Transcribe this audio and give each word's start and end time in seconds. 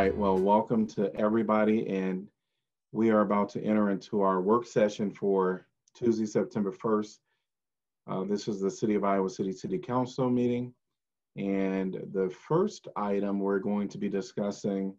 right. 0.00 0.16
Well, 0.16 0.38
welcome 0.38 0.86
to 0.96 1.14
everybody. 1.14 1.86
And 1.86 2.26
we 2.90 3.10
are 3.10 3.20
about 3.20 3.50
to 3.50 3.62
enter 3.62 3.90
into 3.90 4.22
our 4.22 4.40
work 4.40 4.64
session 4.66 5.10
for 5.10 5.66
Tuesday, 5.94 6.24
September 6.24 6.72
1st. 6.72 7.18
Uh, 8.06 8.24
this 8.24 8.48
is 8.48 8.62
the 8.62 8.70
City 8.70 8.94
of 8.94 9.04
Iowa 9.04 9.28
City 9.28 9.52
City 9.52 9.78
Council 9.78 10.30
meeting. 10.30 10.72
And 11.36 12.00
the 12.14 12.30
first 12.30 12.88
item 12.96 13.40
we're 13.40 13.58
going 13.58 13.88
to 13.88 13.98
be 13.98 14.08
discussing 14.08 14.94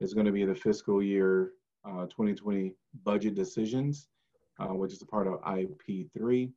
is 0.00 0.14
going 0.14 0.24
to 0.24 0.32
be 0.32 0.46
the 0.46 0.54
fiscal 0.54 1.02
year 1.02 1.50
uh, 1.84 2.06
2020 2.06 2.72
budget 3.04 3.34
decisions, 3.34 4.08
uh, 4.60 4.72
which 4.72 4.94
is 4.94 5.02
a 5.02 5.06
part 5.06 5.26
of 5.26 5.42
IP3. 5.42 6.50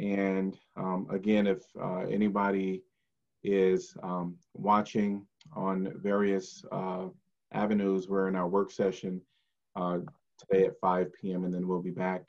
And 0.00 0.58
um, 0.76 1.06
again, 1.12 1.46
if 1.46 1.62
uh, 1.80 2.06
anybody 2.10 2.82
is 3.44 3.96
um, 4.02 4.34
watching 4.54 5.24
on 5.54 5.92
various 5.96 6.64
uh, 6.72 7.06
avenues. 7.52 8.08
We're 8.08 8.28
in 8.28 8.36
our 8.36 8.48
work 8.48 8.70
session 8.70 9.20
uh, 9.76 9.98
today 10.38 10.66
at 10.66 10.78
5 10.80 11.12
p.m. 11.20 11.44
and 11.44 11.52
then 11.52 11.66
we'll 11.66 11.82
be 11.82 11.90
back 11.90 12.26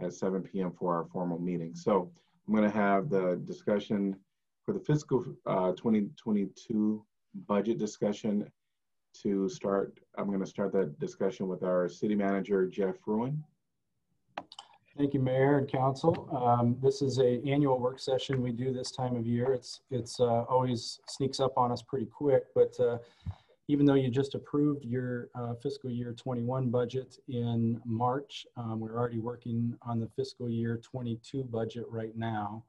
at 0.00 0.12
7 0.12 0.42
p.m. 0.42 0.72
for 0.78 0.94
our 0.96 1.06
formal 1.06 1.38
meeting. 1.38 1.74
So 1.74 2.10
I'm 2.46 2.54
going 2.54 2.70
to 2.70 2.76
have 2.76 3.08
the 3.08 3.40
discussion 3.46 4.16
for 4.64 4.72
the 4.72 4.80
fiscal 4.80 5.24
uh, 5.46 5.72
2022 5.72 7.04
budget 7.46 7.78
discussion 7.78 8.50
to 9.22 9.48
start. 9.48 9.98
I'm 10.18 10.26
going 10.26 10.40
to 10.40 10.46
start 10.46 10.72
that 10.72 10.98
discussion 10.98 11.48
with 11.48 11.62
our 11.62 11.88
city 11.88 12.14
manager, 12.14 12.66
Geoff 12.66 12.96
Fruin. 13.04 13.42
Thank 14.96 15.12
you, 15.12 15.20
Mayor 15.20 15.58
and 15.58 15.68
Council. 15.68 16.28
Um, 16.32 16.76
this 16.80 17.02
is 17.02 17.18
a 17.18 17.42
annual 17.44 17.80
work 17.80 17.98
session 17.98 18.40
we 18.40 18.52
do 18.52 18.72
this 18.72 18.92
time 18.92 19.16
of 19.16 19.26
year. 19.26 19.52
It's 19.52 19.80
it's 19.90 20.20
uh, 20.20 20.44
always 20.48 21.00
sneaks 21.08 21.40
up 21.40 21.58
on 21.58 21.72
us 21.72 21.82
pretty 21.82 22.06
quick, 22.06 22.44
but 22.54 22.78
uh, 22.78 22.98
even 23.68 23.86
though 23.86 23.94
you 23.94 24.10
just 24.10 24.34
approved 24.34 24.84
your 24.84 25.28
uh, 25.34 25.54
fiscal 25.54 25.90
year 25.90 26.12
21 26.12 26.68
budget 26.68 27.18
in 27.28 27.80
March, 27.84 28.46
um, 28.56 28.78
we're 28.78 28.96
already 28.96 29.18
working 29.18 29.74
on 29.82 29.98
the 29.98 30.08
fiscal 30.16 30.50
year 30.50 30.76
22 30.76 31.44
budget 31.44 31.84
right 31.88 32.16
now. 32.16 32.62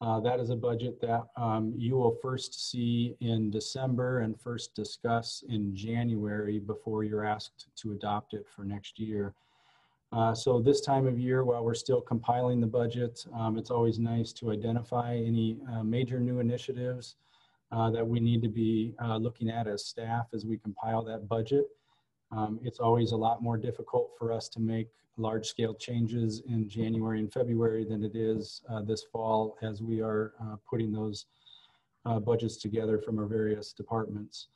Uh, 0.00 0.18
that 0.20 0.40
is 0.40 0.48
a 0.48 0.56
budget 0.56 0.98
that 1.00 1.26
um, 1.36 1.74
you 1.76 1.94
will 1.96 2.16
first 2.22 2.70
see 2.70 3.16
in 3.20 3.50
December 3.50 4.20
and 4.20 4.40
first 4.40 4.74
discuss 4.74 5.44
in 5.48 5.74
January 5.76 6.58
before 6.58 7.04
you're 7.04 7.24
asked 7.24 7.66
to 7.76 7.92
adopt 7.92 8.32
it 8.32 8.46
for 8.48 8.64
next 8.64 8.98
year. 8.98 9.34
Uh, 10.12 10.34
so 10.34 10.58
this 10.58 10.80
time 10.80 11.06
of 11.06 11.18
year, 11.18 11.44
while 11.44 11.62
we're 11.62 11.74
still 11.74 12.00
compiling 12.00 12.60
the 12.60 12.66
budget, 12.66 13.24
um, 13.34 13.58
it's 13.58 13.70
always 13.70 13.98
nice 13.98 14.32
to 14.32 14.50
identify 14.52 15.14
any 15.14 15.58
uh, 15.72 15.82
major 15.82 16.18
new 16.18 16.38
initiatives 16.40 17.16
uh, 17.72 17.90
that 17.90 18.06
we 18.06 18.20
need 18.20 18.42
to 18.42 18.48
be 18.48 18.94
uh, 19.02 19.16
looking 19.16 19.48
at 19.50 19.66
as 19.66 19.84
staff 19.84 20.26
as 20.34 20.44
we 20.44 20.58
compile 20.58 21.02
that 21.04 21.28
budget. 21.28 21.66
Um, 22.32 22.60
it's 22.62 22.78
always 22.78 23.12
a 23.12 23.16
lot 23.16 23.42
more 23.42 23.56
difficult 23.56 24.12
for 24.18 24.32
us 24.32 24.48
to 24.50 24.60
make 24.60 24.88
large 25.16 25.46
scale 25.46 25.74
changes 25.74 26.42
in 26.48 26.68
January 26.68 27.18
and 27.18 27.32
February 27.32 27.84
than 27.84 28.04
it 28.04 28.14
is 28.14 28.62
uh, 28.68 28.82
this 28.82 29.04
fall 29.12 29.56
as 29.62 29.82
we 29.82 30.00
are 30.00 30.32
uh, 30.42 30.56
putting 30.68 30.92
those 30.92 31.26
budgets 32.24 32.56
together 32.56 32.98
from 32.98 33.18
our 33.18 33.26
various 33.26 33.72
departments. 33.74 34.48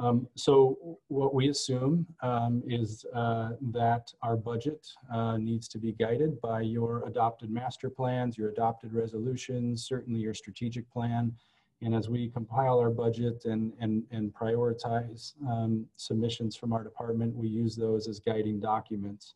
Um, 0.00 0.28
so 0.36 0.98
what 1.08 1.34
we 1.34 1.48
assume 1.48 2.06
um, 2.22 2.62
is 2.66 3.04
uh, 3.14 3.50
that 3.72 4.12
our 4.22 4.36
budget 4.36 4.86
uh, 5.12 5.38
needs 5.38 5.66
to 5.68 5.78
be 5.78 5.92
guided 5.92 6.40
by 6.40 6.60
your 6.60 7.04
adopted 7.06 7.50
master 7.50 7.90
plans, 7.90 8.38
your 8.38 8.50
adopted 8.50 8.92
resolutions, 8.92 9.84
certainly 9.84 10.20
your 10.20 10.34
strategic 10.34 10.88
plan. 10.92 11.32
And 11.80 11.94
as 11.94 12.08
we 12.08 12.28
compile 12.28 12.78
our 12.78 12.90
budget 12.90 13.44
and, 13.44 13.72
and, 13.80 14.02
and 14.10 14.34
prioritize 14.34 15.34
um, 15.48 15.86
submissions 15.96 16.56
from 16.56 16.72
our 16.72 16.82
department, 16.82 17.36
we 17.36 17.48
use 17.48 17.76
those 17.76 18.08
as 18.08 18.18
guiding 18.18 18.58
documents. 18.58 19.34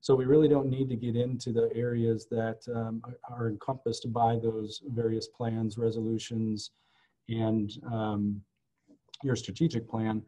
So 0.00 0.14
we 0.14 0.24
really 0.26 0.48
don't 0.48 0.68
need 0.68 0.88
to 0.90 0.96
get 0.96 1.16
into 1.16 1.52
the 1.52 1.70
areas 1.74 2.26
that 2.30 2.60
um, 2.74 3.02
are 3.30 3.48
encompassed 3.48 4.12
by 4.12 4.38
those 4.38 4.82
various 4.88 5.28
plans, 5.28 5.78
resolutions, 5.78 6.70
and 7.28 7.70
um, 7.90 8.42
your 9.22 9.36
strategic 9.36 9.88
plan. 9.88 10.22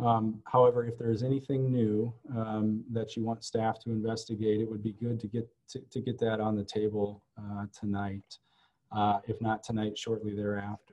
Um, 0.00 0.42
however, 0.46 0.84
if 0.84 0.98
there's 0.98 1.22
anything 1.22 1.72
new 1.72 2.12
um, 2.34 2.82
that 2.90 3.16
you 3.16 3.24
want 3.24 3.44
staff 3.44 3.78
to 3.84 3.90
investigate, 3.90 4.60
it 4.60 4.68
would 4.68 4.82
be 4.82 4.92
good 4.92 5.20
to 5.20 5.28
get 5.28 5.48
to, 5.68 5.80
to 5.90 6.00
get 6.00 6.18
that 6.20 6.40
on 6.40 6.56
the 6.56 6.64
table 6.64 7.22
uh, 7.38 7.66
tonight. 7.78 8.38
Uh, 8.90 9.18
if 9.28 9.40
not 9.40 9.62
tonight, 9.62 9.96
shortly 9.96 10.34
thereafter. 10.34 10.89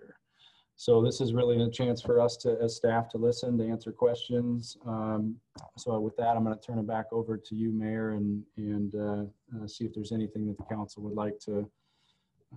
So 0.80 1.02
this 1.02 1.22
is 1.22 1.34
really 1.34 1.60
a 1.60 1.70
chance 1.72 2.04
for 2.04 2.22
us 2.22 2.38
to, 2.38 2.56
as 2.62 2.76
staff, 2.76 3.10
to 3.10 3.18
listen, 3.18 3.58
to 3.58 3.68
answer 3.68 3.92
questions. 3.92 4.78
Um, 4.86 5.36
so 5.76 6.00
with 6.00 6.16
that, 6.18 6.38
I'm 6.38 6.44
going 6.44 6.56
to 6.56 6.62
turn 6.62 6.78
it 6.78 6.86
back 6.86 7.08
over 7.12 7.36
to 7.36 7.56
you, 7.56 7.72
Mayor, 7.72 8.12
and 8.12 8.44
and 8.58 8.94
uh, 8.94 9.24
uh 9.58 9.68
see 9.68 9.86
if 9.86 9.94
there's 9.96 10.12
anything 10.12 10.46
that 10.48 10.58
the 10.58 10.64
council 10.66 11.02
would 11.02 11.16
like 11.16 11.40
to 11.40 11.68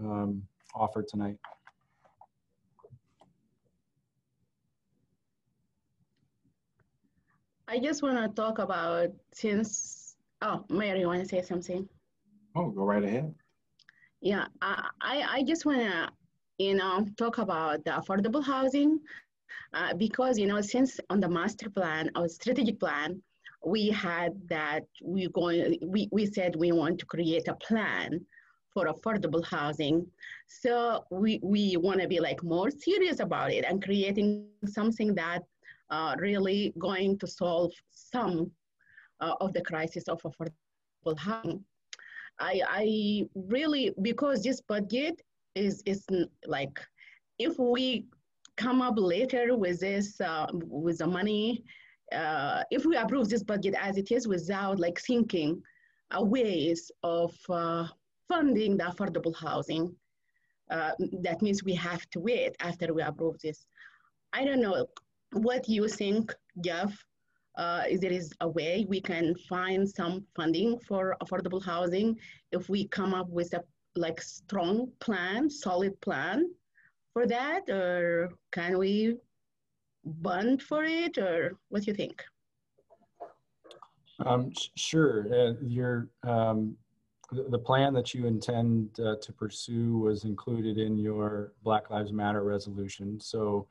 um, 0.00 0.42
offer 0.74 1.02
tonight. 1.02 1.38
I 7.68 7.78
just 7.78 8.02
want 8.02 8.18
to 8.18 8.28
talk 8.34 8.58
about 8.58 9.08
since, 9.32 10.16
oh, 10.42 10.66
Mayor, 10.68 10.96
you 10.96 11.06
want 11.06 11.22
to 11.22 11.28
say 11.28 11.40
something? 11.40 11.88
Oh, 12.54 12.68
go 12.68 12.82
right 12.82 13.02
ahead. 13.02 13.32
Yeah, 14.20 14.46
I, 14.60 14.88
I 15.00 15.44
just 15.46 15.64
want 15.64 15.78
to, 15.80 16.10
you 16.60 16.74
know, 16.74 17.06
talk 17.16 17.38
about 17.38 17.82
the 17.84 17.90
affordable 17.90 18.44
housing 18.44 19.00
uh, 19.72 19.94
because, 19.94 20.38
you 20.38 20.46
know, 20.46 20.60
since 20.60 21.00
on 21.08 21.18
the 21.18 21.28
master 21.28 21.70
plan 21.70 22.10
or 22.14 22.28
strategic 22.28 22.78
plan, 22.78 23.22
we 23.64 23.88
had 23.88 24.32
that 24.48 24.84
we 25.02 25.28
going, 25.28 25.78
we, 25.82 26.08
we 26.12 26.26
said 26.26 26.54
we 26.56 26.72
want 26.72 26.98
to 26.98 27.06
create 27.06 27.48
a 27.48 27.54
plan 27.54 28.20
for 28.72 28.86
affordable 28.86 29.44
housing. 29.44 30.06
So 30.46 31.04
we, 31.10 31.40
we 31.42 31.76
want 31.78 32.00
to 32.02 32.08
be 32.08 32.20
like 32.20 32.42
more 32.42 32.70
serious 32.70 33.20
about 33.20 33.50
it 33.52 33.64
and 33.64 33.82
creating 33.82 34.46
something 34.66 35.14
that 35.14 35.42
uh, 35.90 36.14
really 36.18 36.74
going 36.78 37.18
to 37.18 37.26
solve 37.26 37.72
some 37.90 38.50
uh, 39.20 39.34
of 39.40 39.54
the 39.54 39.62
crisis 39.62 40.04
of 40.08 40.20
affordable 40.22 41.18
housing. 41.18 41.64
I, 42.38 42.62
I 42.68 43.28
really, 43.34 43.92
because 44.02 44.42
this 44.42 44.60
budget 44.60 45.20
is, 45.54 45.82
is 45.86 46.04
like, 46.46 46.78
if 47.38 47.58
we 47.58 48.06
come 48.56 48.82
up 48.82 48.94
later 48.96 49.56
with 49.56 49.80
this, 49.80 50.20
uh, 50.20 50.46
with 50.52 50.98
the 50.98 51.06
money, 51.06 51.64
uh, 52.14 52.62
if 52.70 52.84
we 52.84 52.96
approve 52.96 53.28
this 53.28 53.42
budget 53.42 53.74
as 53.78 53.96
it 53.96 54.10
is 54.10 54.26
without 54.26 54.78
like 54.78 55.00
thinking 55.00 55.62
uh, 56.16 56.22
ways 56.22 56.90
of 57.02 57.34
uh, 57.48 57.86
funding 58.28 58.76
the 58.76 58.84
affordable 58.84 59.34
housing, 59.34 59.94
that 60.68 61.42
means 61.42 61.64
we 61.64 61.74
have 61.74 62.08
to 62.10 62.20
wait 62.20 62.54
after 62.60 62.92
we 62.94 63.02
approve 63.02 63.36
this. 63.42 63.66
I 64.32 64.44
don't 64.44 64.60
know, 64.60 64.86
what 65.32 65.68
you 65.68 65.88
think, 65.88 66.32
Geoff, 66.64 66.96
uh, 67.58 67.82
is 67.88 68.00
there 68.00 68.12
is 68.12 68.32
a 68.40 68.48
way 68.48 68.86
we 68.88 69.00
can 69.00 69.34
find 69.48 69.88
some 69.88 70.24
funding 70.36 70.78
for 70.86 71.16
affordable 71.22 71.62
housing 71.64 72.16
if 72.52 72.68
we 72.68 72.86
come 72.88 73.14
up 73.14 73.28
with 73.28 73.52
a 73.54 73.62
like 73.96 74.20
strong 74.20 74.90
plan, 75.00 75.50
solid 75.50 76.00
plan 76.00 76.50
for 77.12 77.26
that, 77.26 77.68
or 77.68 78.30
can 78.52 78.78
we 78.78 79.16
bond 80.04 80.62
for 80.62 80.84
it, 80.84 81.18
or 81.18 81.58
what 81.68 81.82
do 81.82 81.90
you 81.90 81.96
think? 81.96 82.22
Um, 84.24 84.52
sure. 84.76 85.26
Uh, 85.32 85.54
your 85.62 86.08
um, 86.22 86.76
the, 87.32 87.44
the 87.44 87.58
plan 87.58 87.94
that 87.94 88.12
you 88.14 88.26
intend 88.26 88.98
uh, 89.00 89.16
to 89.22 89.32
pursue 89.32 89.98
was 89.98 90.24
included 90.24 90.78
in 90.78 90.98
your 90.98 91.52
Black 91.62 91.90
Lives 91.90 92.12
Matter 92.12 92.42
resolution. 92.42 93.20
So 93.20 93.66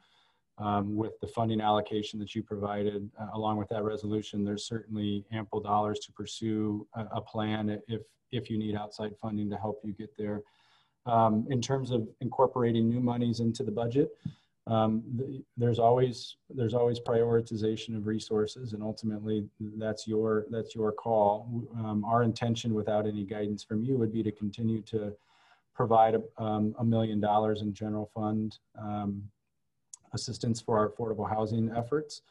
um, 0.60 0.96
with 0.96 1.20
the 1.22 1.28
funding 1.28 1.62
allocation 1.62 2.20
that 2.20 2.36
you 2.36 2.44
provided, 2.44 3.10
uh, 3.20 3.28
along 3.34 3.58
with 3.58 3.70
that 3.70 3.84
resolution, 3.84 4.44
there's 4.44 4.66
certainly 4.66 5.26
ample 5.32 5.62
dollars 5.62 6.00
to 6.00 6.12
pursue 6.12 6.86
a, 6.96 7.06
a, 7.14 7.22
plan 7.22 7.82
if, 7.88 8.02
if 8.32 8.50
you 8.50 8.58
need 8.58 8.76
outside 8.76 9.16
funding 9.22 9.50
to 9.50 9.58
help 9.58 9.80
you 9.84 9.94
get 9.94 10.16
there. 10.18 10.42
Um, 11.06 11.48
in 11.50 11.62
terms 11.62 11.92
of 11.92 12.08
incorporating 12.20 12.90
new 12.90 13.00
monies 13.00 13.40
into 13.40 13.64
the 13.64 13.72
budget, 13.72 14.12
um, 14.68 15.02
the, 15.16 15.42
there's 15.58 15.80
always 15.80 16.36
there's 16.50 16.74
always 16.76 17.00
prioritization 17.00 17.96
of 17.96 18.06
resources, 18.06 18.74
and 18.74 18.84
ultimately 18.84 19.48
that's 19.78 20.08
your 20.08 20.46
that's 20.52 20.76
your 20.76 20.92
call. 20.92 21.66
Um, 21.78 22.06
our 22.06 22.22
intention, 22.22 22.74
without 22.74 23.08
any 23.08 23.24
guidance 23.24 23.64
from 23.64 23.82
you, 23.82 23.98
would 23.98 24.14
be 24.14 24.22
to 24.22 24.32
continue 24.32 24.82
to 24.84 25.14
provide 25.74 26.16
a, 26.16 26.44
um, 26.44 26.76
a 26.78 26.84
million 26.84 27.20
dollars 27.20 27.62
in 27.62 27.74
general 27.74 28.12
fund 28.14 28.60
um, 28.78 29.24
assistance 30.14 30.62
for 30.62 30.78
our 30.78 30.90
affordable 30.90 31.30
housing 31.30 31.72
efforts. 31.76 32.22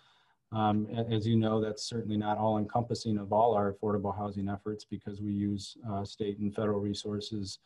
Um, 0.52 0.86
as 1.10 1.26
you 1.26 1.36
know, 1.36 1.60
that's 1.60 1.82
certainly 1.82 2.16
not 2.16 2.38
all 2.38 2.58
encompassing 2.58 3.18
of 3.18 3.32
all 3.32 3.54
our 3.54 3.72
affordable 3.72 4.16
housing 4.16 4.48
efforts 4.48 4.84
because 4.84 5.20
we 5.20 5.32
use 5.32 5.76
uh, 5.90 6.04
state 6.04 6.38
and 6.38 6.54
federal 6.54 6.80
resources 6.80 7.58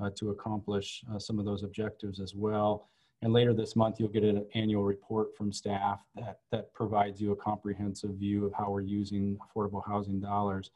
uh, 0.00 0.10
to 0.14 0.30
accomplish 0.30 1.02
uh, 1.12 1.18
some 1.18 1.38
of 1.38 1.44
those 1.44 1.64
objectives 1.64 2.20
as 2.20 2.34
well. 2.34 2.88
And 3.22 3.32
later 3.32 3.52
this 3.52 3.74
month, 3.74 3.98
you'll 3.98 4.10
get 4.10 4.22
an 4.22 4.46
annual 4.54 4.84
report 4.84 5.36
from 5.36 5.52
staff 5.52 6.04
that, 6.14 6.38
that 6.52 6.72
provides 6.72 7.20
you 7.20 7.32
a 7.32 7.36
comprehensive 7.36 8.10
view 8.10 8.46
of 8.46 8.52
how 8.54 8.70
we're 8.70 8.82
using 8.82 9.36
affordable 9.42 9.84
housing 9.84 10.20
dollars. 10.20 10.70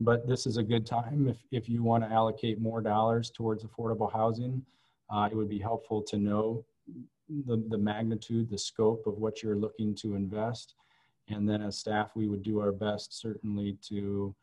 But 0.00 0.26
this 0.26 0.46
is 0.46 0.56
a 0.56 0.62
good 0.62 0.86
time 0.86 1.28
if, 1.28 1.36
if 1.52 1.68
you 1.68 1.82
want 1.82 2.02
to 2.02 2.10
allocate 2.10 2.58
more 2.58 2.80
dollars 2.80 3.30
towards 3.30 3.64
affordable 3.64 4.10
housing. 4.10 4.64
Uh, 5.10 5.28
it 5.30 5.36
would 5.36 5.50
be 5.50 5.58
helpful 5.58 6.02
to 6.02 6.16
know 6.16 6.64
the, 7.28 7.62
the 7.68 7.78
magnitude, 7.78 8.50
the 8.50 8.58
scope 8.58 9.06
of 9.06 9.18
what 9.18 9.42
you're 9.42 9.56
looking 9.56 9.94
to 9.96 10.14
invest. 10.14 10.74
And 11.28 11.48
then 11.48 11.62
as 11.62 11.78
staff, 11.78 12.10
we 12.14 12.28
would 12.28 12.42
do 12.42 12.60
our 12.60 12.72
best 12.72 13.18
certainly 13.18 13.78
to 13.88 14.34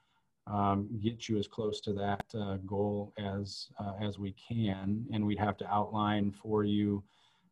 um, 0.47 0.89
get 1.01 1.29
you 1.29 1.37
as 1.37 1.47
close 1.47 1.79
to 1.81 1.93
that 1.93 2.25
uh, 2.33 2.57
goal 2.65 3.13
as, 3.17 3.69
uh, 3.79 3.93
as 4.01 4.17
we 4.17 4.33
can. 4.33 5.05
And 5.13 5.25
we'd 5.25 5.39
have 5.39 5.57
to 5.57 5.67
outline 5.67 6.31
for 6.31 6.63
you 6.63 7.03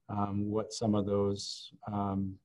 um, 0.09 0.49
what 0.49 0.73
some 0.73 0.95
of 0.95 1.05
those 1.05 1.71
um, 1.91 2.35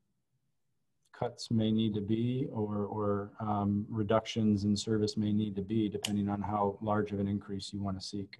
cuts 1.19 1.51
may 1.51 1.71
need 1.71 1.95
to 1.95 2.01
be 2.01 2.49
or, 2.53 2.85
or 2.85 3.31
um, 3.41 3.87
reductions 3.89 4.65
in 4.65 4.77
service 4.77 5.17
may 5.17 5.33
need 5.33 5.57
to 5.57 5.63
be 5.63 5.89
depending 5.89 6.29
on 6.29 6.43
how 6.43 6.77
large 6.83 7.13
of 7.13 7.21
an 7.21 7.29
increase 7.29 7.73
you 7.73 7.81
want 7.81 7.99
to 7.99 8.07
seek. 8.07 8.39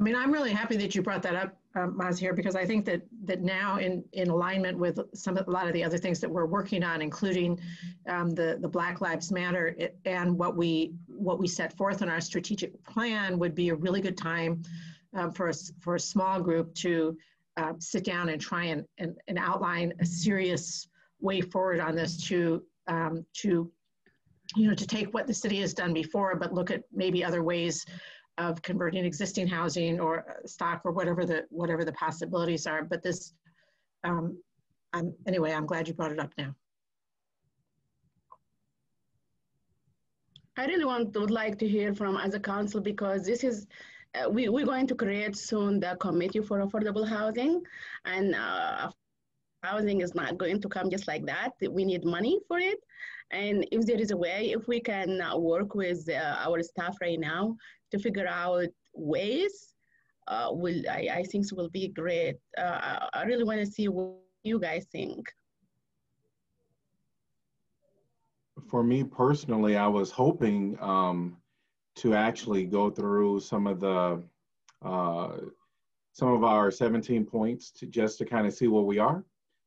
I 0.00 0.02
mean, 0.02 0.16
I'm 0.16 0.32
really 0.32 0.52
happy 0.52 0.78
that 0.78 0.94
you 0.94 1.02
brought 1.02 1.22
that 1.24 1.36
up, 1.36 1.56
um, 1.74 1.98
Maz, 1.98 2.18
here, 2.18 2.32
because 2.32 2.56
I 2.56 2.64
think 2.64 2.86
that 2.86 3.02
that 3.24 3.42
now, 3.42 3.76
in 3.76 4.02
in 4.14 4.30
alignment 4.30 4.78
with 4.78 4.98
some 5.14 5.36
a 5.36 5.44
lot 5.48 5.66
of 5.66 5.74
the 5.74 5.84
other 5.84 5.98
things 5.98 6.20
that 6.20 6.30
we're 6.30 6.46
working 6.46 6.82
on, 6.82 7.02
including 7.02 7.60
um, 8.08 8.30
the 8.30 8.58
the 8.62 8.68
Black 8.68 9.02
Lives 9.02 9.30
Matter 9.30 9.74
it, 9.78 9.98
and 10.06 10.38
what 10.38 10.56
we 10.56 10.94
what 11.06 11.38
we 11.38 11.46
set 11.46 11.76
forth 11.76 12.00
in 12.00 12.08
our 12.08 12.20
strategic 12.20 12.82
plan, 12.84 13.38
would 13.38 13.54
be 13.54 13.68
a 13.68 13.74
really 13.74 14.00
good 14.00 14.16
time 14.16 14.62
um, 15.14 15.32
for 15.32 15.50
us 15.50 15.70
for 15.80 15.96
a 15.96 16.00
small 16.00 16.40
group 16.40 16.74
to 16.76 17.16
uh, 17.58 17.74
sit 17.78 18.02
down 18.02 18.30
and 18.30 18.40
try 18.40 18.64
and, 18.64 18.86
and 18.96 19.18
and 19.28 19.38
outline 19.38 19.92
a 20.00 20.06
serious 20.06 20.88
way 21.20 21.42
forward 21.42 21.78
on 21.78 21.94
this 21.94 22.16
to 22.28 22.62
um, 22.86 23.26
to 23.34 23.70
you 24.56 24.66
know 24.66 24.74
to 24.74 24.86
take 24.86 25.12
what 25.12 25.26
the 25.26 25.34
city 25.34 25.60
has 25.60 25.74
done 25.74 25.92
before, 25.92 26.36
but 26.36 26.54
look 26.54 26.70
at 26.70 26.84
maybe 26.90 27.22
other 27.22 27.42
ways 27.42 27.84
of 28.40 28.62
converting 28.62 29.04
existing 29.04 29.46
housing 29.46 30.00
or 30.00 30.24
uh, 30.30 30.46
stock 30.46 30.80
or 30.84 30.92
whatever 30.92 31.24
the 31.26 31.44
whatever 31.50 31.84
the 31.84 31.92
possibilities 31.92 32.66
are. 32.66 32.82
But 32.82 33.02
this, 33.02 33.34
um, 34.04 34.38
I'm 34.92 35.14
anyway. 35.26 35.52
I'm 35.52 35.66
glad 35.66 35.86
you 35.86 35.94
brought 35.94 36.12
it 36.12 36.18
up 36.18 36.32
now. 36.38 36.54
I 40.56 40.66
really 40.66 40.84
want 40.84 41.14
would 41.18 41.30
like 41.30 41.58
to 41.58 41.68
hear 41.68 41.94
from 41.94 42.16
as 42.16 42.34
a 42.34 42.40
council 42.40 42.80
because 42.80 43.24
this 43.24 43.44
is 43.44 43.66
uh, 44.14 44.28
we 44.28 44.48
we're 44.48 44.66
going 44.66 44.86
to 44.86 44.94
create 44.94 45.36
soon 45.36 45.80
the 45.80 45.96
committee 46.00 46.40
for 46.40 46.58
affordable 46.64 47.06
housing, 47.06 47.62
and 48.04 48.34
uh, 48.34 48.90
housing 49.62 50.00
is 50.00 50.14
not 50.14 50.38
going 50.38 50.60
to 50.62 50.68
come 50.68 50.90
just 50.90 51.06
like 51.06 51.26
that. 51.26 51.52
We 51.78 51.84
need 51.84 52.04
money 52.04 52.40
for 52.48 52.58
it. 52.58 52.80
And 53.30 53.66
if 53.70 53.86
there 53.86 54.00
is 54.00 54.10
a 54.10 54.16
way, 54.16 54.52
if 54.52 54.66
we 54.66 54.80
can 54.80 55.20
uh, 55.20 55.36
work 55.36 55.74
with 55.74 56.08
uh, 56.08 56.36
our 56.38 56.62
staff 56.62 56.96
right 57.00 57.18
now 57.18 57.56
to 57.92 57.98
figure 57.98 58.26
out 58.26 58.66
ways, 58.94 59.74
uh, 60.26 60.48
will 60.50 60.82
I, 60.90 61.08
I 61.12 61.22
think 61.22 61.46
will 61.52 61.70
be 61.70 61.88
great. 61.88 62.36
I 62.58 63.24
really 63.26 63.44
want 63.44 63.60
to 63.60 63.66
see 63.66 63.88
what 63.88 64.16
you 64.42 64.58
guys 64.58 64.86
think. 64.90 65.26
For 68.68 68.82
me 68.82 69.04
personally, 69.04 69.76
I 69.76 69.86
was 69.86 70.10
hoping 70.10 70.76
um, 70.80 71.36
to 71.96 72.14
actually 72.14 72.64
go 72.64 72.90
through 72.90 73.40
some 73.40 73.66
of 73.66 73.80
the 73.80 74.22
uh, 74.82 75.36
some 76.12 76.28
of 76.28 76.42
our 76.42 76.70
17 76.70 77.24
points 77.24 77.70
to 77.70 77.86
just 77.86 78.18
to 78.18 78.24
kind 78.24 78.46
of 78.46 78.52
see 78.52 78.66
where 78.66 78.82
we 78.82 78.98
are 78.98 79.24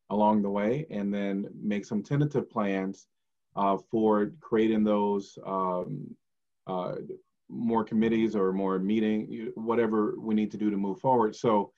along 0.09 0.41
the 0.41 0.49
way, 0.49 0.85
and 0.89 1.13
then 1.13 1.47
make 1.61 1.85
some 1.85 2.03
tentative 2.03 2.49
plans 2.49 3.07
uh, 3.55 3.77
for 3.91 4.31
creating 4.41 4.83
those 4.83 5.37
um, 5.45 6.15
uh, 6.67 6.95
more 7.49 7.83
committees 7.83 8.35
or 8.35 8.51
more 8.51 8.79
meeting, 8.79 9.51
whatever 9.55 10.15
we 10.19 10.33
need 10.33 10.51
to 10.51 10.57
do 10.57 10.69
to 10.69 10.77
move 10.77 10.99
forward. 10.99 11.35
So 11.35 11.71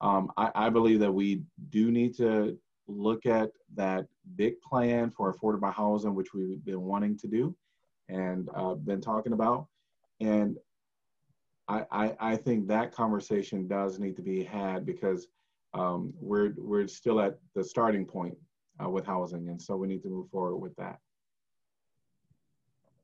um, 0.00 0.32
I, 0.36 0.50
I, 0.54 0.70
believe 0.70 0.98
that 1.00 1.12
we 1.12 1.42
do 1.68 1.90
need 1.90 2.16
to 2.16 2.58
look 2.88 3.26
at 3.26 3.50
that 3.74 4.06
big 4.36 4.60
plan 4.62 5.10
for 5.10 5.32
affordable 5.32 5.72
housing, 5.72 6.14
which 6.14 6.32
we've 6.32 6.64
been 6.64 6.80
wanting 6.80 7.18
to 7.18 7.28
do 7.28 7.54
and 8.08 8.48
uh, 8.54 8.74
been 8.74 9.00
talking 9.00 9.34
about. 9.34 9.66
And 10.20 10.56
I, 11.68 11.84
I, 11.90 12.16
I, 12.18 12.36
think 12.36 12.66
that 12.68 12.92
conversation 12.92 13.68
does 13.68 13.98
need 13.98 14.16
to 14.16 14.22
be 14.22 14.42
had 14.42 14.86
because 14.86 15.28
um, 15.74 16.12
we're, 16.18 16.54
we're 16.56 16.88
still 16.88 17.20
at 17.20 17.38
the 17.54 17.62
starting 17.62 18.06
point 18.06 18.36
uh, 18.82 18.88
with 18.88 19.06
housing. 19.06 19.48
And 19.48 19.60
so 19.60 19.76
we 19.76 19.86
need 19.86 20.02
to 20.02 20.08
move 20.08 20.30
forward 20.30 20.56
with 20.56 20.74
that. 20.76 20.98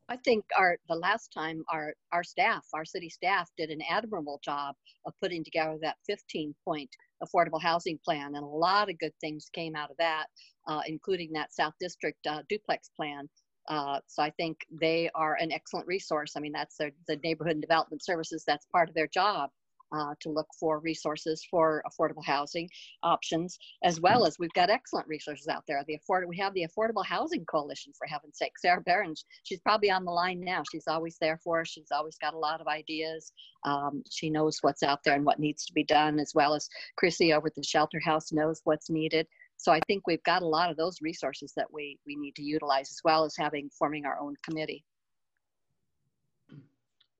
I 0.08 0.17
think 0.17 0.44
our 0.56 0.79
the 0.88 0.94
last 0.94 1.32
time 1.32 1.64
our 1.73 1.94
our 2.12 2.23
staff, 2.23 2.64
our 2.73 2.85
city 2.85 3.08
staff, 3.08 3.50
did 3.56 3.70
an 3.70 3.81
admirable 3.91 4.41
job 4.44 4.76
of 5.05 5.12
putting 5.20 5.43
together 5.43 5.79
that 5.82 5.97
15 6.06 6.55
point 6.64 6.91
affordable 7.23 7.61
housing 7.61 7.99
plan, 8.05 8.35
and 8.35 8.44
a 8.44 8.47
lot 8.47 8.91
of 8.91 8.99
good 8.99 9.14
things 9.20 9.50
came 9.53 9.75
out 9.75 9.91
of 9.91 9.97
that, 9.99 10.26
uh, 10.69 10.82
including 10.87 11.32
that 11.32 11.53
South 11.53 11.75
District 11.81 12.19
uh, 12.26 12.43
duplex 12.49 12.91
plan. 12.97 13.29
Uh, 13.69 13.99
so 14.06 14.23
I 14.23 14.31
think 14.31 14.58
they 14.70 15.11
are 15.14 15.37
an 15.41 15.50
excellent 15.50 15.88
resource. 15.88 16.35
I 16.37 16.41
mean, 16.41 16.53
that's 16.53 16.76
their, 16.76 16.93
the 17.08 17.17
neighborhood 17.25 17.55
and 17.55 17.61
development 17.61 18.05
services. 18.05 18.44
That's 18.47 18.67
part 18.67 18.88
of 18.88 18.94
their 18.94 19.08
job 19.08 19.50
uh, 19.92 20.14
to 20.20 20.30
look 20.30 20.48
for 20.58 20.80
resources 20.80 21.46
for 21.50 21.82
affordable 21.86 22.24
housing 22.24 22.68
options, 23.02 23.58
as 23.84 24.00
well 24.00 24.26
as 24.26 24.38
we've 24.38 24.52
got 24.52 24.70
excellent 24.70 25.06
resources 25.08 25.48
out 25.48 25.64
there. 25.66 25.82
The 25.86 25.94
afford 25.94 26.26
we 26.28 26.36
have 26.38 26.54
the 26.54 26.66
Affordable 26.66 27.04
Housing 27.04 27.44
Coalition, 27.44 27.92
for 27.96 28.06
heaven's 28.06 28.38
sake. 28.38 28.58
Sarah 28.58 28.80
Barron, 28.80 29.14
she's 29.44 29.60
probably 29.60 29.90
on 29.90 30.04
the 30.04 30.10
line 30.10 30.40
now. 30.40 30.62
She's 30.70 30.88
always 30.88 31.16
there 31.20 31.38
for 31.42 31.60
us. 31.60 31.68
She's 31.68 31.90
always 31.92 32.16
got 32.18 32.34
a 32.34 32.38
lot 32.38 32.60
of 32.60 32.66
ideas. 32.66 33.32
Um, 33.64 34.02
she 34.10 34.30
knows 34.30 34.58
what's 34.62 34.82
out 34.82 35.00
there 35.04 35.14
and 35.14 35.24
what 35.24 35.38
needs 35.38 35.64
to 35.66 35.72
be 35.72 35.84
done, 35.84 36.19
as 36.19 36.32
well 36.34 36.55
as 36.55 36.69
Crissy 37.00 37.34
over 37.34 37.48
at 37.48 37.55
the 37.55 37.62
Shelter 37.62 38.00
House 38.00 38.32
knows 38.32 38.60
what's 38.64 38.90
needed. 38.90 39.26
So 39.56 39.72
I 39.72 39.81
think 39.86 40.06
we've 40.06 40.22
got 40.24 40.43
a 40.43 40.46
lot 40.46 40.70
of 40.70 40.76
those 40.76 41.00
resources 41.00 41.52
that 41.56 41.72
we, 41.72 41.98
we 42.06 42.16
need 42.16 42.34
to 42.36 42.43
utilize, 42.43 42.90
as 42.90 43.00
well 43.05 43.24
as 43.24 43.34
having 43.36 43.70
forming 43.78 44.05
our 44.05 44.19
own 44.20 44.34
committee. 44.43 44.84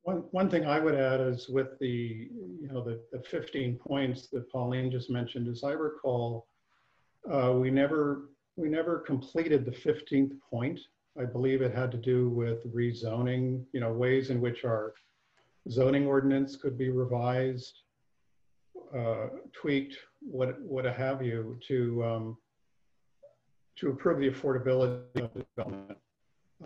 One, 0.07 0.23
one 0.31 0.49
thing 0.49 0.65
I 0.65 0.79
would 0.79 0.95
add 0.95 1.21
is 1.21 1.49
with 1.49 1.77
the, 1.81 2.29
you 2.61 2.69
know, 2.71 2.81
the, 2.81 3.01
the 3.11 3.21
15 3.29 3.77
points 3.77 4.29
that 4.29 4.49
Pauline 4.53 4.89
just 4.89 5.11
mentioned, 5.11 5.49
as 5.49 5.65
I 5.65 5.73
recall, 5.73 6.47
uh, 7.29 7.53
we 7.53 7.73
never 7.73 8.31
we 8.55 8.69
never 8.69 9.01
completed 9.01 9.65
the 9.65 9.73
15th 9.73 10.31
point. 10.49 10.79
I 11.21 11.25
believe 11.25 11.61
it 11.61 11.75
had 11.75 11.91
to 11.91 11.97
do 11.97 12.29
with 12.29 12.73
rezoning, 12.73 13.65
you 13.73 13.81
know, 13.81 13.93
ways 13.93 14.31
in 14.31 14.41
which 14.41 14.65
our 14.65 14.95
zoning 15.69 16.07
ordinance 16.07 16.55
could 16.55 16.79
be 16.79 16.91
revised, 16.91 17.77
uh, 18.97 19.27
tweaked, 19.61 19.97
what 20.21 20.63
what 20.63 20.85
have 20.85 21.21
you, 21.21 21.59
to 21.67 22.05
um, 22.05 22.37
to 23.81 23.91
improve 23.91 24.21
the 24.21 24.31
affordability 24.31 25.21
of 25.21 25.33
development, 25.35 25.99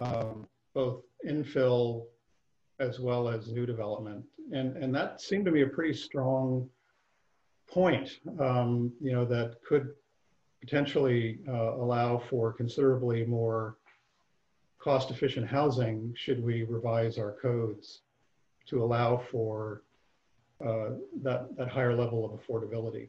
um, 0.03 0.47
both 0.75 1.01
infill 1.27 2.05
as 2.81 2.99
well 2.99 3.29
as 3.29 3.53
new 3.53 3.67
development. 3.67 4.25
And, 4.53 4.77
and 4.77 4.95
that 4.95 5.21
seemed 5.21 5.45
to 5.45 5.53
be 5.53 5.63
a 5.63 5.67
pretty 5.67 5.95
strong 5.95 6.69
point, 7.69 8.19
um, 8.41 8.93
you 9.01 9.13
know, 9.13 9.25
that 9.27 9.63
could 9.63 9.91
potentially 10.61 11.39
uh, 11.49 11.75
allow 11.75 12.19
for 12.19 12.53
considerably 12.53 13.25
more 13.25 13.77
cost 14.79 15.11
efficient 15.11 15.47
housing 15.47 16.13
should 16.17 16.43
we 16.43 16.65
revise 16.65 17.19
our 17.19 17.33
codes 17.41 18.01
to 18.67 18.83
allow 18.83 19.23
for 19.31 19.83
uh, 20.65 20.91
that, 21.23 21.55
that 21.57 21.69
higher 21.69 21.95
level 21.95 22.25
of 22.25 22.41
affordability 22.41 23.09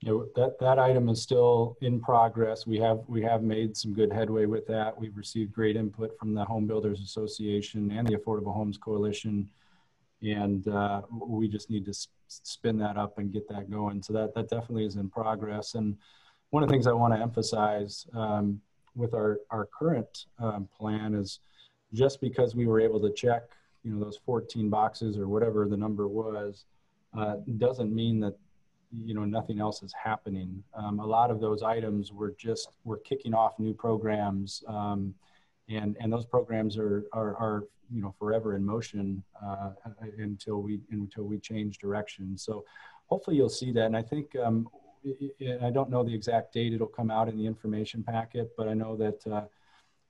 you 0.00 0.10
know, 0.10 0.26
that, 0.36 0.58
that 0.60 0.78
item 0.78 1.08
is 1.08 1.22
still 1.22 1.76
in 1.80 2.00
progress. 2.00 2.66
We 2.66 2.78
have, 2.78 3.00
we 3.08 3.22
have 3.22 3.42
made 3.42 3.76
some 3.76 3.94
good 3.94 4.12
headway 4.12 4.46
with 4.46 4.66
that. 4.66 4.98
We've 4.98 5.16
received 5.16 5.52
great 5.52 5.76
input 5.76 6.18
from 6.18 6.34
the 6.34 6.44
Home 6.44 6.66
Builders 6.66 7.00
Association 7.00 7.90
and 7.90 8.06
the 8.06 8.16
Affordable 8.16 8.54
Homes 8.54 8.76
Coalition. 8.76 9.48
And 10.22 10.66
uh, 10.68 11.02
we 11.10 11.48
just 11.48 11.70
need 11.70 11.86
to 11.86 11.94
spin 12.28 12.78
that 12.78 12.96
up 12.96 13.18
and 13.18 13.32
get 13.32 13.48
that 13.48 13.70
going. 13.70 14.02
So 14.02 14.12
that, 14.12 14.34
that 14.34 14.50
definitely 14.50 14.84
is 14.84 14.96
in 14.96 15.08
progress. 15.08 15.74
And 15.74 15.96
one 16.50 16.62
of 16.62 16.68
the 16.68 16.72
things 16.72 16.86
I 16.86 16.92
want 16.92 17.14
to 17.14 17.20
emphasize 17.20 18.06
um, 18.14 18.60
with 18.94 19.14
our, 19.14 19.40
our 19.50 19.68
current 19.78 20.26
um, 20.38 20.68
plan 20.76 21.14
is 21.14 21.40
just 21.94 22.20
because 22.20 22.54
we 22.54 22.66
were 22.66 22.80
able 22.80 23.00
to 23.00 23.12
check, 23.12 23.42
you 23.82 23.92
know, 23.92 24.04
those 24.04 24.18
14 24.26 24.68
boxes 24.68 25.16
or 25.16 25.28
whatever 25.28 25.66
the 25.68 25.76
number 25.76 26.06
was, 26.08 26.64
uh, 27.16 27.36
doesn't 27.58 27.94
mean 27.94 28.20
that 28.20 28.36
you 28.92 29.14
know 29.14 29.24
nothing 29.24 29.60
else 29.60 29.82
is 29.82 29.92
happening. 29.92 30.62
Um, 30.74 31.00
a 31.00 31.06
lot 31.06 31.30
of 31.30 31.40
those 31.40 31.62
items 31.62 32.12
were 32.12 32.34
just 32.38 32.70
we're 32.84 32.98
kicking 32.98 33.34
off 33.34 33.58
new 33.58 33.74
programs, 33.74 34.62
um, 34.68 35.14
and 35.68 35.96
and 36.00 36.12
those 36.12 36.26
programs 36.26 36.78
are 36.78 37.04
are, 37.12 37.36
are 37.36 37.64
you 37.92 38.02
know 38.02 38.14
forever 38.18 38.56
in 38.56 38.64
motion 38.64 39.22
uh, 39.44 39.70
until 40.18 40.62
we 40.62 40.80
until 40.90 41.24
we 41.24 41.38
change 41.38 41.78
direction. 41.78 42.36
So 42.36 42.64
hopefully 43.06 43.36
you'll 43.36 43.48
see 43.48 43.72
that, 43.72 43.86
and 43.86 43.96
I 43.96 44.02
think. 44.02 44.34
Um, 44.36 44.68
I 45.62 45.70
don't 45.70 45.88
know 45.88 46.02
the 46.02 46.12
exact 46.12 46.52
date 46.52 46.72
it'll 46.72 46.88
come 46.88 47.12
out 47.12 47.28
in 47.28 47.36
the 47.36 47.46
information 47.46 48.02
packet, 48.02 48.50
but 48.56 48.66
I 48.66 48.74
know 48.74 48.96
that 48.96 49.24
uh, 49.28 49.44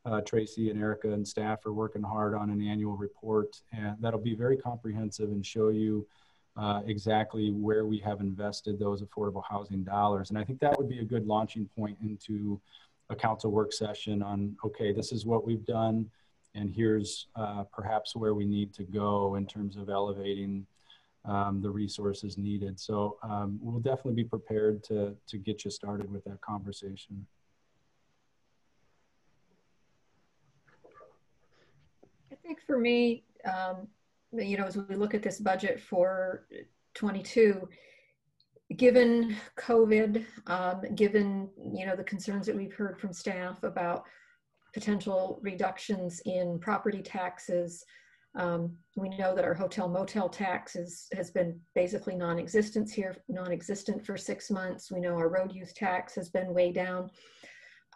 uh, 0.06 0.20
Tracy 0.22 0.70
and 0.70 0.80
Erica 0.80 1.12
and 1.12 1.26
staff 1.26 1.66
are 1.66 1.72
working 1.72 2.02
hard 2.02 2.34
on 2.34 2.48
an 2.48 2.62
annual 2.62 2.96
report, 2.96 3.60
and 3.72 3.96
that'll 4.00 4.20
be 4.20 4.34
very 4.34 4.56
comprehensive 4.56 5.28
and 5.30 5.44
show 5.44 5.68
you 5.68 6.06
uh, 6.56 6.80
exactly 6.86 7.50
where 7.50 7.84
we 7.84 7.98
have 7.98 8.20
invested 8.20 8.78
those 8.78 9.02
affordable 9.02 9.42
housing 9.48 9.84
dollars. 9.84 10.30
And 10.30 10.38
I 10.38 10.44
think 10.44 10.60
that 10.60 10.76
would 10.78 10.88
be 10.88 11.00
a 11.00 11.04
good 11.04 11.26
launching 11.26 11.68
point 11.76 11.98
into 12.02 12.60
a 13.10 13.16
council 13.16 13.50
work 13.50 13.72
session 13.72 14.22
on, 14.22 14.56
okay, 14.64 14.92
this 14.92 15.12
is 15.12 15.26
what 15.26 15.46
we've 15.46 15.64
done, 15.64 16.10
and 16.54 16.70
here's 16.70 17.28
uh, 17.36 17.64
perhaps 17.72 18.16
where 18.16 18.34
we 18.34 18.46
need 18.46 18.72
to 18.74 18.84
go 18.84 19.34
in 19.34 19.46
terms 19.46 19.76
of 19.76 19.90
elevating 19.90 20.66
um, 21.26 21.60
the 21.60 21.68
resources 21.68 22.38
needed. 22.38 22.80
So 22.80 23.18
um, 23.22 23.58
we'll 23.60 23.80
definitely 23.80 24.14
be 24.14 24.24
prepared 24.24 24.82
to, 24.84 25.14
to 25.26 25.38
get 25.38 25.64
you 25.64 25.70
started 25.70 26.10
with 26.10 26.24
that 26.24 26.40
conversation. 26.40 27.26
I 32.32 32.36
think 32.42 32.58
for 32.66 32.78
me, 32.78 33.24
um, 33.44 33.88
you 34.38 34.56
know, 34.56 34.64
as 34.64 34.76
we 34.76 34.94
look 34.94 35.14
at 35.14 35.22
this 35.22 35.38
budget 35.40 35.80
for 35.80 36.46
22, 36.94 37.68
given 38.76 39.36
COVID, 39.56 40.24
um, 40.46 40.82
given, 40.94 41.48
you 41.72 41.86
know, 41.86 41.96
the 41.96 42.04
concerns 42.04 42.46
that 42.46 42.56
we've 42.56 42.74
heard 42.74 43.00
from 43.00 43.12
staff 43.12 43.62
about 43.62 44.04
potential 44.74 45.38
reductions 45.42 46.20
in 46.26 46.58
property 46.58 47.02
taxes, 47.02 47.84
um, 48.34 48.76
we 48.96 49.08
know 49.10 49.34
that 49.34 49.44
our 49.44 49.54
hotel 49.54 49.88
motel 49.88 50.28
tax 50.28 50.76
is, 50.76 51.06
has 51.14 51.30
been 51.30 51.58
basically 51.74 52.14
non-existent 52.14 52.90
here, 52.90 53.16
non-existent 53.28 54.04
for 54.04 54.16
six 54.16 54.50
months. 54.50 54.90
We 54.90 55.00
know 55.00 55.14
our 55.16 55.28
road 55.28 55.52
use 55.52 55.72
tax 55.72 56.14
has 56.16 56.28
been 56.28 56.52
way 56.52 56.70
down. 56.70 57.10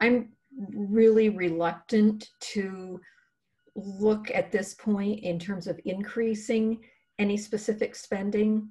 I'm 0.01 0.31
really 0.75 1.29
reluctant 1.29 2.29
to 2.41 3.01
look 3.75 4.31
at 4.33 4.53
this 4.53 4.75
point 4.75 5.21
in 5.21 5.39
terms 5.39 5.67
of 5.67 5.81
increasing 5.85 6.81
any 7.19 7.37
specific 7.37 7.95
spending. 7.95 8.69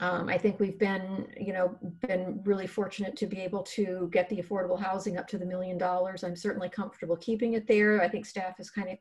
Um, 0.00 0.28
I 0.28 0.38
think 0.38 0.58
we've 0.58 0.78
been, 0.78 1.28
you 1.38 1.52
know, 1.52 1.76
been 2.06 2.40
really 2.44 2.66
fortunate 2.66 3.16
to 3.16 3.26
be 3.26 3.40
able 3.40 3.62
to 3.62 4.08
get 4.12 4.28
the 4.28 4.42
affordable 4.42 4.80
housing 4.80 5.18
up 5.18 5.28
to 5.28 5.38
the 5.38 5.46
million 5.46 5.78
dollars. 5.78 6.24
I'm 6.24 6.36
certainly 6.36 6.68
comfortable 6.68 7.16
keeping 7.16 7.54
it 7.54 7.66
there. 7.68 8.02
I 8.02 8.08
think 8.08 8.26
staff 8.26 8.58
is 8.58 8.70
kind 8.70 8.88
of 8.88 8.98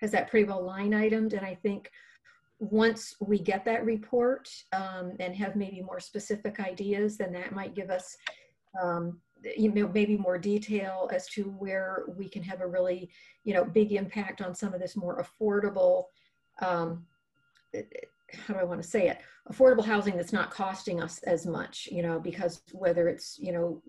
has 0.00 0.12
that 0.12 0.30
pretty 0.30 0.48
well 0.48 0.64
line 0.64 0.92
itemed, 0.92 1.32
and 1.32 1.44
I 1.44 1.56
think 1.56 1.90
once 2.60 3.14
we 3.20 3.38
get 3.38 3.64
that 3.64 3.84
report 3.84 4.48
um, 4.72 5.12
and 5.20 5.34
have 5.34 5.56
maybe 5.56 5.80
more 5.80 6.00
specific 6.00 6.60
ideas, 6.60 7.16
then 7.16 7.32
that 7.32 7.52
might 7.52 7.74
give 7.74 7.90
us 7.90 8.16
um, 8.80 9.20
you 9.56 9.72
know, 9.72 9.88
maybe 9.88 10.16
more 10.16 10.38
detail 10.38 11.08
as 11.12 11.26
to 11.28 11.44
where 11.44 12.04
we 12.16 12.28
can 12.28 12.42
have 12.42 12.60
a 12.60 12.66
really, 12.66 13.10
you 13.44 13.54
know, 13.54 13.64
big 13.64 13.92
impact 13.92 14.40
on 14.40 14.54
some 14.54 14.74
of 14.74 14.80
this 14.80 14.96
more 14.96 15.24
affordable, 15.24 16.04
um, 16.60 17.06
how 18.34 18.54
do 18.54 18.60
I 18.60 18.64
want 18.64 18.82
to 18.82 18.88
say 18.88 19.08
it? 19.08 19.18
Affordable 19.50 19.84
housing 19.84 20.16
that's 20.16 20.32
not 20.32 20.50
costing 20.50 21.00
us 21.00 21.18
as 21.22 21.46
much, 21.46 21.88
you 21.90 22.02
know, 22.02 22.18
because 22.20 22.62
whether 22.72 23.08
it's, 23.08 23.38
you 23.38 23.52
know, 23.52 23.82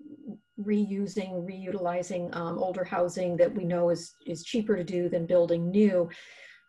reusing, 0.62 1.46
reutilizing 1.46 2.34
um, 2.36 2.58
older 2.58 2.84
housing 2.84 3.36
that 3.38 3.54
we 3.54 3.66
know 3.66 3.90
is, 3.90 4.14
is 4.26 4.44
cheaper 4.44 4.78
to 4.78 4.84
do 4.84 5.10
than 5.10 5.26
building 5.26 5.70
new, 5.70 6.10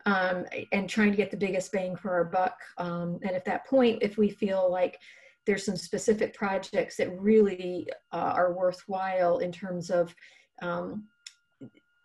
um, 0.06 0.44
and 0.72 0.88
trying 0.88 1.10
to 1.10 1.16
get 1.16 1.30
the 1.30 1.36
biggest 1.36 1.70
bang 1.70 1.94
for 1.94 2.12
our 2.12 2.24
buck. 2.24 2.58
Um, 2.78 3.20
and 3.22 3.32
at 3.36 3.44
that 3.44 3.66
point, 3.66 4.02
if 4.02 4.16
we 4.18 4.30
feel 4.30 4.70
like 4.70 4.98
there's 5.46 5.64
some 5.64 5.76
specific 5.76 6.34
projects 6.34 6.96
that 6.96 7.18
really 7.20 7.88
uh, 8.12 8.32
are 8.34 8.52
worthwhile 8.52 9.38
in 9.38 9.50
terms 9.50 9.90
of 9.90 10.14
um, 10.62 11.04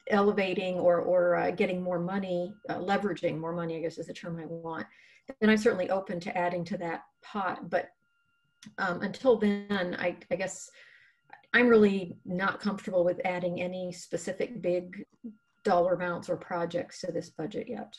elevating 0.09 0.75
or, 0.75 0.99
or 0.99 1.35
uh, 1.35 1.51
getting 1.51 1.81
more 1.81 1.99
money, 1.99 2.53
uh, 2.69 2.77
leveraging 2.77 3.37
more 3.37 3.53
money, 3.53 3.77
I 3.77 3.81
guess 3.81 3.97
is 3.97 4.07
the 4.07 4.13
term 4.13 4.39
I 4.39 4.45
want. 4.45 4.87
And 5.41 5.49
I'm 5.49 5.57
certainly 5.57 5.89
open 5.89 6.19
to 6.21 6.37
adding 6.37 6.63
to 6.65 6.77
that 6.77 7.03
pot. 7.23 7.69
But 7.69 7.89
um, 8.77 9.01
until 9.01 9.37
then, 9.37 9.95
I, 9.99 10.15
I 10.31 10.35
guess 10.35 10.69
I'm 11.53 11.67
really 11.67 12.17
not 12.25 12.59
comfortable 12.59 13.03
with 13.03 13.21
adding 13.25 13.61
any 13.61 13.91
specific 13.91 14.61
big 14.61 15.05
dollar 15.63 15.93
amounts 15.93 16.29
or 16.29 16.37
projects 16.37 17.01
to 17.01 17.11
this 17.11 17.29
budget 17.29 17.67
yet. 17.67 17.95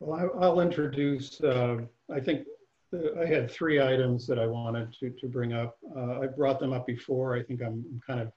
Well, 0.00 0.30
I, 0.40 0.48
will 0.48 0.60
introduce, 0.60 1.40
uh, 1.40 1.78
I 2.12 2.20
think 2.20 2.46
the, 2.92 3.14
I 3.20 3.24
had 3.26 3.50
three 3.50 3.80
items 3.80 4.26
that 4.26 4.38
I 4.38 4.46
wanted 4.46 4.92
to, 5.00 5.10
to 5.10 5.26
bring 5.26 5.54
up. 5.54 5.78
Uh, 5.96 6.20
I 6.20 6.26
brought 6.26 6.60
them 6.60 6.72
up 6.72 6.86
before. 6.86 7.34
I 7.34 7.42
think 7.42 7.62
I'm 7.62 7.84
kind 8.06 8.20
of, 8.20 8.30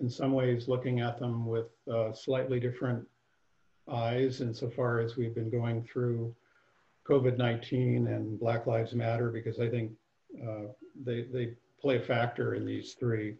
in 0.00 0.10
some 0.10 0.32
ways, 0.32 0.68
looking 0.68 1.00
at 1.00 1.18
them 1.18 1.46
with 1.46 1.68
uh, 1.90 2.12
slightly 2.12 2.60
different 2.60 3.06
eyes 3.90 4.40
insofar 4.40 5.00
as 5.00 5.16
we've 5.16 5.34
been 5.34 5.50
going 5.50 5.82
through 5.82 6.34
COVID-19 7.08 8.14
and 8.14 8.38
Black 8.38 8.66
Lives 8.66 8.92
Matter, 8.92 9.30
because 9.30 9.58
I 9.58 9.68
think 9.68 9.92
uh, 10.42 10.68
they, 11.04 11.22
they 11.22 11.54
play 11.80 11.96
a 11.96 12.00
factor 12.00 12.54
in 12.54 12.66
these 12.66 12.94
three. 12.94 13.36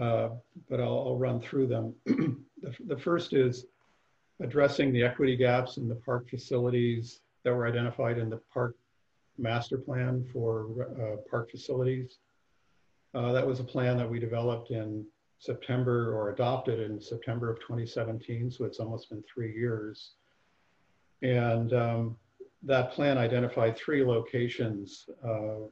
Uh, 0.00 0.30
but 0.68 0.80
I'll, 0.80 0.98
I'll, 0.98 1.16
run 1.16 1.40
through 1.40 1.66
them. 1.66 1.92
the, 2.06 2.72
the 2.86 2.96
first 2.96 3.32
is 3.32 3.66
addressing 4.40 4.92
the 4.92 5.02
equity 5.02 5.36
gaps 5.36 5.76
in 5.76 5.88
the 5.88 5.94
park 5.94 6.28
facilities 6.28 7.20
that 7.44 7.54
were 7.54 7.66
identified 7.66 8.18
in 8.18 8.30
the 8.30 8.40
park 8.52 8.76
master 9.38 9.78
plan 9.78 10.24
for 10.32 10.66
uh, 11.00 11.16
park 11.30 11.50
facilities. 11.50 12.18
Uh, 13.14 13.32
that 13.32 13.46
was 13.46 13.60
a 13.60 13.64
plan 13.64 13.96
that 13.96 14.08
we 14.08 14.18
developed 14.18 14.70
in 14.70 15.04
September 15.38 16.14
or 16.14 16.30
adopted 16.30 16.80
in 16.80 17.00
September 17.00 17.50
of 17.50 17.58
2017, 17.60 18.50
so 18.50 18.64
it's 18.64 18.78
almost 18.78 19.08
been 19.08 19.24
three 19.32 19.54
years. 19.54 20.12
And 21.22 21.72
um, 21.72 22.16
that 22.62 22.92
plan 22.92 23.18
identified 23.18 23.76
three 23.76 24.04
locations, 24.04 25.08
uh, 25.26 25.66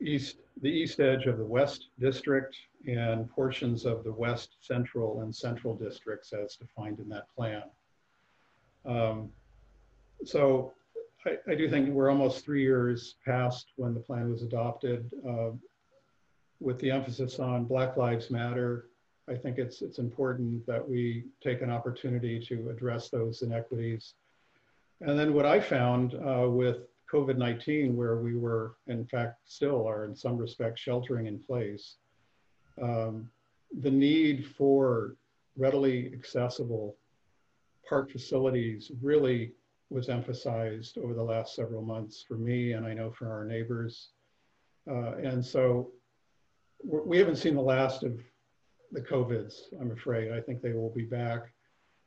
east, 0.00 0.36
the 0.62 0.70
east 0.70 1.00
edge 1.00 1.26
of 1.26 1.38
the 1.38 1.44
West 1.44 1.88
District 1.98 2.56
and 2.86 3.28
portions 3.30 3.84
of 3.84 4.04
the 4.04 4.12
West 4.12 4.56
Central 4.60 5.22
and 5.22 5.34
Central 5.34 5.74
districts 5.74 6.32
as 6.32 6.56
defined 6.56 7.00
in 7.00 7.08
that 7.08 7.28
plan. 7.34 7.62
Um, 8.84 9.30
so 10.24 10.72
I, 11.26 11.36
I, 11.50 11.54
do 11.54 11.68
think 11.68 11.88
we're 11.90 12.10
almost 12.10 12.44
three 12.44 12.62
years 12.62 13.16
past 13.24 13.66
when 13.76 13.92
the 13.92 14.00
plan 14.00 14.30
was 14.30 14.42
adopted. 14.42 15.10
Uh, 15.28 15.50
with 16.60 16.78
the 16.80 16.90
emphasis 16.90 17.38
on 17.38 17.64
Black 17.64 17.96
Lives 17.96 18.30
Matter, 18.30 18.86
I 19.28 19.34
think 19.34 19.58
it's, 19.58 19.82
it's 19.82 19.98
important 19.98 20.66
that 20.66 20.86
we 20.86 21.24
take 21.42 21.60
an 21.62 21.70
opportunity 21.70 22.40
to 22.46 22.70
address 22.70 23.10
those 23.10 23.42
inequities. 23.42 24.14
And 25.00 25.18
then 25.18 25.34
what 25.34 25.46
I 25.46 25.60
found 25.60 26.14
uh, 26.14 26.48
with 26.48 26.78
COVID-19, 27.12 27.94
where 27.94 28.16
we 28.16 28.36
were, 28.36 28.76
in 28.86 29.06
fact, 29.06 29.40
still 29.46 29.86
are 29.86 30.04
in 30.04 30.14
some 30.14 30.36
respects 30.36 30.80
sheltering 30.80 31.26
in 31.26 31.38
place, 31.38 31.96
um, 32.80 33.30
the 33.80 33.90
need 33.90 34.46
for 34.56 35.16
readily 35.56 36.12
accessible 36.14 36.96
park 37.88 38.10
facilities 38.10 38.92
really 39.02 39.52
was 39.90 40.08
emphasized 40.08 40.98
over 40.98 41.14
the 41.14 41.22
last 41.22 41.54
several 41.54 41.82
months 41.82 42.24
for 42.26 42.34
me 42.34 42.72
and 42.72 42.86
I 42.86 42.92
know 42.92 43.10
for 43.10 43.30
our 43.30 43.44
neighbors. 43.44 44.10
Uh, 44.88 45.16
and 45.16 45.44
so 45.44 45.90
we 46.84 47.18
haven't 47.18 47.36
seen 47.36 47.54
the 47.54 47.60
last 47.60 48.02
of 48.02 48.20
the 48.92 49.00
COVIDs, 49.00 49.74
I'm 49.80 49.90
afraid. 49.90 50.32
I 50.32 50.40
think 50.40 50.62
they 50.62 50.72
will 50.72 50.92
be 50.94 51.04
back. 51.04 51.52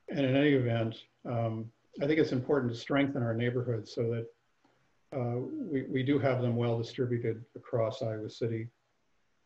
And 0.09 0.25
in 0.25 0.35
any 0.35 0.53
event, 0.53 0.95
um, 1.25 1.71
I 2.01 2.07
think 2.07 2.19
it's 2.19 2.31
important 2.31 2.71
to 2.73 2.79
strengthen 2.79 3.21
our 3.21 3.33
neighborhoods 3.33 3.93
so 3.93 4.03
that 4.11 4.27
uh, 5.15 5.35
we, 5.69 5.83
we 5.83 6.03
do 6.03 6.17
have 6.17 6.41
them 6.41 6.55
well 6.55 6.77
distributed 6.77 7.43
across 7.55 8.01
Iowa 8.01 8.29
City. 8.29 8.67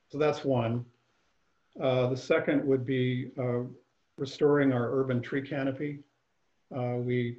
So 0.09 0.17
that's 0.17 0.45
one. 0.45 0.85
Uh, 1.81 2.07
the 2.07 2.17
second 2.17 2.65
would 2.65 2.85
be 2.85 3.31
uh, 3.39 3.61
restoring 4.17 4.71
our 4.71 4.91
urban 4.91 5.21
tree 5.21 5.41
canopy. 5.41 5.99
Uh, 6.75 6.97
we, 6.97 7.37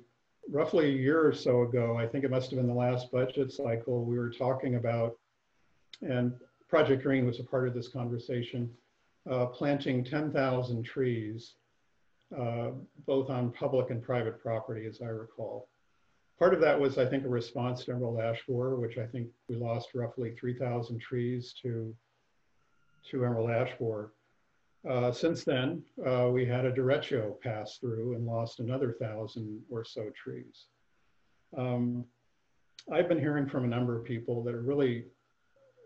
roughly 0.50 0.87
a 0.87 0.97
year 0.97 1.25
or 1.25 1.33
so 1.33 1.62
ago, 1.62 1.97
I 1.97 2.06
think 2.06 2.25
it 2.25 2.30
must 2.30 2.50
have 2.50 2.59
been 2.59 2.68
the 2.68 2.75
last 2.75 3.11
budget 3.12 3.52
cycle, 3.52 4.04
we 4.04 4.18
were 4.18 4.30
talking 4.30 4.75
about, 4.75 5.16
and 6.02 6.33
Project 6.68 7.02
Green 7.02 7.26
was 7.26 7.38
a 7.38 7.45
part 7.45 7.68
of 7.68 7.75
this 7.75 7.88
conversation, 7.88 8.71
uh, 9.30 9.47
planting 9.47 10.04
10,000 10.04 10.83
trees, 10.83 11.54
both 13.06 13.30
on 13.30 13.52
public 13.52 13.90
and 13.90 14.02
private 14.02 14.40
property, 14.40 14.85
as 14.87 15.00
I 15.00 15.06
recall. 15.06 15.68
Part 16.38 16.52
of 16.52 16.61
that 16.61 16.78
was, 16.78 16.99
I 16.99 17.07
think, 17.07 17.25
a 17.25 17.28
response 17.28 17.85
to 17.85 17.93
Emerald 17.93 18.21
Ash 18.21 18.43
Borer, 18.47 18.76
which 18.76 18.99
I 18.99 19.07
think 19.07 19.28
we 19.49 19.57
lost 19.57 19.95
roughly 19.95 20.33
3,000 20.38 21.00
trees 21.00 21.55
to 21.62 21.95
to 23.11 23.25
Emerald 23.25 23.50
Ash 23.50 23.71
Borer. 23.78 24.12
Uh, 24.88 25.12
since 25.12 25.45
then, 25.45 25.83
uh, 26.07 26.28
we 26.33 26.45
had 26.45 26.64
a 26.64 26.73
derecho 26.73 27.40
pass 27.40 27.78
through 27.78 28.14
and 28.14 28.26
lost 28.26 28.61
another 28.61 28.97
thousand 29.00 29.62
or 29.71 29.85
so 29.85 30.11
trees. 30.11 30.66
Um, 31.57 32.05
I've 32.93 33.09
been 33.09 33.19
hearing 33.19 33.49
from 33.49 33.64
a 33.64 33.69
number 33.69 33.97
of 33.97 34.05
people 34.05 34.43
that 34.45 34.55
are 34.55 34.62
really 34.62 35.07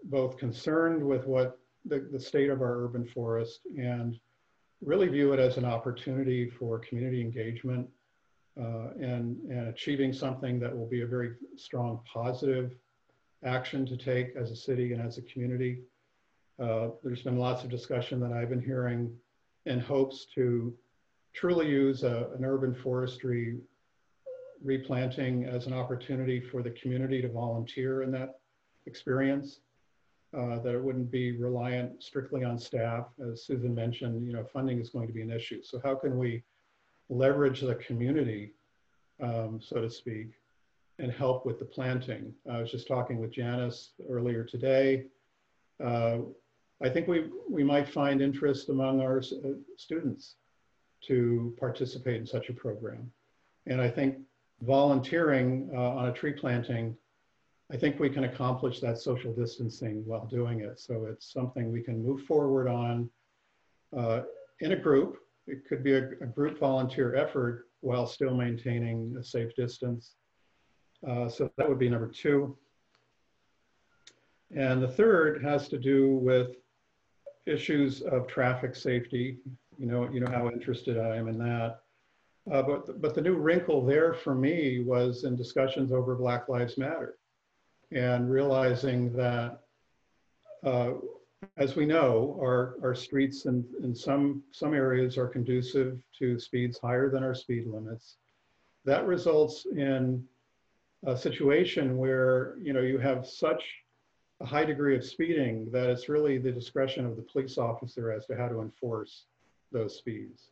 both 0.05 0.37
concerned 0.39 1.03
with 1.03 1.27
what 1.27 1.59
the, 1.85 2.09
the 2.11 2.21
state 2.21 2.51
of 2.51 2.61
our 2.61 2.85
urban 2.85 3.07
forest 3.07 3.61
and 3.79 4.19
really 4.83 5.09
view 5.09 5.33
it 5.33 5.41
as 5.41 5.57
an 5.57 5.65
opportunity 5.65 6.49
for 6.49 6.79
community 6.79 7.21
engagement 7.21 7.89
uh, 8.61 8.91
and, 9.01 9.39
and 9.49 9.69
achieving 9.69 10.13
something 10.13 10.59
that 10.61 10.77
will 10.77 10.89
be 10.89 11.03
a 11.03 11.07
very 11.07 11.33
strong 11.57 12.01
positive 12.13 12.75
action 13.45 13.87
to 13.87 13.97
take 13.97 14.37
as 14.37 14.51
a 14.51 14.57
city 14.57 14.93
and 14.93 15.01
as 15.01 15.19
a 15.19 15.23
community. 15.23 15.83
Uh, 16.63 16.89
there's 17.03 17.23
been 17.23 17.39
lots 17.39 17.65
of 17.65 17.71
discussion 17.71 18.21
that 18.21 18.33
I've 18.33 18.51
been 18.51 18.63
hearing 18.63 19.11
in 19.65 19.81
hopes 19.81 20.27
to 20.35 20.75
truly 21.33 21.69
use 21.69 22.03
a, 22.03 22.29
an 22.37 22.45
urban 22.45 22.75
forestry 22.75 23.59
replanting 24.63 25.45
as 25.45 25.67
an 25.67 25.73
opportunity 25.73 26.41
for 26.41 26.63
the 26.63 26.71
community 26.71 27.23
to 27.23 27.29
volunteer 27.29 28.03
in 28.03 28.11
that 28.13 28.41
experience. 28.87 29.61
Uh, 30.33 30.61
that 30.61 30.77
it 30.77 30.81
wouldn't 30.81 31.11
be 31.11 31.37
reliant 31.39 32.01
strictly 32.01 32.45
on 32.45 32.57
staff. 32.57 33.07
As 33.21 33.43
Susan 33.47 33.75
mentioned, 33.75 34.25
you 34.25 34.33
know, 34.33 34.45
funding 34.45 34.81
is 34.81 34.91
going 34.91 35.09
to 35.09 35.13
be 35.13 35.23
an 35.23 35.31
issue. 35.33 35.61
So 35.65 35.81
how 35.83 35.97
can 35.97 36.17
we 36.17 36.45
leverage 37.11 37.61
the 37.61 37.75
community, 37.75 38.55
um, 39.23 39.61
so 39.63 39.81
to 39.81 39.91
speak, 39.91 40.31
and 40.99 41.13
help 41.13 41.45
with 41.45 41.59
the 41.59 41.65
planting? 41.65 42.33
I 42.51 42.61
was 42.61 42.71
just 42.71 42.89
talking 42.89 43.19
with 43.19 43.33
Janice 43.33 43.91
earlier 44.09 44.45
today. 44.45 45.07
Uh, 45.83 46.19
I 46.83 46.89
think 46.89 47.09
we, 47.09 47.29
we 47.49 47.63
might 47.63 47.89
find 47.89 48.23
interest 48.23 48.71
among 48.71 49.03
our 49.03 49.19
uh, 49.19 49.49
students 49.77 50.37
to 51.03 51.55
participate 51.59 52.17
in 52.17 52.27
such 52.27 52.49
a 52.49 52.55
program. 52.55 53.11
And 53.67 53.81
I 53.81 53.91
think 53.91 54.17
volunteering 54.63 55.71
uh, 55.75 55.91
on 55.91 56.09
a 56.09 56.13
tree 56.13 56.33
planting 56.33 56.97
I 57.73 57.77
think 57.77 58.01
we 58.01 58.11
can 58.11 58.25
accomplish 58.25 58.81
that 58.81 58.99
social 58.99 59.33
distancing 59.33 60.05
while 60.05 60.27
doing 60.27 60.61
it. 60.61 60.81
So 60.81 61.07
it's 61.07 61.33
something 61.33 61.71
we 61.71 61.83
can 61.83 62.03
move 62.03 62.23
forward 62.23 62.69
on 62.69 63.09
uh, 63.97 64.23
in 64.59 64.73
a 64.73 64.77
group. 64.77 65.19
It 65.51 65.67
could 65.69 65.83
be 65.83 65.95
a, 65.95 66.11
a, 66.21 66.27
group 66.27 66.59
volunteer 66.59 67.15
effort 67.15 67.67
while 67.81 68.07
still 68.07 68.35
maintaining 68.35 69.17
a 69.19 69.25
safe 69.25 69.55
distance. 69.57 70.15
Uh, 71.07 71.29
so 71.29 71.51
that 71.57 71.69
would 71.69 71.79
be 71.79 71.89
number 71.89 72.09
two. 72.09 72.57
And 74.55 74.83
the 74.83 74.89
third 74.89 75.43
has 75.43 75.69
to 75.69 75.79
do 75.79 76.17
with 76.17 76.57
issues 77.47 78.03
of 78.03 78.27
traffic 78.27 78.75
safety. 78.75 79.39
You 79.79 79.87
know, 79.87 80.09
you 80.11 80.21
know 80.21 80.31
how 80.31 80.49
interested 80.49 80.99
I 80.99 81.17
am 81.17 81.29
in 81.29 81.39
that. 81.39 81.81
Uh, 82.51 82.63
but, 82.63 83.01
but 83.01 83.15
the 83.15 83.21
new 83.21 83.37
wrinkle 83.37 83.85
there 83.85 84.15
for 84.15 84.35
me 84.35 84.81
was 84.81 85.25
in 85.25 85.37
discussions 85.37 85.93
over 85.93 86.15
Black 86.15 86.49
Lives 86.49 86.79
Matter 86.79 87.17
and 87.93 88.31
realizing 88.31 89.13
that, 89.15 89.61
uh, 90.65 90.93
as 91.57 91.77
we 91.77 91.87
know, 91.87 92.39
our, 92.41 92.77
our 92.83 92.95
streets 92.95 93.47
in, 93.47 93.65
in 93.83 93.95
some, 93.95 94.43
some 94.51 94.75
areas 94.75 95.17
are 95.17 95.27
conducive 95.27 95.99
to 96.19 96.39
speeds 96.39 96.79
higher 96.79 97.11
than 97.11 97.23
our 97.23 97.35
speed 97.35 97.67
limits. 97.67 98.17
That 98.85 99.07
results 99.07 99.67
in 99.67 100.25
a 101.07 101.17
situation 101.17 101.97
where, 101.97 102.57
you 102.61 102.73
know, 102.73 102.81
you 102.81 102.99
have 102.99 103.27
such 103.27 103.63
a 104.41 104.47
high 104.47 104.65
degree 104.65 104.97
of 104.97 105.05
speeding 105.05 105.71
that 105.71 105.89
it's 105.89 106.09
really 106.09 106.39
the 106.39 106.53
discretion 106.53 107.05
of 107.07 107.17
the 107.17 107.23
police 107.23 107.59
officer 107.59 108.11
as 108.13 108.27
to 108.27 108.37
how 108.37 108.49
to 108.49 108.61
enforce 108.61 109.25
those 109.73 109.97
speeds. 109.97 110.51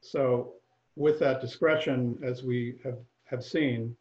So 0.00 0.54
with 0.96 1.18
that 1.20 1.40
discretion, 1.40 2.18
as 2.22 2.42
we 2.42 2.76
have, 2.84 2.98
have 3.24 3.44
seen, 3.44 3.96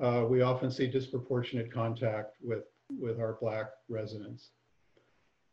uh, 0.00 0.24
we 0.28 0.42
often 0.42 0.70
see 0.70 0.86
disproportionate 0.86 1.72
contact 1.72 2.36
with, 2.42 2.64
with 3.00 3.18
our 3.18 3.36
Black 3.40 3.70
residents. 3.88 4.50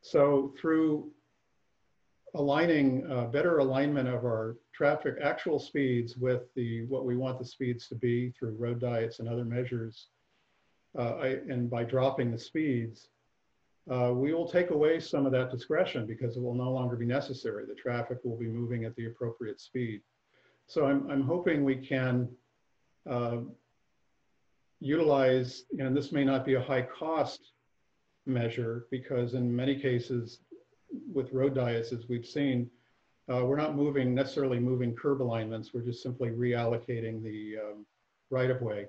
So 0.06 0.54
through 0.62 1.10
aligning, 2.36 3.10
uh, 3.12 3.26
better 3.26 3.58
alignment 3.58 4.08
of 4.08 4.24
our 4.24 4.56
traffic 4.72 5.16
actual 5.20 5.58
speeds 5.58 6.16
with 6.16 6.44
the 6.54 6.86
what 6.86 7.06
we 7.06 7.18
want 7.18 7.40
the 7.40 7.46
speeds 7.46 7.88
to 7.88 7.96
be 7.96 8.30
through 8.30 8.52
road 8.52 8.80
diets 8.80 9.18
and 9.18 9.28
other 9.28 9.44
measures, 9.44 10.10
uh, 10.96 11.16
I, 11.16 11.28
and 11.50 11.72
by 11.72 11.86
dropping 11.86 12.30
the 12.30 12.38
speeds, 12.38 13.10
uh, 13.90 14.12
we 14.14 14.32
will 14.32 14.48
take 14.48 14.70
away 14.70 15.00
some 15.00 15.26
of 15.26 15.32
that 15.32 15.50
discretion 15.50 16.06
because 16.06 16.38
it 16.38 16.44
will 16.44 16.54
no 16.54 16.72
longer 16.72 16.96
be 16.96 17.08
necessary. 17.08 17.66
The 17.66 17.74
traffic 17.74 18.20
will 18.24 18.38
be 18.38 18.46
moving 18.46 18.86
at 18.86 18.96
the 18.96 19.08
appropriate 19.08 19.60
speed. 19.60 20.02
So 20.68 20.86
I'm, 20.86 21.10
I'm 21.10 21.24
hoping 21.24 21.64
we 21.64 21.78
can 21.78 22.30
uh, 23.10 23.38
utilize, 24.80 25.64
and 25.80 25.98
this 25.98 26.12
may 26.12 26.24
not 26.24 26.46
be 26.46 26.54
a 26.54 26.62
high 26.62 26.84
cost 26.84 27.54
measure 28.26 28.88
because 28.92 29.34
in 29.34 29.56
many 29.56 29.76
cases 29.76 30.40
with 31.12 31.32
road 31.34 31.56
diets, 31.56 31.92
as 31.92 32.08
we've 32.08 32.26
seen, 32.26 32.70
uh, 33.32 33.44
we're 33.44 33.58
not 33.58 33.76
moving 33.76 34.14
necessarily 34.14 34.60
moving 34.60 34.96
curb 34.96 35.22
alignments. 35.22 35.74
We're 35.74 35.82
just 35.82 36.04
simply 36.04 36.30
reallocating 36.30 37.24
the 37.24 37.58
um, 37.60 37.86
right 38.30 38.50
of 38.50 38.62
way. 38.62 38.88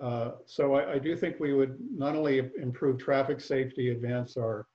Uh, 0.00 0.32
so 0.44 0.74
I, 0.74 0.94
I, 0.94 0.98
do 0.98 1.16
think 1.16 1.38
we 1.38 1.54
would 1.54 1.78
not 1.96 2.16
only 2.16 2.50
improve 2.60 2.98
traffic 2.98 3.40
safety, 3.40 3.90
advance 3.90 4.36
our, 4.36 4.66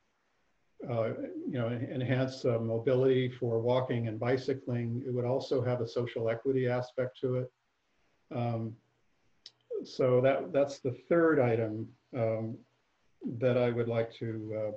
uh, 0.90 1.10
you 1.46 1.60
know, 1.60 1.68
enhance 1.68 2.46
mobility 2.46 3.30
for 3.30 3.60
walking 3.60 4.08
and 4.08 4.18
bicycling. 4.18 5.04
It 5.06 5.14
would 5.14 5.26
also 5.26 5.62
have 5.62 5.82
a 5.82 5.88
social 5.88 6.30
equity 6.30 6.70
aspect 6.70 7.20
to 7.20 7.36
it. 7.36 7.52
Um, 8.34 8.78
so 9.84 10.22
that 10.22 10.54
that's 10.54 10.80
the 10.80 10.92
third 11.10 11.40
item 11.40 11.88
um, 12.16 12.58
that 13.40 13.58
I 13.58 13.70
would 13.70 13.88
like 13.88 14.14
to 14.16 14.56
uh, 14.58 14.72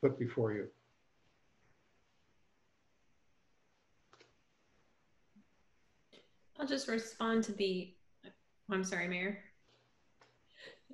put 0.00 0.18
before 0.18 0.52
you. 0.52 0.68
I'll 6.58 6.66
just 6.66 6.88
respond 6.88 7.44
to 7.44 7.52
the, 7.52 7.92
I'm 8.70 8.84
sorry, 8.84 9.08
Mayor. 9.08 9.38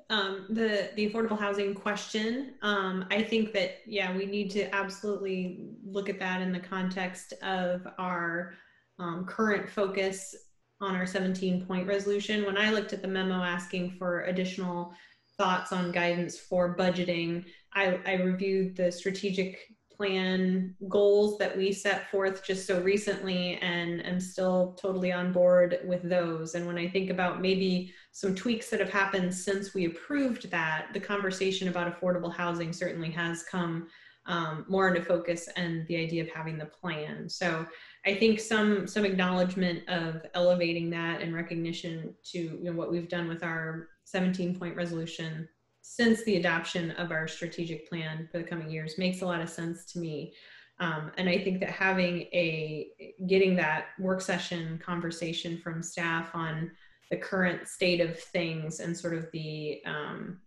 Um, 0.08 0.46
the 0.50 0.90
the 0.96 1.08
affordable 1.08 1.38
housing 1.38 1.72
question. 1.72 2.54
Um, 2.62 3.04
I 3.12 3.22
think 3.22 3.52
that 3.52 3.76
yeah, 3.86 4.16
we 4.16 4.26
need 4.26 4.50
to 4.50 4.74
absolutely 4.74 5.68
look 5.84 6.08
at 6.08 6.18
that 6.18 6.42
in 6.42 6.50
the 6.50 6.58
context 6.58 7.32
of 7.42 7.86
our 7.98 8.54
um, 8.98 9.24
current 9.24 9.70
focus 9.70 10.34
on 10.80 10.96
our 10.96 11.06
17 11.06 11.64
point 11.64 11.86
resolution. 11.86 12.44
When 12.44 12.56
I 12.56 12.72
looked 12.72 12.92
at 12.92 13.02
the 13.02 13.08
memo 13.08 13.34
asking 13.34 13.92
for 13.92 14.22
additional 14.22 14.92
thoughts 15.40 15.72
on 15.72 15.90
guidance 15.90 16.38
for 16.38 16.76
budgeting, 16.76 17.46
I, 17.72 17.98
I 18.04 18.14
reviewed 18.16 18.76
the 18.76 18.92
strategic 18.92 19.58
plan 19.96 20.74
goals 20.86 21.38
that 21.38 21.56
we 21.56 21.72
set 21.72 22.10
forth 22.10 22.44
just 22.44 22.66
so 22.66 22.82
recently 22.82 23.56
and 23.62 24.04
am 24.04 24.20
still 24.20 24.76
totally 24.78 25.12
on 25.12 25.32
board 25.32 25.78
with 25.86 26.02
those. 26.02 26.54
And 26.54 26.66
when 26.66 26.76
I 26.76 26.86
think 26.86 27.08
about 27.08 27.40
maybe 27.40 27.94
some 28.12 28.34
tweaks 28.34 28.68
that 28.68 28.80
have 28.80 28.90
happened 28.90 29.34
since 29.34 29.72
we 29.72 29.86
approved 29.86 30.50
that, 30.50 30.88
the 30.92 31.00
conversation 31.00 31.68
about 31.68 31.88
affordable 31.90 32.32
housing 32.32 32.70
certainly 32.70 33.10
has 33.10 33.42
come 33.42 33.88
um, 34.26 34.66
more 34.68 34.88
into 34.88 35.02
focus 35.02 35.48
and 35.56 35.86
the 35.86 35.96
idea 35.96 36.22
of 36.22 36.28
having 36.28 36.58
the 36.58 36.66
plan. 36.66 37.28
So 37.30 37.66
I 38.04 38.14
think 38.14 38.40
some 38.40 38.86
some 38.86 39.04
acknowledgement 39.04 39.88
of 39.88 40.26
elevating 40.34 40.90
that 40.90 41.22
and 41.22 41.34
recognition 41.34 42.14
to 42.32 42.38
you 42.38 42.64
know, 42.64 42.72
what 42.72 42.90
we've 42.90 43.08
done 43.08 43.28
with 43.28 43.42
our 43.42 43.88
17 44.10 44.58
point 44.58 44.76
resolution 44.76 45.48
since 45.82 46.22
the 46.24 46.36
adoption 46.36 46.90
of 46.92 47.10
our 47.10 47.26
strategic 47.26 47.88
plan 47.88 48.28
for 48.30 48.38
the 48.38 48.44
coming 48.44 48.70
years 48.70 48.98
makes 48.98 49.22
a 49.22 49.26
lot 49.26 49.40
of 49.40 49.48
sense 49.48 49.84
to 49.86 49.98
me. 49.98 50.34
Um, 50.78 51.10
and 51.18 51.28
I 51.28 51.38
think 51.38 51.60
that 51.60 51.70
having 51.70 52.22
a 52.32 52.88
getting 53.26 53.54
that 53.56 53.86
work 53.98 54.20
session 54.20 54.80
conversation 54.84 55.58
from 55.58 55.82
staff 55.82 56.30
on 56.34 56.70
the 57.10 57.16
current 57.16 57.68
state 57.68 58.00
of 58.00 58.18
things 58.18 58.80
and 58.80 58.96
sort 58.96 59.14
of 59.14 59.30
the 59.32 59.82
um, 59.84 60.38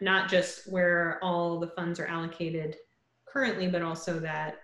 not 0.00 0.28
just 0.28 0.70
where 0.70 1.18
all 1.22 1.58
the 1.58 1.68
funds 1.68 1.98
are 1.98 2.06
allocated 2.06 2.76
currently, 3.26 3.66
but 3.66 3.82
also 3.82 4.20
that 4.20 4.58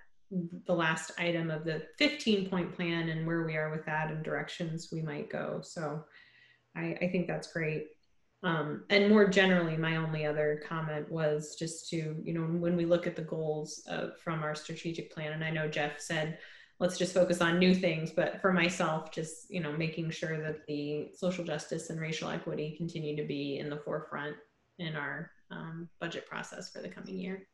the 0.67 0.75
last 0.75 1.13
item 1.19 1.51
of 1.51 1.65
the 1.65 1.83
15 1.99 2.49
point 2.49 2.75
plan 2.75 3.09
and 3.09 3.27
where 3.27 3.45
we 3.45 3.57
are 3.57 3.71
with 3.71 3.85
that 3.87 4.11
and 4.11 4.25
directions 4.25 4.89
we 4.93 5.03
might 5.03 5.31
go. 5.31 5.61
So 5.63 6.05
I, 6.77 6.97
I 7.01 7.09
think 7.11 7.27
that's 7.27 7.53
great. 7.53 7.89
Um, 8.43 8.85
and 8.91 9.09
more 9.09 9.27
generally, 9.27 9.77
my 9.77 9.97
only 9.97 10.25
other 10.25 10.63
comment 10.67 11.11
was 11.11 11.57
just 11.59 11.89
to, 11.91 12.17
you 12.23 12.35
know, 12.35 12.43
when 12.43 12.77
we 12.77 12.85
look 12.85 13.07
at 13.07 13.17
the 13.17 13.23
goals 13.23 13.83
uh, 13.91 14.09
from 14.23 14.43
our 14.43 14.55
strategic 14.55 15.13
plan, 15.13 15.33
and 15.33 15.43
I 15.43 15.51
know 15.51 15.69
Geoff 15.69 15.99
said, 15.99 16.39
let's 16.79 16.99
just 16.99 17.15
focus 17.15 17.41
on 17.41 17.59
new 17.59 17.75
things, 17.75 18.11
but 18.11 18.41
for 18.41 18.53
myself, 18.53 19.11
just, 19.11 19.51
you 19.51 19.61
know, 19.61 19.73
making 19.73 20.11
sure 20.11 20.41
that 20.43 20.67
the 20.67 21.11
social 21.15 21.45
justice 21.45 21.89
and 21.91 21.99
racial 21.99 22.29
equity 22.29 22.75
continue 22.77 23.17
to 23.17 23.25
be 23.25 23.59
in 23.59 23.71
the 23.71 23.79
forefront 23.79 24.37
in 24.79 24.95
our 24.95 25.31
um, 25.51 25.89
budget 26.01 26.27
process 26.27 26.71
for 26.71 26.83
the 26.83 26.89
coming 26.89 27.17
year. 27.17 27.49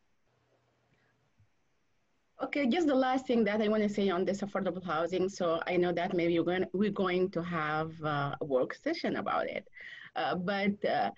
Okay, 2.43 2.67
just 2.67 2.87
the 2.87 2.95
last 2.95 3.25
thing 3.25 3.45
that 3.45 3.61
I 3.61 3.69
want 3.69 3.83
to 3.83 3.89
say 3.89 4.09
on 4.09 4.25
this 4.25 4.41
affordable 4.41 4.83
housing. 4.83 5.29
So 5.29 5.61
I 5.65 5.77
know 5.77 5.93
that 5.93 6.13
maybe 6.13 6.33
you're 6.33 6.43
going, 6.43 6.65
we're 6.73 6.91
going 6.91 7.29
to 7.31 7.41
have 7.41 7.91
uh, 8.03 8.35
a 8.41 8.45
work 8.45 8.73
session 8.73 9.15
about 9.15 9.47
it, 9.47 9.65
but 10.15 10.85
uh, 10.85 11.11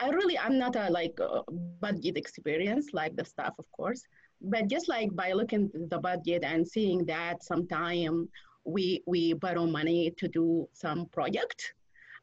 I, 0.00 0.08
really 0.10 0.38
I'm 0.38 0.58
not 0.58 0.76
a 0.76 0.90
like 0.90 1.18
uh, 1.20 1.42
budget 1.80 2.16
experience 2.16 2.88
like 2.92 3.16
the 3.16 3.24
staff, 3.24 3.54
of 3.58 3.70
course, 3.72 4.02
but 4.40 4.68
just 4.68 4.88
like 4.88 5.14
by 5.14 5.32
looking 5.32 5.70
the 5.90 5.98
budget 5.98 6.44
and 6.44 6.66
seeing 6.66 7.04
that 7.06 7.42
sometime 7.42 8.28
we 8.64 9.02
we 9.06 9.32
borrow 9.32 9.66
money 9.66 10.12
to 10.18 10.28
do 10.28 10.68
some 10.72 11.06
project 11.06 11.74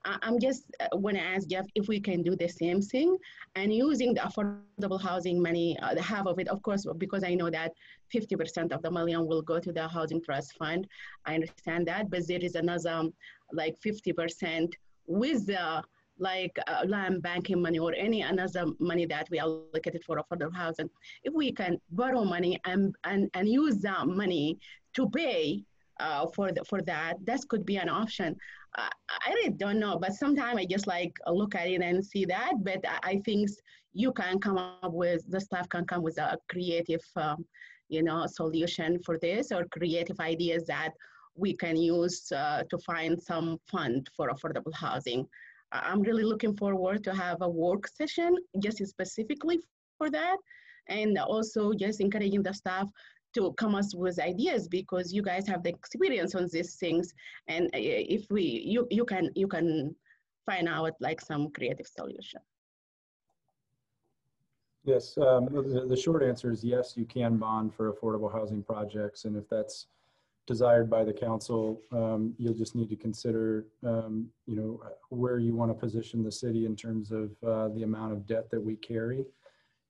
I'm 0.06 0.40
just 0.40 0.64
uh, 0.80 0.88
want 0.94 1.18
to 1.18 1.24
ask 1.24 1.48
Geoff 1.48 1.66
if 1.76 1.88
we 1.88 2.00
can 2.00 2.24
do 2.24 2.36
the 2.36 2.48
same 2.48 2.82
thing 2.82 3.18
and 3.56 3.74
using 3.74 4.14
the 4.14 4.22
affordable 4.22 5.02
housing 5.02 5.42
money, 5.42 5.78
uh, 5.82 5.94
the 5.94 6.02
half 6.02 6.26
of 6.26 6.40
it, 6.40 6.48
of 6.48 6.62
course, 6.62 6.86
because 6.98 7.24
I 7.24 7.36
know 7.36 7.50
that 7.50 7.74
50% 8.14 8.72
of 8.72 8.82
the 8.82 8.92
million 8.92 9.28
will 9.28 9.42
go 9.42 9.60
to 9.60 9.74
the 9.74 9.88
housing 9.88 10.22
trust 10.22 10.58
fund. 10.58 10.88
I 11.26 11.36
understand 11.36 11.88
that, 11.88 12.10
but 12.10 12.28
there 12.28 12.40
is 12.40 12.56
another 12.56 13.10
like 13.52 13.76
50% 13.86 14.72
with 15.10 15.48
the 15.48 15.84
like 16.20 16.58
uh, 16.68 16.84
land 16.86 17.22
banking 17.22 17.62
money 17.62 17.80
or 17.80 17.94
any 17.94 18.22
another 18.22 18.66
money 18.80 19.06
that 19.06 19.28
we 19.32 19.40
allocated 19.40 20.04
for 20.04 20.22
affordable 20.22 20.56
housing. 20.56 20.90
If 21.24 21.34
we 21.34 21.52
can 21.52 21.80
borrow 21.92 22.24
money 22.24 22.60
and, 22.66 22.94
and, 23.06 23.30
and 23.34 23.48
use 23.48 23.78
that 23.80 24.06
money 24.08 24.60
to 24.96 25.10
pay 25.10 25.64
uh, 26.00 26.28
for 26.36 26.52
the, 26.52 26.64
for 26.66 26.82
that, 26.84 27.16
that 27.24 27.40
could 27.50 27.66
be 27.66 27.78
an 27.78 27.90
option. 27.90 28.36
Uh, 28.78 28.90
I 29.26 29.32
really 29.32 29.50
don't 29.52 29.80
know, 29.80 29.98
but 29.98 30.14
sometimes 30.14 30.60
I 30.60 30.66
just 30.66 30.88
like 30.88 31.14
look 31.28 31.56
at 31.56 31.68
it 31.68 31.82
and 31.82 32.06
see 32.06 32.26
that. 32.26 32.54
But 32.62 32.86
I, 32.88 33.12
I 33.12 33.22
think 33.26 33.50
you 33.94 34.12
can 34.12 34.40
come 34.40 34.58
up 34.58 34.92
with 34.92 35.24
the 35.30 35.42
staff 35.42 35.68
can 35.70 35.86
come 35.86 36.04
with 36.04 36.18
a 36.20 36.38
creative, 36.50 37.02
um, 37.16 37.46
you 37.88 38.04
know, 38.04 38.28
solution 38.28 39.00
for 39.04 39.18
this 39.18 39.52
or 39.52 39.66
creative 39.72 40.20
ideas 40.20 40.66
that 40.68 40.92
we 41.40 41.56
can 41.56 41.76
use 41.78 42.32
uh, 42.32 42.64
to 42.70 42.78
find 42.80 43.22
some 43.22 43.60
fund 43.72 44.10
for 44.16 44.30
affordable 44.30 44.74
housing. 44.74 45.26
I'm 45.72 46.02
really 46.02 46.24
looking 46.24 46.56
forward 46.58 47.04
to 47.04 47.14
have 47.14 47.42
a 47.42 47.50
work 47.50 47.88
session 47.88 48.36
just 48.60 48.86
specifically 48.86 49.60
for 49.98 50.10
that 50.10 50.38
and 50.88 51.18
also 51.18 51.74
just 51.74 52.02
encouraging 52.02 52.44
the 52.44 52.54
staff 52.54 52.90
to 53.36 53.54
come 53.54 53.76
up 53.76 53.86
with 53.94 54.20
ideas 54.20 54.68
because 54.68 55.14
you 55.14 55.22
guys 55.22 55.48
have 55.48 55.64
the 55.64 55.70
experience 55.70 56.34
on 56.36 56.48
these 56.52 56.76
things 56.76 57.14
and 57.48 57.66
uh, 57.68 57.70
if 58.18 58.26
we 58.32 58.42
you 58.42 58.88
you 58.90 59.06
can 59.06 59.30
you 59.36 59.48
can 59.48 59.96
find 60.46 60.68
out 60.68 60.94
like 61.00 61.22
some 61.22 61.50
creative 61.52 61.86
solution 61.86 62.42
yes 64.84 65.16
um, 65.20 65.46
the, 65.46 65.86
the 65.88 65.96
short 65.96 66.24
answer 66.24 66.52
is 66.52 66.64
yes 66.64 66.98
you 66.98 67.06
can 67.06 67.38
bond 67.38 67.72
for 67.74 67.94
affordable 67.94 68.32
housing 68.32 68.64
projects 68.64 69.26
and 69.26 69.38
if 69.38 69.48
that's 69.48 69.86
desired 70.54 70.90
by 70.90 71.04
the 71.04 71.14
council 71.14 71.82
um, 71.92 72.34
you'll 72.38 72.62
just 72.64 72.76
need 72.76 72.90
to 72.90 72.96
consider 73.08 73.66
um, 73.86 74.28
you 74.48 74.56
know 74.56 74.82
where 75.10 75.40
you 75.40 75.56
want 75.56 75.70
to 75.70 75.76
position 75.86 76.24
the 76.24 76.32
city 76.32 76.66
in 76.66 76.76
terms 76.76 77.12
of 77.12 77.32
uh, 77.48 77.68
the 77.76 77.84
amount 77.84 78.12
of 78.12 78.26
debt 78.28 78.50
that 78.52 78.62
we 78.70 78.76
carry 78.76 79.24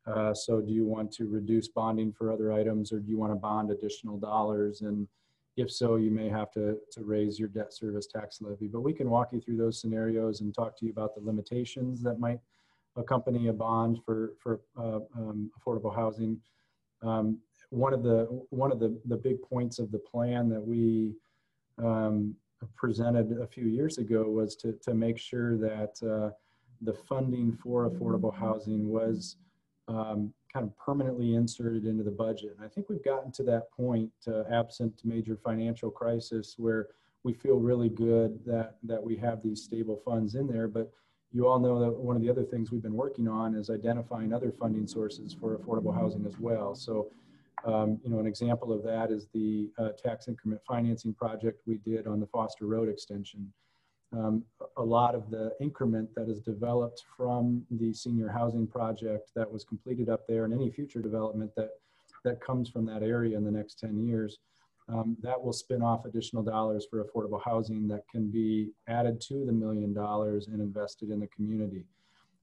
uh, 0.09 0.33
so 0.33 0.61
do 0.61 0.71
you 0.71 0.85
want 0.85 1.11
to 1.11 1.25
reduce 1.25 1.67
bonding 1.67 2.11
for 2.11 2.31
other 2.31 2.51
items 2.51 2.91
or 2.91 2.99
do 2.99 3.09
you 3.09 3.17
want 3.17 3.31
to 3.31 3.35
bond 3.35 3.69
additional 3.71 4.17
dollars? 4.17 4.81
And 4.81 5.07
if 5.57 5.71
so, 5.71 5.97
you 5.97 6.09
may 6.09 6.29
have 6.29 6.51
to, 6.51 6.77
to 6.93 7.03
raise 7.03 7.37
your 7.37 7.49
debt 7.49 7.73
service 7.73 8.07
tax 8.07 8.41
levy. 8.41 8.67
But 8.67 8.81
we 8.81 8.93
can 8.93 9.09
walk 9.09 9.33
you 9.33 9.41
through 9.41 9.57
those 9.57 9.79
scenarios 9.79 10.41
and 10.41 10.53
talk 10.53 10.77
to 10.79 10.85
you 10.85 10.91
about 10.91 11.15
the 11.15 11.21
limitations 11.21 12.01
that 12.03 12.19
might 12.19 12.39
accompany 12.95 13.47
a 13.47 13.53
bond 13.53 13.99
for, 14.03 14.33
for 14.41 14.61
uh, 14.77 14.99
um, 15.15 15.51
affordable 15.59 15.93
housing. 15.93 16.39
Um, 17.01 17.37
one 17.69 17.93
of 17.93 18.03
the 18.03 18.25
one 18.49 18.71
of 18.71 18.79
the, 18.79 18.99
the 19.05 19.17
big 19.17 19.41
points 19.41 19.79
of 19.79 19.91
the 19.91 19.99
plan 19.99 20.49
that 20.49 20.61
we 20.61 21.15
um, 21.77 22.35
presented 22.75 23.37
a 23.41 23.47
few 23.47 23.67
years 23.67 23.97
ago 23.97 24.23
was 24.23 24.55
to, 24.57 24.73
to 24.81 24.93
make 24.93 25.17
sure 25.17 25.57
that 25.57 25.95
uh, 26.03 26.33
the 26.81 26.93
funding 26.93 27.57
for 27.61 27.89
affordable 27.89 28.33
housing 28.33 28.89
was 28.89 29.37
um, 29.87 30.33
kind 30.51 30.65
of 30.65 30.77
permanently 30.77 31.35
inserted 31.35 31.85
into 31.85 32.03
the 32.03 32.11
budget. 32.11 32.55
And 32.57 32.65
I 32.65 32.69
think 32.69 32.89
we've 32.89 33.03
gotten 33.03 33.31
to 33.33 33.43
that 33.43 33.71
point, 33.71 34.11
uh, 34.27 34.43
absent 34.51 35.01
major 35.03 35.37
financial 35.37 35.89
crisis, 35.89 36.55
where 36.57 36.87
we 37.23 37.33
feel 37.33 37.57
really 37.57 37.89
good 37.89 38.39
that 38.45 38.77
that 38.83 39.01
we 39.01 39.15
have 39.17 39.43
these 39.43 39.63
stable 39.63 40.01
funds 40.05 40.35
in 40.35 40.47
there. 40.47 40.67
But 40.67 40.91
you 41.31 41.47
all 41.47 41.59
know 41.59 41.79
that 41.79 41.91
one 41.91 42.15
of 42.15 42.21
the 42.21 42.29
other 42.29 42.43
things 42.43 42.71
we've 42.71 42.81
been 42.81 42.93
working 42.93 43.27
on 43.27 43.55
is 43.55 43.69
identifying 43.69 44.33
other 44.33 44.51
funding 44.51 44.87
sources 44.87 45.35
for 45.39 45.57
affordable 45.57 45.93
housing 45.93 46.25
as 46.25 46.39
well. 46.39 46.73
So, 46.73 47.11
um, 47.65 47.99
you 48.03 48.09
know, 48.09 48.19
an 48.19 48.27
example 48.27 48.71
of 48.71 48.83
that 48.83 49.11
is 49.11 49.27
the 49.33 49.69
uh, 49.77 49.89
tax 50.01 50.27
increment 50.27 50.61
financing 50.67 51.13
project 51.13 51.61
we 51.65 51.77
did 51.77 52.07
on 52.07 52.19
the 52.19 52.27
Foster 52.27 52.65
Road 52.65 52.89
extension 52.89 53.51
um, 54.11 54.43
a 54.77 54.83
lot 54.83 55.13
of 55.13 55.29
the 55.29 55.53
increment 55.59 56.09
that 56.15 56.29
is 56.29 56.39
developed 56.39 57.03
from 57.15 57.63
the 57.69 57.93
senior 57.93 58.27
housing 58.27 58.65
project 58.65 59.29
that 59.35 59.49
was 59.49 59.63
completed 59.63 60.09
up 60.09 60.27
there 60.27 60.45
and 60.45 60.53
any 60.53 60.71
future 60.71 61.01
development 61.01 61.51
that, 61.55 61.69
that 62.23 62.41
comes 62.41 62.69
from 62.69 62.85
that 62.87 63.03
area 63.03 63.37
in 63.37 63.43
the 63.43 63.51
next 63.51 63.79
10 63.79 64.07
years, 64.07 64.39
um, 64.87 65.15
that 65.21 65.39
will 65.39 65.53
spin 65.53 65.83
off 65.83 66.05
additional 66.05 66.41
dollars 66.41 66.87
for 66.89 67.03
affordable 67.03 67.41
housing 67.43 67.87
that 67.87 68.03
can 68.11 68.31
be 68.31 68.71
added 68.87 69.21
to 69.21 69.45
the 69.45 69.51
million 69.51 69.93
dollars 69.93 70.47
and 70.47 70.59
invested 70.59 71.11
in 71.11 71.19
the 71.19 71.27
community. 71.27 71.85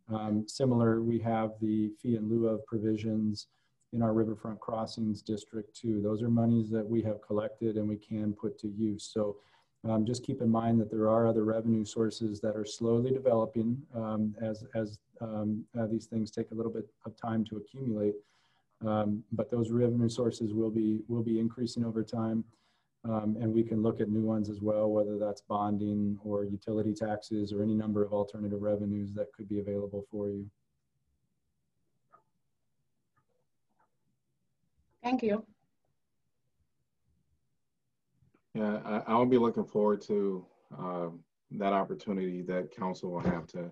Um, 0.09 0.47
similar, 0.47 1.03
we 1.03 1.19
have 1.19 1.51
the 1.61 1.91
fee 2.01 2.15
in 2.15 2.29
lieu 2.29 2.47
of 2.47 2.65
provisions 2.67 3.49
in 3.93 4.03
our 4.03 4.13
riverfront 4.13 4.61
crossings 4.61 5.23
district 5.23 5.75
too. 5.75 6.01
Those 6.03 6.23
are 6.23 6.29
monies 6.29 6.71
that 6.71 6.87
we 6.87 7.03
have 7.03 7.23
collected 7.23 7.77
and 7.77 7.89
we 7.89 7.97
can 7.97 8.33
put 8.33 8.59
to 8.61 8.69
use. 8.69 9.11
So 9.13 9.37
um, 9.89 10.05
just 10.05 10.25
keep 10.25 10.43
in 10.43 10.51
mind 10.51 10.81
that 10.81 10.91
there 10.91 11.09
are 11.09 11.27
other 11.27 11.45
revenue 11.45 11.85
sources 11.85 12.41
that 12.41 12.57
are 12.57 12.65
slowly 12.65 13.11
developing 13.13 13.81
um, 13.95 14.35
as, 14.43 14.65
as 14.75 14.99
um, 15.21 15.65
uh, 15.79 15.87
these 15.87 16.07
things 16.07 16.31
take 16.31 16.51
a 16.51 16.55
little 16.55 16.73
bit 16.73 16.89
of 17.05 17.17
time 17.17 17.45
to 17.47 17.57
accumulate. 17.57 18.15
Um, 18.87 19.23
but 19.33 19.51
those 19.51 19.71
revenue 19.71 20.09
sources 20.09 20.53
will 20.53 20.71
be, 20.71 21.01
will 21.09 21.23
be 21.23 21.39
increasing 21.39 21.85
over 21.85 22.03
time. 22.03 22.45
Um, 23.05 23.37
and 23.41 23.53
we 23.53 23.63
can 23.63 23.83
look 23.83 24.01
at 24.01 24.09
new 24.09 24.23
ones 24.23 24.51
as 24.51 24.61
well, 24.61 24.91
whether 24.91 25.17
that's 25.17 25.41
bonding 25.41 26.19
or 26.25 26.45
utility 26.45 26.93
taxes 26.93 27.53
or 27.53 27.63
any 27.63 27.75
number 27.75 28.05
of 28.05 28.13
alternative 28.13 28.61
revenues 28.61 29.13
that 29.15 29.33
could 29.33 29.49
be 29.49 29.61
available 29.61 30.05
for 30.11 30.29
you. 30.29 30.51
Thank 35.07 35.23
you. 35.23 35.45
Yeah, 38.55 38.81
I, 38.85 39.03
I'll 39.07 39.25
be 39.25 39.39
looking 39.39 39.65
forward 39.65 40.01
to 40.09 40.45
uh, 40.77 41.11
that 41.53 41.73
opportunity 41.73 42.43
that 42.43 42.75
council 42.77 43.13
will 43.13 43.21
have 43.21 43.47
to 43.55 43.71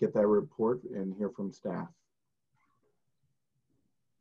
get 0.00 0.14
that 0.14 0.26
report 0.26 0.84
and 0.84 1.12
hear 1.12 1.28
from 1.28 1.52
staff. 1.52 1.88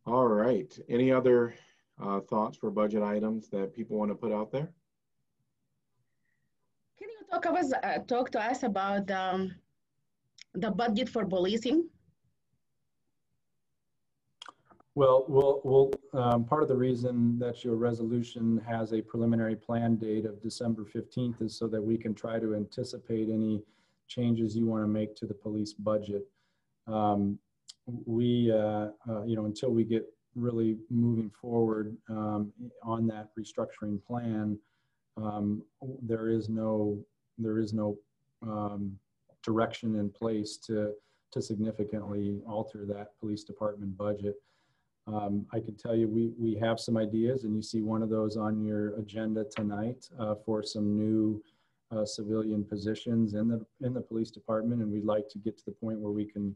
All 0.06 0.28
right. 0.28 0.78
Any 0.90 1.14
other 1.14 1.56
uh, 2.04 2.20
thoughts 2.20 2.58
for 2.58 2.72
budget 2.72 3.04
items 3.04 3.48
that 3.52 3.74
people 3.74 3.98
want 3.98 4.12
to 4.12 4.16
put 4.16 4.34
out 4.34 4.52
there? 4.52 4.70
Can 7.00 7.08
you 7.08 7.22
talk, 7.32 7.46
us, 7.46 7.72
uh, 7.72 8.00
talk 8.00 8.32
to 8.32 8.42
us 8.42 8.64
about 8.64 9.10
um, 9.12 9.56
the 10.56 10.72
budget 10.72 11.08
for 11.08 11.26
policing? 11.26 11.88
Well, 14.98 15.26
we'll, 15.28 15.62
we'll 15.64 15.92
um, 16.20 16.44
part 16.44 16.64
of 16.64 16.70
the 16.70 16.76
reason 16.76 17.38
that 17.38 17.64
your 17.64 17.76
resolution 17.76 18.60
has 18.68 18.94
a 18.94 19.02
preliminary 19.04 19.56
plan 19.56 19.98
date 19.98 20.26
of 20.26 20.42
December 20.42 20.86
15th 20.86 21.40
is 21.40 21.56
so 21.56 21.68
that 21.68 21.80
we 21.80 22.00
can 22.00 22.16
try 22.16 22.40
to 22.40 22.56
anticipate 22.56 23.30
any 23.30 23.62
changes 24.08 24.58
you 24.58 24.66
want 24.66 24.84
to 24.84 24.88
make 24.88 25.16
to 25.18 25.28
the 25.28 25.36
police 25.36 25.72
budget. 25.72 26.24
Um, 26.88 27.38
we, 28.08 28.52
uh, 28.52 28.88
uh, 29.08 29.24
you 29.24 29.36
know, 29.36 29.46
until 29.46 29.70
we 29.70 29.84
get 29.84 30.04
really 30.34 30.80
moving 30.90 31.30
forward 31.30 31.96
um, 32.10 32.52
on 32.82 33.06
that 33.06 33.28
restructuring 33.40 34.04
plan, 34.04 34.58
um, 35.16 35.62
there 36.02 36.28
is 36.28 36.50
no, 36.50 36.98
there 37.38 37.60
is 37.60 37.72
no 37.72 38.00
um, 38.42 38.98
direction 39.44 40.00
in 40.00 40.10
place 40.10 40.58
to, 40.66 40.94
to 41.34 41.40
significantly 41.40 42.42
alter 42.48 42.84
that 42.88 43.12
police 43.20 43.44
department 43.44 43.96
budget. 43.96 44.38
Um, 45.08 45.46
I 45.54 45.60
can 45.60 45.76
tell 45.76 45.96
you 45.96 46.08
we, 46.08 46.34
we 46.38 46.56
have 46.56 46.80
some 46.80 46.98
ideas 46.98 47.46
and 47.46 47.56
you 47.56 47.62
see 47.62 47.82
one 47.82 48.04
of 48.04 48.10
those 48.10 48.36
on 48.36 48.64
your 48.64 48.98
agenda 49.00 49.46
tonight 49.46 50.08
uh, 50.20 50.36
for 50.46 50.62
some 50.62 50.98
new 50.98 51.42
uh, 51.92 52.06
civilian 52.06 52.66
positions 52.66 53.34
in 53.34 53.48
the, 53.48 53.66
in 53.82 53.94
the 53.94 54.02
police 54.02 54.32
department 54.32 54.82
and 54.82 54.92
we'd 54.92 55.06
like 55.06 55.30
to 55.30 55.38
get 55.38 55.58
to 55.58 55.66
the 55.66 55.72
point 55.72 56.00
where 56.00 56.12
we 56.12 56.26
can 56.26 56.56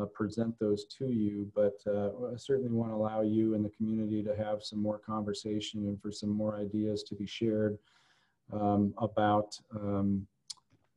uh, 0.00 0.04
present 0.04 0.56
those 0.60 0.84
to 0.84 1.08
you, 1.08 1.50
but 1.52 1.74
uh, 1.88 2.10
I 2.32 2.36
certainly 2.36 2.70
want 2.70 2.92
to 2.92 2.94
allow 2.94 3.22
you 3.22 3.54
and 3.54 3.64
the 3.64 3.70
community 3.70 4.22
to 4.22 4.36
have 4.36 4.62
some 4.62 4.80
more 4.80 4.98
conversation 4.98 5.80
and 5.88 6.00
for 6.00 6.12
some 6.12 6.30
more 6.30 6.56
ideas 6.56 7.02
to 7.04 7.16
be 7.16 7.26
shared 7.26 7.76
um, 8.52 8.94
about 8.98 9.58
um, 9.74 10.26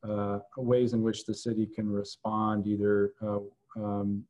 uh, 0.08 0.38
ways 0.56 0.92
in 0.92 1.02
which 1.02 1.24
the 1.24 1.34
city 1.34 1.66
can 1.66 1.90
respond 1.90 2.68
either 2.68 3.14
uh, 3.20 3.40
um, 3.76 4.24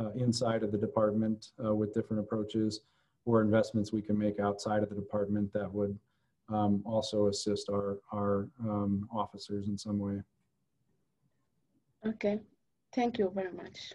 uh, 0.00 0.10
inside 0.16 0.62
of 0.62 0.72
the 0.72 0.78
department 0.78 1.48
uh, 1.64 1.74
with 1.74 1.94
different 1.94 2.20
approaches 2.20 2.80
or 3.24 3.40
investments 3.40 3.92
we 3.92 4.02
can 4.02 4.18
make 4.18 4.38
outside 4.40 4.82
of 4.82 4.88
the 4.88 4.94
department 4.94 5.52
that 5.52 5.72
would 5.72 5.98
um, 6.48 6.82
also 6.84 7.28
assist 7.28 7.70
our, 7.70 7.98
our 8.12 8.48
um, 8.60 9.08
officers 9.12 9.68
in 9.68 9.78
some 9.78 9.98
way. 9.98 10.20
Okay, 12.06 12.40
thank 12.94 13.18
you 13.18 13.32
very 13.34 13.52
much. 13.52 13.94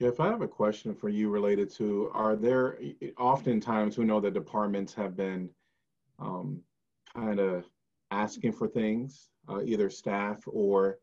Geoff, 0.00 0.20
I 0.20 0.28
have 0.28 0.42
a 0.42 0.48
question 0.48 0.94
for 0.94 1.10
you 1.10 1.28
related 1.28 1.70
to, 1.74 2.10
are 2.14 2.34
there, 2.34 2.78
oftentimes 3.18 3.98
we 3.98 4.04
know 4.04 4.20
that 4.20 4.34
departments 4.34 4.94
have 4.94 5.16
been 5.16 5.50
um, 6.18 6.60
kind 7.14 7.38
of 7.38 7.66
asking 8.10 8.52
for 8.52 8.66
things, 8.66 9.28
uh, 9.48 9.60
either 9.64 9.90
staff 9.90 10.40
or 10.46 10.98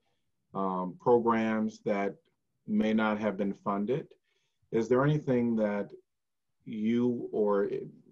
um, 0.54 0.96
programs 1.00 1.80
that 1.86 2.16
may 2.68 2.94
not 2.94 3.20
have 3.20 3.38
been 3.38 3.54
funded. 3.54 4.08
Is 4.72 4.88
there 4.88 5.04
anything 5.04 5.56
that 5.58 5.92
you 6.66 7.30
or, 7.32 7.70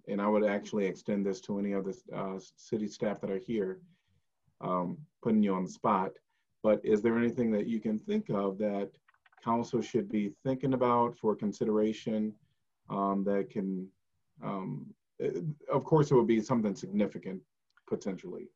and 0.08 0.22
I 0.22 0.28
would 0.28 0.46
actually 0.46 0.86
extend 0.86 1.26
this 1.26 1.42
to 1.42 1.60
any 1.60 1.74
of 1.74 1.86
the 1.86 1.98
uh, 2.16 2.40
city 2.56 2.88
staff 2.88 3.22
that 3.22 3.30
are 3.30 3.38
here, 3.38 3.80
um, 4.62 4.98
putting 5.22 5.44
you 5.44 5.54
on 5.54 5.66
the 5.66 5.70
spot, 5.70 6.12
but 6.64 6.84
is 6.84 7.02
there 7.02 7.18
anything 7.18 7.52
that 7.52 7.68
you 7.68 7.80
can 7.80 8.00
think 8.00 8.30
of 8.30 8.58
that 8.58 8.90
council 9.44 9.82
should 9.82 10.10
be 10.10 10.34
thinking 10.44 10.74
about 10.74 11.16
for 11.18 11.36
consideration 11.36 12.34
um, 12.90 13.24
that 13.26 13.50
can, 13.50 13.88
um, 14.44 14.88
of 15.72 15.84
course, 15.84 16.12
it 16.12 16.16
would 16.16 16.28
be 16.28 16.42
something 16.42 16.76
significant 16.76 17.42
potentially. 17.88 18.50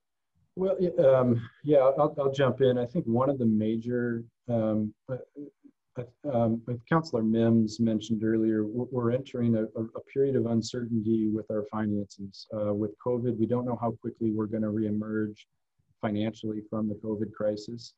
Well, 0.55 0.75
um, 0.99 1.41
yeah, 1.63 1.77
I'll, 1.77 2.13
I'll, 2.19 2.31
jump 2.31 2.61
in. 2.61 2.77
I 2.77 2.85
think 2.85 3.05
one 3.05 3.29
of 3.29 3.39
the 3.39 3.45
major, 3.45 4.23
um, 4.49 4.93
uh, 5.09 5.15
uh, 5.97 6.03
um, 6.29 6.61
Councillor 6.89 7.23
Mims 7.23 7.79
mentioned 7.79 8.23
earlier, 8.23 8.65
we're 8.65 9.11
entering 9.11 9.55
a, 9.55 9.63
a, 9.63 10.01
period 10.13 10.35
of 10.35 10.47
uncertainty 10.47 11.29
with 11.29 11.49
our 11.51 11.63
finances. 11.71 12.47
Uh, 12.53 12.73
with 12.73 12.91
COVID, 13.05 13.37
we 13.37 13.45
don't 13.45 13.65
know 13.65 13.77
how 13.79 13.91
quickly 14.01 14.31
we're 14.31 14.45
going 14.45 14.63
to 14.63 14.69
reemerge 14.69 15.37
financially 16.01 16.61
from 16.69 16.89
the 16.89 16.95
COVID 16.95 17.31
crisis. 17.31 17.93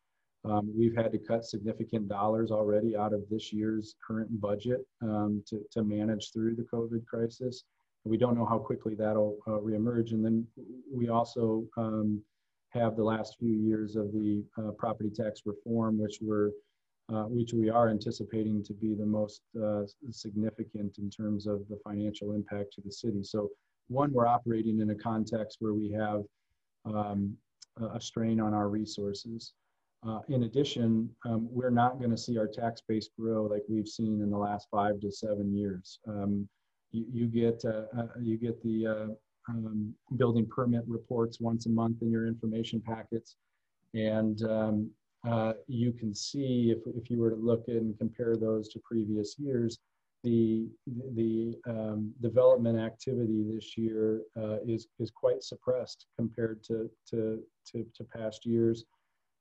Um, 0.46 0.72
we've 0.78 0.96
had 0.96 1.12
to 1.14 1.18
cut 1.18 1.46
significant 1.46 2.08
dollars 2.08 2.52
already 2.52 2.96
out 2.96 3.14
of 3.14 3.24
this 3.32 3.52
year's 3.52 3.96
current 4.06 4.42
budget 4.42 4.86
um, 5.02 5.44
to, 5.48 5.62
to 5.72 5.84
manage 5.84 6.32
through 6.32 6.56
the 6.56 6.64
COVID 6.64 7.06
crisis. 7.08 7.64
We 8.04 8.18
don't 8.18 8.38
know 8.38 8.46
how 8.46 8.60
quickly 8.60 8.96
that'll 8.96 9.38
uh, 9.48 9.52
reemerge. 9.52 10.12
And 10.12 10.24
then 10.24 10.46
we 10.92 11.08
also 11.08 11.64
um, 11.78 12.22
have 12.74 12.96
the 12.96 13.04
last 13.04 13.38
few 13.40 13.54
years 13.54 13.96
of 13.96 14.12
the 14.12 14.44
uh, 14.58 14.72
property 14.72 15.10
tax 15.10 15.42
reform, 15.46 16.00
which 16.00 16.18
we're 16.22 16.52
uh, 17.14 17.24
which 17.24 17.52
we 17.54 17.70
are 17.70 17.90
anticipating 17.90 18.64
to 18.64 18.74
be 18.74 18.96
the 18.96 19.06
most 19.06 19.42
uh, 19.62 19.82
significant 20.10 20.98
in 21.00 21.10
terms 21.10 21.48
of 21.48 21.68
the 21.70 21.78
financial 21.84 22.32
impact 22.32 22.72
to 22.74 22.82
the 22.82 22.92
city. 22.92 23.22
So 23.24 23.50
one, 23.90 24.14
we're 24.14 24.26
operating 24.26 24.80
in 24.80 24.90
a 24.90 24.96
context 24.96 25.58
where 25.60 25.74
we 25.74 25.92
have 25.92 26.24
um, 26.86 27.36
a 27.94 28.00
strain 28.00 28.40
on 28.40 28.54
our 28.54 28.70
resources. 28.70 29.52
Uh, 30.08 30.20
in 30.30 30.44
addition, 30.44 31.10
um, 31.26 31.48
we're 31.52 31.70
not 31.70 32.00
going 32.00 32.12
to 32.12 32.18
see 32.18 32.38
our 32.38 32.48
tax 32.48 32.82
base 32.88 33.10
grow 33.20 33.44
like 33.44 33.64
we've 33.68 33.88
seen 33.88 34.22
in 34.22 34.30
the 34.30 34.38
last 34.38 34.68
five 34.72 35.00
to 35.02 35.12
seven 35.12 35.54
years. 35.56 36.00
Um, 36.08 36.48
you, 36.92 37.06
you, 37.12 37.28
get 37.28 37.64
uh, 37.66 37.84
uh, 37.98 38.08
you 38.22 38.38
get 38.38 38.62
the 38.64 39.16
um, 39.50 39.94
building 40.18 40.48
permit 40.48 40.84
reports 40.88 41.40
once 41.40 41.66
a 41.66 41.70
month 41.70 42.02
in 42.02 42.12
your 42.12 42.28
information 42.28 42.82
packets, 42.82 43.36
and 43.94 44.44
um, 44.44 44.90
uh, 45.28 45.54
you 45.68 45.92
can 45.94 46.14
see 46.14 46.74
if 46.76 46.80
if 46.96 47.10
you 47.10 47.20
were 47.20 47.30
to 47.30 47.36
look 47.36 47.66
and 47.68 47.98
compare 47.98 48.36
those 48.36 48.70
to 48.70 48.80
previous 48.80 49.36
years, 49.38 49.80
the 50.24 50.68
the 51.16 51.56
um, 51.68 52.14
development 52.22 52.80
activity 52.80 53.44
this 53.54 53.78
year 53.78 54.22
uh, 54.38 54.58
is 54.66 54.88
is 55.00 55.12
quite 55.12 55.44
suppressed 55.44 56.08
compared 56.18 56.64
to 56.64 56.90
to 57.10 57.42
to, 57.72 57.86
to 57.96 58.04
past 58.04 58.46
years. 58.46 58.86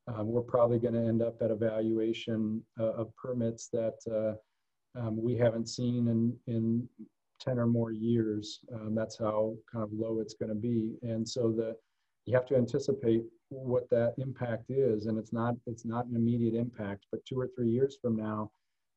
Um, 0.09 0.27
we're 0.27 0.43
probably 0.43 0.81
going 0.81 0.95
to 0.95 1.01
end 1.01 1.23
up 1.23 1.41
at 1.43 1.53
a 1.53 1.55
valuation 1.55 2.63
uh, 2.79 2.93
of 2.93 3.15
permits 3.17 3.69
that 3.69 3.99
uh, 4.11 4.35
um, 5.01 5.23
we 5.23 5.37
haven't 5.37 5.69
seen 5.69 6.09
in, 6.09 6.37
in 6.53 6.89
10 7.43 7.59
or 7.59 7.67
more 7.67 7.93
years. 7.93 8.61
Um, 8.73 8.95
that's 8.95 9.19
how 9.19 9.55
kind 9.71 9.83
of 9.83 9.91
low 9.93 10.21
it's 10.21 10.35
going 10.35 10.49
to 10.51 10.55
be. 10.55 10.95
And 11.03 11.29
so 11.29 11.51
the, 11.51 11.77
you 12.27 12.35
have 12.35 12.47
to 12.47 12.57
anticipate 12.57 13.25
what 13.49 13.91
that 13.91 14.15
impact 14.19 14.71
is. 14.71 15.07
And 15.07 15.19
it's 15.19 15.33
not, 15.33 15.55
it's 15.67 15.85
not 15.85 16.07
an 16.07 16.17
immediate 16.17 16.55
impact, 16.55 17.07
but 17.11 17.25
two 17.25 17.39
or 17.39 17.49
three 17.55 17.69
years 17.69 17.99
from 18.01 18.17
now, 18.17 18.51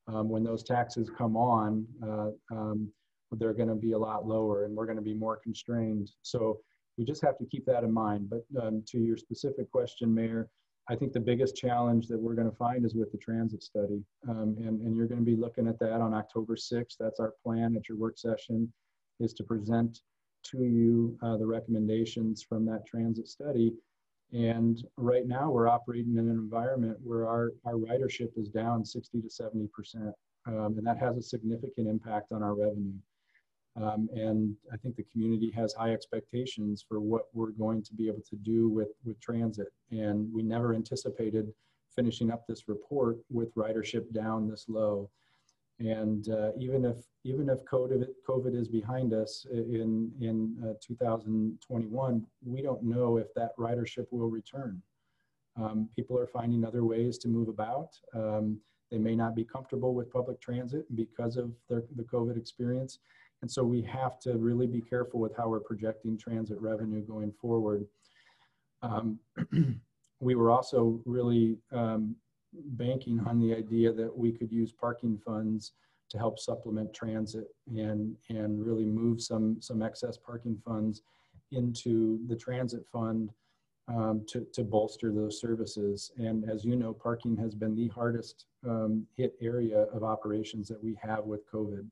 um, 0.07 0.29
when 0.29 0.43
those 0.43 0.63
taxes 0.63 1.09
come 1.09 1.35
on, 1.35 1.85
uh, 2.03 2.29
um, 2.55 2.89
they're 3.31 3.53
going 3.53 3.69
to 3.69 3.75
be 3.75 3.93
a 3.93 3.97
lot 3.97 4.25
lower 4.25 4.65
and 4.65 4.75
we're 4.75 4.85
going 4.85 4.97
to 4.97 5.01
be 5.01 5.13
more 5.13 5.37
constrained. 5.37 6.11
So 6.21 6.59
we 6.97 7.03
just 7.03 7.23
have 7.23 7.37
to 7.39 7.45
keep 7.45 7.65
that 7.65 7.83
in 7.83 7.91
mind. 7.91 8.29
But 8.29 8.45
um, 8.61 8.83
to 8.87 8.99
your 8.99 9.17
specific 9.17 9.69
question, 9.71 10.13
Mayor, 10.13 10.47
I 10.87 10.95
think 10.95 11.13
the 11.13 11.19
biggest 11.19 11.55
challenge 11.55 12.07
that 12.07 12.19
we're 12.19 12.35
going 12.35 12.49
to 12.49 12.55
find 12.55 12.85
is 12.85 12.93
with 12.93 13.11
the 13.11 13.17
transit 13.17 13.63
study. 13.63 14.03
Um, 14.29 14.55
and, 14.59 14.81
and 14.81 14.95
you're 14.95 15.07
going 15.07 15.19
to 15.19 15.25
be 15.25 15.35
looking 15.35 15.67
at 15.67 15.79
that 15.79 15.99
on 15.99 16.13
October 16.13 16.55
6th. 16.55 16.97
That's 16.99 17.19
our 17.19 17.33
plan 17.43 17.75
at 17.75 17.89
your 17.89 17.97
work 17.97 18.17
session 18.17 18.71
is 19.19 19.33
to 19.33 19.43
present 19.43 20.01
to 20.43 20.63
you 20.63 21.17
uh, 21.23 21.37
the 21.37 21.45
recommendations 21.45 22.43
from 22.43 22.65
that 22.65 22.85
transit 22.85 23.27
study. 23.27 23.73
And 24.31 24.85
right 24.97 25.27
now 25.27 25.49
we're 25.49 25.67
operating 25.67 26.17
in 26.17 26.29
an 26.29 26.29
environment 26.29 26.97
where 27.03 27.27
our, 27.27 27.53
our 27.65 27.73
ridership 27.73 28.37
is 28.37 28.49
down 28.49 28.85
60 28.85 29.21
to 29.21 29.27
70%. 29.27 30.13
Um, 30.47 30.77
and 30.77 30.85
that 30.85 30.99
has 30.99 31.17
a 31.17 31.21
significant 31.21 31.87
impact 31.87 32.31
on 32.31 32.43
our 32.43 32.53
revenue. 32.53 32.93
Um, 33.75 34.09
and 34.15 34.55
I 34.71 34.77
think 34.77 34.95
the 34.95 35.05
community 35.11 35.51
has 35.51 35.73
high 35.73 35.91
expectations 35.91 36.85
for 36.87 37.01
what 37.01 37.25
we're 37.33 37.51
going 37.51 37.83
to 37.83 37.93
be 37.93 38.07
able 38.07 38.23
to 38.29 38.35
do 38.37 38.69
with, 38.69 38.89
with 39.03 39.19
transit. 39.19 39.67
And 39.91 40.31
we 40.33 40.43
never 40.43 40.73
anticipated 40.73 41.53
finishing 41.93 42.31
up 42.31 42.45
this 42.47 42.67
report 42.67 43.17
with 43.29 43.53
ridership 43.55 44.13
down 44.13 44.49
this 44.49 44.65
low. 44.67 45.09
And 45.79 46.29
uh, 46.29 46.51
even 46.57 46.85
if 46.85 46.97
even 47.25 47.49
if 47.49 47.65
COVID, 47.65 48.05
COVID 48.27 48.55
is 48.55 48.69
behind 48.69 49.13
us 49.13 49.45
in 49.51 50.09
in 50.21 50.55
uh, 50.63 50.73
2021, 50.81 52.25
we 52.45 52.61
don't 52.61 52.83
know 52.83 53.17
if 53.17 53.33
that 53.33 53.57
ridership 53.57 54.05
will 54.11 54.29
return. 54.29 54.81
Um, 55.57 55.89
people 55.95 56.17
are 56.17 56.27
finding 56.27 56.63
other 56.63 56.85
ways 56.85 57.17
to 57.19 57.27
move 57.27 57.49
about. 57.49 57.89
Um, 58.13 58.59
they 58.89 58.97
may 58.97 59.15
not 59.15 59.35
be 59.35 59.43
comfortable 59.43 59.93
with 59.93 60.11
public 60.11 60.39
transit 60.39 60.85
because 60.95 61.35
of 61.35 61.51
their, 61.67 61.83
the 61.95 62.03
COVID 62.03 62.37
experience. 62.37 62.99
And 63.41 63.51
so 63.51 63.63
we 63.63 63.81
have 63.83 64.19
to 64.21 64.37
really 64.37 64.67
be 64.67 64.81
careful 64.81 65.19
with 65.19 65.35
how 65.35 65.49
we're 65.49 65.59
projecting 65.59 66.17
transit 66.17 66.59
revenue 66.59 67.01
going 67.01 67.31
forward. 67.39 67.85
Um, 68.81 69.19
we 70.19 70.35
were 70.35 70.51
also 70.51 71.01
really 71.05 71.57
um, 71.71 72.15
banking 72.53 73.19
on 73.27 73.39
the 73.39 73.53
idea 73.53 73.91
that 73.91 74.15
we 74.15 74.31
could 74.31 74.51
use 74.51 74.71
parking 74.71 75.19
funds 75.23 75.73
to 76.09 76.17
help 76.17 76.39
supplement 76.39 76.93
transit 76.93 77.47
and, 77.67 78.15
and 78.29 78.65
really 78.65 78.85
move 78.85 79.21
some, 79.21 79.57
some 79.59 79.81
excess 79.81 80.17
parking 80.17 80.57
funds 80.63 81.01
into 81.51 82.19
the 82.27 82.35
transit 82.35 82.85
fund 82.91 83.31
um, 83.87 84.25
to, 84.27 84.45
to 84.53 84.63
bolster 84.63 85.11
those 85.11 85.39
services. 85.39 86.11
And 86.17 86.49
as 86.49 86.65
you 86.65 86.75
know, 86.75 86.93
parking 86.93 87.37
has 87.37 87.53
been 87.53 87.75
the 87.75 87.87
hardest 87.89 88.45
um, 88.67 89.05
hit 89.15 89.35
area 89.41 89.83
of 89.93 90.03
operations 90.03 90.67
that 90.69 90.83
we 90.83 90.97
have 91.01 91.25
with 91.25 91.49
COVID. 91.51 91.85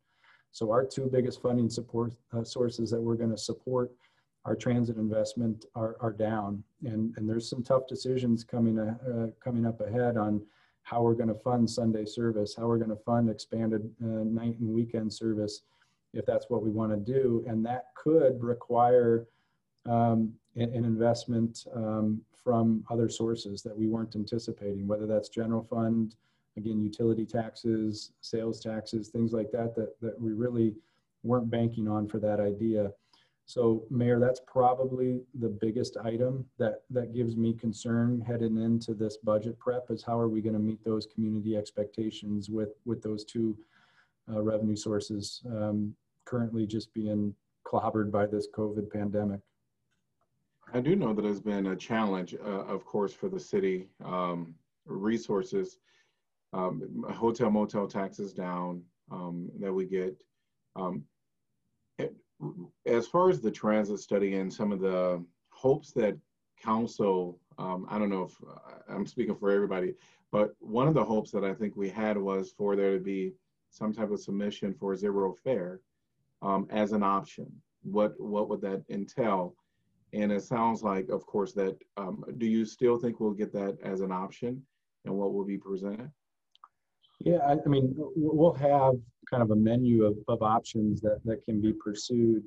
So 0.53 0.71
our 0.71 0.85
two 0.85 1.07
biggest 1.11 1.41
funding 1.41 1.69
support 1.69 2.13
uh, 2.31 2.43
sources 2.43 2.91
that 2.91 3.01
we're 3.01 3.15
going 3.15 3.31
to 3.31 3.37
support 3.37 3.91
our 4.45 4.55
transit 4.55 4.97
investment 4.97 5.65
are, 5.73 5.97
are 5.99 6.11
down. 6.11 6.63
And, 6.85 7.11
and 7.17 7.27
there's 7.27 7.49
some 7.49 7.63
tough 7.63 7.87
decisions 7.87 8.43
coming, 8.43 8.77
uh, 8.77 9.27
coming 9.43 9.65
up 9.65 9.81
ahead 9.81 10.15
on 10.15 10.41
how 10.83 11.01
we're 11.01 11.15
going 11.15 11.29
to 11.29 11.35
fund 11.35 11.67
Sunday 11.67 12.05
service, 12.05 12.53
how 12.55 12.67
we're 12.67 12.77
going 12.77 12.91
to 12.91 13.03
fund 13.03 13.29
expanded 13.31 13.89
uh, 14.03 14.05
night 14.05 14.59
and 14.59 14.69
weekend 14.69 15.11
service, 15.11 15.61
if 16.13 16.23
that's 16.25 16.45
what 16.49 16.61
we 16.61 16.69
want 16.69 16.91
to 16.91 16.97
do. 16.97 17.43
And 17.47 17.65
that 17.65 17.87
could 17.95 18.43
require 18.43 19.25
um, 19.87 20.33
an, 20.55 20.71
investment 20.85 21.65
um, 21.73 22.21
from 22.43 22.83
other 22.91 23.09
sources 23.09 23.63
that 23.63 23.75
we 23.75 23.87
weren't 23.87 24.15
anticipating, 24.15 24.85
whether 24.85 25.07
that's 25.07 25.29
general 25.29 25.65
fund, 25.67 26.15
again, 26.57 26.81
utility 26.81 27.25
taxes, 27.25 28.11
sales 28.21 28.59
taxes, 28.59 29.09
things 29.09 29.33
like 29.33 29.51
that, 29.51 29.75
that, 29.75 29.99
that 30.01 30.19
we 30.19 30.31
really 30.31 30.75
weren't 31.23 31.49
banking 31.49 31.87
on 31.87 32.07
for 32.07 32.19
that 32.19 32.39
idea. 32.39 32.91
So 33.45 33.83
Mayor, 33.89 34.19
that's 34.19 34.39
probably 34.47 35.21
the 35.39 35.49
biggest 35.49 35.97
item 35.97 36.45
that, 36.59 36.83
that 36.91 37.13
gives 37.13 37.35
me 37.35 37.53
concern 37.53 38.21
heading 38.21 38.57
into 38.57 38.93
this 38.93 39.17
budget 39.17 39.59
prep 39.59 39.89
is 39.89 40.03
how 40.03 40.17
are 40.17 40.29
we 40.29 40.41
gonna 40.41 40.59
meet 40.59 40.83
those 40.83 41.05
community 41.05 41.57
expectations 41.57 42.49
with, 42.49 42.69
with 42.85 43.01
those 43.01 43.25
two 43.25 43.57
uh, 44.31 44.41
revenue 44.41 44.75
sources 44.75 45.41
um, 45.47 45.93
currently 46.25 46.65
just 46.65 46.93
being 46.93 47.35
clobbered 47.65 48.11
by 48.11 48.25
this 48.25 48.47
COVID 48.55 48.89
pandemic. 48.89 49.41
I 50.73 50.79
do 50.79 50.95
know 50.95 51.13
that 51.13 51.25
it's 51.25 51.39
been 51.39 51.67
a 51.67 51.75
challenge, 51.75 52.35
uh, 52.35 52.65
of 52.65 52.85
course, 52.85 53.13
for 53.13 53.27
the 53.27 53.39
city 53.39 53.87
um, 54.03 54.55
resources 54.85 55.77
um, 56.53 57.05
hotel 57.09 57.49
motel 57.49 57.87
taxes 57.87 58.33
down. 58.33 58.83
um, 59.11 59.49
that 59.59 59.73
we 59.73 59.85
get. 59.85 60.21
Um, 60.75 61.03
as 62.85 63.07
far 63.07 63.29
as 63.29 63.39
the 63.39 63.51
transit 63.51 63.99
study 63.99 64.35
and 64.35 64.51
some 64.51 64.71
of 64.71 64.81
the 64.81 65.23
hopes 65.49 65.91
that 65.91 66.17
council, 66.61 67.39
um, 67.57 67.85
I 67.89 67.97
don't 67.97 68.09
know 68.09 68.23
if 68.23 68.35
I'm 68.89 69.05
speaking 69.05 69.35
for 69.35 69.51
everybody, 69.51 69.93
but 70.31 70.53
one 70.59 70.87
of 70.87 70.93
the 70.93 71.03
hopes 71.03 71.31
that 71.31 71.43
I 71.43 71.53
think 71.53 71.75
we 71.75 71.89
had 71.89 72.17
was 72.17 72.51
for 72.57 72.75
there 72.75 72.93
to 72.97 73.03
be 73.03 73.33
some 73.69 73.93
type 73.93 74.11
of 74.11 74.19
submission 74.19 74.73
for 74.73 74.95
zero 74.95 75.35
fare 75.43 75.79
um, 76.41 76.67
as 76.69 76.91
an 76.91 77.03
option. 77.03 77.51
What 77.83 78.19
what 78.19 78.49
would 78.49 78.61
that 78.61 78.83
entail? 78.89 79.55
And 80.13 80.31
it 80.31 80.43
sounds 80.43 80.83
like, 80.83 81.09
of 81.09 81.25
course, 81.25 81.53
that 81.53 81.77
um, 81.97 82.23
do 82.37 82.45
you 82.45 82.65
still 82.65 82.97
think 82.97 83.19
we'll 83.19 83.31
get 83.31 83.51
that 83.53 83.77
as 83.83 84.01
an 84.01 84.11
option, 84.11 84.61
and 85.05 85.15
what 85.15 85.33
will 85.33 85.45
be 85.45 85.57
presented? 85.57 86.11
Yeah, 87.23 87.37
I, 87.37 87.53
I 87.53 87.69
mean, 87.69 87.93
we'll 87.95 88.53
have 88.55 88.95
kind 89.29 89.41
of 89.41 89.51
a 89.51 89.55
menu 89.55 90.03
of, 90.03 90.17
of 90.27 90.41
options 90.41 90.99
that, 91.01 91.21
that 91.23 91.43
can 91.45 91.61
be 91.61 91.71
pursued. 91.71 92.43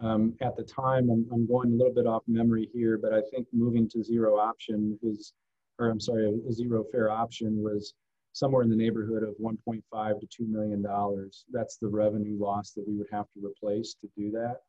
Um, 0.00 0.34
at 0.40 0.56
the 0.56 0.62
time, 0.62 1.10
I'm, 1.10 1.26
I'm 1.32 1.46
going 1.46 1.72
a 1.72 1.76
little 1.76 1.92
bit 1.92 2.06
off 2.06 2.22
memory 2.28 2.68
here, 2.72 2.96
but 2.96 3.12
I 3.12 3.22
think 3.32 3.48
moving 3.52 3.88
to 3.90 4.04
zero 4.04 4.38
option 4.38 4.98
is, 5.02 5.32
or 5.78 5.88
I'm 5.88 6.00
sorry, 6.00 6.32
a, 6.48 6.52
zero 6.52 6.84
fare 6.92 7.10
option 7.10 7.62
was 7.62 7.94
somewhere 8.32 8.62
in 8.62 8.70
the 8.70 8.76
neighborhood 8.76 9.24
of 9.24 9.34
1.5 9.42 10.20
to 10.20 10.26
2 10.26 10.46
million 10.46 10.82
dollars. 10.82 11.44
That's 11.52 11.76
the 11.76 11.88
revenue 11.88 12.36
loss 12.40 12.70
that 12.72 12.86
we 12.86 12.94
would 12.94 13.08
have 13.12 13.26
to 13.34 13.44
replace 13.44 13.94
to 13.94 14.08
do 14.16 14.30
that. 14.32 14.60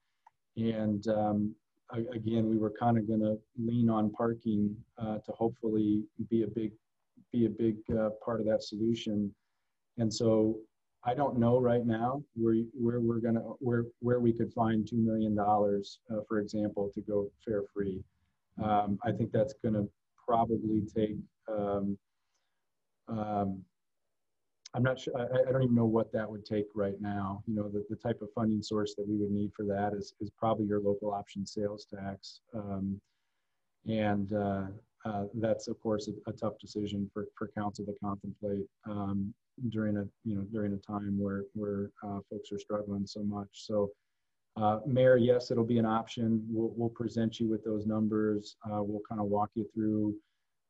And 0.57 1.07
um, 1.07 1.55
again, 1.91 2.49
we 2.49 2.57
were 2.57 2.73
kind 2.79 2.97
of 2.97 3.07
going 3.07 3.19
to 3.19 3.37
lean 3.59 3.89
on 3.89 4.11
parking 4.11 4.75
uh, 4.97 5.19
to 5.19 5.31
hopefully 5.31 6.03
be 6.29 6.43
a 6.43 6.47
big 6.47 6.71
be 7.35 7.45
a 7.45 7.49
big 7.49 7.75
uh, 7.97 8.09
part 8.23 8.39
of 8.39 8.45
that 8.47 8.63
solution. 8.63 9.33
And 9.97 10.13
so 10.13 10.57
I 11.03 11.13
don't 11.13 11.37
know 11.37 11.59
right 11.59 11.85
now 11.85 12.23
where 12.35 12.55
where 12.73 12.99
we're 12.99 13.19
gonna 13.19 13.41
where 13.59 13.85
where 13.99 14.19
we 14.19 14.33
could 14.33 14.51
find 14.53 14.87
two 14.87 14.97
million 14.97 15.35
dollars, 15.35 15.99
uh, 16.11 16.21
for 16.27 16.39
example, 16.39 16.91
to 16.95 17.01
go 17.01 17.29
fare 17.45 17.63
free. 17.73 18.03
Um, 18.63 18.97
I 19.03 19.11
think 19.11 19.31
that's 19.31 19.53
gonna 19.63 19.85
probably 20.27 20.81
take. 20.95 21.17
Um, 21.47 21.97
um, 23.07 23.61
I'm 24.73 24.83
not 24.83 24.99
sure. 24.99 25.13
I, 25.17 25.47
I 25.47 25.51
don't 25.51 25.63
even 25.63 25.75
know 25.75 25.85
what 25.85 26.11
that 26.13 26.29
would 26.29 26.45
take 26.45 26.65
right 26.75 26.99
now. 26.99 27.43
You 27.47 27.55
know, 27.55 27.69
the, 27.69 27.85
the 27.89 27.95
type 27.95 28.21
of 28.21 28.29
funding 28.33 28.61
source 28.61 28.95
that 28.95 29.07
we 29.07 29.15
would 29.15 29.31
need 29.31 29.51
for 29.55 29.63
that 29.65 29.93
is 29.93 30.13
is 30.19 30.31
probably 30.31 30.65
your 30.65 30.81
local 30.81 31.13
option 31.13 31.45
sales 31.45 31.85
tax. 31.85 32.41
Um, 32.53 32.99
and 33.87 34.33
uh, 34.33 34.63
uh, 35.05 35.25
that's 35.35 35.67
of 35.67 35.79
course 35.79 36.07
a, 36.07 36.29
a, 36.29 36.33
tough 36.33 36.57
decision 36.59 37.09
for, 37.13 37.27
for 37.37 37.49
council 37.55 37.85
to 37.85 37.93
contemplate 38.03 38.65
um, 38.89 39.33
during 39.69 39.97
a 39.97 40.05
you 40.23 40.35
know 40.35 40.41
during 40.51 40.73
a 40.73 40.77
time 40.77 41.17
where 41.19 41.43
where 41.53 41.91
uh, 42.03 42.19
folks 42.29 42.51
are 42.51 42.59
struggling 42.59 43.05
so 43.05 43.23
much. 43.23 43.47
So, 43.51 43.91
uh, 44.57 44.79
Mayor, 44.85 45.17
yes, 45.17 45.51
it'll 45.51 45.63
be 45.63 45.77
an 45.77 45.85
option. 45.85 46.43
We'll, 46.49 46.73
we'll 46.75 46.89
present 46.89 47.39
you 47.39 47.47
with 47.47 47.63
those 47.63 47.85
numbers. 47.85 48.57
Uh, 48.65 48.81
we'll 48.81 49.01
kind 49.07 49.21
of 49.21 49.27
walk 49.27 49.51
you 49.53 49.65
through 49.73 50.15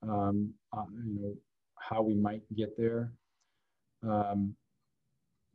um, 0.04 0.54
uh, 0.76 0.86
you 1.06 1.22
know 1.22 1.34
how 1.80 2.02
we 2.02 2.14
might 2.14 2.42
get 2.56 2.78
there. 2.78 3.12
Um, 4.04 4.56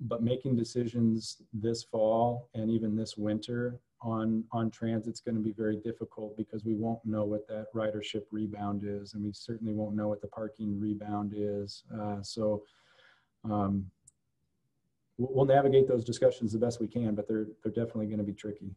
but 0.01 0.23
making 0.23 0.57
decisions 0.57 1.43
this 1.53 1.83
fall 1.83 2.49
and 2.55 2.71
even 2.71 2.97
this 2.97 3.17
winter 3.17 3.79
on 4.03 4.43
on 4.51 4.71
transit's 4.71 5.21
going 5.21 5.35
to 5.35 5.43
be 5.43 5.53
very 5.53 5.77
difficult 5.77 6.35
because 6.37 6.65
we 6.65 6.75
won't 6.75 7.05
know 7.05 7.25
what 7.25 7.47
that 7.47 7.67
ridership 7.75 8.23
rebound 8.31 8.83
is 8.85 9.13
and 9.13 9.23
we 9.23 9.33
certainly 9.33 9.75
won't 9.75 9.95
know 9.95 10.09
what 10.09 10.23
the 10.23 10.29
parking 10.29 10.81
rebound 10.81 11.35
is. 11.37 11.85
Uh, 12.01 12.23
so 12.23 12.63
um, 13.45 13.85
we'll 15.19 15.45
navigate 15.45 15.87
those 15.87 16.05
discussions 16.05 16.53
the 16.53 16.59
best 16.59 16.81
we 16.81 16.89
can 16.89 17.15
but 17.15 17.29
they're 17.29 17.49
they're 17.63 17.73
definitely 17.73 18.07
going 18.07 18.19
to 18.19 18.25
be 18.25 18.33
tricky. 18.33 18.75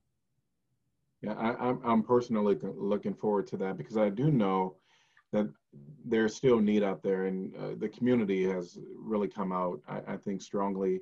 Yeah 1.21 1.33
I, 1.33 1.69
I'm, 1.69 1.79
I'm 1.85 2.03
personally 2.03 2.57
looking 2.61 3.13
forward 3.13 3.47
to 3.47 3.57
that 3.57 3.77
because 3.77 3.95
i 3.95 4.09
do 4.09 4.29
know 4.29 4.75
that 5.31 5.49
there's 6.05 6.35
still 6.35 6.59
need 6.59 6.83
out 6.83 7.01
there 7.01 7.25
and 7.25 7.55
uh, 7.55 7.75
the 7.77 7.87
community 7.87 8.43
has 8.43 8.77
really 8.99 9.29
come 9.29 9.53
out 9.53 9.79
i, 9.87 10.01
I 10.13 10.17
think 10.17 10.41
strongly 10.41 10.99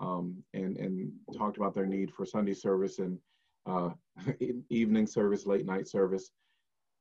um, 0.00 0.42
and 0.52 0.76
and 0.76 1.12
talked 1.36 1.56
about 1.56 1.74
their 1.74 1.86
need 1.86 2.10
for 2.10 2.26
sunday 2.26 2.54
service 2.54 2.98
and 2.98 3.18
uh, 3.66 3.90
evening 4.70 5.06
service, 5.06 5.46
late 5.46 5.66
night 5.66 5.88
service. 5.88 6.30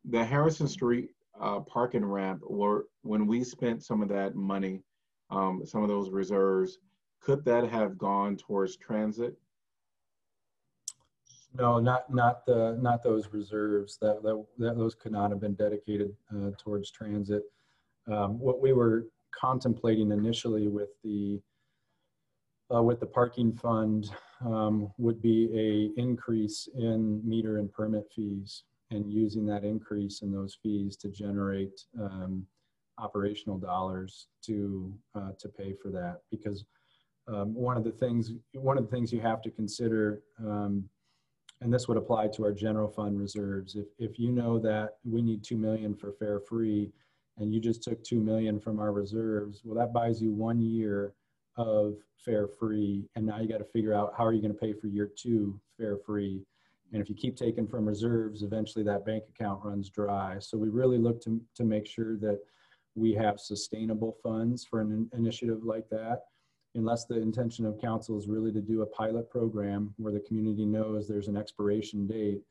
The 0.06 0.24
Harrison 0.24 0.68
Street 0.68 1.10
uh, 1.40 1.60
parking 1.62 2.06
ramp, 2.06 2.42
were 2.48 2.88
when 3.02 3.26
we 3.28 3.44
spent 3.44 3.84
some 3.84 4.02
of 4.02 4.10
that 4.10 4.36
money, 4.36 4.82
um, 5.30 5.64
some 5.66 5.82
of 5.82 5.90
those 5.90 6.10
reserves, 6.10 6.80
could 7.22 7.44
that 7.46 7.68
have 7.70 7.98
gone 7.98 8.36
towards 8.38 8.76
transit? 8.78 9.36
No, 11.56 11.80
not 11.80 12.14
not 12.14 12.46
the 12.46 12.78
not 12.82 13.04
those 13.04 13.30
reserves. 13.32 13.98
That 14.02 14.24
that, 14.24 14.46
that 14.58 14.78
those 14.78 14.96
could 14.96 15.12
not 15.12 15.32
have 15.32 15.40
been 15.40 15.54
dedicated 15.54 16.16
uh, 16.36 16.52
towards 16.58 16.92
transit. 16.92 17.44
Um, 18.12 18.40
what 18.40 18.62
we 18.62 18.74
were 18.74 19.08
contemplating 19.32 20.12
initially 20.12 20.68
with 20.68 20.90
the 21.04 21.40
uh, 22.74 22.82
with 22.82 23.00
the 23.00 23.06
parking 23.06 23.54
fund 23.54 24.10
um, 24.46 24.92
would 24.98 25.22
be 25.22 25.50
a 25.54 26.00
increase 26.00 26.68
in 26.76 27.22
meter 27.28 27.60
and 27.60 27.72
permit 27.72 28.06
fees 28.16 28.64
and 28.92 29.12
using 29.12 29.46
that 29.46 29.64
increase 29.64 30.22
in 30.22 30.32
those 30.32 30.58
fees 30.62 30.96
to 30.98 31.10
generate 31.10 31.82
um, 32.00 32.46
operational 32.98 33.58
dollars 33.58 34.28
to 34.46 34.94
uh, 35.16 35.32
to 35.40 35.50
pay 35.50 35.74
for 35.82 35.90
that. 35.90 36.22
Because 36.30 36.66
um, 37.28 37.54
one 37.54 37.78
of 37.78 37.84
the 37.84 37.92
things 37.92 38.32
one 38.54 38.78
of 38.78 38.86
the 38.86 38.92
things 38.92 39.14
you 39.14 39.22
have 39.22 39.42
to 39.42 39.52
consider 39.52 40.22
um, 40.40 40.90
and 41.62 41.74
this 41.74 41.88
would 41.88 41.98
apply 41.98 42.28
to 42.28 42.44
our 42.44 42.52
general 42.52 42.90
fund 42.90 43.18
reserves 43.18 43.76
if, 43.76 43.86
if 43.98 44.20
you 44.20 44.32
know 44.32 44.60
that 44.60 44.98
we 45.06 45.22
need 45.22 45.44
2 45.44 45.58
million 45.58 45.96
for 45.96 46.12
fare 46.12 46.40
free 46.40 46.92
and 47.38 47.54
you 47.54 47.62
just 47.62 47.82
took 47.82 48.04
2 48.04 48.20
million 48.20 48.60
from 48.60 48.80
our 48.80 48.92
reserves 48.92 49.62
well 49.64 49.78
that 49.78 49.94
buys 49.94 50.22
you 50.22 50.34
one 50.34 50.62
year 50.62 51.14
of 51.58 51.96
fare 52.18 52.48
free 52.48 53.06
and 53.16 53.26
now 53.26 53.40
you 53.40 53.48
got 53.48 53.60
to 53.60 53.66
figure 53.66 53.94
out 53.94 54.14
how 54.18 54.26
are 54.26 54.34
you 54.34 54.42
going 54.42 54.54
to 54.54 54.60
pay 54.60 54.74
for 54.74 54.88
year 54.88 55.10
two 55.16 55.60
fare 55.78 55.98
free. 55.98 56.42
And 56.92 57.02
if 57.02 57.10
you 57.10 57.16
keep 57.16 57.36
taking 57.36 57.68
from 57.68 57.86
reserves 57.86 58.44
eventually 58.44 58.84
that 58.86 59.06
bank 59.06 59.24
account 59.30 59.64
runs 59.64 59.90
dry. 59.90 60.38
So 60.40 60.58
we 60.58 60.70
really 60.70 60.98
look 60.98 61.22
to, 61.24 61.42
to 61.56 61.64
make 61.64 61.86
sure 61.86 62.18
that 62.18 62.40
we 62.96 63.14
have 63.14 63.40
sustainable 63.40 64.18
funds 64.24 64.66
for 64.66 64.82
an 64.82 65.10
initiative 65.14 65.64
like 65.64 65.90
that 65.90 66.24
unless 66.76 67.06
the 67.06 67.22
intention 67.22 67.66
of 67.66 67.80
council 67.80 68.18
is 68.18 68.28
really 68.28 68.52
to 68.52 68.62
do 68.62 68.82
a 68.82 68.86
pilot 68.86 69.30
program 69.30 69.94
where 69.98 70.14
the 70.14 70.20
community 70.22 70.66
knows 70.66 71.08
there's 71.08 71.28
an 71.28 71.38
expiration 71.38 72.08
date 72.08 72.42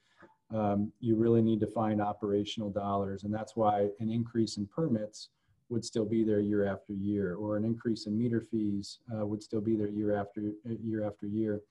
um, 0.55 0.93
you 1.01 1.17
really 1.17 1.43
need 1.43 1.61
to 1.61 1.67
find 1.67 2.01
operational 2.01 2.71
dollars. 2.71 3.25
And 3.25 3.33
that's 3.33 3.57
why 3.57 3.89
an 4.01 4.11
increase 4.11 4.57
in 4.57 4.67
permits 4.67 5.31
would 5.73 5.85
still 5.85 6.05
be 6.05 6.23
there 6.23 6.39
year 6.39 6.67
after 6.67 6.93
year, 6.93 7.35
or 7.35 7.57
an 7.57 7.65
increase 7.65 8.07
in 8.07 8.17
meter 8.17 8.43
fees 8.43 8.99
uh, 9.13 9.25
would 9.27 9.43
still 9.43 9.63
be 9.63 9.75
there 9.75 9.89
year 9.89 10.15
after 10.15 10.53
year 10.85 11.05
after 11.05 11.27
year. 11.27 11.63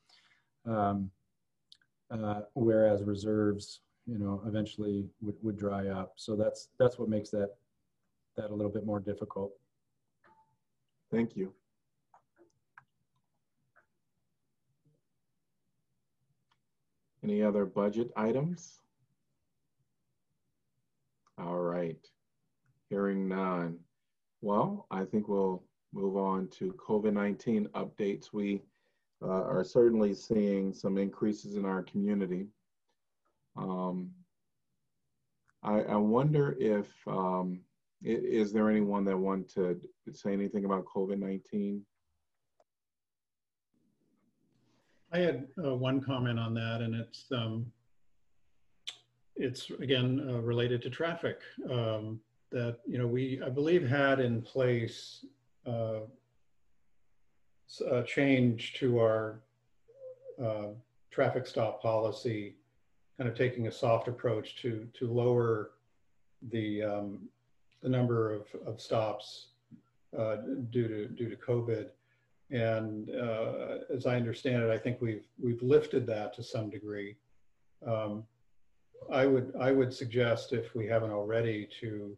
Um, 0.66 1.12
uh, 2.10 2.42
whereas 2.54 3.04
reserves, 3.04 3.82
you 4.08 4.18
know, 4.18 4.42
eventually 4.46 5.06
would, 5.22 5.36
would 5.44 5.58
dry 5.58 5.88
up. 5.90 6.14
So 6.16 6.36
that's 6.36 6.70
that's 6.80 6.98
what 6.98 7.10
makes 7.10 7.30
that 7.30 7.52
that 8.36 8.50
a 8.50 8.56
little 8.56 8.72
bit 8.72 8.86
more 8.86 9.00
difficult. 9.00 9.52
Thank 11.12 11.36
you. 11.36 11.54
Any 17.24 17.44
other 17.44 17.66
budget 17.66 18.10
items? 18.16 18.80
All 21.38 21.60
right. 21.60 22.00
Hearing 22.90 23.28
none. 23.28 23.78
Well, 24.42 24.88
I 24.90 25.06
think 25.06 25.28
we'll 25.28 25.64
move 25.94 26.18
on 26.18 26.48
to 26.60 26.74
COVID-19 26.74 27.68
updates. 27.70 28.34
We 28.34 28.62
uh, 29.22 29.28
are 29.28 29.64
certainly 29.64 30.16
seeing 30.16 30.74
some 30.74 30.98
increases 30.98 31.58
in 31.58 31.66
our 31.66 31.84
community. 31.84 32.48
Um, 33.56 34.10
I, 35.62 35.82
I, 35.82 35.96
wonder 35.96 36.56
if, 36.60 36.88
um, 37.06 37.60
is 38.02 38.52
there 38.52 38.70
anyone 38.70 39.06
that 39.06 39.18
want 39.18 39.48
to 39.54 39.80
say 40.12 40.34
anything 40.34 40.66
about 40.66 40.86
COVID-19? 40.86 41.82
I 45.14 45.20
had 45.20 45.48
uh, 45.64 45.76
one 45.76 46.02
comment 46.02 46.40
on 46.40 46.54
that, 46.56 46.82
and 46.82 46.96
it's 46.96 47.26
um, 47.32 47.66
it's 49.36 49.70
again 49.70 50.26
uh, 50.28 50.40
related 50.40 50.82
to 50.84 50.90
traffic. 50.90 51.42
Um, 51.70 52.22
that 52.52 52.78
you 52.86 52.98
know 52.98 53.08
we 53.08 53.42
I 53.44 53.50
believe 53.50 53.88
had 53.88 54.20
in 54.20 54.42
place 54.42 55.26
uh, 55.66 56.02
a 57.90 58.04
change 58.04 58.74
to 58.74 59.00
our 59.00 59.42
uh, 60.44 60.68
traffic 61.10 61.48
stop 61.48 61.82
policy, 61.82 62.56
kind 63.18 63.30
of 63.30 63.36
taking 63.36 63.68
a 63.68 63.72
soft 63.72 64.08
approach 64.08 64.56
to 64.62 64.88
to 64.94 65.12
lower 65.12 65.72
the 66.52 66.84
um, 66.84 67.30
the 67.82 67.90
number 67.90 68.34
of, 68.34 68.46
of 68.66 68.82
stops 68.82 69.48
uh, 70.18 70.38
due 70.70 70.88
to 70.88 71.08
due 71.08 71.30
to 71.30 71.36
COVID. 71.36 71.90
And 72.52 73.10
uh, 73.12 73.78
as 73.94 74.06
I 74.06 74.18
understand 74.18 74.64
it, 74.64 74.70
I 74.70 74.78
think 74.78 75.00
we've 75.00 75.26
we've 75.42 75.62
lifted 75.62 76.06
that 76.08 76.34
to 76.36 76.44
some 76.44 76.70
degree. 76.70 77.16
Um, 77.86 78.26
I 79.12 79.26
would 79.26 79.54
I 79.60 79.72
would 79.72 79.94
suggest 79.94 80.52
if 80.52 80.76
we 80.76 80.86
haven't 80.86 81.12
already 81.12 81.68
to 81.80 82.18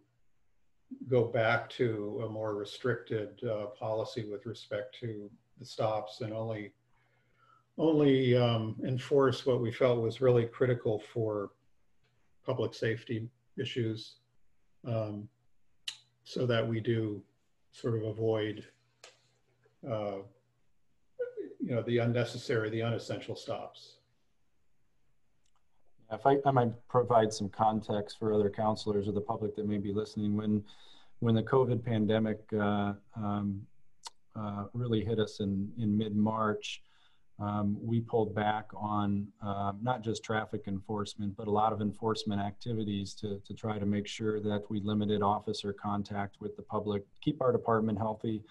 go 1.10 1.26
back 1.26 1.70
to 1.70 2.22
a 2.26 2.30
more 2.30 2.56
restricted 2.56 3.42
uh, 3.44 3.68
policy 3.68 4.26
with 4.30 4.46
respect 4.46 4.98
to 5.00 5.30
the 5.60 5.66
stops 5.66 6.22
and 6.22 6.34
only 6.34 6.74
only 7.80 8.38
um, 8.38 8.76
enforce 8.86 9.48
what 9.48 9.60
we 9.60 9.72
felt 9.72 10.00
was 10.00 10.22
really 10.22 10.46
critical 10.46 11.02
for 11.12 11.52
public 12.46 12.74
safety 12.74 13.28
issues. 13.58 14.18
Um, 14.86 15.28
so 16.24 16.46
that 16.46 16.68
we 16.68 16.80
do 16.80 17.22
sort 17.72 17.96
of 17.96 18.04
avoid 18.04 18.66
uh, 19.90 20.20
you 21.60 21.76
know 21.76 21.82
the 21.82 21.98
unnecessary 21.98 22.70
the 22.70 22.82
unessential 22.82 23.36
stops 23.36 23.98
if 26.14 26.26
I, 26.26 26.38
I 26.46 26.52
might 26.52 26.72
provide 26.88 27.34
some 27.34 27.50
context 27.50 28.18
for 28.20 28.34
other 28.34 28.50
counselors 28.50 29.08
or 29.08 29.12
the 29.12 29.22
public 29.22 29.56
that 29.56 29.68
may 29.68 29.78
be 29.78 29.92
listening 29.92 30.36
when 30.36 30.64
when 31.20 31.36
the 31.36 31.44
covid 31.44 31.84
pandemic 31.84 32.42
uh, 32.54 32.94
um, 33.16 33.62
uh, 34.36 34.66
really 34.74 35.04
hit 35.04 35.20
us 35.20 35.40
in 35.40 35.72
in 35.78 35.98
mid-march 35.98 36.82
um, 37.40 37.78
we 37.82 38.00
pulled 38.00 38.36
back 38.36 38.70
on 38.76 39.28
uh, 39.42 39.74
not 39.82 40.04
just 40.04 40.24
traffic 40.24 40.64
enforcement, 40.68 41.36
but 41.36 41.48
a 41.48 41.52
lot 41.52 41.74
of 41.74 41.82
enforcement 41.82 42.40
activities 42.40 43.14
to, 43.16 43.42
to 43.46 43.54
try 43.54 43.80
to 43.80 43.86
make 43.86 44.08
sure 44.08 44.40
that 44.40 44.64
we 44.70 44.80
limited 44.80 45.22
officer 45.24 45.74
contact 45.74 46.36
with 46.40 46.56
the 46.56 46.62
public, 46.62 47.04
keep 47.22 47.42
our 47.42 47.52
department 47.52 47.98
healthy, 47.98 48.44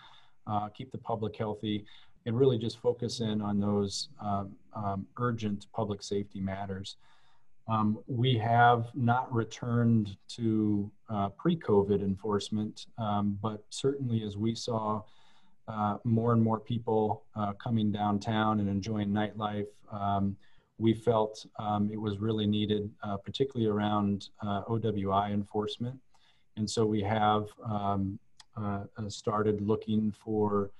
uh, 0.46 0.68
keep 0.68 0.90
the 0.90 0.98
public 0.98 1.36
healthy, 1.36 1.84
and 2.26 2.38
really 2.38 2.58
just 2.58 2.78
focus 2.78 3.20
in 3.20 3.40
on 3.40 3.60
those 3.60 4.08
um, 4.20 4.56
um, 4.74 5.06
urgent 5.16 5.66
public 5.72 6.02
safety 6.02 6.40
matters. 6.40 6.96
Um, 7.72 8.00
we 8.06 8.36
have 8.36 8.90
not 8.94 9.32
returned 9.32 10.18
to 10.36 10.90
uh, 11.08 11.30
pre 11.30 11.56
COVID 11.56 12.02
enforcement, 12.02 12.86
um, 12.98 13.38
but 13.40 13.64
certainly 13.70 14.22
as 14.24 14.36
we 14.36 14.54
saw 14.54 15.00
uh, 15.68 15.96
more 16.04 16.34
and 16.34 16.42
more 16.42 16.60
people 16.60 17.24
uh, 17.34 17.54
coming 17.54 17.90
downtown 17.90 18.60
and 18.60 18.68
enjoying 18.68 19.08
nightlife. 19.08 19.68
Um, 19.90 20.36
we 20.76 20.92
felt 20.92 21.46
um, 21.58 21.88
it 21.90 21.98
was 21.98 22.18
really 22.18 22.46
needed, 22.46 22.90
uh, 23.02 23.16
particularly 23.16 23.70
around 23.70 24.28
uh, 24.42 24.64
OWI 24.64 25.32
enforcement. 25.32 25.98
And 26.58 26.68
so 26.68 26.84
we 26.84 27.00
have 27.02 27.46
um, 27.64 28.18
uh, 28.54 28.84
started 29.08 29.62
looking 29.62 30.12
for, 30.12 30.72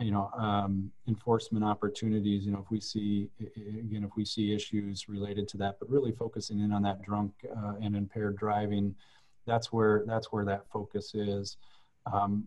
you 0.00 0.10
know, 0.10 0.30
um, 0.36 0.90
enforcement 1.08 1.64
opportunities. 1.64 2.44
You 2.44 2.52
know, 2.52 2.60
if 2.60 2.70
we 2.70 2.80
see, 2.80 3.28
again, 3.40 4.04
if 4.04 4.16
we 4.16 4.24
see 4.24 4.54
issues 4.54 5.08
related 5.08 5.48
to 5.48 5.56
that, 5.58 5.78
but 5.78 5.88
really 5.88 6.12
focusing 6.12 6.60
in 6.60 6.72
on 6.72 6.82
that 6.82 7.02
drunk 7.02 7.32
uh, 7.56 7.74
and 7.80 7.94
impaired 7.96 8.36
driving, 8.36 8.94
that's 9.46 9.72
where 9.72 10.04
that's 10.06 10.32
where 10.32 10.44
that 10.44 10.64
focus 10.72 11.14
is. 11.14 11.56
Um, 12.12 12.44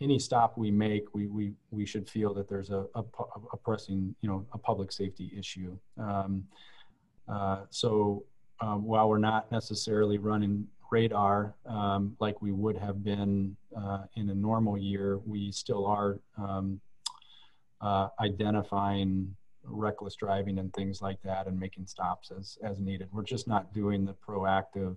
any 0.00 0.18
stop 0.18 0.56
we 0.56 0.70
make, 0.70 1.14
we, 1.14 1.26
we, 1.26 1.52
we 1.70 1.84
should 1.84 2.08
feel 2.08 2.32
that 2.34 2.48
there's 2.48 2.70
a, 2.70 2.86
a, 2.94 3.04
a 3.52 3.56
pressing, 3.56 4.14
you 4.22 4.28
know, 4.28 4.46
a 4.52 4.58
public 4.58 4.90
safety 4.92 5.30
issue. 5.36 5.76
Um, 5.98 6.44
uh, 7.28 7.64
so 7.70 8.24
um, 8.60 8.84
while 8.84 9.08
we're 9.08 9.18
not 9.18 9.52
necessarily 9.52 10.18
running 10.18 10.66
radar 10.90 11.54
um, 11.66 12.16
like 12.20 12.40
we 12.42 12.52
would 12.52 12.76
have 12.76 13.02
been 13.04 13.56
uh, 13.76 14.04
in 14.16 14.30
a 14.30 14.34
normal 14.34 14.76
year, 14.76 15.18
we 15.26 15.52
still 15.52 15.86
are 15.86 16.18
um, 16.36 16.80
uh, 17.80 18.08
identifying 18.20 19.34
reckless 19.64 20.16
driving 20.16 20.58
and 20.58 20.72
things 20.72 21.00
like 21.02 21.20
that 21.22 21.46
and 21.46 21.58
making 21.58 21.86
stops 21.86 22.30
as, 22.36 22.58
as 22.62 22.80
needed. 22.80 23.08
We're 23.12 23.22
just 23.22 23.46
not 23.46 23.72
doing 23.72 24.04
the 24.04 24.14
proactive 24.14 24.96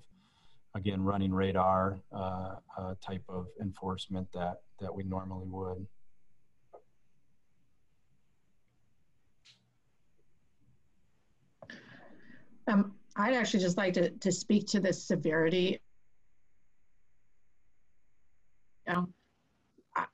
again, 0.75 1.01
running 1.03 1.33
radar 1.33 1.99
uh, 2.11 2.55
uh, 2.77 2.95
type 3.05 3.23
of 3.29 3.47
enforcement 3.61 4.27
that, 4.33 4.61
that 4.79 4.93
we 4.93 5.03
normally 5.03 5.47
would. 5.47 5.85
Um, 12.67 12.93
I'd 13.15 13.35
actually 13.35 13.59
just 13.59 13.77
like 13.77 13.93
to, 13.93 14.09
to 14.09 14.31
speak 14.31 14.67
to 14.67 14.79
the 14.79 14.91
severity. 14.91 15.79
You 18.87 18.93
know, 18.93 19.09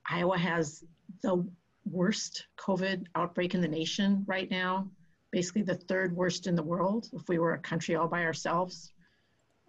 Iowa 0.10 0.38
has 0.38 0.84
the 1.22 1.48
worst 1.86 2.48
COVID 2.58 3.06
outbreak 3.16 3.56
in 3.56 3.62
the 3.62 3.68
nation 3.68 4.24
right 4.28 4.50
now, 4.52 4.90
basically 5.32 5.62
the 5.62 5.76
third 5.76 6.16
worst 6.16 6.48
in 6.48 6.56
the 6.56 6.64
world 6.64 7.10
if 7.14 7.28
we 7.28 7.40
were 7.40 7.54
a 7.54 7.60
country 7.60 7.96
all 7.96 8.08
by 8.08 8.24
ourselves 8.24 8.92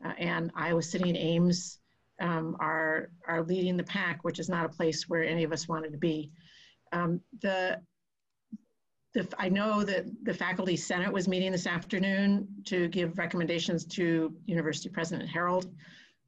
uh, 0.05 0.13
and 0.19 0.51
Iowa 0.55 0.83
City 0.83 1.09
and 1.09 1.19
Ames 1.19 1.79
um, 2.21 2.57
are, 2.61 3.11
are 3.27 3.43
leading 3.43 3.77
the 3.77 3.85
pack, 3.85 4.25
which 4.25 4.39
is 4.39 4.49
not 4.49 4.65
a 4.65 4.69
place 4.69 5.09
where 5.09 5.25
any 5.25 5.45
of 5.45 5.53
us 5.53 5.69
wanted 5.69 5.93
to 5.93 5.99
be. 5.99 6.31
Um, 6.93 7.21
the, 7.41 7.81
the, 9.13 9.27
I 9.39 9.49
know 9.49 9.83
that 9.83 10.07
the 10.23 10.33
faculty 10.33 10.77
senate 10.77 11.13
was 11.13 11.27
meeting 11.27 11.53
this 11.53 11.67
afternoon 11.67 12.47
to 12.67 12.89
give 12.89 13.19
recommendations 13.19 13.85
to 13.87 14.33
University 14.47 14.89
President 14.89 15.29
Harreld. 15.29 15.71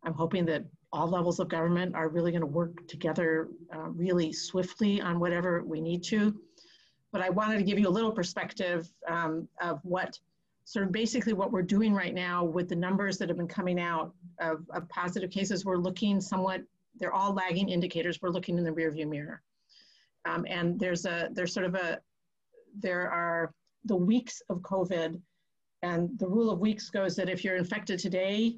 I'm 0.05 0.15
hoping 0.15 0.45
that 0.47 0.65
all 0.93 1.09
levels 1.09 1.39
of 1.39 1.49
government 1.49 1.95
are 1.95 2.09
really 2.09 2.33
going 2.33 2.41
to 2.41 2.47
work 2.47 2.87
together 2.89 3.49
uh, 3.75 3.89
really 3.91 4.33
swiftly 4.33 5.01
on 5.01 5.21
whatever 5.21 5.63
we 5.63 5.81
need 5.81 6.03
to. 6.05 6.35
But 7.13 7.23
I 7.23 7.31
wanted 7.31 7.59
to 7.59 7.65
give 7.65 7.79
you 7.79 7.89
a 7.89 7.91
little 7.91 8.11
perspective 8.11 8.93
um, 9.09 9.49
of 9.61 9.79
what 9.85 10.19
sort 10.65 10.87
of 10.87 10.93
basically 10.93 11.33
what 11.33 11.53
we're 11.53 11.63
doing 11.63 11.95
right 11.95 12.15
now 12.15 12.45
with 12.45 12.69
the 12.69 12.77
numbers 12.77 13.17
that 13.19 13.29
have 13.29 13.39
been 13.39 13.49
coming 13.49 13.81
out 13.81 14.13
of, 14.41 14.65
of 14.71 14.89
positive 14.89 15.31
cases, 15.31 15.65
we're 15.65 15.77
looking 15.77 16.21
somewhat, 16.21 16.63
they're 16.99 17.13
all 17.13 17.33
lagging 17.33 17.69
indicators. 17.69 18.21
We're 18.21 18.31
looking 18.31 18.59
in 18.59 18.65
the 18.65 18.71
rearview 18.71 19.09
mirror. 19.09 19.43
Um, 20.25 20.47
and 20.49 20.79
there's 20.79 21.05
a, 21.05 21.31
there's 21.33 21.53
sort 21.53 21.67
of 21.67 21.75
a, 21.75 22.01
there 22.79 23.11
are 23.11 23.53
the 23.85 23.97
weeks 23.97 24.43
of 24.49 24.59
COVID 24.59 25.21
and 25.83 26.19
the 26.19 26.29
rule 26.29 26.51
of 26.51 26.61
weeks 26.61 26.91
goes 26.91 27.17
that 27.17 27.29
if 27.29 27.43
you're 27.43 27.57
infected 27.57 27.99
today, 27.99 28.57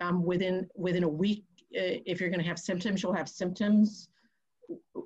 um, 0.00 0.24
within, 0.24 0.66
within 0.74 1.04
a 1.04 1.08
week, 1.08 1.44
if 1.70 2.20
you're 2.20 2.30
gonna 2.30 2.42
have 2.42 2.58
symptoms, 2.58 3.02
you'll 3.02 3.12
have 3.12 3.28
symptoms. 3.28 4.08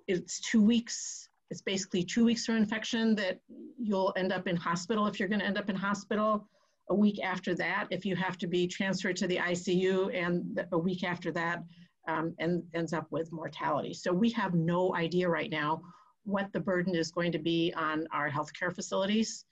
It's 0.06 0.40
two 0.40 0.62
weeks 0.62 1.28
it's 1.50 1.62
basically 1.62 2.02
two 2.02 2.24
weeks 2.24 2.44
from 2.44 2.56
infection 2.56 3.14
that 3.16 3.40
you'll 3.78 4.12
end 4.16 4.32
up 4.32 4.48
in 4.48 4.56
hospital 4.56 5.06
if 5.06 5.20
you're 5.20 5.28
going 5.28 5.40
to 5.40 5.46
end 5.46 5.58
up 5.58 5.70
in 5.70 5.76
hospital. 5.76 6.48
A 6.90 6.94
week 6.94 7.22
after 7.22 7.54
that, 7.56 7.86
if 7.90 8.04
you 8.04 8.14
have 8.16 8.38
to 8.38 8.46
be 8.46 8.66
transferred 8.66 9.16
to 9.16 9.26
the 9.26 9.36
ICU, 9.36 10.14
and 10.14 10.64
a 10.72 10.78
week 10.78 11.02
after 11.04 11.32
that, 11.32 11.62
um, 12.08 12.34
and 12.38 12.62
ends 12.74 12.92
up 12.92 13.06
with 13.10 13.32
mortality. 13.32 13.92
So 13.92 14.12
we 14.12 14.30
have 14.30 14.54
no 14.54 14.94
idea 14.94 15.28
right 15.28 15.50
now 15.50 15.82
what 16.26 16.52
the 16.52 16.60
burden 16.60 16.94
is 16.94 17.10
going 17.10 17.32
to 17.32 17.38
be 17.38 17.72
on 17.76 18.06
our 18.12 18.28
healthcare 18.28 18.74
facilities. 18.74 19.44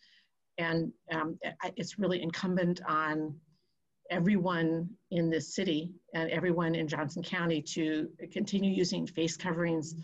And 0.58 0.92
um, 1.10 1.38
it's 1.76 1.98
really 1.98 2.22
incumbent 2.22 2.80
on 2.86 3.34
everyone 4.10 4.90
in 5.10 5.30
this 5.30 5.54
city 5.54 5.92
and 6.14 6.30
everyone 6.30 6.74
in 6.74 6.86
Johnson 6.86 7.22
County 7.22 7.62
to 7.62 8.08
continue 8.32 8.70
using 8.70 9.06
face 9.06 9.36
coverings, 9.36 9.94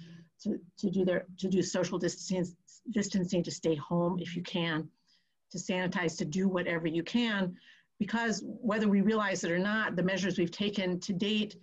to, 0.42 0.58
to 0.78 0.90
do 0.90 1.04
their 1.04 1.26
to 1.38 1.48
do 1.48 1.62
social 1.62 1.98
distancing, 1.98 2.56
distancing 2.90 3.42
to 3.42 3.50
stay 3.50 3.74
home 3.74 4.18
if 4.18 4.34
you 4.34 4.42
can, 4.42 4.88
to 5.52 5.58
sanitize, 5.58 6.16
to 6.18 6.24
do 6.24 6.48
whatever 6.48 6.86
you 6.86 7.02
can, 7.02 7.54
because 7.98 8.42
whether 8.44 8.88
we 8.88 9.02
realize 9.02 9.44
it 9.44 9.50
or 9.50 9.58
not, 9.58 9.96
the 9.96 10.02
measures 10.02 10.38
we've 10.38 10.50
taken 10.50 10.98
to 11.00 11.12
date 11.12 11.56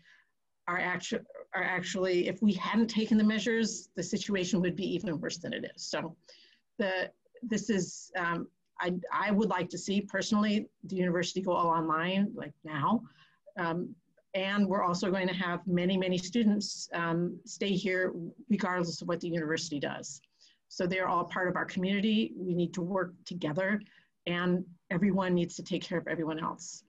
are 0.68 0.80
actually 0.80 1.22
are 1.56 1.64
actually 1.64 2.28
if 2.28 2.42
we 2.42 2.54
hadn't 2.54 2.88
taken 2.88 3.18
the 3.18 3.24
measures, 3.24 3.90
the 3.96 4.04
situation 4.04 4.62
would 4.62 4.76
be 4.76 4.86
even 4.94 5.20
worse 5.20 5.38
than 5.38 5.54
it 5.54 5.66
is. 5.76 5.84
So, 5.84 6.16
the 6.78 7.12
this 7.42 7.70
is 7.70 8.12
um, 8.18 8.48
I 8.80 8.94
I 9.14 9.32
would 9.32 9.50
like 9.50 9.70
to 9.70 9.78
see 9.78 10.02
personally 10.02 10.68
the 10.84 10.96
university 10.96 11.42
go 11.42 11.54
all 11.54 11.68
online 11.68 12.32
like 12.36 12.54
now. 12.64 13.02
Um, 13.58 13.96
and 14.34 14.68
we're 14.68 14.84
also 14.84 15.10
going 15.10 15.28
to 15.28 15.34
have 15.34 15.66
many, 15.66 15.98
many 15.98 16.18
students 16.18 16.88
um, 16.94 17.40
stay 17.46 17.72
here 17.72 18.14
regardless 18.50 19.02
of 19.02 19.08
what 19.08 19.20
the 19.20 19.28
university 19.28 19.80
does. 19.80 20.22
So 20.68 20.86
they're 20.86 21.08
all 21.08 21.24
part 21.24 21.48
of 21.48 21.56
our 21.56 21.66
community. 21.66 22.34
We 22.38 22.54
need 22.54 22.72
to 22.76 22.82
work 22.82 23.14
together 23.26 23.82
and 24.28 24.64
everyone 24.92 25.34
needs 25.34 25.56
to 25.56 25.64
take 25.64 25.82
care 25.82 25.98
of 25.98 26.08
everyone 26.08 26.40
else. 26.40 26.84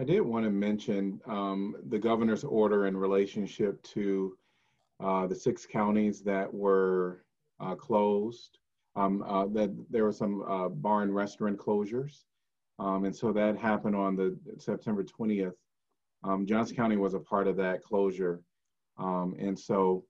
I 0.00 0.04
did 0.04 0.22
want 0.22 0.46
to 0.46 0.50
mention 0.50 1.20
um, 1.26 1.76
the 1.90 1.98
governor's 1.98 2.42
order 2.42 2.86
in 2.86 2.96
relationship 2.96 3.82
to 3.82 4.34
uh, 4.98 5.26
the 5.26 5.34
six 5.34 5.66
counties 5.66 6.22
that 6.22 6.52
were 6.52 7.26
uh, 7.60 7.74
closed 7.74 8.60
um, 8.96 9.22
uh, 9.28 9.44
that 9.48 9.70
there 9.90 10.04
were 10.04 10.12
some 10.12 10.42
uh, 10.48 10.70
bar 10.70 11.02
and 11.02 11.14
restaurant 11.14 11.58
closures. 11.58 12.24
Um, 12.78 13.04
and 13.04 13.14
so 13.14 13.30
that 13.32 13.58
happened 13.58 13.94
on 13.94 14.16
the 14.16 14.38
September 14.56 15.04
20th. 15.04 15.52
Um, 16.24 16.46
Johnson 16.46 16.76
County 16.76 16.96
was 16.96 17.12
a 17.12 17.20
part 17.20 17.46
of 17.46 17.56
that 17.58 17.82
closure. 17.82 18.40
Um, 18.96 19.36
and 19.38 19.58
so 19.58 20.06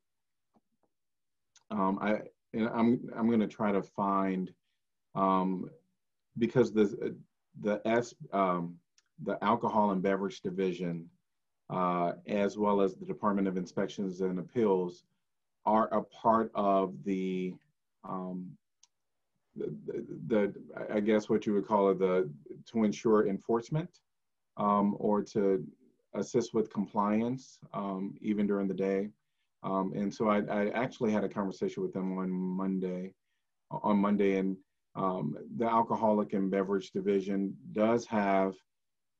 um, 1.72 1.98
I, 2.00 2.20
and 2.54 2.68
I'm, 2.68 3.10
I'm 3.16 3.26
going 3.26 3.40
to 3.40 3.48
try 3.48 3.72
to 3.72 3.82
find, 3.82 4.52
because 6.38 6.72
the, 6.72 7.16
the 7.60 7.82
S, 7.84 8.14
the 9.24 9.42
Alcohol 9.42 9.90
and 9.90 10.02
Beverage 10.02 10.40
Division, 10.40 11.08
uh, 11.68 12.12
as 12.26 12.58
well 12.58 12.80
as 12.80 12.94
the 12.94 13.06
Department 13.06 13.48
of 13.48 13.56
Inspections 13.56 14.20
and 14.20 14.38
Appeals, 14.38 15.04
are 15.66 15.92
a 15.94 16.02
part 16.02 16.50
of 16.54 16.94
the, 17.04 17.54
um, 18.04 18.50
the, 19.56 19.74
the, 20.26 20.54
I 20.90 21.00
guess 21.00 21.28
what 21.28 21.46
you 21.46 21.54
would 21.54 21.66
call 21.66 21.90
it, 21.90 21.98
the 21.98 22.30
to 22.72 22.84
ensure 22.84 23.26
enforcement 23.28 23.90
um, 24.56 24.96
or 24.98 25.22
to 25.22 25.66
assist 26.14 26.54
with 26.54 26.72
compliance 26.72 27.58
um, 27.74 28.14
even 28.20 28.46
during 28.46 28.68
the 28.68 28.74
day. 28.74 29.10
Um, 29.62 29.92
and 29.94 30.12
so 30.12 30.28
I, 30.28 30.38
I, 30.38 30.68
actually 30.70 31.12
had 31.12 31.22
a 31.22 31.28
conversation 31.28 31.82
with 31.82 31.92
them 31.92 32.16
on 32.16 32.30
Monday, 32.30 33.12
on 33.70 33.98
Monday, 33.98 34.38
and 34.38 34.56
um, 34.96 35.36
the 35.56 35.66
Alcoholic 35.66 36.32
and 36.32 36.50
Beverage 36.50 36.92
Division 36.92 37.54
does 37.72 38.06
have 38.06 38.54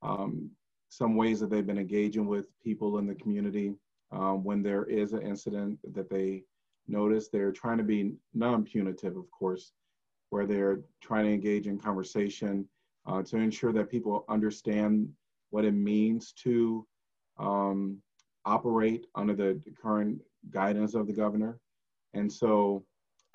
um, 0.02 0.50
some 0.88 1.14
ways 1.14 1.40
that 1.40 1.50
they've 1.50 1.66
been 1.66 1.78
engaging 1.78 2.26
with 2.26 2.46
people 2.62 2.98
in 2.98 3.06
the 3.06 3.14
community 3.14 3.74
um, 4.12 4.42
when 4.42 4.62
there 4.62 4.84
is 4.84 5.12
an 5.12 5.22
incident 5.22 5.78
that 5.94 6.10
they 6.10 6.42
notice. 6.88 7.28
They're 7.28 7.52
trying 7.52 7.78
to 7.78 7.84
be 7.84 8.14
non-punitive, 8.34 9.16
of 9.16 9.30
course, 9.30 9.72
where 10.30 10.46
they're 10.46 10.80
trying 11.00 11.26
to 11.26 11.32
engage 11.32 11.66
in 11.66 11.78
conversation 11.78 12.68
uh, 13.06 13.22
to 13.22 13.36
ensure 13.36 13.72
that 13.72 13.90
people 13.90 14.24
understand 14.28 15.08
what 15.50 15.64
it 15.64 15.72
means 15.72 16.32
to 16.32 16.86
um, 17.38 17.98
operate 18.44 19.06
under 19.14 19.34
the 19.34 19.60
current 19.80 20.20
guidance 20.50 20.94
of 20.94 21.06
the 21.06 21.12
governor. 21.12 21.58
And 22.14 22.32
so 22.32 22.84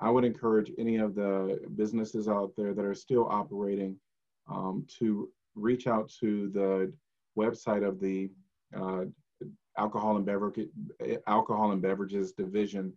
I 0.00 0.10
would 0.10 0.24
encourage 0.24 0.72
any 0.78 0.96
of 0.96 1.14
the 1.14 1.60
businesses 1.74 2.28
out 2.28 2.52
there 2.56 2.74
that 2.74 2.84
are 2.84 2.94
still 2.94 3.26
operating 3.30 3.96
um, 4.48 4.86
to 4.98 5.30
reach 5.56 5.86
out 5.86 6.10
to 6.20 6.48
the 6.50 6.92
website 7.36 7.86
of 7.86 7.98
the 8.00 8.30
uh, 8.76 9.04
alcohol 9.78 10.16
and 10.16 10.24
beverage 10.24 10.68
alcohol 11.26 11.72
and 11.72 11.82
beverages 11.82 12.32
division 12.32 12.92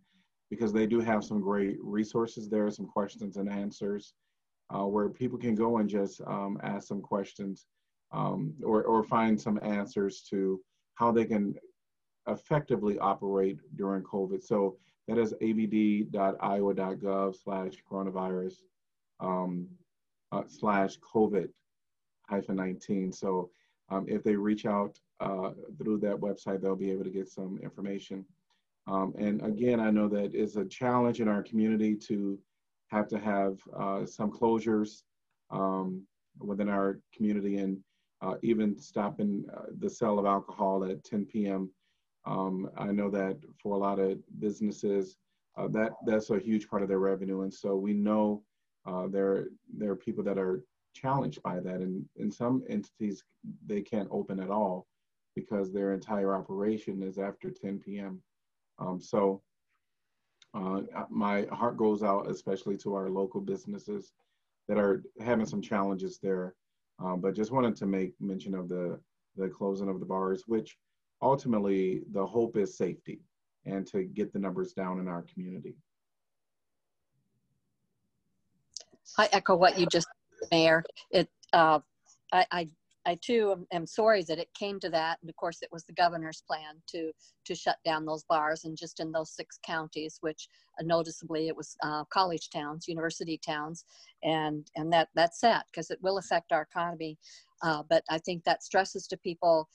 because 0.50 0.72
they 0.74 0.86
do 0.88 1.00
have 1.00 1.24
some 1.24 1.42
great 1.42 1.78
resources 1.82 2.50
there, 2.50 2.70
some 2.72 2.88
questions 2.88 3.38
and 3.38 3.50
answers 3.50 4.14
uh, 4.74 4.86
where 4.86 5.10
people 5.10 5.38
can 5.38 5.56
go 5.56 5.78
and 5.78 5.90
just 5.90 6.22
um, 6.22 6.60
ask 6.64 6.88
some 6.88 7.02
questions 7.02 7.66
um, 8.12 8.54
or, 8.64 8.84
or 8.84 9.04
find 9.04 9.40
some 9.40 9.60
answers 9.62 10.22
to 10.30 10.60
how 10.96 11.12
they 11.12 11.26
can 11.26 11.54
effectively 12.28 12.98
operate 13.00 13.60
during 13.76 14.04
COVID. 14.04 14.44
So 14.44 14.78
that 15.08 15.18
is 15.18 15.34
abd.iowa.gov 15.42 17.36
slash 17.44 17.74
coronavirus 17.90 18.56
um, 19.20 19.68
uh, 20.32 20.44
slash 20.48 20.98
COVID 21.00 21.50
hyphen 22.30 22.56
19. 22.56 23.12
So 23.12 23.50
um, 23.90 24.06
if 24.08 24.24
they 24.24 24.36
reach 24.36 24.66
out 24.66 25.00
uh, 25.20 25.52
through 25.78 26.00
that 26.00 26.16
website, 26.16 26.62
they'll 26.62 26.76
be 26.76 26.92
able 26.92 27.04
to 27.04 27.10
get 27.10 27.28
some 27.28 27.60
information. 27.64 28.26
Um, 28.88 29.14
and 29.18 29.44
again, 29.46 29.80
I 29.80 29.92
know 29.92 30.08
that 30.10 30.34
it's 30.34 30.56
a 30.56 30.66
challenge 30.66 31.22
in 31.22 31.28
our 31.28 31.44
community 31.44 31.96
to 32.08 32.40
have 32.88 33.08
to 33.10 33.20
have 33.20 33.60
uh, 33.78 34.06
some 34.06 34.32
closures 34.32 35.04
um, 35.52 36.04
within 36.40 36.70
our 36.70 37.00
community 37.16 37.58
and 37.58 37.78
uh, 38.22 38.36
even 38.42 38.78
stopping 38.78 39.46
uh, 39.56 39.64
the 39.80 39.90
sale 39.90 40.20
of 40.20 40.26
alcohol 40.26 40.84
at 40.84 41.04
10 41.04 41.26
p.m. 41.26 41.70
Um, 42.26 42.70
I 42.78 42.88
know 42.92 43.10
that 43.12 43.38
for 43.62 43.76
a 43.76 43.80
lot 43.80 44.00
of 44.00 44.20
businesses, 44.40 45.18
uh, 45.58 45.68
that 45.70 45.92
that's 46.06 46.30
a 46.30 46.40
huge 46.40 46.68
part 46.68 46.84
of 46.84 46.90
their 46.90 47.00
revenue, 47.00 47.42
and 47.42 47.54
so 47.54 47.76
we 47.76 47.94
know 47.94 48.44
uh, 48.86 49.08
there 49.08 49.48
there 49.76 49.92
are 49.92 49.96
people 49.96 50.24
that 50.24 50.38
are 50.38 50.64
challenged 50.94 51.42
by 51.44 51.60
that, 51.60 51.82
and 51.82 52.06
in 52.16 52.32
some 52.32 52.64
entities 52.70 53.24
they 53.66 53.82
can't 53.82 54.10
open 54.12 54.40
at 54.40 54.50
all 54.50 54.88
because 55.36 55.72
their 55.72 55.94
entire 55.94 56.36
operation 56.36 57.02
is 57.04 57.18
after 57.18 57.50
10 57.52 57.80
p.m. 57.80 58.22
Um, 58.80 59.00
so 59.02 59.42
uh, 60.54 60.82
my 61.10 61.46
heart 61.52 61.78
goes 61.78 62.02
out 62.04 62.30
especially 62.30 62.78
to 62.78 62.96
our 62.96 63.10
local 63.10 63.40
businesses 63.40 64.14
that 64.68 64.78
are 64.78 65.04
having 65.20 65.46
some 65.46 65.62
challenges 65.62 66.20
there. 66.22 66.56
Um, 67.00 67.22
but 67.22 67.36
just 67.36 67.52
wanted 67.52 67.76
to 67.78 67.86
make 67.86 68.14
mention 68.20 68.54
of 68.54 68.68
the, 68.68 69.00
the 69.38 69.48
closing 69.48 69.90
of 69.90 70.00
the 70.00 70.06
bars, 70.06 70.44
which 70.48 70.78
ultimately 71.22 72.02
the 72.12 72.26
hope 72.26 72.58
is 72.58 72.78
safety 72.78 73.22
and 73.66 73.86
to 73.88 74.04
get 74.04 74.34
the 74.34 74.40
numbers 74.40 74.74
down 74.74 75.00
in 75.00 75.08
our 75.08 75.24
community. 75.34 75.76
I 79.18 79.28
echo 79.32 79.56
what 79.56 79.78
you 79.78 79.88
just, 79.88 80.08
Mayor. 80.52 80.84
It, 81.12 81.30
uh, 81.54 81.80
I, 82.32 82.46
I 82.52 82.70
I 83.06 83.18
too 83.22 83.52
am, 83.52 83.66
am, 83.72 83.88
sorry 83.88 84.24
that 84.24 84.40
it 84.40 84.54
came 84.54 84.80
to 84.82 84.90
that. 84.90 85.18
And 85.22 85.30
of 85.30 85.36
course, 85.36 85.62
it 85.62 85.70
was 85.72 85.84
the 85.86 85.94
governor's 85.94 86.44
plan 86.46 86.76
to 86.88 87.12
to 87.46 87.56
shut 87.56 87.78
down 87.86 88.06
those 88.06 88.24
bars, 88.26 88.66
and 88.66 88.78
just 88.78 89.00
in 89.00 89.12
those 89.12 89.32
six 89.32 89.58
counties, 89.66 90.18
which 90.22 90.48
uh, 90.80 90.84
noticeably 90.84 91.48
it 91.48 91.56
was 91.56 91.76
uh, 91.82 92.04
college 92.06 92.50
towns, 92.50 92.88
university 92.88 93.40
towns, 93.44 93.86
and 94.24 94.70
and 94.76 94.92
that 94.94 95.10
that's 95.16 95.40
sad 95.40 95.64
because 95.72 95.90
it 95.90 96.00
will 96.02 96.18
affect 96.18 96.52
our 96.52 96.62
economy. 96.62 97.18
Uh, 97.64 97.84
but 97.90 98.04
I 98.10 98.20
think 98.20 98.44
that 98.44 98.64
stresses 98.64 99.08
to 99.08 99.18
people. 99.18 99.70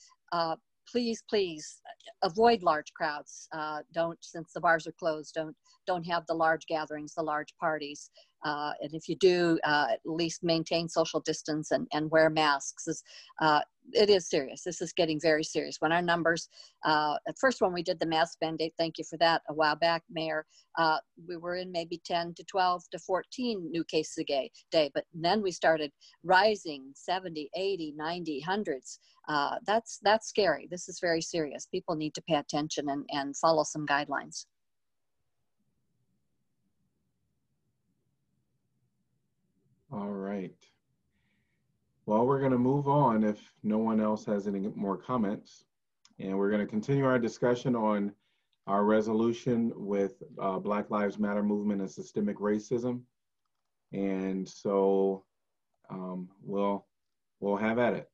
Please, 0.91 1.23
please 1.29 1.81
avoid 2.23 2.63
large 2.63 2.93
crowds. 2.93 3.47
Uh, 3.51 3.79
don't, 3.93 4.17
since 4.21 4.53
the 4.53 4.61
bars 4.61 4.87
are 4.87 4.93
closed, 4.93 5.33
don't 5.33 5.55
don't 5.87 6.03
have 6.03 6.25
the 6.27 6.33
large 6.33 6.65
gatherings, 6.67 7.13
the 7.13 7.23
large 7.23 7.55
parties. 7.59 8.09
Uh, 8.43 8.73
and 8.81 8.93
if 8.93 9.09
you 9.09 9.15
do, 9.15 9.59
uh, 9.63 9.87
at 9.91 9.99
least 10.05 10.43
maintain 10.43 10.87
social 10.87 11.19
distance 11.19 11.71
and, 11.71 11.87
and 11.93 12.09
wear 12.11 12.29
masks. 12.29 12.87
Uh, 13.41 13.61
it 13.93 14.09
is 14.09 14.29
serious. 14.29 14.63
This 14.63 14.81
is 14.81 14.93
getting 14.93 15.19
very 15.19 15.43
serious. 15.43 15.77
When 15.79 15.91
our 15.91 16.01
numbers, 16.01 16.49
uh, 16.83 17.15
at 17.27 17.37
first 17.39 17.61
when 17.61 17.73
we 17.73 17.83
did 17.83 17.99
the 17.99 18.05
mask 18.05 18.37
mandate, 18.41 18.73
thank 18.77 18.97
you 18.97 19.03
for 19.03 19.17
that, 19.17 19.41
a 19.49 19.53
while 19.53 19.75
back, 19.75 20.03
Mayor, 20.09 20.45
uh, 20.77 20.97
we 21.27 21.37
were 21.37 21.55
in 21.55 21.71
maybe 21.71 22.01
10 22.05 22.33
to 22.35 22.43
12 22.43 22.83
to 22.91 22.99
14 22.99 23.71
new 23.71 23.83
cases 23.85 24.17
a 24.19 24.23
day, 24.23 24.51
day 24.71 24.91
but 24.93 25.05
then 25.13 25.41
we 25.41 25.51
started 25.51 25.91
rising 26.23 26.91
70, 26.95 27.49
80, 27.55 27.93
90, 27.95 28.39
hundreds. 28.41 28.99
Uh, 29.27 29.55
that's, 29.65 29.99
that's 30.03 30.27
scary. 30.27 30.67
This 30.69 30.87
is 30.87 30.99
very 30.99 31.21
serious. 31.21 31.67
People 31.67 31.95
need 31.95 32.13
to 32.15 32.23
pay 32.27 32.35
attention 32.35 32.89
and, 32.89 33.05
and 33.11 33.35
follow 33.37 33.63
some 33.63 33.85
guidelines. 33.85 34.45
All 39.91 40.09
right. 40.09 40.51
Well, 42.07 42.27
we're 42.27 42.39
going 42.39 42.51
to 42.51 42.57
move 42.59 42.87
on 42.87 43.23
if 43.23 43.51
no 43.63 43.79
one 43.79 43.99
else 43.99 44.25
has 44.25 44.47
any 44.47 44.71
more 44.75 44.97
comments. 44.97 45.65
And 46.19 46.37
we're 46.37 46.51
going 46.51 46.61
to 46.61 46.69
continue 46.69 47.05
our 47.05 47.17
discussion 47.17 47.75
on 47.75 48.11
our 48.67 48.83
resolution 48.83 49.71
with 49.75 50.21
uh, 50.39 50.59
Black 50.59 50.91
Lives 50.91 51.17
Matter 51.17 51.41
movement 51.41 51.81
and 51.81 51.89
systemic 51.89 52.37
racism. 52.37 53.01
And 53.91 54.47
so 54.47 55.23
um, 55.89 56.29
we'll, 56.43 56.85
we'll 57.39 57.57
have 57.57 57.79
at 57.79 57.93
it. 57.93 58.09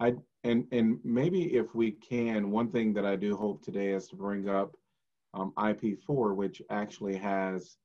I, 0.00 0.14
and, 0.44 0.66
and 0.70 0.98
maybe 1.02 1.56
if 1.56 1.74
we 1.74 1.92
can, 1.92 2.50
one 2.50 2.70
thing 2.70 2.92
that 2.94 3.06
I 3.06 3.16
do 3.16 3.36
hope 3.36 3.62
today 3.62 3.88
is 3.88 4.08
to 4.08 4.16
bring 4.16 4.48
up 4.48 4.74
um, 5.32 5.52
IP4, 5.56 6.34
which 6.34 6.60
actually 6.70 7.16
has 7.16 7.76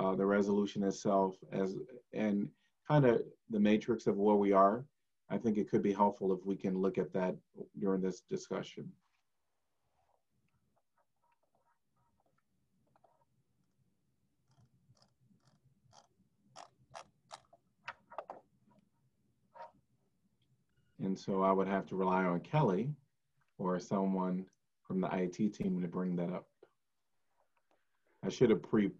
uh, 0.00 0.14
the 0.14 0.24
resolution 0.24 0.82
itself 0.82 1.36
as 1.52 1.76
and 2.14 2.48
kind 2.88 3.04
of 3.04 3.20
the 3.50 3.60
matrix 3.60 4.06
of 4.06 4.16
where 4.16 4.36
we 4.36 4.50
are. 4.52 4.84
I 5.28 5.36
think 5.36 5.58
it 5.58 5.70
could 5.70 5.82
be 5.82 5.92
helpful 5.92 6.32
if 6.32 6.44
we 6.44 6.56
can 6.56 6.78
look 6.78 6.96
at 6.96 7.12
that 7.12 7.36
during 7.78 8.00
this 8.00 8.22
discussion. 8.22 8.90
And 21.02 21.18
so 21.18 21.42
I 21.42 21.52
would 21.52 21.68
have 21.68 21.86
to 21.86 21.96
rely 21.96 22.24
on 22.24 22.40
Kelly 22.40 22.90
or 23.58 23.78
someone 23.78 24.46
from 24.82 25.00
the 25.00 25.08
IT 25.14 25.54
team 25.54 25.80
to 25.80 25.88
bring 25.88 26.16
that 26.16 26.32
up. 26.32 26.46
I 28.24 28.28
should 28.30 28.50
have 28.50 28.62
pre 28.62 28.90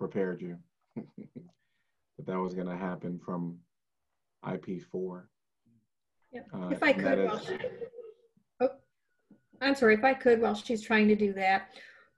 prepared 0.00 0.40
you 0.40 0.56
that 0.96 2.26
that 2.26 2.38
was 2.38 2.54
going 2.54 2.66
to 2.66 2.76
happen 2.76 3.20
from 3.22 3.58
IP4. 4.44 5.24
Yep. 6.32 6.46
Uh, 6.54 6.68
if 6.70 6.82
I 6.82 6.92
could, 6.92 7.18
is, 7.18 7.44
she, 7.46 7.58
oh, 8.60 8.70
I'm 9.60 9.74
sorry, 9.74 9.94
if 9.94 10.04
I 10.04 10.14
could, 10.14 10.40
while 10.40 10.54
she's 10.54 10.82
trying 10.82 11.06
to 11.08 11.16
do 11.16 11.34
that, 11.34 11.68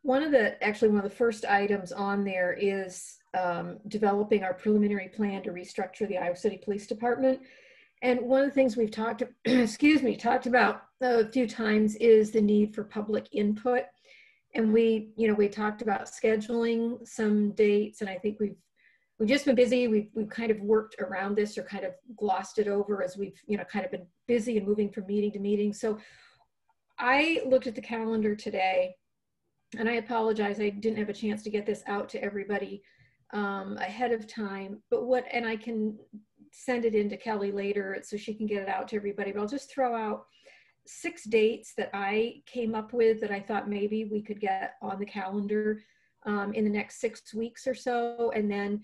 one 0.02 0.22
of 0.22 0.30
the, 0.30 0.62
actually 0.62 0.88
one 0.88 0.98
of 0.98 1.10
the 1.10 1.16
first 1.16 1.44
items 1.44 1.90
on 1.90 2.24
there 2.24 2.52
is 2.52 3.16
um, 3.34 3.78
developing 3.88 4.44
our 4.44 4.54
preliminary 4.54 5.08
plan 5.08 5.42
to 5.42 5.50
restructure 5.50 6.06
the 6.06 6.18
Iowa 6.18 6.36
City 6.36 6.58
Police 6.58 6.86
Department. 6.86 7.40
And 8.02 8.20
one 8.20 8.42
of 8.42 8.48
the 8.48 8.54
things 8.54 8.76
we've 8.76 8.90
talked, 8.90 9.24
excuse 9.44 10.02
me, 10.02 10.16
talked 10.16 10.46
about 10.46 10.82
a 11.00 11.26
few 11.28 11.48
times 11.48 11.96
is 11.96 12.30
the 12.30 12.40
need 12.40 12.74
for 12.74 12.84
public 12.84 13.26
input. 13.32 13.84
And 14.54 14.72
we, 14.72 15.12
you 15.16 15.28
know, 15.28 15.34
we 15.34 15.48
talked 15.48 15.82
about 15.82 16.06
scheduling 16.06 17.06
some 17.06 17.52
dates, 17.52 18.00
and 18.00 18.10
I 18.10 18.18
think 18.18 18.38
we've 18.38 18.56
we've 19.18 19.28
just 19.28 19.46
been 19.46 19.54
busy. 19.54 19.88
We've 19.88 20.10
we've 20.14 20.28
kind 20.28 20.50
of 20.50 20.60
worked 20.60 20.96
around 21.00 21.36
this 21.36 21.56
or 21.56 21.62
kind 21.62 21.84
of 21.84 21.92
glossed 22.16 22.58
it 22.58 22.68
over 22.68 23.02
as 23.02 23.16
we've, 23.16 23.40
you 23.46 23.56
know, 23.56 23.64
kind 23.64 23.84
of 23.84 23.90
been 23.90 24.06
busy 24.26 24.58
and 24.58 24.66
moving 24.66 24.90
from 24.90 25.06
meeting 25.06 25.32
to 25.32 25.38
meeting. 25.38 25.72
So 25.72 25.98
I 26.98 27.42
looked 27.46 27.66
at 27.66 27.74
the 27.74 27.80
calendar 27.80 28.36
today, 28.36 28.94
and 29.78 29.88
I 29.88 29.94
apologize, 29.94 30.60
I 30.60 30.68
didn't 30.68 30.98
have 30.98 31.08
a 31.08 31.14
chance 31.14 31.42
to 31.44 31.50
get 31.50 31.66
this 31.66 31.82
out 31.86 32.08
to 32.10 32.22
everybody 32.22 32.82
um, 33.32 33.78
ahead 33.78 34.12
of 34.12 34.26
time. 34.26 34.82
But 34.90 35.06
what, 35.06 35.24
and 35.32 35.46
I 35.46 35.56
can 35.56 35.98
send 36.52 36.84
it 36.84 36.94
in 36.94 37.08
to 37.08 37.16
Kelly 37.16 37.50
later 37.50 37.98
so 38.02 38.16
she 38.16 38.34
can 38.34 38.46
get 38.46 38.62
it 38.62 38.68
out 38.68 38.86
to 38.88 38.96
everybody. 38.96 39.32
But 39.32 39.40
I'll 39.40 39.48
just 39.48 39.72
throw 39.72 39.96
out 39.96 40.26
six 40.86 41.24
dates 41.24 41.74
that 41.76 41.90
I 41.92 42.42
came 42.46 42.74
up 42.74 42.92
with 42.92 43.20
that 43.20 43.30
I 43.30 43.40
thought 43.40 43.68
maybe 43.68 44.04
we 44.04 44.22
could 44.22 44.40
get 44.40 44.74
on 44.82 44.98
the 44.98 45.06
calendar 45.06 45.80
um, 46.26 46.52
in 46.54 46.64
the 46.64 46.70
next 46.70 47.00
six 47.00 47.34
weeks 47.34 47.66
or 47.66 47.74
so. 47.74 48.32
And 48.34 48.50
then 48.50 48.82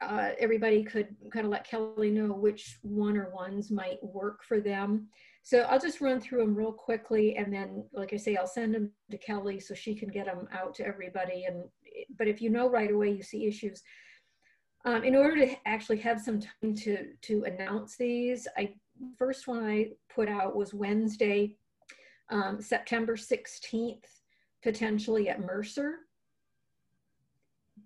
uh, 0.00 0.30
everybody 0.38 0.82
could 0.82 1.14
kind 1.32 1.46
of 1.46 1.52
let 1.52 1.66
Kelly 1.66 2.10
know 2.10 2.32
which 2.32 2.78
one 2.82 3.16
or 3.16 3.30
ones 3.30 3.70
might 3.70 4.02
work 4.02 4.42
for 4.44 4.60
them. 4.60 5.08
So 5.42 5.60
I'll 5.62 5.80
just 5.80 6.00
run 6.00 6.20
through 6.20 6.40
them 6.40 6.54
real 6.54 6.72
quickly. 6.72 7.36
And 7.36 7.52
then, 7.52 7.84
like 7.92 8.12
I 8.12 8.16
say, 8.16 8.36
I'll 8.36 8.48
send 8.48 8.74
them 8.74 8.90
to 9.10 9.18
Kelly 9.18 9.60
so 9.60 9.74
she 9.74 9.94
can 9.94 10.08
get 10.08 10.26
them 10.26 10.48
out 10.52 10.74
to 10.74 10.86
everybody. 10.86 11.44
And 11.44 11.64
But 12.18 12.28
if 12.28 12.42
you 12.42 12.50
know 12.50 12.68
right 12.68 12.90
away 12.90 13.10
you 13.12 13.22
see 13.22 13.46
issues, 13.46 13.82
um, 14.84 15.02
in 15.04 15.14
order 15.16 15.46
to 15.46 15.56
actually 15.66 15.98
have 15.98 16.20
some 16.20 16.40
time 16.40 16.74
to, 16.76 17.12
to 17.22 17.44
announce 17.44 17.96
these, 17.96 18.46
I 18.56 18.74
first 19.18 19.46
one 19.46 19.64
I 19.64 19.90
put 20.14 20.28
out 20.28 20.56
was 20.56 20.74
Wednesday, 20.74 21.54
um, 22.30 22.60
September 22.60 23.16
16th, 23.16 24.04
potentially 24.62 25.28
at 25.28 25.40
Mercer. 25.40 25.96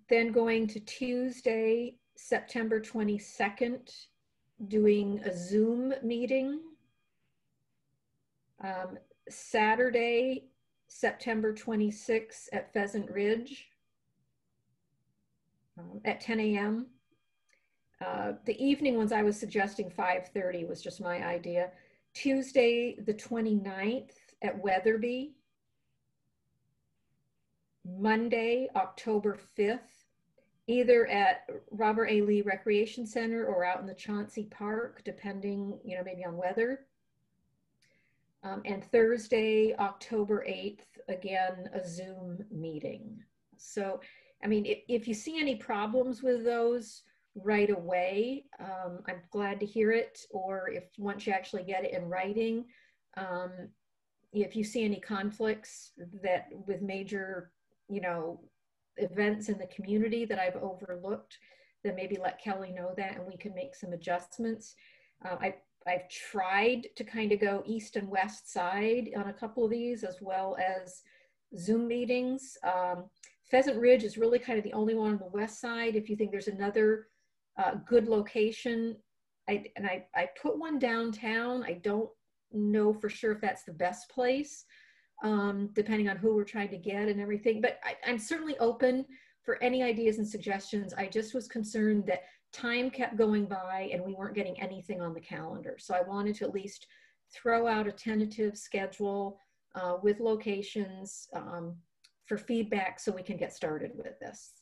Then 0.09 0.31
going 0.31 0.67
to 0.67 0.79
Tuesday, 0.81 1.95
September 2.17 2.79
22nd, 2.79 3.89
doing 4.67 5.19
a 5.25 5.35
Zoom 5.35 5.93
meeting. 6.03 6.59
Um, 8.63 8.97
Saturday, 9.29 10.45
September 10.87 11.53
26th 11.53 12.47
at 12.51 12.73
Pheasant 12.73 13.09
Ridge 13.09 13.67
um, 15.79 16.01
at 16.05 16.21
10 16.21 16.39
a.m. 16.39 16.87
Uh, 18.05 18.33
the 18.45 18.63
evening 18.63 18.97
ones 18.97 19.11
I 19.11 19.21
was 19.21 19.39
suggesting 19.39 19.89
5.30 19.89 20.67
was 20.67 20.81
just 20.81 21.01
my 21.01 21.23
idea. 21.25 21.71
Tuesday, 22.13 22.95
the 23.05 23.13
29th 23.13 24.11
at 24.41 24.57
Wetherby. 24.61 25.35
Monday, 27.85 28.67
October 28.75 29.39
5th, 29.57 30.05
either 30.67 31.07
at 31.07 31.47
Robert 31.71 32.07
A. 32.07 32.21
Lee 32.21 32.41
Recreation 32.41 33.07
Center 33.07 33.45
or 33.45 33.65
out 33.65 33.79
in 33.79 33.87
the 33.87 33.93
Chauncey 33.93 34.43
Park, 34.45 35.01
depending, 35.03 35.79
you 35.83 35.97
know, 35.97 36.03
maybe 36.03 36.23
on 36.23 36.37
weather. 36.37 36.81
Um, 38.43 38.61
and 38.65 38.83
Thursday, 38.83 39.75
October 39.79 40.45
8th, 40.47 40.85
again, 41.07 41.69
a 41.73 41.87
Zoom 41.87 42.43
meeting. 42.51 43.23
So 43.57 43.99
I 44.43 44.47
mean, 44.47 44.65
if, 44.65 44.79
if 44.87 45.07
you 45.07 45.13
see 45.13 45.39
any 45.39 45.55
problems 45.55 46.23
with 46.23 46.43
those 46.43 47.03
right 47.35 47.69
away, 47.69 48.45
um, 48.59 48.99
I'm 49.07 49.21
glad 49.31 49.59
to 49.59 49.65
hear 49.65 49.91
it. 49.91 50.19
Or 50.31 50.69
if 50.69 50.83
once 50.97 51.25
you 51.25 51.33
actually 51.33 51.63
get 51.63 51.85
it 51.85 51.93
in 51.93 52.09
writing, 52.09 52.65
um, 53.17 53.51
if 54.33 54.55
you 54.55 54.63
see 54.63 54.83
any 54.83 54.99
conflicts 54.99 55.91
that 56.23 56.47
with 56.67 56.81
major, 56.81 57.51
you 57.89 58.01
know, 58.01 58.41
events 58.97 59.49
in 59.49 59.57
the 59.57 59.67
community 59.67 60.25
that 60.25 60.39
I've 60.39 60.55
overlooked, 60.57 61.37
then 61.83 61.95
maybe 61.95 62.17
let 62.21 62.41
Kelly 62.41 62.71
know 62.71 62.93
that 62.97 63.17
and 63.17 63.25
we 63.25 63.37
can 63.37 63.53
make 63.53 63.75
some 63.75 63.93
adjustments. 63.93 64.75
Uh, 65.25 65.35
I, 65.41 65.55
I've 65.87 66.07
tried 66.09 66.87
to 66.95 67.03
kind 67.03 67.31
of 67.31 67.39
go 67.39 67.63
east 67.65 67.95
and 67.95 68.07
west 68.07 68.51
side 68.51 69.09
on 69.17 69.29
a 69.29 69.33
couple 69.33 69.65
of 69.65 69.71
these 69.71 70.03
as 70.03 70.17
well 70.21 70.55
as 70.57 71.01
Zoom 71.57 71.87
meetings. 71.87 72.57
Um, 72.63 73.05
Pheasant 73.49 73.79
Ridge 73.79 74.03
is 74.03 74.17
really 74.17 74.39
kind 74.39 74.57
of 74.57 74.63
the 74.63 74.73
only 74.73 74.95
one 74.95 75.11
on 75.11 75.17
the 75.17 75.25
west 75.25 75.59
side. 75.59 75.95
If 75.95 76.09
you 76.09 76.15
think 76.15 76.31
there's 76.31 76.47
another 76.47 77.07
uh, 77.57 77.75
good 77.87 78.07
location, 78.07 78.95
I, 79.49 79.65
and 79.75 79.85
I, 79.85 80.05
I 80.15 80.29
put 80.41 80.57
one 80.57 80.79
downtown. 80.79 81.63
I 81.63 81.73
don't 81.73 82.09
know 82.51 82.93
for 82.93 83.09
sure 83.09 83.31
if 83.31 83.41
that's 83.41 83.63
the 83.63 83.73
best 83.73 84.09
place, 84.09 84.65
um, 85.23 85.69
depending 85.73 86.09
on 86.09 86.17
who 86.17 86.35
we're 86.35 86.43
trying 86.43 86.69
to 86.69 86.77
get 86.77 87.07
and 87.07 87.19
everything. 87.19 87.61
But 87.61 87.79
I, 87.83 87.95
I'm 88.05 88.19
certainly 88.19 88.57
open 88.59 89.05
for 89.43 89.61
any 89.63 89.83
ideas 89.83 90.17
and 90.17 90.27
suggestions. 90.27 90.93
I 90.93 91.07
just 91.07 91.33
was 91.33 91.47
concerned 91.47 92.05
that 92.07 92.23
time 92.53 92.89
kept 92.89 93.17
going 93.17 93.45
by 93.45 93.89
and 93.91 94.03
we 94.03 94.13
weren't 94.13 94.35
getting 94.35 94.59
anything 94.61 95.01
on 95.01 95.13
the 95.13 95.21
calendar. 95.21 95.77
So 95.79 95.95
I 95.95 96.01
wanted 96.01 96.35
to 96.35 96.45
at 96.45 96.53
least 96.53 96.87
throw 97.33 97.67
out 97.67 97.87
a 97.87 97.91
tentative 97.91 98.57
schedule 98.57 99.39
uh, 99.75 99.95
with 100.03 100.19
locations. 100.19 101.27
Um, 101.33 101.77
for 102.31 102.37
feedback 102.37 102.97
so 102.97 103.11
we 103.11 103.21
can 103.21 103.35
get 103.35 103.53
started 103.53 103.91
with 103.93 104.17
this. 104.21 104.53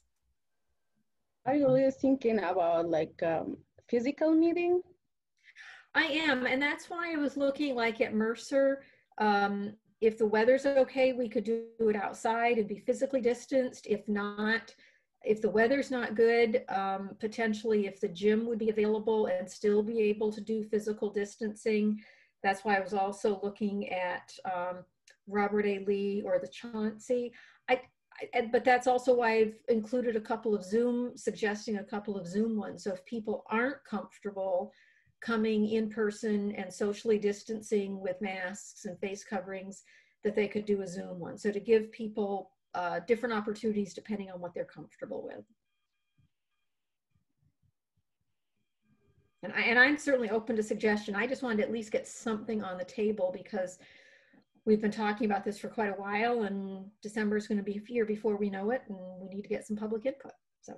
Are 1.50 1.56
you 1.56 1.66
always 1.66 1.95
thinking 1.95 2.38
about 2.38 2.91
like 2.91 3.24
um, 3.24 3.58
physical 3.89 4.36
meeting? 4.36 4.84
I 5.95 6.04
am, 6.04 6.45
and 6.45 6.62
that's 6.62 6.91
why 6.91 7.12
I 7.12 7.16
was 7.16 7.38
looking 7.38 7.74
like 7.74 8.02
at 8.02 8.14
Mercer. 8.14 8.84
Um, 9.18 9.74
if 10.00 10.20
the 10.20 10.28
weather's 10.28 10.68
okay, 10.68 11.12
we 11.12 11.28
could 11.28 11.45
do 11.45 11.64
it 11.80 11.95
outside 11.95 12.60
and 12.60 12.68
be 12.68 12.78
physically 12.78 13.20
distanced. 13.20 13.88
If 13.88 14.08
not, 14.08 14.76
if 15.24 15.41
the 15.41 15.50
weather's 15.50 15.89
not 15.89 16.14
good, 16.14 16.66
um, 16.70 17.18
potentially 17.20 17.88
if 17.88 18.00
the 18.00 18.10
gym 18.10 18.45
would 18.45 18.60
be 18.60 18.70
available 18.70 19.26
and 19.26 19.50
still 19.50 19.82
be 19.82 20.02
able 20.02 20.32
to 20.32 20.41
do 20.41 20.64
physical 20.64 21.10
distancing. 21.10 22.00
That's 22.43 22.64
why 22.64 22.78
I 22.78 22.80
was 22.80 22.93
also 22.93 23.39
looking 23.41 23.89
at 23.89 24.32
um, 24.45 24.86
Robert 25.26 25.66
A. 25.66 25.80
Lee 25.80 26.22
or 26.24 26.38
the 26.39 26.47
Chauncey. 26.47 27.34
I, 27.68 27.82
but 28.51 28.63
that's 28.63 28.88
also 28.88 29.15
why 29.15 29.38
I've 29.38 29.55
included 29.67 30.15
a 30.15 30.22
couple 30.22 30.55
of 30.55 30.63
Zoom, 30.63 31.15
suggesting 31.15 31.78
a 31.78 31.84
couple 31.84 32.17
of 32.17 32.28
Zoom 32.28 32.57
ones. 32.57 32.84
So 32.84 32.93
if 32.93 33.05
people 33.05 33.45
aren't 33.49 33.84
comfortable 33.86 34.72
coming 35.22 35.70
in 35.70 35.89
person 35.89 36.53
and 36.55 36.74
socially 36.74 37.17
distancing 37.17 37.99
with 37.99 38.22
masks 38.22 38.86
and 38.86 38.97
face 38.99 39.24
coverings, 39.24 39.84
that 40.24 40.36
they 40.36 40.47
could 40.47 40.65
do 40.65 40.82
a 40.82 40.88
Zoom 40.88 41.20
one. 41.20 41.38
So 41.38 41.51
to 41.51 41.59
give 41.59 41.91
people 41.91 42.51
uh, 42.74 42.99
different 43.07 43.34
opportunities 43.34 43.93
depending 43.93 44.30
on 44.30 44.39
what 44.39 44.53
they're 44.53 44.65
comfortable 44.65 45.24
with. 45.24 45.43
And, 49.41 49.53
I, 49.53 49.61
and 49.61 49.80
I'm 49.80 49.97
certainly 49.97 50.30
open 50.30 50.55
to 50.57 50.63
suggestion. 50.63 51.15
I 51.15 51.26
just 51.26 51.43
wanted 51.43 51.57
to 51.57 51.63
at 51.63 51.72
least 51.72 51.91
get 51.91 52.07
something 52.07 52.61
on 52.61 52.78
the 52.78 52.84
table 52.84 53.32
because 53.34 53.80
we've 54.66 54.82
been 54.82 54.91
talking 54.91 55.26
about 55.26 55.43
this 55.43 55.57
for 55.57 55.68
quite 55.68 55.89
a 55.89 56.01
while 56.01 56.43
and 56.43 56.86
December 57.01 57.38
is 57.38 57.47
going 57.47 57.57
to 57.57 57.64
be 57.64 57.82
here 57.88 58.05
before 58.05 58.36
we 58.36 58.49
know 58.49 58.72
it 58.72 58.82
and 58.88 58.97
we 59.20 59.28
need 59.28 59.41
to 59.41 59.49
get 59.49 59.66
some 59.66 59.76
public 59.76 60.05
input. 60.05 60.34
So. 60.62 60.74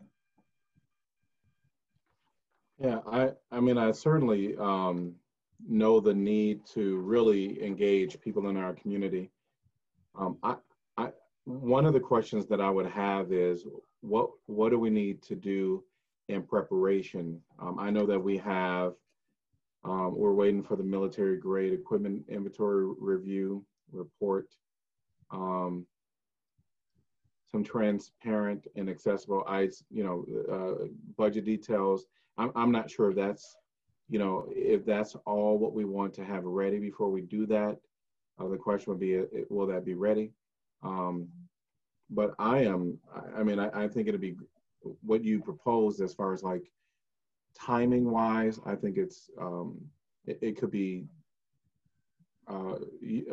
Yeah, 2.79 2.99
I, 3.11 3.31
I 3.51 3.59
mean, 3.59 3.77
I 3.77 3.91
certainly 3.91 4.55
um, 4.57 5.13
know 5.67 5.99
the 5.99 6.13
need 6.13 6.65
to 6.73 6.97
really 6.99 7.63
engage 7.63 8.19
people 8.21 8.47
in 8.49 8.57
our 8.57 8.73
community. 8.73 9.29
Um, 10.17 10.37
I, 10.41 10.55
I, 10.97 11.09
one 11.45 11.85
of 11.85 11.93
the 11.93 11.99
questions 11.99 12.47
that 12.47 12.61
I 12.61 12.69
would 12.69 12.87
have 12.87 13.31
is 13.31 13.65
what, 14.01 14.29
what 14.47 14.69
do 14.69 14.79
we 14.79 14.89
need 14.89 15.21
to 15.23 15.35
do 15.35 15.83
in 16.29 16.43
preparation? 16.43 17.39
Um, 17.59 17.77
I 17.79 17.89
know 17.91 18.05
that 18.05 18.19
we 18.19 18.37
have, 18.37 18.93
um, 19.83 20.15
we're 20.15 20.33
waiting 20.33 20.63
for 20.63 20.75
the 20.75 20.83
military 20.83 21.37
grade 21.37 21.73
equipment 21.73 22.23
inventory 22.29 22.85
review 22.99 23.65
report, 23.91 24.47
um, 25.31 25.85
some 27.51 27.63
transparent 27.63 28.67
and 28.75 28.89
accessible 28.89 29.43
eyes, 29.47 29.83
you 29.91 30.03
know, 30.03 30.25
uh, 30.51 30.85
budget 31.17 31.45
details. 31.45 32.05
I'm, 32.37 32.51
I'm 32.55 32.71
not 32.71 32.89
sure 32.89 33.09
if 33.09 33.15
that's, 33.15 33.57
you 34.09 34.19
know, 34.19 34.45
if 34.49 34.85
that's 34.85 35.15
all 35.25 35.57
what 35.57 35.73
we 35.73 35.85
want 35.85 36.13
to 36.15 36.23
have 36.23 36.43
ready 36.43 36.79
before 36.79 37.09
we 37.09 37.21
do 37.21 37.45
that. 37.47 37.77
Uh, 38.39 38.47
the 38.47 38.57
question 38.57 38.91
would 38.91 38.99
be, 38.99 39.19
uh, 39.19 39.23
will 39.49 39.67
that 39.67 39.85
be 39.85 39.93
ready? 39.93 40.31
Um, 40.81 41.27
but 42.09 42.33
I 42.39 42.59
am, 42.59 42.97
I 43.35 43.43
mean, 43.43 43.59
I, 43.59 43.83
I 43.83 43.87
think 43.87 44.07
it'd 44.07 44.21
be 44.21 44.35
what 45.01 45.23
you 45.23 45.41
proposed 45.41 46.01
as 46.01 46.13
far 46.13 46.33
as 46.33 46.43
like 46.43 46.71
timing 47.57 48.09
wise, 48.09 48.59
I 48.65 48.75
think 48.75 48.97
it's, 48.97 49.29
um, 49.39 49.79
it, 50.25 50.39
it 50.41 50.57
could 50.57 50.71
be 50.71 51.05
uh, 52.47 52.73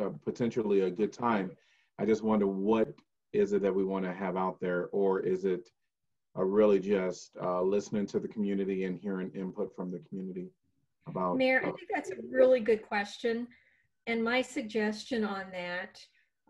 uh, 0.00 0.10
potentially 0.24 0.80
a 0.80 0.90
good 0.90 1.12
time. 1.12 1.50
I 1.98 2.04
just 2.04 2.22
wonder 2.22 2.46
what 2.46 2.94
is 3.32 3.52
it 3.52 3.62
that 3.62 3.74
we 3.74 3.84
want 3.84 4.04
to 4.04 4.12
have 4.12 4.36
out 4.36 4.58
there, 4.60 4.88
or 4.92 5.20
is 5.20 5.44
it 5.44 5.68
uh, 6.38 6.44
really 6.44 6.78
just 6.78 7.36
uh, 7.42 7.62
listening 7.62 8.06
to 8.06 8.20
the 8.20 8.28
community 8.28 8.84
and 8.84 8.98
hearing 8.98 9.30
input 9.34 9.74
from 9.74 9.90
the 9.90 9.98
community 10.08 10.50
about. 11.06 11.36
Mayor, 11.36 11.60
I 11.64 11.68
uh, 11.68 11.72
think 11.72 11.88
that's 11.92 12.10
a 12.10 12.16
really 12.30 12.60
good 12.60 12.82
question. 12.82 13.48
And 14.06 14.22
my 14.22 14.40
suggestion 14.42 15.24
on 15.24 15.50
that, 15.52 16.00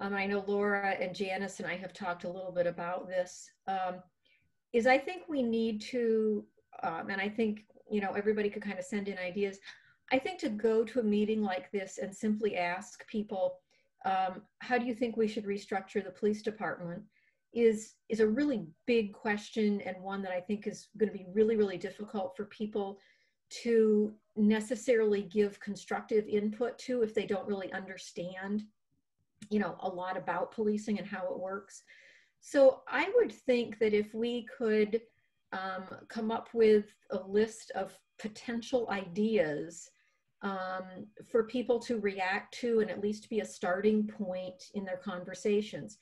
um, 0.00 0.14
I 0.14 0.26
know 0.26 0.44
Laura 0.46 0.94
and 1.00 1.14
Janice 1.14 1.59
and 1.59 1.68
I 1.68 1.76
have 1.76 1.92
talked 1.92 2.24
a 2.24 2.30
little 2.30 2.52
bit 2.52 2.66
about 2.66 3.09
this, 3.09 3.50
um, 3.66 4.02
is 4.72 4.86
I 4.86 4.98
think 4.98 5.22
we 5.28 5.42
need 5.42 5.80
to, 5.82 6.44
um, 6.82 7.09
and 7.11 7.20
I 7.20 7.28
think, 7.28 7.64
you 7.90 8.00
know, 8.00 8.12
everybody 8.12 8.50
could 8.50 8.62
kind 8.62 8.78
of 8.78 8.84
send 8.84 9.09
in 9.09 9.18
ideas. 9.18 9.59
I 10.12 10.18
think 10.18 10.38
to 10.40 10.48
go 10.48 10.84
to 10.84 11.00
a 11.00 11.02
meeting 11.02 11.42
like 11.42 11.70
this 11.70 11.98
and 11.98 12.14
simply 12.14 12.56
ask 12.56 13.06
people, 13.09 13.59
um, 14.04 14.42
how 14.61 14.78
do 14.78 14.86
you 14.86 14.94
think 14.94 15.16
we 15.16 15.28
should 15.28 15.44
restructure 15.44 16.02
the 16.02 16.11
police 16.11 16.42
department? 16.42 17.02
Is 17.52 17.94
is 18.09 18.20
a 18.20 18.28
really 18.28 18.66
big 18.86 19.12
question 19.12 19.80
and 19.80 20.02
one 20.02 20.22
that 20.22 20.32
I 20.32 20.40
think 20.40 20.66
is 20.66 20.88
going 20.98 21.11
to 21.11 21.18
be 21.18 21.26
really 21.32 21.56
really 21.56 21.78
difficult 21.78 22.36
for 22.36 22.44
people 22.44 22.98
to 23.62 24.12
necessarily 24.36 25.22
give 25.22 25.59
constructive 25.61 26.26
input 26.28 26.78
to 26.78 27.02
if 27.02 27.14
they 27.14 27.26
don't 27.26 27.48
really 27.48 27.72
understand 27.72 28.62
you 29.50 29.59
know 29.59 29.76
a 29.80 29.88
lot 29.88 30.16
about 30.16 30.52
policing 30.52 30.98
and 30.98 31.06
how 31.06 31.24
it 31.24 31.38
works 31.38 31.82
so 32.40 32.82
i 32.88 33.11
would 33.14 33.32
think 33.32 33.78
that 33.78 33.94
if 33.94 34.12
we 34.14 34.46
could 34.56 35.00
um, 35.52 35.84
come 36.09 36.30
up 36.30 36.48
with 36.52 36.84
a 37.11 37.18
list 37.26 37.72
of 37.74 37.98
potential 38.18 38.86
ideas 38.90 39.90
um, 40.43 41.07
for 41.30 41.45
people 41.45 41.80
to 41.80 41.99
react 41.99 42.55
to 42.55 42.80
and 42.80 42.91
at 42.91 43.01
least 43.01 43.28
be 43.28 43.41
a 43.41 43.45
starting 43.45 44.07
point 44.07 44.64
in 44.74 44.84
their 44.84 44.99
conversations 44.99 45.99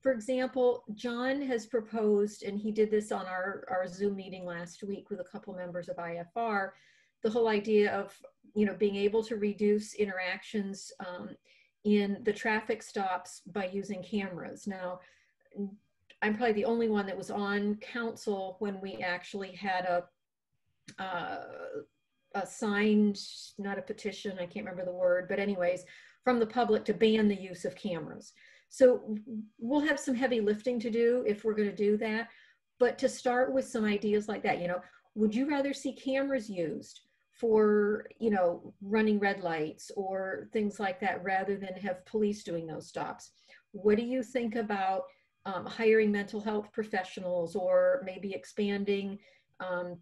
for 0.00 0.12
example 0.12 0.84
john 0.94 1.42
has 1.42 1.66
proposed 1.66 2.44
and 2.44 2.58
he 2.58 2.70
did 2.70 2.90
this 2.90 3.10
on 3.10 3.26
our, 3.26 3.64
our 3.70 3.86
zoom 3.88 4.14
meeting 4.16 4.44
last 4.44 4.82
week 4.84 5.10
with 5.10 5.20
a 5.20 5.24
couple 5.24 5.54
members 5.54 5.88
of 5.88 5.96
ifr 5.96 6.70
the 7.22 7.30
whole 7.30 7.48
idea 7.48 7.92
of 7.92 8.16
you 8.54 8.66
know 8.66 8.74
being 8.74 8.96
able 8.96 9.22
to 9.22 9.36
reduce 9.36 9.94
interactions 9.94 10.92
um, 11.00 11.30
in 11.84 12.18
the 12.22 12.32
traffic 12.32 12.82
stops 12.82 13.42
by 13.46 13.66
using 13.66 14.02
cameras. 14.02 14.66
Now, 14.66 15.00
I'm 16.22 16.36
probably 16.36 16.52
the 16.52 16.64
only 16.64 16.88
one 16.88 17.06
that 17.06 17.16
was 17.16 17.30
on 17.30 17.76
council 17.76 18.56
when 18.60 18.80
we 18.80 18.96
actually 18.96 19.52
had 19.52 19.84
a 19.84 20.04
uh, 21.02 21.40
a 22.34 22.46
signed, 22.46 23.18
not 23.58 23.78
a 23.78 23.82
petition, 23.82 24.38
I 24.38 24.46
can't 24.46 24.66
remember 24.66 24.84
the 24.84 24.96
word, 24.96 25.26
but 25.28 25.38
anyways, 25.38 25.84
from 26.24 26.38
the 26.38 26.46
public 26.46 26.84
to 26.86 26.94
ban 26.94 27.28
the 27.28 27.40
use 27.40 27.64
of 27.64 27.76
cameras. 27.76 28.32
So 28.68 29.16
we'll 29.58 29.86
have 29.86 30.00
some 30.00 30.14
heavy 30.14 30.40
lifting 30.40 30.80
to 30.80 30.90
do 30.90 31.24
if 31.26 31.44
we're 31.44 31.54
going 31.54 31.68
to 31.68 31.76
do 31.76 31.96
that. 31.98 32.28
But 32.78 32.98
to 32.98 33.08
start 33.08 33.52
with 33.52 33.66
some 33.66 33.84
ideas 33.84 34.28
like 34.28 34.42
that, 34.44 34.60
you 34.60 34.68
know, 34.68 34.80
would 35.14 35.34
you 35.34 35.48
rather 35.48 35.72
see 35.72 35.94
cameras 35.94 36.48
used? 36.48 37.00
for 37.42 38.06
you 38.20 38.30
know 38.30 38.72
running 38.82 39.18
red 39.18 39.40
lights 39.40 39.90
or 39.96 40.48
things 40.52 40.78
like 40.78 41.00
that 41.00 41.24
rather 41.24 41.56
than 41.56 41.74
have 41.74 42.04
police 42.04 42.44
doing 42.44 42.66
those 42.66 42.86
stops 42.86 43.30
what 43.72 43.96
do 43.96 44.04
you 44.04 44.22
think 44.22 44.54
about 44.54 45.02
um, 45.44 45.66
hiring 45.66 46.12
mental 46.12 46.40
health 46.40 46.70
professionals 46.72 47.56
or 47.56 48.02
maybe 48.04 48.32
expanding 48.32 49.18
um, 49.60 49.96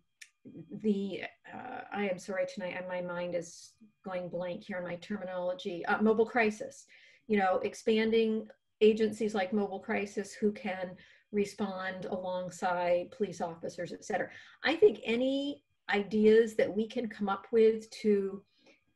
the 0.83 1.23
uh, 1.53 1.81
i 1.93 2.09
am 2.09 2.19
sorry 2.19 2.47
tonight 2.53 2.75
and 2.77 2.89
my 2.89 3.01
mind 3.01 3.35
is 3.35 3.73
going 4.05 4.29
blank 4.29 4.65
here 4.65 4.79
on 4.79 4.85
my 4.85 4.97
terminology 4.97 5.85
uh, 5.87 6.01
mobile 6.01 6.27
crisis. 6.27 6.87
You 7.27 7.39
know 7.39 7.61
expanding 7.63 8.49
agencies 8.81 9.35
like 9.35 9.53
mobile 9.53 9.81
crisis 9.81 10.33
who 10.33 10.53
can 10.53 10.97
respond 11.33 12.07
alongside 12.07 13.11
police 13.11 13.41
officers 13.41 13.93
et 13.93 14.05
cetera. 14.05 14.29
I 14.65 14.75
think 14.75 15.01
any 15.05 15.63
ideas 15.93 16.55
that 16.57 16.75
we 16.75 16.87
can 16.89 17.09
come 17.09 17.29
up 17.29 17.47
with 17.53 17.91
to 17.91 18.43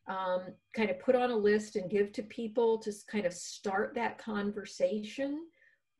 um, 0.06 0.52
kind 0.74 0.90
of 0.90 0.98
put 1.00 1.14
on 1.14 1.30
a 1.30 1.36
list 1.36 1.76
and 1.76 1.90
give 1.90 2.12
to 2.12 2.22
people 2.24 2.78
to 2.78 2.92
kind 3.10 3.26
of 3.26 3.32
start 3.32 3.94
that 3.94 4.18
conversation 4.18 5.46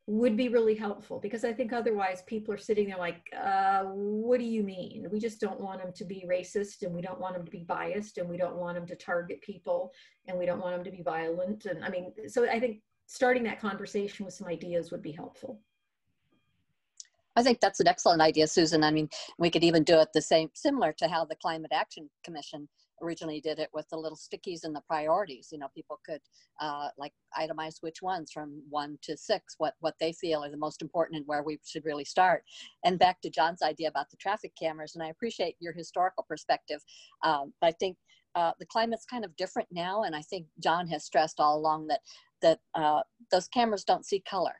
would 0.07 0.37
be 0.37 0.49
really 0.49 0.75
helpful 0.75 1.19
because 1.19 1.43
I 1.43 1.51
think 1.51 1.73
otherwise 1.73 2.21
people 2.27 2.53
are 2.53 2.59
sitting 2.59 2.87
there 2.87 2.97
like, 2.97 3.27
uh, 3.35 3.83
what 3.85 4.39
do 4.39 4.45
you 4.45 4.61
mean? 4.61 5.07
We 5.11 5.19
just 5.19 5.41
don't 5.41 5.59
want 5.59 5.81
them 5.81 5.91
to 5.93 6.05
be 6.05 6.25
racist 6.29 6.83
and 6.83 6.93
we 6.93 7.01
don't 7.01 7.19
want 7.19 7.35
them 7.35 7.43
to 7.43 7.51
be 7.51 7.63
biased 7.63 8.19
and 8.19 8.29
we 8.29 8.37
don't 8.37 8.55
want 8.55 8.75
them 8.75 8.85
to 8.85 8.95
target 8.95 9.41
people 9.41 9.91
and 10.27 10.37
we 10.37 10.45
don't 10.45 10.61
want 10.61 10.75
them 10.75 10.83
to 10.83 10.91
be 10.91 11.01
violent. 11.01 11.65
And 11.65 11.83
I 11.83 11.89
mean, 11.89 12.13
so 12.27 12.47
I 12.47 12.59
think 12.59 12.81
starting 13.07 13.43
that 13.43 13.59
conversation 13.59 14.25
with 14.25 14.35
some 14.35 14.47
ideas 14.47 14.91
would 14.91 15.01
be 15.01 15.11
helpful. 15.11 15.59
I 17.35 17.43
think 17.43 17.59
that's 17.59 17.79
an 17.79 17.87
excellent 17.87 18.21
idea, 18.21 18.47
Susan. 18.47 18.83
I 18.83 18.91
mean, 18.91 19.09
we 19.39 19.49
could 19.49 19.63
even 19.63 19.83
do 19.83 19.99
it 19.99 20.09
the 20.13 20.21
same, 20.21 20.49
similar 20.53 20.93
to 20.93 21.07
how 21.07 21.25
the 21.25 21.35
Climate 21.35 21.71
Action 21.73 22.09
Commission 22.23 22.69
originally 23.01 23.41
did 23.41 23.59
it 23.59 23.69
with 23.73 23.87
the 23.89 23.97
little 23.97 24.17
stickies 24.17 24.63
and 24.63 24.75
the 24.75 24.81
priorities. 24.81 25.49
You 25.51 25.59
know, 25.59 25.67
people 25.75 25.99
could 26.05 26.21
uh, 26.59 26.89
like 26.97 27.13
itemize 27.37 27.81
which 27.81 28.01
ones 28.01 28.31
from 28.31 28.61
one 28.69 28.97
to 29.03 29.17
six, 29.17 29.55
what 29.57 29.75
what 29.79 29.95
they 29.99 30.13
feel 30.13 30.43
are 30.43 30.51
the 30.51 30.57
most 30.57 30.81
important 30.81 31.17
and 31.17 31.27
where 31.27 31.43
we 31.43 31.59
should 31.65 31.85
really 31.85 32.05
start. 32.05 32.43
And 32.83 32.99
back 32.99 33.21
to 33.21 33.29
John's 33.29 33.61
idea 33.61 33.87
about 33.87 34.09
the 34.09 34.17
traffic 34.17 34.53
cameras, 34.59 34.95
and 34.95 35.03
I 35.03 35.09
appreciate 35.09 35.55
your 35.59 35.73
historical 35.73 36.25
perspective. 36.27 36.81
Um, 37.23 37.53
but 37.61 37.67
I 37.67 37.71
think 37.79 37.97
uh, 38.35 38.51
the 38.59 38.65
climate's 38.65 39.05
kind 39.05 39.23
of 39.23 39.35
different 39.37 39.69
now, 39.71 40.03
and 40.03 40.15
I 40.15 40.21
think 40.21 40.45
John 40.59 40.87
has 40.87 41.05
stressed 41.05 41.39
all 41.39 41.57
along 41.57 41.87
that 41.87 42.01
that 42.41 42.59
uh, 42.75 43.01
those 43.31 43.47
cameras 43.47 43.83
don't 43.83 44.05
see 44.05 44.19
color 44.19 44.53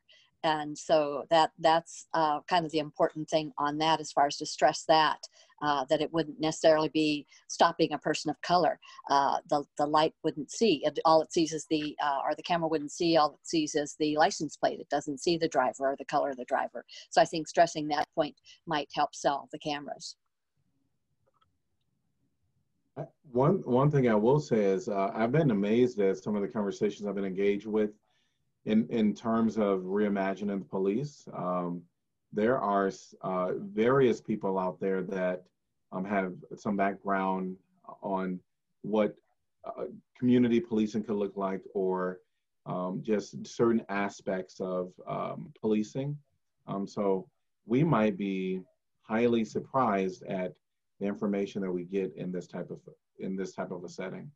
and 0.45 0.77
so 0.77 1.25
that 1.31 1.51
that's 1.59 2.05
uh, 2.13 2.39
kind 2.47 2.65
of 2.65 2.71
the 2.71 2.77
important 2.77 3.27
thing 3.27 3.51
on 3.57 3.79
that 3.79 3.99
as 3.99 4.11
far 4.11 4.27
as 4.27 4.37
to 4.37 4.45
stress 4.45 4.83
that 4.87 5.17
uh, 5.63 5.83
that 5.85 6.01
it 6.01 6.13
wouldn't 6.13 6.39
necessarily 6.39 6.89
be 6.89 7.25
stopping 7.47 7.93
a 7.93 7.97
person 7.97 8.29
of 8.29 8.39
color. 8.41 8.79
Uh, 9.09 9.37
the, 9.49 9.63
the 9.79 9.85
light 9.85 10.13
wouldn't 10.23 10.51
see. 10.51 10.83
It, 10.85 10.99
all 11.03 11.21
it 11.21 11.33
sees 11.33 11.51
is 11.51 11.65
the 11.69 11.97
uh, 12.03 12.19
or 12.23 12.35
the 12.35 12.43
camera 12.43 12.67
wouldn't 12.67 12.91
see. 12.91 13.17
All 13.17 13.31
it 13.31 13.47
sees 13.47 13.73
is 13.73 13.95
the 13.99 14.15
license 14.17 14.55
plate. 14.55 14.79
It 14.79 14.89
doesn't 14.89 15.19
see 15.19 15.37
the 15.37 15.47
driver 15.47 15.89
or 15.89 15.95
the 15.97 16.05
color 16.05 16.29
of 16.29 16.37
the 16.37 16.45
driver. 16.45 16.85
So 17.09 17.21
i 17.21 17.25
think 17.25 17.47
stressing 17.47 17.87
that 17.87 18.07
point 18.13 18.35
might 18.67 18.89
help 18.93 19.15
sell 19.15 19.49
the 19.51 19.59
cameras. 19.59 20.15
Uh, 22.97 23.05
one 23.31 23.63
one 23.65 23.89
thing 23.89 24.07
I 24.07 24.15
will 24.15 24.39
say 24.39 24.63
is 24.63 24.89
uh, 24.89 25.11
I've 25.15 25.31
been 25.31 25.49
amazed 25.49 25.99
at 25.99 26.17
some 26.17 26.35
of 26.35 26.43
the 26.43 26.47
conversations 26.47 27.07
I've 27.07 27.15
been 27.15 27.25
engaged 27.25 27.65
with 27.65 27.91
in 28.66 28.88
in 28.89 29.13
terms 29.13 29.57
of 29.57 29.82
reimagining 29.82 30.59
the 30.59 30.66
police. 30.66 31.28
Um, 31.34 31.84
there 32.34 32.59
are 32.59 32.91
uh, 33.22 33.53
various 33.57 34.20
people 34.20 34.59
out 34.59 34.80
there 34.80 35.01
that 35.03 35.43
um, 35.91 36.03
have 36.03 36.34
some 36.55 36.76
background 36.76 37.55
on 38.01 38.39
what 38.82 39.16
uh, 39.63 39.86
community 40.18 40.59
policing 40.59 41.03
could 41.03 41.16
look 41.16 41.38
like, 41.38 41.61
or 41.74 42.20
um, 42.66 43.01
just 43.01 43.47
certain 43.47 43.86
aspects 43.89 44.59
of 44.59 44.91
um, 45.07 45.53
policing. 45.61 46.18
Um, 46.68 46.88
so 46.88 47.28
we 47.66 47.84
might 47.84 48.18
be 48.18 48.61
highly 49.01 49.45
surprised 49.45 50.24
at 50.24 50.53
the 50.99 51.05
information 51.05 51.61
that 51.61 51.72
we 51.72 51.84
get 51.84 52.13
in 52.16 52.32
this 52.32 52.47
type 52.47 52.70
of 52.70 52.80
in 53.20 53.36
this 53.36 53.53
type 53.53 53.72
of 53.72 53.84
a 53.84 53.89
setting. 53.89 54.30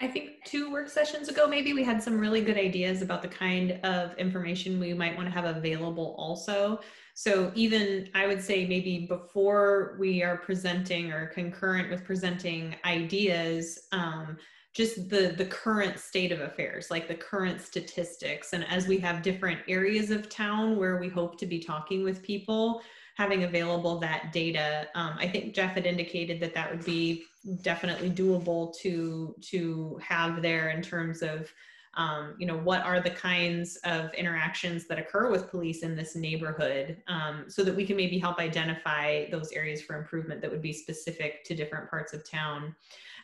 I 0.00 0.08
think 0.08 0.41
two 0.52 0.70
work 0.70 0.90
sessions 0.90 1.28
ago, 1.28 1.46
maybe 1.46 1.72
we 1.72 1.82
had 1.82 2.02
some 2.02 2.18
really 2.18 2.42
good 2.42 2.58
ideas 2.58 3.00
about 3.00 3.22
the 3.22 3.28
kind 3.28 3.80
of 3.84 4.14
information 4.18 4.78
we 4.78 4.92
might 4.92 5.16
want 5.16 5.26
to 5.26 5.32
have 5.32 5.56
available 5.56 6.14
also. 6.18 6.78
So 7.14 7.50
even 7.54 8.10
I 8.14 8.26
would 8.26 8.42
say 8.42 8.66
maybe 8.66 9.06
before 9.06 9.96
we 9.98 10.22
are 10.22 10.36
presenting 10.36 11.10
or 11.10 11.28
concurrent 11.28 11.88
with 11.88 12.04
presenting 12.04 12.76
ideas, 12.84 13.88
um, 13.92 14.36
just 14.74 15.08
the 15.08 15.34
the 15.38 15.46
current 15.46 15.98
state 15.98 16.32
of 16.32 16.40
affairs 16.40 16.90
like 16.90 17.06
the 17.06 17.14
current 17.14 17.60
statistics 17.60 18.54
and 18.54 18.64
as 18.70 18.88
we 18.88 18.96
have 18.96 19.20
different 19.20 19.60
areas 19.68 20.10
of 20.10 20.30
town 20.30 20.78
where 20.78 20.96
we 20.96 21.10
hope 21.10 21.38
to 21.38 21.44
be 21.44 21.58
talking 21.58 22.02
with 22.02 22.22
people 22.22 22.80
having 23.22 23.44
available 23.44 24.00
that 24.00 24.32
data 24.32 24.88
um, 24.94 25.14
i 25.18 25.28
think 25.28 25.54
Geoff 25.54 25.72
had 25.72 25.86
indicated 25.86 26.40
that 26.40 26.54
that 26.54 26.70
would 26.70 26.84
be 26.84 27.24
definitely 27.62 28.10
doable 28.10 28.74
to 28.78 29.34
to 29.40 29.98
have 30.02 30.42
there 30.42 30.70
in 30.70 30.82
terms 30.82 31.22
of 31.22 31.52
um, 31.94 32.34
you 32.38 32.46
know 32.46 32.56
what 32.56 32.82
are 32.84 33.00
the 33.00 33.10
kinds 33.10 33.76
of 33.84 34.12
interactions 34.14 34.86
that 34.88 34.98
occur 34.98 35.30
with 35.30 35.50
police 35.50 35.82
in 35.82 35.94
this 35.94 36.16
neighborhood 36.16 36.96
um, 37.06 37.44
so 37.48 37.62
that 37.62 37.76
we 37.76 37.84
can 37.84 37.96
maybe 37.96 38.18
help 38.18 38.38
identify 38.38 39.28
those 39.30 39.52
areas 39.52 39.82
for 39.82 39.96
improvement 39.96 40.40
that 40.40 40.50
would 40.50 40.62
be 40.62 40.72
specific 40.72 41.44
to 41.44 41.54
different 41.54 41.90
parts 41.90 42.14
of 42.14 42.28
town. 42.28 42.74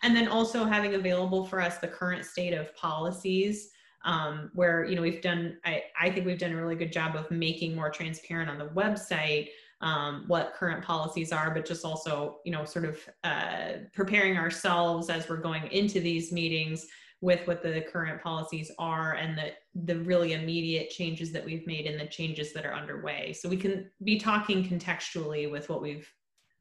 And 0.03 0.15
then 0.15 0.29
also 0.29 0.65
having 0.65 0.95
available 0.95 1.47
for 1.47 1.61
us 1.61 1.79
the 1.79 1.89
current 1.89 2.25
state 2.27 2.53
of 2.53 2.75
policies 2.77 3.71
um, 4.05 4.51
where 4.55 4.85
you 4.85 4.97
know 4.97 5.03
we've 5.03 5.23
done 5.23 5.59
I, 5.65 5.85
I 6.01 6.11
think 6.11 6.27
we've 6.27 6.39
done 6.39 6.53
a 6.53 6.57
really 6.57 6.77
good 6.77 6.93
job 6.93 7.17
of 7.17 7.31
making 7.31 7.75
more 7.75 7.91
transparent 7.91 8.51
on 8.51 8.59
the 8.59 8.69
website 8.69 9.49
um, 9.81 10.25
what 10.27 10.55
current 10.55 10.85
policies 10.85 11.33
are, 11.33 11.53
but 11.53 11.67
just 11.67 11.85
also, 11.85 12.39
you 12.45 12.53
know, 12.53 12.65
sort 12.65 12.85
of 12.85 12.99
uh, 13.25 13.73
preparing 13.93 14.37
ourselves 14.37 15.09
as 15.09 15.29
we're 15.29 15.37
going 15.37 15.71
into 15.71 16.01
these 16.01 16.33
meetings 16.33 16.87
with 17.21 17.47
what 17.47 17.63
the 17.63 17.85
current 17.93 18.23
policies 18.23 18.71
are 18.79 19.15
and 19.15 19.37
the 19.37 19.53
the 19.85 19.99
really 20.01 20.35
immediate 20.35 20.91
changes 20.91 21.33
that 21.33 21.45
we've 21.45 21.67
made 21.67 21.87
and 21.87 22.01
the 22.01 22.07
changes 22.07 22.53
that 22.53 22.65
are 22.65 22.75
underway. 22.75 23.33
So 23.33 23.49
we 23.49 23.57
can 23.57 23.91
be 24.05 24.19
talking 24.19 24.65
contextually 24.65 25.51
with 25.51 25.69
what 25.69 25.83
we've 25.83 26.09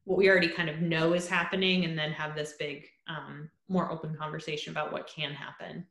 what 0.04 0.18
we 0.18 0.28
already 0.28 0.48
kind 0.48 0.70
of 0.70 0.80
know 0.80 1.12
is 1.12 1.28
happening 1.28 1.84
and 1.84 1.98
then 1.98 2.12
have 2.12 2.34
this 2.34 2.54
big 2.58 2.86
um, 3.08 3.50
more 3.68 3.90
open 3.92 4.16
conversation 4.16 4.72
about 4.72 4.92
what 4.92 5.06
can 5.06 5.32
happen 5.32 5.84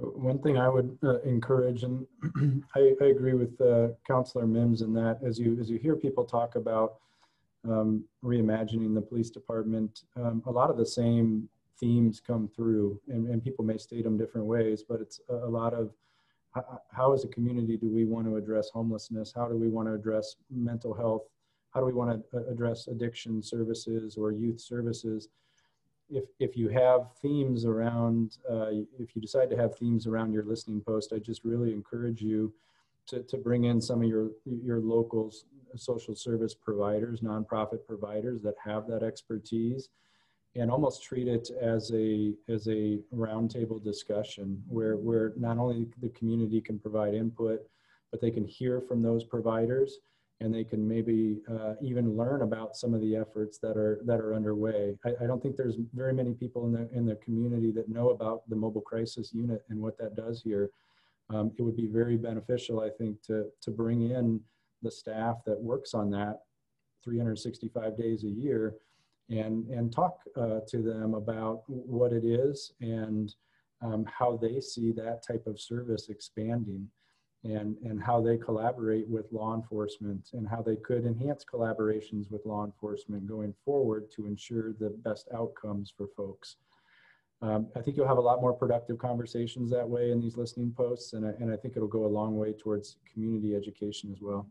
One 0.00 0.38
thing 0.38 0.56
I 0.56 0.68
would 0.68 0.96
uh, 1.02 1.20
encourage, 1.20 1.82
and 1.82 2.06
I, 2.74 2.92
I, 3.00 3.06
agree 3.06 3.34
with 3.34 3.60
uh, 3.60 3.88
Councillor 4.06 4.46
Mims 4.46 4.80
in 4.80 4.94
that, 4.94 5.18
as 5.22 5.38
you 5.38 5.58
as 5.60 5.68
you 5.68 5.78
hear 5.78 5.94
people 5.94 6.24
talk 6.24 6.56
about 6.56 6.94
um, 7.68 8.04
reimagining 8.24 8.94
the 8.94 9.02
police 9.02 9.30
department, 9.30 10.04
um, 10.16 10.42
a 10.46 10.50
lot 10.50 10.70
of 10.70 10.78
the 10.78 10.86
same 10.86 11.48
themes 11.78 12.20
come 12.20 12.48
through, 12.54 13.00
and, 13.08 13.28
and 13.28 13.44
people 13.44 13.64
may 13.64 13.76
state 13.76 14.04
them 14.04 14.16
different 14.16 14.46
ways, 14.46 14.82
but 14.86 15.00
it's 15.00 15.20
a, 15.28 15.34
a 15.34 15.50
lot 15.50 15.74
of 15.74 15.90
how, 16.54 16.80
how, 16.92 17.12
as 17.12 17.24
a 17.24 17.28
community 17.28 17.76
do 17.76 17.88
we 17.88 18.04
want 18.04 18.26
to 18.26 18.36
address 18.36 18.70
homelessness? 18.72 19.32
How 19.34 19.48
do 19.48 19.56
we 19.56 19.68
want 19.68 19.88
to 19.88 19.94
address 19.94 20.36
mental 20.50 20.94
health? 20.94 21.22
How 21.72 21.80
do 21.80 21.86
we 21.86 21.92
want 21.92 22.24
to 22.32 22.38
uh, 22.38 22.50
address 22.50 22.88
addiction 22.88 23.42
services 23.42 24.16
or 24.16 24.32
youth 24.32 24.60
services? 24.60 25.28
If, 26.10 26.24
if 26.38 26.56
you 26.56 26.68
have 26.68 27.12
themes 27.22 27.64
around, 27.64 28.38
uh, 28.50 28.70
if 28.98 29.14
you 29.14 29.22
decide 29.22 29.50
to 29.50 29.56
have 29.56 29.76
themes 29.76 30.06
around 30.06 30.32
your 30.32 30.44
listening 30.44 30.80
post, 30.80 31.12
I 31.12 31.18
just 31.18 31.44
really 31.44 31.72
encourage 31.72 32.20
you 32.20 32.52
to, 33.06 33.22
to 33.22 33.36
bring 33.36 33.64
in 33.64 33.80
some 33.80 34.02
of 34.02 34.08
your, 34.08 34.30
your 34.44 34.80
local 34.80 35.32
social 35.76 36.14
service 36.14 36.54
providers, 36.54 37.20
nonprofit 37.20 37.86
providers 37.86 38.42
that 38.42 38.54
have 38.62 38.86
that 38.88 39.02
expertise 39.02 39.88
and 40.56 40.70
almost 40.70 41.04
treat 41.04 41.28
it 41.28 41.50
as 41.60 41.92
a, 41.94 42.32
as 42.48 42.66
a 42.66 42.98
roundtable 43.14 43.82
discussion 43.82 44.60
where, 44.68 44.96
where 44.96 45.32
not 45.36 45.58
only 45.58 45.86
the 46.02 46.08
community 46.08 46.60
can 46.60 46.78
provide 46.78 47.14
input, 47.14 47.60
but 48.10 48.20
they 48.20 48.32
can 48.32 48.44
hear 48.44 48.80
from 48.80 49.00
those 49.00 49.22
providers 49.22 49.98
and 50.40 50.54
they 50.54 50.64
can 50.64 50.86
maybe 50.86 51.38
uh, 51.50 51.74
even 51.82 52.16
learn 52.16 52.42
about 52.42 52.74
some 52.74 52.94
of 52.94 53.00
the 53.02 53.14
efforts 53.14 53.58
that 53.58 53.76
are 53.76 54.00
that 54.04 54.20
are 54.20 54.34
underway. 54.34 54.96
I, 55.04 55.24
I, 55.24 55.26
don't 55.26 55.42
think 55.42 55.56
there's 55.56 55.76
very 55.92 56.14
many 56.14 56.32
people 56.32 56.64
in 56.64 56.72
the 56.72 56.88
in 56.92 57.04
the 57.04 57.16
community 57.16 57.70
that 57.72 57.88
know 57.88 58.10
about 58.10 58.48
the 58.48 58.56
mobile 58.56 58.80
crisis 58.80 59.32
unit 59.34 59.62
and 59.68 59.78
what 59.78 59.98
that 59.98 60.16
does 60.16 60.40
here. 60.42 60.70
Um, 61.28 61.52
it 61.58 61.62
would 61.62 61.76
be 61.76 61.86
very 61.86 62.16
beneficial, 62.16 62.80
I 62.80 62.88
think, 62.88 63.22
to 63.24 63.46
to 63.60 63.70
bring 63.70 64.10
in 64.10 64.40
the 64.82 64.90
staff 64.90 65.44
that 65.44 65.60
works 65.60 65.92
on 65.92 66.10
that 66.10 66.40
365 67.04 67.96
days 67.96 68.24
a 68.24 68.28
year 68.28 68.76
and 69.28 69.66
and 69.68 69.92
talk 69.92 70.20
uh, 70.36 70.60
to 70.68 70.82
them 70.82 71.14
about 71.14 71.64
what 71.66 72.12
it 72.12 72.24
is 72.24 72.72
and 72.80 73.34
um, 73.82 74.06
how 74.06 74.36
they 74.36 74.60
see 74.60 74.92
that 74.92 75.22
type 75.26 75.46
of 75.46 75.60
service 75.60 76.08
expanding 76.08 76.88
and, 77.44 77.76
and 77.84 78.02
how 78.02 78.20
they 78.20 78.36
collaborate 78.36 79.08
with 79.08 79.32
law 79.32 79.54
enforcement 79.54 80.30
and 80.34 80.46
how 80.46 80.60
they 80.60 80.76
could 80.76 81.06
enhance 81.06 81.44
collaborations 81.44 82.30
with 82.30 82.44
law 82.44 82.64
enforcement 82.64 83.26
going 83.26 83.54
forward 83.64 84.10
to 84.14 84.26
ensure 84.26 84.72
the 84.74 84.90
best 85.04 85.28
outcomes 85.34 85.92
for 85.96 86.06
folks. 86.16 86.56
Um, 87.42 87.68
I 87.74 87.80
think 87.80 87.96
you'll 87.96 88.08
have 88.08 88.18
a 88.18 88.20
lot 88.20 88.42
more 88.42 88.52
productive 88.52 88.98
conversations 88.98 89.70
that 89.70 89.88
way 89.88 90.10
in 90.10 90.20
these 90.20 90.36
listening 90.36 90.74
posts, 90.76 91.14
and 91.14 91.24
I, 91.26 91.30
and 91.40 91.50
I 91.50 91.56
think 91.56 91.74
it'll 91.74 91.88
go 91.88 92.04
a 92.04 92.06
long 92.06 92.36
way 92.36 92.52
towards 92.52 92.98
community 93.14 93.56
education 93.56 94.12
as 94.12 94.20
well. 94.20 94.46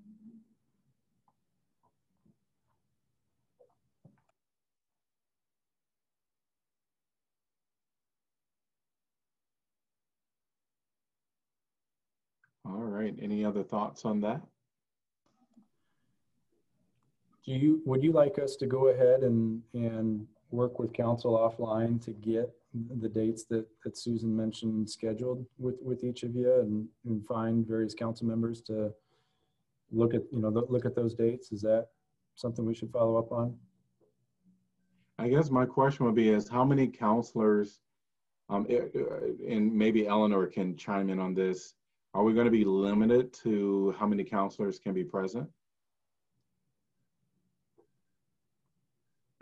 right. 13.00 13.16
Any 13.22 13.39
other 13.50 13.64
thoughts 13.64 14.06
on 14.06 14.22
that? 14.22 14.42
Do 17.46 17.52
you 17.54 17.82
would 17.86 18.04
you 18.04 18.12
like 18.12 18.38
us 18.40 18.56
to 18.58 18.66
go 18.66 18.88
ahead 18.90 19.24
and 19.24 19.62
and 19.74 20.28
work 20.52 20.80
with 20.80 20.94
council 20.94 21.32
offline 21.38 22.04
to 22.06 22.12
get 22.12 22.50
the 23.02 23.10
dates 23.10 23.44
that, 23.46 23.66
that 23.84 23.98
Susan 23.98 24.36
mentioned 24.36 24.90
scheduled 24.90 25.46
with, 25.58 25.76
with 25.82 26.04
each 26.04 26.24
of 26.24 26.36
you 26.36 26.54
and, 26.60 26.88
and 27.06 27.26
find 27.26 27.68
various 27.68 27.94
council 27.94 28.28
members 28.28 28.62
to 28.62 28.94
look 29.92 30.14
at, 30.14 30.22
you 30.32 30.40
know, 30.40 30.50
look 30.50 30.86
at 30.86 30.96
those 30.96 31.14
dates? 31.14 31.52
Is 31.52 31.62
that 31.62 31.88
something 32.36 32.66
we 32.66 32.76
should 32.76 32.92
follow 32.92 33.18
up 33.18 33.32
on? 33.32 33.56
I 35.18 35.28
guess 35.28 35.50
my 35.50 35.66
question 35.66 36.06
would 36.06 36.16
be 36.16 36.30
is 36.30 36.48
how 36.48 36.64
many 36.64 36.88
counselors, 36.88 37.80
um, 38.50 38.66
and 38.68 39.74
maybe 39.74 40.08
Eleanor 40.08 40.48
can 40.48 40.78
chime 40.78 41.10
in 41.10 41.20
on 41.20 41.34
this, 41.34 41.74
are 42.14 42.24
we 42.24 42.34
going 42.34 42.46
to 42.46 42.52
be 42.52 42.66
limited 42.66 43.34
to 43.44 43.94
how 44.00 44.08
many 44.08 44.24
counselors 44.24 44.80
can 44.80 44.94
be 44.94 45.04
present? 45.04 45.48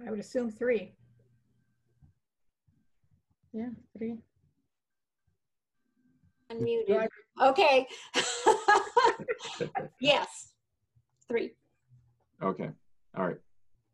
I 0.06 0.12
would 0.12 0.20
assume 0.20 0.52
three. 0.52 0.94
Yeah, 3.54 3.70
three. 3.98 4.18
Unmuted. 6.52 7.08
Okay. 7.42 7.88
yes, 10.00 10.54
three. 11.28 11.54
Okay, 12.42 12.70
all 13.18 13.26
right. 13.26 13.38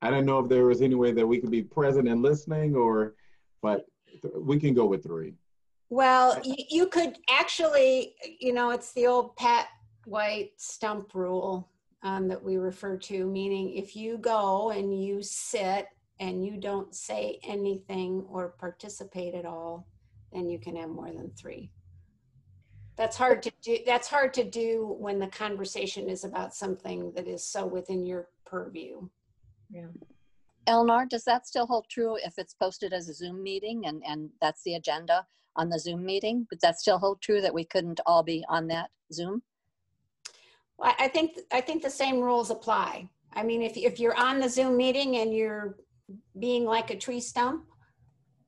I 0.02 0.10
didn't 0.10 0.26
know 0.26 0.40
if 0.40 0.50
there 0.50 0.66
was 0.66 0.82
any 0.82 0.96
way 0.96 1.14
that 1.14 1.26
we 1.26 1.40
could 1.40 1.52
be 1.52 1.64
present 1.64 2.10
and 2.10 2.22
listening 2.22 2.76
or, 2.76 3.16
but 3.62 3.86
we 4.36 4.60
can 4.60 4.74
go 4.74 4.86
with 4.86 5.04
three. 5.04 5.36
Well, 5.90 6.40
you, 6.44 6.56
you 6.70 6.88
could 6.88 7.18
actually, 7.30 8.16
you 8.40 8.54
know, 8.54 8.72
it's 8.72 8.94
the 8.94 9.08
old 9.08 9.36
Pat 9.36 9.68
White 10.06 10.52
stump 10.58 11.14
rule 11.14 11.70
um, 12.02 12.28
that 12.28 12.44
we 12.44 12.58
refer 12.58 12.98
to, 12.98 13.26
meaning 13.26 13.74
if 13.76 13.96
you 13.96 14.18
go 14.18 14.72
and 14.72 15.04
you 15.04 15.22
sit 15.22 15.88
and 16.20 16.46
you 16.46 16.58
don't 16.58 16.94
say 16.94 17.40
anything 17.44 18.26
or 18.30 18.50
participate 18.60 19.34
at 19.34 19.46
all, 19.46 19.88
then 20.32 20.50
you 20.50 20.60
can 20.60 20.76
have 20.76 20.90
more 20.90 21.12
than 21.12 21.32
three. 21.38 21.72
That's 22.96 23.18
hard 23.18 23.42
to 23.44 23.52
do. 23.62 23.80
That's 23.86 24.08
hard 24.08 24.34
to 24.36 24.44
do 24.44 24.96
when 25.00 25.18
the 25.18 25.28
conversation 25.28 26.10
is 26.10 26.24
about 26.24 26.54
something 26.54 27.12
that 27.16 27.28
is 27.28 27.44
so 27.44 27.66
within 27.66 28.06
your 28.06 28.30
purview. 28.46 29.08
Yeah. 29.72 29.88
Eleanor, 30.68 31.06
does 31.06 31.24
that 31.24 31.48
still 31.48 31.66
hold 31.66 31.88
true 31.90 32.18
if 32.24 32.38
it's 32.38 32.54
posted 32.54 32.94
as 32.94 33.10
a 33.10 33.14
Zoom 33.14 33.42
meeting 33.42 33.86
and, 33.88 34.04
and 34.06 34.30
that's 34.42 34.62
the 34.64 34.76
agenda? 34.76 35.26
On 35.56 35.70
the 35.70 35.80
Zoom 35.80 36.06
meeting? 36.06 36.48
But 36.50 36.62
that 36.62 36.80
still 36.80 36.98
hold 36.98 37.22
true 37.22 37.42
that 37.42 37.54
we 37.54 37.66
couldn't 37.66 38.00
all 38.06 38.24
be 38.24 38.44
on 38.50 38.68
that 38.68 38.90
Zoom? 39.12 39.44
Well, 40.78 40.94
I 41.00 41.08
think 41.08 41.38
I 41.52 41.62
think 41.62 41.84
the 41.84 41.90
same 41.90 42.20
rules 42.20 42.50
apply. 42.50 43.10
I 43.34 43.44
mean, 43.44 43.62
if 43.62 43.78
if 43.78 44.00
you're 44.00 44.18
on 44.18 44.40
the 44.40 44.50
Zoom 44.50 44.78
meeting 44.78 45.18
and 45.18 45.34
you're 45.34 45.78
being 46.40 46.66
like 46.66 46.90
a 46.92 46.98
tree 46.98 47.20
stump, 47.20 47.66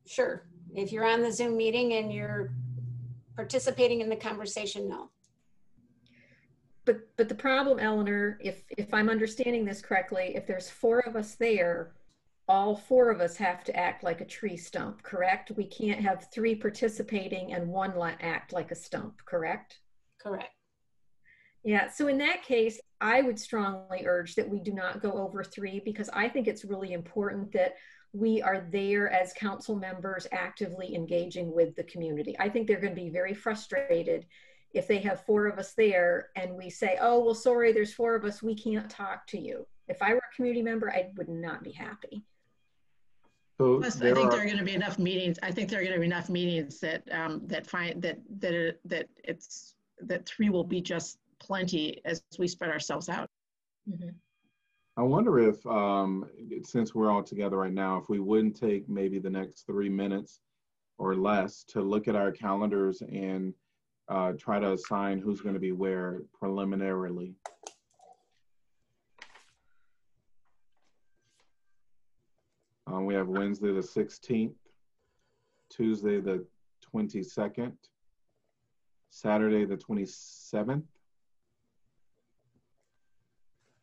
sure. 0.06 0.48
If 0.74 0.92
you're 0.92 1.06
on 1.06 1.22
the 1.22 1.32
Zoom 1.32 1.56
meeting 1.56 1.94
and 1.94 2.12
you're 2.14 2.54
participating 3.36 4.02
in 4.02 4.10
the 4.10 4.16
conversation, 4.16 4.90
no. 4.90 5.10
But 6.86 7.08
but 7.18 7.30
the 7.30 7.36
problem, 7.36 7.80
Eleanor, 7.80 8.38
if 8.42 8.64
if 8.78 8.94
I'm 8.94 9.10
understanding 9.10 9.66
this 9.66 9.82
correctly, 9.82 10.34
if 10.36 10.46
there's 10.46 10.70
four 10.70 11.00
of 11.00 11.16
us 11.16 11.36
there, 11.36 11.94
all 12.48 12.76
four 12.76 13.10
of 13.10 13.22
us 13.22 13.36
have 13.38 13.64
to 13.64 13.76
act 13.76 14.04
like 14.04 14.22
a 14.22 14.26
tree 14.26 14.58
stump, 14.58 15.02
correct? 15.02 15.52
We 15.56 15.66
can't 15.66 16.02
have 16.02 16.28
three 16.32 16.56
participating 16.56 17.54
and 17.54 17.68
one 17.68 17.94
act 18.22 18.54
like 18.54 18.72
a 18.72 18.76
stump, 18.76 19.22
correct? 19.26 19.80
Correct. 20.22 20.50
Yeah, 21.64 21.90
so 21.90 22.08
in 22.08 22.20
that 22.20 22.44
case, 22.44 22.80
I 23.02 23.24
would 23.24 23.40
strongly 23.40 24.06
urge 24.06 24.36
that 24.36 24.48
we 24.48 24.60
do 24.60 24.72
not 24.72 25.02
go 25.02 25.14
over 25.14 25.44
three 25.44 25.82
because 25.84 26.10
I 26.14 26.30
think 26.30 26.48
it's 26.48 26.64
really 26.64 26.94
important 26.94 27.52
that 27.54 27.74
we 28.14 28.42
are 28.42 28.68
there 28.72 29.10
as 29.10 29.34
council 29.34 29.76
members 29.76 30.28
actively 30.32 30.96
engaging 30.96 31.54
with 31.54 31.76
the 31.76 31.84
community. 31.84 32.36
I 32.40 32.50
think 32.50 32.68
they're 32.68 32.80
going 32.80 32.96
to 32.96 33.02
be 33.02 33.10
very 33.10 33.34
frustrated 33.34 34.28
if 34.74 34.88
they 34.88 35.00
have 35.00 35.26
four 35.26 35.48
of 35.48 35.58
us 35.58 35.74
there 35.74 36.30
and 36.36 36.56
we 36.56 36.70
say, 36.70 36.98
oh, 37.02 37.24
well, 37.24 37.34
sorry, 37.34 37.74
there's 37.74 37.94
four 37.94 38.14
of 38.16 38.26
us, 38.26 38.44
we 38.44 38.56
can't 38.56 38.90
talk 38.90 39.26
to 39.28 39.40
you. 39.40 39.66
If 39.88 40.02
I 40.04 40.14
were 40.14 40.20
a 40.20 40.36
community 40.36 40.62
member, 40.62 40.92
I 40.92 41.12
would 41.18 41.30
not 41.30 41.64
be 41.64 41.72
happy. 41.72 42.24
So 43.58 43.80
Plus, 43.80 44.02
I 44.02 44.14
think 44.14 44.18
are, 44.18 44.32
there 44.32 44.42
are 44.42 44.46
going 44.46 44.58
to 44.58 44.64
be 44.64 44.74
enough 44.74 45.00
meetings. 45.00 45.40
I 45.42 45.52
think 45.52 45.70
there 45.70 45.80
are 45.80 45.84
going 45.84 45.94
to 45.94 46.00
be 46.00 46.06
enough 46.06 46.30
meetings 46.30 46.80
that 46.82 47.04
um, 47.12 47.42
that 47.48 47.66
find 47.66 48.02
that 48.02 48.20
that 48.40 48.54
it, 48.54 48.80
that 48.86 49.08
it's 49.24 49.76
that 50.00 50.26
three 50.26 50.50
will 50.50 50.66
be 50.66 50.82
just 50.82 51.20
plenty 51.40 52.02
as 52.04 52.22
we 52.38 52.48
spread 52.48 52.72
ourselves 52.72 53.08
out. 53.08 53.30
Mm 53.88 53.98
-hmm. 53.98 54.16
I 54.98 55.04
wonder 55.04 55.40
if, 55.40 55.66
um, 55.66 56.26
since 56.64 56.96
we're 56.96 57.12
all 57.12 57.24
together 57.24 57.58
right 57.58 57.74
now, 57.74 57.98
if 57.98 58.08
we 58.08 58.20
wouldn't 58.20 58.56
take 58.56 58.88
maybe 58.88 59.20
the 59.20 59.30
next 59.30 59.66
three 59.66 59.90
minutes 59.90 60.40
or 60.98 61.16
less 61.16 61.66
to 61.66 61.82
look 61.82 62.08
at 62.08 62.16
our 62.16 62.32
calendars 62.32 63.02
and 63.02 63.54
uh, 64.08 64.32
try 64.40 64.60
to 64.60 64.72
assign 64.72 65.20
who's 65.20 65.42
going 65.42 65.56
to 65.56 65.60
be 65.60 65.74
where 65.74 66.22
preliminarily. 66.40 67.36
Um, 72.88 73.06
we 73.06 73.16
have 73.16 73.28
Wednesday 73.28 73.72
the 73.72 73.82
16th. 73.82 74.54
Tuesday, 75.70 76.20
the 76.20 76.46
22nd, 76.94 77.74
Saturday, 79.10 79.66
the 79.66 79.78
27th, 79.78 80.84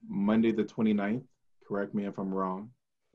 Monday, 0.08 0.52
the 0.52 0.64
29th. 0.64 1.24
Correct 1.66 1.94
me 1.94 2.06
if 2.06 2.18
I'm 2.18 2.32
wrong. 2.32 2.70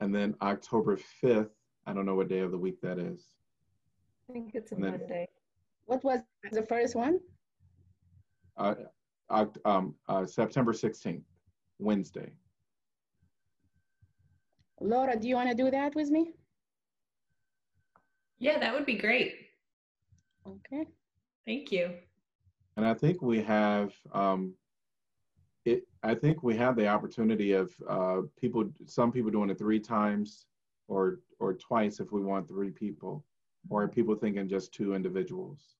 and 0.00 0.14
then 0.14 0.34
October 0.42 0.98
5th, 1.22 1.50
I 1.86 1.92
don't 1.92 2.06
know 2.06 2.14
what 2.14 2.28
day 2.28 2.40
of 2.40 2.50
the 2.50 2.58
week 2.58 2.80
that 2.82 2.98
is. 2.98 3.24
I 4.28 4.32
think 4.32 4.52
it's 4.54 4.72
a 4.72 4.74
then- 4.74 4.92
Monday. 4.92 5.28
What 5.86 6.04
was 6.04 6.20
the 6.52 6.62
first 6.62 6.94
one? 6.94 7.18
Uh, 8.58 8.74
um, 9.64 9.94
uh, 10.08 10.26
September 10.26 10.72
16th, 10.72 11.22
Wednesday. 11.78 12.30
Laura, 14.80 15.18
do 15.18 15.28
you 15.28 15.34
want 15.34 15.50
to 15.50 15.54
do 15.54 15.70
that 15.70 15.94
with 15.94 16.10
me? 16.10 16.32
Yeah, 18.38 18.58
that 18.58 18.72
would 18.72 18.86
be 18.86 18.94
great. 18.94 19.34
Okay. 20.46 20.86
Thank 21.46 21.72
you. 21.72 21.90
And 22.76 22.86
I 22.86 22.94
think 22.94 23.20
we 23.22 23.42
have, 23.42 23.92
um, 24.12 24.54
it, 25.64 25.82
I 26.02 26.14
think 26.14 26.42
we 26.42 26.56
have 26.56 26.76
the 26.76 26.86
opportunity 26.86 27.52
of, 27.52 27.72
uh, 27.88 28.20
people, 28.40 28.70
some 28.86 29.10
people 29.10 29.30
doing 29.30 29.50
it 29.50 29.58
three 29.58 29.80
times 29.80 30.46
or, 30.86 31.20
or 31.40 31.54
twice 31.54 31.98
if 31.98 32.12
we 32.12 32.20
want 32.20 32.46
three 32.46 32.70
people, 32.70 33.24
or 33.68 33.82
are 33.82 33.88
people 33.88 34.14
thinking 34.14 34.48
just 34.48 34.72
two 34.72 34.94
individuals. 34.94 35.74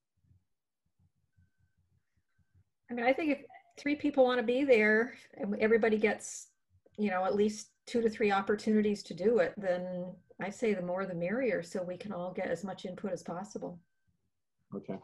I 2.90 2.94
mean, 2.94 3.07
I 3.07 3.12
think 3.12 3.30
if 3.30 3.38
three 3.78 3.94
people 3.94 4.24
want 4.24 4.40
to 4.40 4.46
be 4.46 4.64
there 4.64 5.14
and 5.36 5.57
everybody 5.61 5.99
gets, 5.99 6.49
you 6.96 7.11
know, 7.11 7.24
at 7.24 7.36
least 7.36 7.68
two 7.89 8.03
to 8.03 8.11
three 8.11 8.30
opportunities 8.30 9.03
to 9.03 9.14
do 9.14 9.39
it, 9.39 9.55
then 9.57 10.12
I 10.41 10.51
say 10.51 10.74
the 10.74 10.82
more 10.82 11.07
the 11.07 11.14
merrier 11.14 11.62
so 11.62 11.82
we 11.82 11.97
can 11.97 12.12
all 12.12 12.32
get 12.32 12.49
as 12.49 12.62
much 12.62 12.84
input 12.84 13.12
as 13.12 13.22
possible. 13.22 13.80
Okay. 14.76 14.99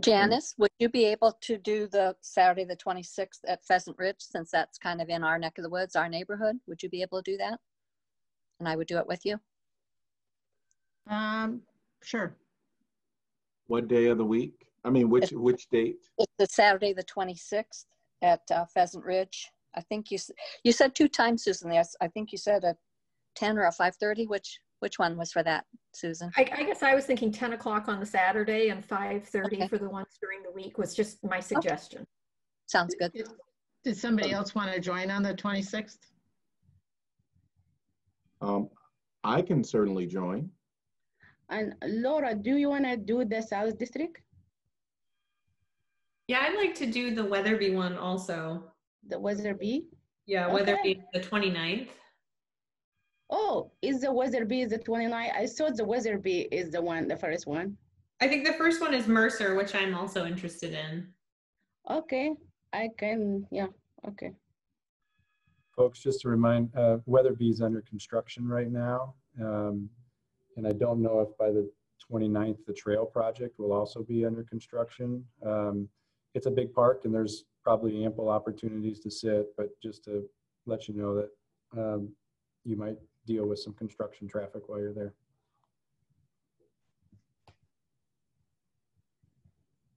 Janice, 0.00 0.54
would 0.58 0.70
you 0.78 0.88
be 0.88 1.04
able 1.06 1.36
to 1.40 1.58
do 1.58 1.88
the 1.88 2.14
Saturday, 2.20 2.64
the 2.64 2.76
26th 2.76 3.40
at 3.46 3.64
Pheasant 3.64 3.96
Ridge, 3.98 4.20
since 4.20 4.50
that's 4.50 4.78
kind 4.78 5.00
of 5.00 5.08
in 5.08 5.24
our 5.24 5.38
neck 5.38 5.58
of 5.58 5.64
the 5.64 5.70
woods, 5.70 5.96
our 5.96 6.08
neighborhood? 6.08 6.56
Would 6.66 6.82
you 6.82 6.88
be 6.88 7.02
able 7.02 7.22
to 7.22 7.32
do 7.32 7.36
that? 7.38 7.58
And 8.60 8.68
I 8.68 8.76
would 8.76 8.86
do 8.86 8.98
it 8.98 9.06
with 9.06 9.24
you? 9.24 9.38
Um, 11.08 11.62
sure. 12.02 12.36
What 13.66 13.88
day 13.88 14.06
of 14.06 14.18
the 14.18 14.24
week? 14.24 14.66
I 14.84 14.90
mean, 14.90 15.10
which, 15.10 15.30
which 15.32 15.68
date? 15.70 15.96
It's 16.18 16.32
the 16.38 16.46
Saturday, 16.46 16.92
the 16.92 17.04
26th 17.04 17.86
at 18.22 18.42
uh, 18.50 18.66
Pheasant 18.66 19.04
Ridge. 19.04 19.50
I 19.76 19.80
think 19.82 20.10
you, 20.10 20.18
you 20.64 20.72
said 20.72 20.94
two 20.94 21.08
times, 21.08 21.44
Susan, 21.44 21.72
yes. 21.72 21.94
I 22.00 22.08
think 22.08 22.32
you 22.32 22.38
said 22.38 22.64
a 22.64 22.74
10 23.36 23.58
or 23.58 23.64
a 23.64 23.70
5:30. 23.72 24.26
Which, 24.28 24.58
which 24.80 24.98
one 24.98 25.16
was 25.16 25.32
for 25.32 25.42
that, 25.42 25.64
Susan? 25.94 26.30
I, 26.36 26.48
I 26.52 26.62
guess 26.64 26.82
I 26.82 26.94
was 26.94 27.04
thinking 27.06 27.30
10 27.32 27.52
o'clock 27.52 27.88
on 27.88 28.00
the 28.00 28.06
Saturday 28.06 28.68
and 28.70 28.86
5.30 28.86 29.44
Okay. 29.46 29.68
for 29.68 29.78
the 29.78 29.88
ones 29.88 30.18
during 30.20 30.42
the 30.42 30.50
week 30.52 30.78
was 30.78 30.94
just 30.94 31.22
my 31.24 31.40
suggestion. 31.40 32.06
Sounds 32.66 32.94
good. 32.98 33.12
Did- 33.12 33.28
Did 33.84 33.96
somebody 33.96 34.32
else 34.32 34.54
want 34.54 34.72
to 34.72 34.80
join 34.80 35.10
on 35.10 35.22
the 35.22 35.34
26th? 35.34 35.98
Um, 38.40 38.68
I 39.24 39.42
can 39.42 39.62
certainly 39.64 40.06
join. 40.06 40.50
And 41.50 41.74
Laura, 41.86 42.34
do 42.34 42.56
you 42.56 42.68
want 42.68 42.84
to 42.84 42.96
do 42.96 43.24
the 43.24 43.40
South 43.42 43.78
District, 43.78 44.20
Yeah, 46.28 46.40
I'd 46.42 46.56
like 46.56 46.74
to 46.76 46.86
do 46.86 47.14
the 47.14 47.24
Wetherby 47.24 47.74
one 47.74 47.96
also. 47.96 48.70
The 49.06 49.18
Wetherby? 49.18 49.86
Yeah, 50.26 50.46
Okay. 50.46 50.54
Wetherby 50.54 51.02
the 51.12 51.20
29th. 51.20 51.88
Oh, 53.30 53.70
is 53.82 54.00
the 54.00 54.12
Wetherby 54.12 54.64
the 54.66 54.78
29? 54.78 55.30
I 55.34 55.46
thought 55.46 55.76
the 55.76 55.84
Wetherby 55.84 56.48
is 56.50 56.70
the 56.70 56.80
one, 56.80 57.08
the 57.08 57.16
first 57.16 57.46
one. 57.46 57.76
I 58.20 58.28
think 58.28 58.46
the 58.46 58.54
first 58.54 58.80
one 58.80 58.94
is 58.94 59.06
Mercer, 59.06 59.54
which 59.54 59.74
I'm 59.74 59.94
also 59.94 60.26
interested 60.26 60.74
in. 60.74 61.06
Okay, 61.90 62.32
I 62.72 62.88
can, 62.98 63.46
yeah, 63.50 63.68
okay. 64.06 64.32
Folks, 65.76 66.00
just 66.00 66.20
to 66.22 66.28
remind, 66.28 66.74
uh, 66.74 66.98
is 67.40 67.62
under 67.62 67.82
construction 67.82 68.48
right 68.48 68.70
now. 68.70 69.14
Um, 69.40 69.88
and 70.56 70.66
I 70.66 70.72
don't 70.72 71.00
know 71.00 71.20
if 71.20 71.38
by 71.38 71.50
the 71.50 71.70
29th, 72.10 72.64
the 72.66 72.72
trail 72.72 73.06
project 73.06 73.58
will 73.58 73.72
also 73.72 74.02
be 74.02 74.24
under 74.24 74.42
construction. 74.42 75.24
Um, 75.44 75.88
it's 76.34 76.46
a 76.46 76.50
big 76.50 76.72
park 76.72 77.02
and 77.04 77.14
there's 77.14 77.44
probably 77.68 78.02
ample 78.02 78.30
opportunities 78.30 78.98
to 78.98 79.10
sit, 79.10 79.54
but 79.58 79.68
just 79.82 80.02
to 80.02 80.24
let 80.64 80.88
you 80.88 80.94
know 80.94 81.14
that, 81.14 81.28
um, 81.76 82.08
you 82.64 82.76
might 82.76 82.96
deal 83.26 83.46
with 83.46 83.58
some 83.58 83.74
construction 83.74 84.26
traffic 84.26 84.62
while 84.70 84.80
you're 84.80 84.94
there. 84.94 85.12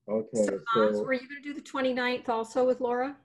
Okay, 0.06 0.44
So, 0.44 0.60
Hans, 0.74 0.98
so, 0.98 1.02
were 1.02 1.14
you 1.14 1.26
going 1.26 1.42
to 1.42 1.48
do 1.48 1.54
the 1.54 1.62
29th 1.62 2.28
also 2.28 2.66
with 2.66 2.82
Laura? 2.82 3.16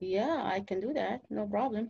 Yeah, 0.00 0.42
I 0.42 0.58
can 0.66 0.80
do 0.80 0.92
that, 0.94 1.20
no 1.30 1.46
problem. 1.46 1.88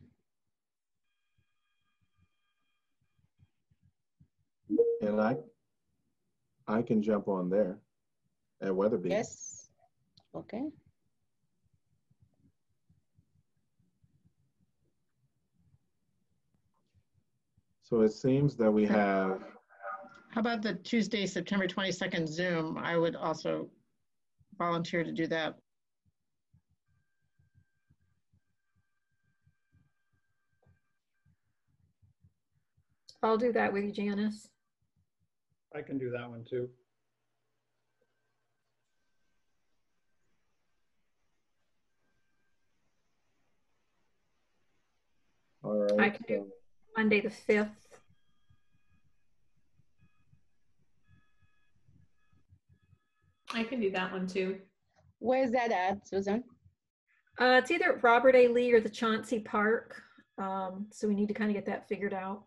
and 5.01 5.19
I, 5.19 5.37
I 6.69 6.83
can 6.83 7.03
jump 7.03 7.29
on 7.29 7.49
there 7.49 7.79
at 8.61 8.77
Wetherby. 8.77 9.09
Yes, 9.09 9.70
okay. 10.35 10.71
So 17.83 18.03
it 18.03 18.13
seems 18.13 18.55
that 18.57 18.71
we 18.71 18.87
have, 18.87 19.41
How 20.31 20.41
about 20.41 20.63
the 20.63 20.75
Tuesday, 20.75 21.27
September 21.27 21.67
22nd 21.67 22.29
Zoom? 22.29 22.79
I 22.79 22.97
would 22.97 23.17
also 23.17 23.69
volunteer 24.57 25.03
to 25.03 25.11
do 25.11 25.27
that. 25.27 25.57
I'll 33.23 33.37
do 33.37 33.53
that 33.53 33.73
with 33.73 33.85
you, 33.85 33.93
Janice. 33.93 34.49
I 35.75 35.83
can 35.83 35.99
do 35.99 36.11
that 36.11 36.29
one 36.29 36.45
too. 36.49 36.69
All 45.71 46.01
I 46.01 46.11
can 46.11 46.25
do- 46.27 46.51
Monday, 46.97 47.21
the 47.21 47.31
5th. 47.31 47.71
I 53.53 53.65
can 53.65 53.81
do 53.81 53.91
that 53.93 54.13
one 54.13 54.27
too. 54.27 54.59
Where's 55.19 55.51
that 55.53 55.73
at, 55.73 56.07
Susan? 56.07 56.45
Uh, 57.39 57.59
it's 57.63 57.71
either 57.71 57.99
Robert 58.03 58.35
A. 58.35 58.49
Lee 58.49 58.73
or 58.73 58.81
the 58.81 58.89
Chauncey 58.89 59.41
Park. 59.41 60.03
Um, 60.39 60.87
so 60.91 61.09
we 61.09 61.15
need 61.15 61.29
to 61.29 61.35
kind 61.35 61.51
of 61.51 61.55
get 61.55 61.67
that 61.67 61.89
figured 61.89 62.15
out. 62.15 62.45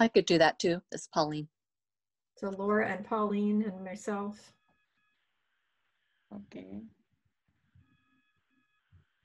I 0.00 0.08
could 0.08 0.26
do 0.26 0.38
that 0.38 0.58
too. 0.58 0.80
It's 0.92 1.08
Pauline. 1.08 1.48
So 2.36 2.50
Laura 2.50 2.88
and 2.88 3.04
Pauline 3.04 3.62
and 3.62 3.84
myself. 3.84 4.52
Okay. 6.34 6.82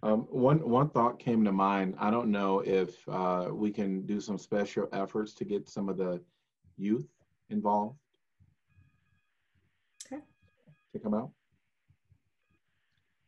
Um, 0.02 0.22
one, 0.30 0.68
one 0.68 0.90
thought 0.90 1.20
came 1.20 1.44
to 1.44 1.52
mind. 1.52 1.96
I 2.00 2.10
don't 2.10 2.32
know 2.32 2.62
if, 2.62 3.08
uh, 3.10 3.50
we 3.52 3.70
can 3.70 4.06
do 4.06 4.22
some 4.22 4.38
special 4.38 4.88
efforts 4.94 5.34
to 5.36 5.46
get 5.46 5.68
some 5.68 5.90
of 5.90 5.98
the 5.98 6.22
youth 6.78 7.08
involved. 7.50 7.98
Okay. 10.06 10.22
To 10.94 11.00
come 11.00 11.14
out. 11.14 11.32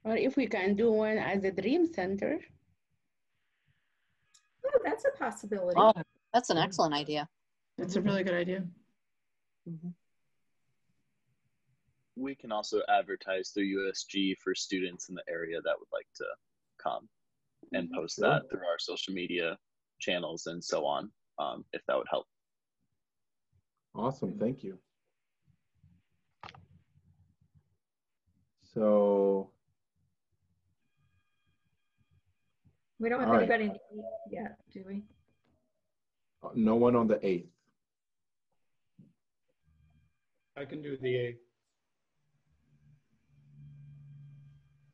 Or 0.03 0.15
if 0.15 0.38
we 0.38 0.47
can 0.47 0.76
do 0.76 0.91
one 0.91 1.17
at 1.17 1.41
the 1.41 1.51
Dream 1.51 1.91
Center. 1.91 2.39
Oh, 4.65 4.80
that's 4.84 5.03
a 5.05 5.17
possibility. 5.17 5.78
Oh, 5.78 5.93
that's 6.34 6.49
an 6.49 6.57
excellent 6.57 6.93
idea. 6.93 7.28
It's 7.78 7.97
a 7.97 8.01
really 8.01 8.24
good 8.24 8.36
idea. 8.36 8.63
We 12.15 12.36
can 12.36 12.51
also 12.51 12.82
advertise 12.88 13.49
through 13.49 13.65
USG 13.65 14.38
for 14.38 14.55
students 14.55 15.09
in 15.09 15.15
the 15.15 15.24
area 15.30 15.61
that 15.61 15.76
would 15.78 15.88
like 15.91 16.07
to 16.15 16.26
come 16.82 17.07
and 17.73 17.89
post 17.91 18.15
Sure. 18.15 18.29
that 18.29 18.49
through 18.49 18.65
our 18.65 18.79
social 18.79 19.13
media 19.13 19.57
channels 19.99 20.47
and 20.47 20.63
so 20.63 20.86
on, 20.86 21.11
um, 21.39 21.63
if 21.73 21.82
that 21.88 21.97
would 21.97 22.07
help. 22.09 22.27
Awesome, 23.93 24.38
thank 24.39 24.63
you. 24.63 24.79
So, 28.63 29.51
We 32.99 33.09
don't 33.09 33.19
have 33.19 33.29
All 33.29 33.36
right. 33.36 33.49
anybody 33.51 33.79
yet, 34.29 34.57
do 34.71 34.84
we? 34.88 35.03
uh, 36.43 36.49
no 36.53 36.75
one 36.75 36.95
on 36.95 37.07
the 37.07 37.15
8th. 37.15 37.47
I 40.55 40.65
can 40.65 40.82
do 40.84 40.97
the 40.97 41.15
eighth. 41.15 41.39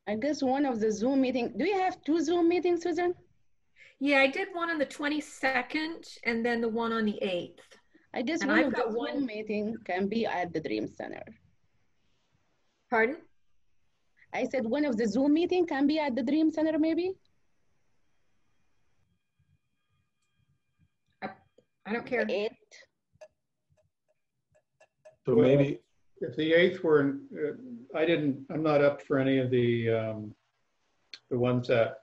I 0.08 0.14
guess 0.16 0.42
one 0.42 0.64
of 0.64 0.80
the 0.80 0.90
Zoom 0.90 1.20
meeting, 1.20 1.52
do 1.58 1.66
you 1.66 1.78
have 1.78 2.02
two 2.02 2.20
Zoom 2.22 2.48
meetings, 2.48 2.82
Susan? 2.82 3.14
Yeah, 4.00 4.20
I 4.20 4.26
did 4.28 4.48
one 4.54 4.70
on 4.70 4.78
the 4.78 4.86
22nd 4.86 6.18
and 6.24 6.44
then 6.44 6.62
the 6.62 6.68
one 6.68 6.92
on 6.92 7.04
the 7.04 7.18
8th. 7.22 7.60
I 8.14 8.22
guess 8.22 8.40
And 8.40 8.50
one 8.50 8.58
I've 8.60 8.66
of 8.68 8.74
the 8.74 8.88
one- 8.98 9.12
Zoom 9.18 9.26
meeting 9.26 9.76
can 9.84 10.08
be 10.08 10.24
at 10.24 10.52
the 10.54 10.60
Dream 10.60 10.88
Center. 10.88 11.22
Pardon? 12.88 13.18
I 14.32 14.44
said 14.44 14.64
one 14.64 14.86
of 14.86 14.96
the 14.96 15.06
Zoom 15.06 15.34
meeting 15.34 15.66
can 15.66 15.86
be 15.86 15.98
at 15.98 16.14
the 16.16 16.22
Dream 16.22 16.50
Center, 16.50 16.78
maybe? 16.78 17.12
I 21.22 21.92
don't 21.92 22.06
care. 22.06 22.24
Eight. 22.28 22.52
So 25.26 25.34
maybe, 25.34 25.80
If 26.20 26.36
the 26.36 26.52
eighth 26.52 26.82
were, 26.82 27.18
uh, 27.34 27.96
I 27.96 28.04
didn't, 28.04 28.44
I'm 28.50 28.62
not 28.62 28.82
up 28.82 29.02
for 29.02 29.18
any 29.18 29.38
of 29.38 29.50
the, 29.50 29.90
um, 29.90 30.34
the 31.30 31.38
ones 31.38 31.68
that 31.68 31.98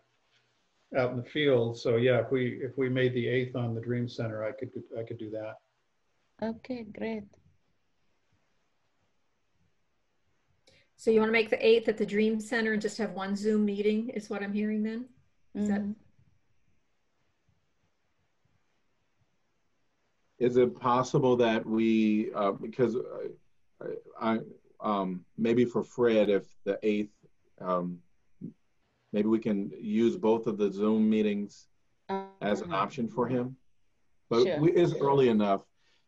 out 0.98 1.12
in 1.12 1.18
the 1.18 1.24
field. 1.24 1.78
So 1.78 1.98
yeah, 1.98 2.20
if 2.20 2.32
we, 2.32 2.60
if 2.62 2.78
we 2.78 2.88
made 2.88 3.14
the 3.14 3.28
eighth 3.28 3.56
on 3.56 3.76
the 3.76 3.82
Dream 3.82 4.08
Center, 4.08 4.44
I 4.46 4.52
could, 4.52 4.72
I 4.98 5.04
could 5.04 5.18
do 5.18 5.30
that. 5.32 5.56
Okay, 6.42 6.84
great. 6.84 7.24
So 10.98 11.12
you 11.12 11.20
want 11.20 11.28
to 11.30 11.34
make 11.34 11.50
the 11.50 11.58
8th 11.58 11.90
at 11.90 11.98
the 11.98 12.06
Dream 12.06 12.40
Center 12.40 12.72
and 12.74 12.82
just 12.82 12.98
have 12.98 13.12
one 13.12 13.36
Zoom 13.36 13.66
meeting 13.66 14.10
is 14.10 14.30
what 14.30 14.42
I'm 14.42 14.54
hearing 14.54 14.82
then? 14.82 15.06
Is 15.54 15.68
that, 15.68 15.82
Mhm. 15.82 15.96
is 20.40 20.56
it 20.58 20.80
possible 20.80 21.36
that 21.38 21.66
we, 21.66 22.32
uh, 22.34 22.54
because 22.54 22.96
I, 22.96 23.28
I, 24.22 24.40
um, 24.80 25.26
maybe 25.38 25.66
for 25.66 25.84
Fred, 25.84 26.30
if 26.30 26.46
the 26.64 26.80
eighth, 26.84 27.14
um, 27.60 28.00
maybe 29.14 29.28
we 29.28 29.40
can 29.40 29.72
use 29.80 30.18
both 30.18 30.48
of 30.48 30.58
the 30.58 30.72
Zoom 30.72 31.10
meetings 31.10 31.68
as 32.42 32.62
an 32.62 32.72
Uh-huh. 32.72 32.82
option 32.84 33.08
for 33.08 33.28
him. 33.28 33.56
But 34.30 34.44
Sure. 34.44 34.60
we, 34.60 34.72
it's 34.72 34.94
early 34.94 35.30
enough. 35.30 35.66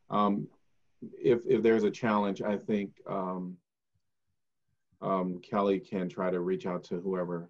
Um, 0.09 0.47
if, 1.21 1.45
if 1.45 1.61
there's 1.61 1.83
a 1.83 1.91
challenge, 1.91 2.41
I 2.41 2.57
think, 2.57 2.91
um, 3.07 3.57
um, 5.01 5.39
Kelly 5.39 5.79
can 5.79 6.09
try 6.09 6.31
to 6.31 6.39
reach 6.39 6.65
out 6.65 6.83
to 6.85 6.99
whoever 6.99 7.49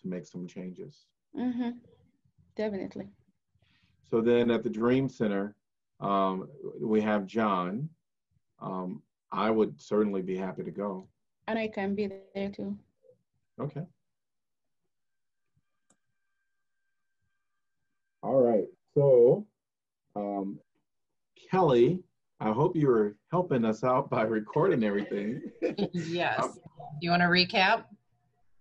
to 0.00 0.08
make 0.08 0.26
some 0.26 0.46
changes. 0.48 1.06
Mm-hmm. 1.36 1.70
Definitely. 2.56 3.08
So 4.10 4.20
then 4.20 4.50
at 4.50 4.64
the 4.64 4.70
Dream 4.70 5.08
Center, 5.08 5.54
um, 6.00 6.48
we 6.80 7.00
have 7.00 7.26
John. 7.26 7.88
Um, 8.58 9.02
I 9.32 9.50
would 9.50 9.80
certainly 9.80 10.22
be 10.22 10.36
happy 10.36 10.64
to 10.64 10.70
go. 10.70 11.06
And 11.46 11.58
I 11.58 11.68
can 11.68 11.94
be 11.94 12.10
there 12.34 12.50
too. 12.50 12.76
Okay. 13.60 13.82
All 18.22 18.40
right. 18.40 18.66
So, 18.94 19.46
um, 20.16 20.58
Kelly, 21.50 22.02
I 22.40 22.50
hope 22.52 22.76
you 22.76 22.88
were 22.88 23.16
helping 23.30 23.64
us 23.64 23.84
out 23.84 24.10
by 24.10 24.22
recording 24.22 24.84
everything. 24.84 25.40
yes. 25.92 26.54
Do 26.54 27.00
you 27.00 27.10
want 27.10 27.22
to 27.22 27.28
recap? 27.28 27.84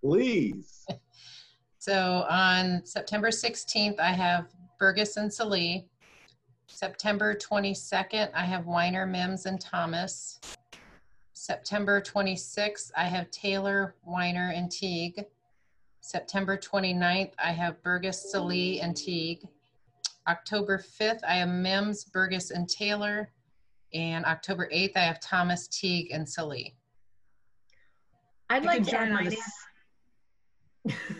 Please. 0.01 0.86
So 1.82 2.26
on 2.30 2.86
September 2.86 3.30
16th, 3.30 4.01
I 4.01 4.11
have 4.11 4.47
Bergus 4.82 5.15
and 5.15 5.34
Salih. 5.34 5.86
September 6.67 7.34
22nd, 7.34 8.30
I 8.34 8.43
have 8.43 8.65
Weiner, 8.65 9.05
Mims, 9.05 9.45
and 9.45 9.61
Thomas. 9.61 10.41
September 11.40 12.02
26th, 12.02 12.92
I 12.98 13.06
have 13.06 13.32
Taylor, 13.32 13.96
Weiner, 14.04 14.52
and 14.54 14.70
Teague. 14.70 15.24
September 16.02 16.58
29th, 16.58 17.32
I 17.42 17.52
have 17.52 17.82
Bergus, 17.82 18.16
Salih, 18.30 18.82
and 18.82 18.94
Teague. 18.94 19.48
October 20.28 20.78
5th, 20.78 21.24
I 21.26 21.36
have 21.36 21.48
Mims, 21.48 22.04
Bergus, 22.04 22.52
and 22.52 22.68
Taylor. 22.68 23.32
And 23.94 24.26
October 24.26 24.70
8th, 24.74 24.98
I 24.98 25.00
have 25.00 25.22
Thomas, 25.22 25.70
Teague, 25.70 26.12
and 26.12 26.28
Salih. 26.28 26.76
I'd 28.50 28.64
You 28.64 28.68
like 28.68 28.86
can 28.86 28.86
to 28.88 28.98
add 28.98 29.12
my 29.14 29.24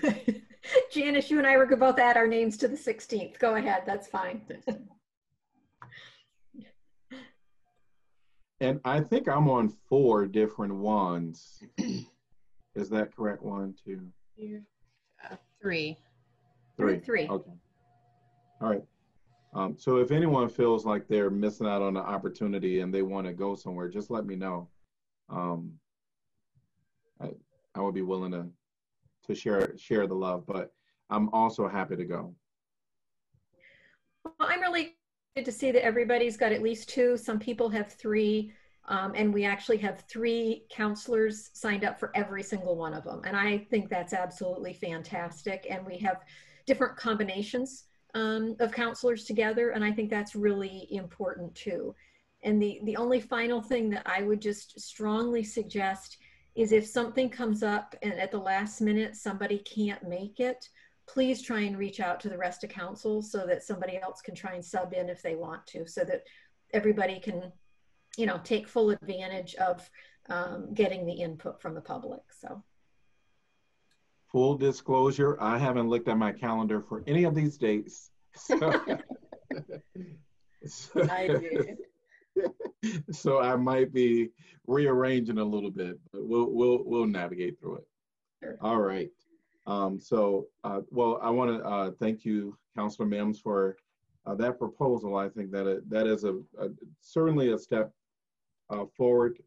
name. 0.04 0.44
Janice, 0.92 1.32
you 1.32 1.38
and 1.38 1.48
I 1.48 1.56
were 1.56 1.66
gonna 1.66 1.78
both 1.78 1.98
add 1.98 2.18
our 2.18 2.28
names 2.28 2.58
to 2.58 2.68
the 2.68 2.76
16th. 2.76 3.40
Go 3.40 3.56
ahead, 3.56 3.84
that's 3.86 4.10
fine. 4.10 4.42
And 8.62 8.80
I 8.84 9.00
think 9.00 9.28
I'm 9.28 9.50
on 9.50 9.70
four 9.70 10.26
different 10.26 10.76
ones. 10.76 11.64
Is 12.76 12.90
that 12.90 13.16
correct? 13.16 13.42
One, 13.42 13.74
two, 13.86 14.12
Uh, 15.24 15.36
Three. 15.62 15.98
three. 16.78 17.00
Three. 17.00 17.28
Okay. 17.28 17.52
All 18.62 18.70
right. 18.70 18.84
Um, 19.54 19.76
so 19.78 19.98
if 19.98 20.12
anyone 20.12 20.48
feels 20.48 20.86
like 20.86 21.08
they're 21.08 21.30
missing 21.30 21.68
out 21.68 21.82
on 21.82 21.98
an 21.98 22.04
opportunity 22.04 22.82
and 22.82 22.94
they 22.94 23.02
want 23.02 23.26
to 23.28 23.34
go 23.34 23.56
somewhere, 23.56 23.90
just 23.90 24.10
let 24.12 24.26
me 24.26 24.36
know. 24.36 24.70
Um, 25.30 25.74
I, 27.20 27.32
I 27.76 27.82
would 27.82 27.96
be 27.96 28.02
willing 28.02 28.32
to 28.32 28.48
to 29.28 29.36
share 29.36 29.76
share 29.78 30.08
the 30.08 30.16
love, 30.16 30.46
but 30.46 30.72
I'm 31.10 31.30
also 31.34 31.68
happy 31.68 31.96
to 31.96 32.06
go. 32.06 32.34
Well, 34.24 34.34
I'm 34.50 34.62
really 34.62 34.96
good 35.40 35.46
to 35.46 35.58
see 35.58 35.72
that 35.72 35.86
everybody's 35.86 36.36
got 36.36 36.52
at 36.52 36.62
least 36.62 36.90
two. 36.90 37.16
Some 37.16 37.40
people 37.40 37.70
have 37.70 37.94
three. 37.94 38.52
Um, 38.90 39.14
and 39.16 39.34
we 39.34 39.46
actually 39.46 39.78
have 39.78 40.04
three 40.10 40.66
councilors 40.70 41.52
signed 41.54 41.86
up 41.86 41.98
for 41.98 42.12
every 42.14 42.44
single 42.44 42.76
one 42.76 42.94
of 42.94 43.06
them. 43.06 43.22
And 43.26 43.38
I 43.38 43.60
think 43.70 43.90
that's 43.90 44.12
absolutely 44.12 44.74
fantastic. 44.74 45.66
And 45.70 45.86
we 45.86 45.98
have 46.00 46.18
different 46.66 46.98
combinations 46.98 47.86
um, 48.16 48.58
of 48.60 48.74
councilors 48.74 49.24
together. 49.24 49.70
And 49.70 49.82
I 49.82 49.94
think 49.94 50.10
that's 50.10 50.36
really 50.36 50.90
important 50.92 51.56
too. 51.56 51.96
And 52.44 52.62
the, 52.62 52.82
the 52.84 52.98
only 52.98 53.22
final 53.22 53.62
thing 53.62 53.90
that 53.92 54.04
I 54.06 54.24
would 54.24 54.42
just 54.42 54.78
strongly 54.78 55.44
suggest 55.44 56.18
is 56.56 56.74
if 56.74 56.86
something 56.86 57.30
comes 57.30 57.64
up 57.64 57.96
and 58.02 58.12
at 58.14 58.32
the 58.32 58.40
last 58.40 58.82
minute 58.82 59.16
somebody 59.16 59.60
can't 59.60 60.04
make 60.06 60.42
it, 60.42 60.68
please 61.14 61.42
try 61.42 61.62
and 61.62 61.78
reach 61.78 62.00
out 62.00 62.20
to 62.20 62.30
the 62.30 62.38
rest 62.38 62.64
of 62.64 62.70
council 62.70 63.22
so 63.22 63.46
that 63.48 63.64
somebody 63.64 63.98
else 63.98 64.22
can 64.22 64.36
try 64.36 64.54
and 64.54 64.64
sub 64.64 64.94
in 64.94 65.10
if 65.10 65.22
they 65.22 65.36
want 65.36 65.66
to, 65.68 65.88
so 65.88 66.04
that 66.04 66.24
everybody 66.74 67.20
can, 67.20 67.52
you 68.18 68.26
know, 68.26 68.40
take 68.44 68.68
full 68.68 68.92
advantage 68.92 69.56
of 69.56 69.90
um, 70.30 70.74
getting 70.74 71.06
the 71.06 71.14
input 71.14 71.62
from 71.62 71.74
the 71.74 71.82
public. 71.82 72.22
So 72.32 72.64
Full 74.32 74.56
disclosure, 74.58 75.42
I 75.42 75.58
haven't 75.58 75.90
looked 75.90 76.08
at 76.08 76.18
my 76.18 76.32
calendar 76.32 76.84
for 76.88 77.04
any 77.08 77.24
of 77.24 77.36
these 77.36 77.58
dates. 77.58 78.12
So, 80.66 81.00
I 81.10 81.28
did. 81.28 81.78
so 83.12 83.42
I 83.42 83.56
might 83.56 83.92
be 83.92 84.30
rearranging 84.68 85.40
a 85.40 85.44
little 85.44 85.72
bit, 85.72 85.98
but 86.12 86.28
we'll 86.28 86.52
we'll 86.52 86.84
we'll 86.86 87.08
navigate 87.08 87.60
through 87.60 87.78
it. 87.78 87.88
Sure. 88.44 88.58
All 88.62 88.80
right. 88.80 89.10
Um, 89.70 90.00
so, 90.00 90.48
uh, 90.64 90.82
well, 90.90 91.20
I 91.22 91.30
want 91.30 91.52
to 91.52 91.64
uh, 91.64 91.92
thank 92.00 92.26
you, 92.26 92.58
Councilor 92.76 93.06
Mims, 93.06 93.40
for 93.40 93.78
uh, 94.26 94.34
that 94.36 94.58
proposal. 94.58 95.16
I 95.16 95.30
think 95.30 95.52
that 95.52 95.68
it, 95.68 95.88
that 95.92 96.08
is 96.08 96.24
a, 96.24 96.38
a 96.60 96.70
certainly 97.02 97.54
a 97.54 97.58
step 97.58 97.92
uh, 98.72 98.86
forward 98.98 99.38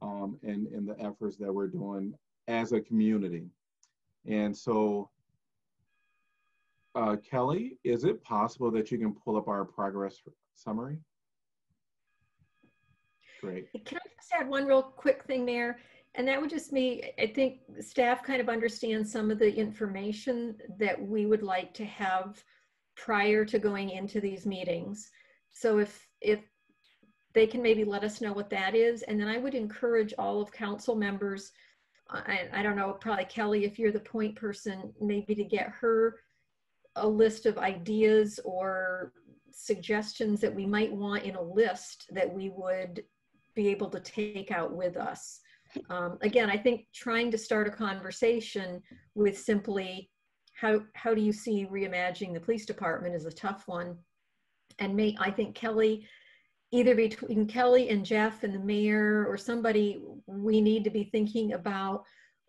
um, 0.00 0.38
in 0.44 0.68
in 0.72 0.86
the 0.86 0.96
efforts 1.00 1.36
that 1.38 1.52
we're 1.52 1.66
doing 1.66 2.14
as 2.46 2.70
a 2.70 2.80
community. 2.80 3.46
And 4.26 4.56
so, 4.56 5.10
uh, 6.94 7.16
Kelly, 7.28 7.76
is 7.82 8.04
it 8.04 8.22
possible 8.22 8.70
that 8.70 8.92
you 8.92 8.98
can 8.98 9.12
pull 9.12 9.36
up 9.36 9.48
our 9.48 9.64
progress 9.64 10.22
summary? 10.54 10.98
Great. 13.40 13.72
Can 13.84 13.98
I 13.98 14.08
just 14.16 14.32
add 14.40 14.48
one 14.48 14.66
real 14.66 14.82
quick 14.82 15.24
thing 15.24 15.44
there? 15.44 15.78
And 16.16 16.28
that 16.28 16.40
would 16.40 16.50
just 16.50 16.72
be, 16.72 17.10
I 17.18 17.26
think 17.26 17.60
staff 17.80 18.22
kind 18.22 18.40
of 18.40 18.48
understands 18.48 19.10
some 19.10 19.30
of 19.30 19.38
the 19.38 19.52
information 19.52 20.56
that 20.78 21.00
we 21.00 21.26
would 21.26 21.42
like 21.42 21.74
to 21.74 21.84
have 21.84 22.42
prior 22.96 23.44
to 23.46 23.58
going 23.58 23.90
into 23.90 24.20
these 24.20 24.46
meetings. 24.46 25.10
So 25.50 25.78
if, 25.78 26.06
if 26.20 26.40
they 27.32 27.48
can 27.48 27.62
maybe 27.62 27.84
let 27.84 28.04
us 28.04 28.20
know 28.20 28.32
what 28.32 28.50
that 28.50 28.76
is, 28.76 29.02
and 29.02 29.20
then 29.20 29.26
I 29.26 29.38
would 29.38 29.54
encourage 29.54 30.14
all 30.16 30.40
of 30.40 30.52
council 30.52 30.94
members, 30.94 31.50
I, 32.08 32.48
I 32.52 32.62
don't 32.62 32.76
know, 32.76 32.92
probably 32.92 33.24
Kelly, 33.24 33.64
if 33.64 33.78
you're 33.78 33.90
the 33.90 33.98
point 33.98 34.36
person, 34.36 34.92
maybe 35.00 35.34
to 35.34 35.44
get 35.44 35.70
her 35.80 36.20
a 36.96 37.08
list 37.08 37.44
of 37.46 37.58
ideas 37.58 38.38
or 38.44 39.12
suggestions 39.50 40.40
that 40.40 40.54
we 40.54 40.66
might 40.66 40.92
want 40.92 41.24
in 41.24 41.34
a 41.34 41.42
list 41.42 42.06
that 42.12 42.32
we 42.32 42.50
would 42.50 43.02
be 43.54 43.68
able 43.68 43.88
to 43.90 44.00
take 44.00 44.50
out 44.50 44.72
with 44.72 44.96
us. 44.96 45.40
Um, 45.90 46.18
again, 46.22 46.50
I 46.50 46.56
think 46.56 46.86
trying 46.94 47.30
to 47.30 47.38
start 47.38 47.66
a 47.66 47.70
conversation 47.70 48.82
with 49.14 49.38
simply 49.38 50.10
how 50.54 50.80
how 50.94 51.14
do 51.14 51.20
you 51.20 51.32
see 51.32 51.66
reimagining 51.66 52.32
the 52.32 52.40
police 52.40 52.66
department 52.66 53.14
is 53.14 53.24
a 53.24 53.32
tough 53.32 53.64
one, 53.66 53.96
and 54.78 54.94
may 54.94 55.16
I 55.18 55.30
think 55.30 55.54
Kelly, 55.54 56.06
either 56.70 56.94
between 56.94 57.46
Kelly 57.46 57.88
and 57.88 58.04
Geoff 58.04 58.44
and 58.44 58.54
the 58.54 58.60
mayor 58.60 59.26
or 59.28 59.36
somebody, 59.36 60.02
we 60.26 60.60
need 60.60 60.84
to 60.84 60.90
be 60.90 61.04
thinking 61.04 61.52
about 61.54 62.04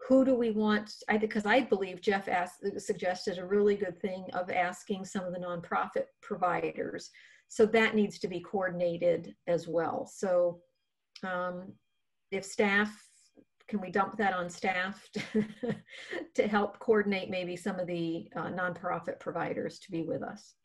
who 0.08 0.24
do 0.24 0.36
we 0.36 0.52
want? 0.52 0.92
I 1.10 1.18
because 1.18 1.46
I 1.46 1.62
believe 1.62 2.02
Geoff 2.02 2.28
asked 2.28 2.64
suggested 2.78 3.38
a 3.38 3.46
really 3.46 3.76
good 3.76 4.00
thing 4.00 4.26
of 4.34 4.52
asking 4.52 5.06
some 5.06 5.24
of 5.24 5.34
the 5.34 5.40
nonprofit 5.40 6.06
providers. 6.22 7.10
So 7.48 7.66
that 7.68 7.96
needs 7.96 8.20
to 8.20 8.28
be 8.28 8.40
coordinated 8.40 9.36
as 9.48 9.68
well. 9.68 10.06
So 10.12 10.60
um, 11.24 11.74
if 12.32 12.44
staff 12.44 12.92
can 13.68 13.82
we 13.82 13.90
dump 13.90 14.18
that 14.18 14.34
on 14.34 14.50
staff 14.50 15.10
to, 15.14 15.46
to 16.34 16.48
help 16.48 16.80
coordinate 16.80 17.30
maybe 17.30 17.56
some 17.56 17.80
of 17.80 17.88
the 17.88 18.28
uh, 18.36 18.50
nonprofit 18.50 19.20
providers 19.20 19.80
to 19.80 19.92
be 19.92 20.04
with 20.04 20.22
us? 20.22 20.56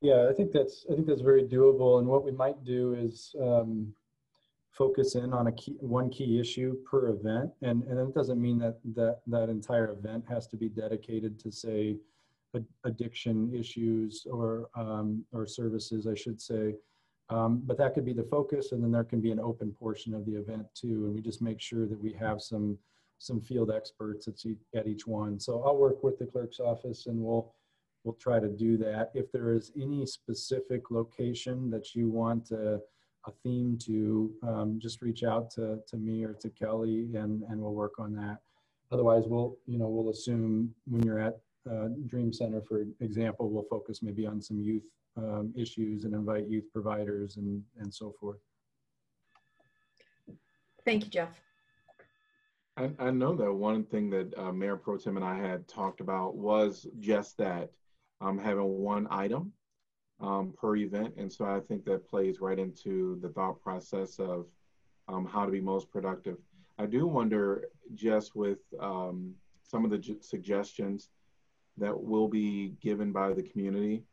Yeah, 0.00 0.28
I 0.30 0.32
think 0.32 0.52
that's 0.52 0.86
I 0.90 0.94
think 0.94 1.06
that's 1.08 1.22
very 1.22 1.42
doable. 1.42 1.98
And 1.98 2.06
what 2.06 2.24
we 2.24 2.30
might 2.30 2.62
do 2.64 2.94
is 2.94 3.34
um, 3.40 3.92
focus 4.70 5.16
in 5.16 5.32
on 5.32 5.48
a 5.48 5.52
key 5.52 5.76
one 5.80 6.08
key 6.08 6.38
issue 6.38 6.76
per 6.88 7.08
event, 7.08 7.50
and 7.62 7.82
and 7.84 7.98
it 7.98 8.14
doesn't 8.14 8.40
mean 8.40 8.58
that 8.60 8.78
that 8.94 9.18
that 9.26 9.48
entire 9.48 9.90
event 9.90 10.24
has 10.28 10.46
to 10.48 10.56
be 10.56 10.68
dedicated 10.68 11.38
to 11.40 11.50
say 11.50 11.96
addiction 12.84 13.52
issues 13.54 14.26
or 14.30 14.68
um, 14.76 15.24
or 15.32 15.46
services, 15.46 16.06
I 16.06 16.14
should 16.14 16.40
say. 16.40 16.74
Um, 17.30 17.62
but 17.66 17.76
that 17.78 17.94
could 17.94 18.06
be 18.06 18.14
the 18.14 18.24
focus, 18.24 18.72
and 18.72 18.82
then 18.82 18.90
there 18.90 19.04
can 19.04 19.20
be 19.20 19.30
an 19.30 19.40
open 19.40 19.72
portion 19.72 20.14
of 20.14 20.24
the 20.24 20.34
event 20.34 20.66
too. 20.74 21.06
And 21.06 21.14
we 21.14 21.20
just 21.20 21.42
make 21.42 21.60
sure 21.60 21.86
that 21.86 22.00
we 22.00 22.12
have 22.14 22.40
some 22.40 22.78
some 23.18 23.40
field 23.40 23.70
experts 23.70 24.28
at 24.28 24.34
each, 24.46 24.58
at 24.74 24.86
each 24.86 25.06
one. 25.06 25.40
So 25.40 25.62
I'll 25.64 25.76
work 25.76 26.04
with 26.04 26.18
the 26.18 26.26
clerk's 26.26 26.60
office, 26.60 27.06
and 27.06 27.22
we'll 27.22 27.52
we'll 28.04 28.14
try 28.14 28.40
to 28.40 28.48
do 28.48 28.78
that. 28.78 29.10
If 29.14 29.30
there 29.30 29.52
is 29.52 29.72
any 29.76 30.06
specific 30.06 30.90
location 30.90 31.68
that 31.70 31.94
you 31.94 32.08
want 32.08 32.50
a, 32.52 32.80
a 33.26 33.32
theme 33.42 33.76
to, 33.82 34.32
um, 34.42 34.78
just 34.80 35.02
reach 35.02 35.22
out 35.22 35.50
to 35.52 35.80
to 35.86 35.96
me 35.98 36.24
or 36.24 36.32
to 36.34 36.48
Kelly, 36.48 37.10
and 37.14 37.42
and 37.42 37.60
we'll 37.60 37.74
work 37.74 37.98
on 37.98 38.14
that. 38.14 38.38
Otherwise, 38.90 39.24
we'll 39.26 39.58
you 39.66 39.78
know 39.78 39.88
we'll 39.88 40.10
assume 40.10 40.74
when 40.86 41.02
you're 41.02 41.20
at 41.20 41.38
uh, 41.70 41.88
Dream 42.06 42.32
Center, 42.32 42.62
for 42.62 42.86
example, 43.00 43.50
we'll 43.50 43.64
focus 43.64 44.02
maybe 44.02 44.26
on 44.26 44.40
some 44.40 44.60
youth 44.60 44.84
um, 45.18 45.52
issues 45.56 46.04
and 46.04 46.14
invite 46.14 46.48
youth 46.48 46.64
providers 46.72 47.36
and, 47.36 47.62
and 47.78 47.92
so 47.92 48.14
forth. 48.20 48.38
Thank 50.84 51.04
you, 51.04 51.10
Geoff. 51.10 51.40
I, 52.76 52.90
I 52.98 53.10
know 53.10 53.34
that 53.34 53.52
one 53.52 53.84
thing 53.84 54.08
that 54.10 54.32
uh, 54.38 54.52
Mayor 54.52 54.76
Pro 54.76 54.96
Tem 54.96 55.16
and 55.16 55.24
I 55.24 55.36
had 55.36 55.66
talked 55.66 56.00
about 56.00 56.36
was 56.36 56.86
just 57.00 57.36
that, 57.38 57.70
um, 58.20 58.38
having 58.38 58.78
one 58.78 59.08
item 59.10 59.52
um, 60.20 60.54
per 60.56 60.76
event. 60.76 61.14
And 61.16 61.32
so 61.32 61.44
I 61.44 61.60
think 61.60 61.84
that 61.84 62.08
plays 62.08 62.40
right 62.40 62.58
into 62.58 63.18
the 63.20 63.28
thought 63.30 63.60
process 63.60 64.18
of 64.18 64.46
um, 65.08 65.26
how 65.26 65.44
to 65.44 65.50
be 65.50 65.60
most 65.60 65.90
productive. 65.90 66.36
I 66.78 66.86
do 66.86 67.06
wonder, 67.06 67.68
just 67.94 68.36
with 68.36 68.58
um, 68.80 69.34
some 69.64 69.84
of 69.84 69.90
the 69.90 70.16
suggestions 70.20 71.10
that 71.76 72.00
will 72.00 72.28
be 72.28 72.74
given 72.80 73.12
by 73.12 73.32
the 73.32 73.42
community, 73.42 74.04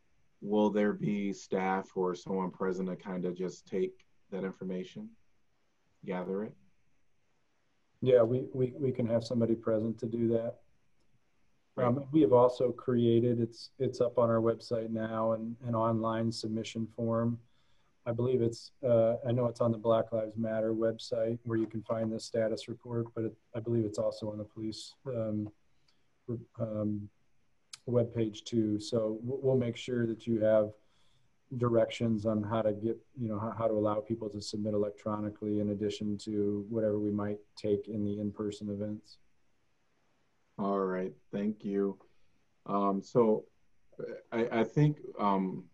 will 0.41 0.69
there 0.69 0.93
be 0.93 1.33
staff 1.33 1.89
or 1.95 2.15
someone 2.15 2.51
present 2.51 2.89
to 2.89 2.95
kind 2.95 3.25
of 3.25 3.35
just 3.35 3.65
take 3.65 4.05
that 4.31 4.43
information, 4.43 5.09
gather 6.05 6.43
it? 6.43 6.53
Yeah, 8.01 8.21
we, 8.21 8.45
we, 8.53 8.73
we 8.77 8.91
can 8.91 9.07
have 9.07 9.23
somebody 9.23 9.55
present 9.55 9.97
to 9.99 10.05
do 10.05 10.27
that. 10.29 10.55
Right. 11.75 11.87
Um, 11.87 12.05
we 12.11 12.21
have 12.21 12.33
also 12.33 12.71
created, 12.71 13.41
it's, 13.41 13.71
it's 13.79 13.99
up 13.99 14.17
on 14.17 14.29
our 14.29 14.39
website 14.39 14.91
now, 14.91 15.33
an, 15.33 15.55
an 15.65 15.75
online 15.75 16.31
submission 16.31 16.87
form. 16.95 17.37
I 18.05 18.11
believe 18.11 18.41
it's, 18.41 18.71
uh, 18.87 19.15
I 19.27 19.31
know 19.31 19.47
it's 19.47 19.61
on 19.61 19.71
the 19.71 19.77
Black 19.77 20.11
Lives 20.11 20.37
Matter 20.37 20.73
website 20.73 21.39
where 21.43 21.57
you 21.57 21.65
can 21.65 21.81
find 21.81 22.11
the 22.11 22.19
status 22.19 22.67
report, 22.67 23.07
but 23.15 23.25
it, 23.25 23.33
I 23.55 23.59
believe 23.59 23.83
it's 23.83 23.97
also 23.97 24.29
on 24.29 24.37
the 24.37 24.43
police 24.43 24.93
um, 25.07 25.49
um, 26.59 27.09
web 27.85 28.13
page 28.13 28.43
too. 28.43 28.79
So 28.79 29.19
we'll 29.21 29.57
make 29.57 29.77
sure 29.77 30.05
that 30.07 30.25
you 30.25 30.41
have 30.41 30.71
directions 31.57 32.25
on 32.25 32.43
how 32.43 32.61
to 32.61 32.73
get, 32.73 32.97
you 33.19 33.29
know, 33.29 33.39
how, 33.39 33.67
to 33.67 33.73
allow 33.73 33.95
people 33.95 34.29
to 34.29 34.41
submit 34.41 34.73
electronically 34.73 35.59
in 35.59 35.69
addition 35.69 36.17
to 36.17 36.65
whatever 36.69 36.99
we 36.99 37.11
might 37.11 37.37
take 37.55 37.87
in 37.87 38.03
the 38.03 38.19
in-person 38.19 38.69
events. 38.69 39.17
All 40.57 40.79
right, 40.79 41.13
thank 41.31 41.63
you. 41.63 41.97
Um, 42.65 43.01
so 43.03 43.45
I, 44.31 44.47
I 44.51 44.63
think 44.63 44.97
um, 45.19 45.65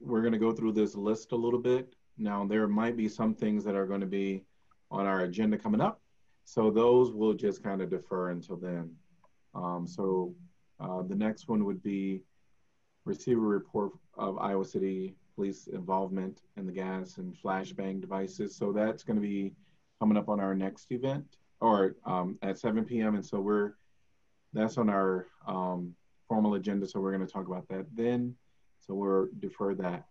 we're 0.00 0.20
going 0.20 0.32
to 0.32 0.38
go 0.38 0.52
through 0.52 0.72
this 0.72 0.94
list 0.94 1.32
a 1.32 1.36
little 1.36 1.60
bit. 1.60 1.94
Now, 2.18 2.44
there 2.44 2.68
might 2.68 2.96
be 2.96 3.08
some 3.08 3.34
things 3.34 3.64
that 3.64 3.74
are 3.74 3.86
going 3.86 4.00
to 4.00 4.06
be 4.06 4.44
on 4.90 5.06
our 5.06 5.20
agenda 5.20 5.56
coming 5.56 5.80
up. 5.80 6.00
So 6.44 6.70
those 6.70 7.12
will 7.12 7.34
just 7.34 7.62
kind 7.62 7.80
of 7.80 7.90
defer 7.90 8.30
until 8.30 8.56
then. 8.56 8.90
Um, 9.54 9.86
so 9.86 10.34
uh, 10.80 11.02
the 11.02 11.14
next 11.14 11.48
one 11.48 11.64
would 11.64 11.82
be 11.82 12.22
receive 13.04 13.38
a 13.38 13.40
report 13.40 13.92
of 14.14 14.38
Iowa 14.38 14.64
City 14.64 15.14
police 15.34 15.68
involvement 15.68 16.42
in 16.56 16.66
the 16.66 16.72
gas 16.72 17.18
and 17.18 17.34
flashbang 17.34 18.00
devices. 18.00 18.56
So 18.56 18.72
that's 18.72 19.04
going 19.04 19.16
to 19.16 19.22
be 19.22 19.54
coming 20.00 20.16
up 20.16 20.28
on 20.28 20.40
our 20.40 20.54
next 20.54 20.90
event 20.90 21.24
or 21.60 21.96
um, 22.04 22.38
at 22.42 22.58
7 22.58 22.84
p.m. 22.84 23.14
And 23.14 23.24
so 23.24 23.40
we're 23.40 23.72
that's 24.52 24.78
on 24.78 24.88
our 24.88 25.26
um, 25.46 25.94
formal 26.26 26.54
agenda. 26.54 26.86
So 26.86 27.00
we're 27.00 27.12
going 27.12 27.26
to 27.26 27.32
talk 27.32 27.46
about 27.46 27.68
that 27.68 27.86
then. 27.94 28.34
So 28.80 28.94
we're 28.94 29.28
defer 29.38 29.74
that. 29.76 30.06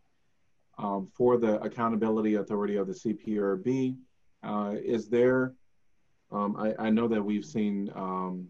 Um, 0.77 1.07
for 1.07 1.38
the 1.38 1.60
accountability 1.61 2.35
authority 2.35 2.76
of 2.76 2.88
the 2.88 2.94
CPRB, 2.94 3.98
uh, 4.44 4.76
is 4.77 5.10
there? 5.10 5.53
Um, 6.31 6.56
I, 6.56 6.88
I, 6.88 6.89
know 6.89 7.07
that 7.07 7.23
we've 7.23 7.45
seen 7.45 7.89
um, 7.95 8.49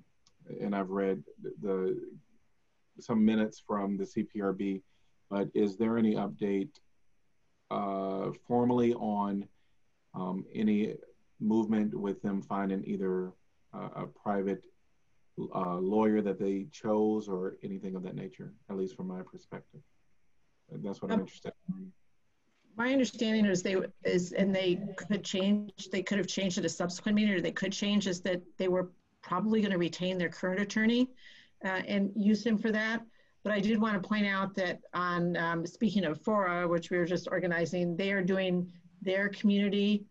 and 0.61 0.75
I've 0.75 0.89
read 0.89 1.23
the 1.61 1.99
some 2.99 3.23
minutes 3.23 3.61
from 3.65 3.97
the 3.97 4.03
CPRB, 4.03 4.81
but 5.29 5.49
is 5.53 5.77
there 5.77 5.97
any 5.97 6.15
update 6.15 6.71
uh, 7.69 8.31
formally 8.47 8.93
on 8.95 9.47
um, 10.13 10.45
any 10.53 10.95
movement 11.39 11.93
with 11.93 12.21
them 12.21 12.41
finding 12.41 12.83
either 12.85 13.31
uh, 13.73 13.89
a 13.95 14.07
private 14.07 14.63
uh, 15.53 15.75
lawyer 15.75 16.21
that 16.21 16.39
they 16.39 16.65
chose 16.71 17.27
or 17.27 17.57
anything 17.63 17.95
of 17.95 18.03
that 18.03 18.15
nature, 18.15 18.53
at 18.69 18.77
least 18.77 18.95
from 18.95 19.07
my 19.07 19.21
perspective? 19.21 19.81
That's 20.71 21.01
what 21.01 21.11
I'm 21.11 21.19
um, 21.19 21.21
interested 21.21 21.53
in. 21.69 21.91
My 22.75 22.91
understanding 22.91 23.45
is 23.45 23.63
they 23.63 23.75
is 24.03 24.33
and 24.33 24.55
they 24.55 24.79
could 24.97 25.23
change. 25.23 25.89
They 25.91 26.03
could 26.03 26.19
have 26.19 26.27
changed 26.27 26.57
at 26.57 26.65
a 26.65 26.69
subsequent 26.69 27.15
meeting, 27.15 27.33
or 27.33 27.41
they 27.41 27.51
could 27.51 27.71
change 27.71 28.07
is 28.07 28.21
that 28.21 28.41
they 28.57 28.67
were 28.67 28.91
probably 29.21 29.61
going 29.61 29.71
to 29.71 29.77
retain 29.77 30.17
their 30.17 30.29
current 30.29 30.59
attorney 30.59 31.09
uh, 31.63 31.81
and 31.87 32.11
use 32.15 32.45
him 32.45 32.57
for 32.57 32.71
that. 32.71 33.01
But 33.43 33.53
I 33.53 33.59
did 33.59 33.79
want 33.79 34.01
to 34.01 34.07
point 34.07 34.25
out 34.25 34.55
that 34.55 34.81
on 34.93 35.37
um, 35.37 35.65
speaking 35.65 36.03
of 36.05 36.21
Fora, 36.21 36.67
which 36.67 36.89
we 36.89 36.97
were 36.97 37.05
just 37.05 37.27
organizing, 37.31 37.95
they 37.95 38.11
are 38.11 38.23
doing 38.23 38.71
their 39.01 39.29
community 39.29 40.05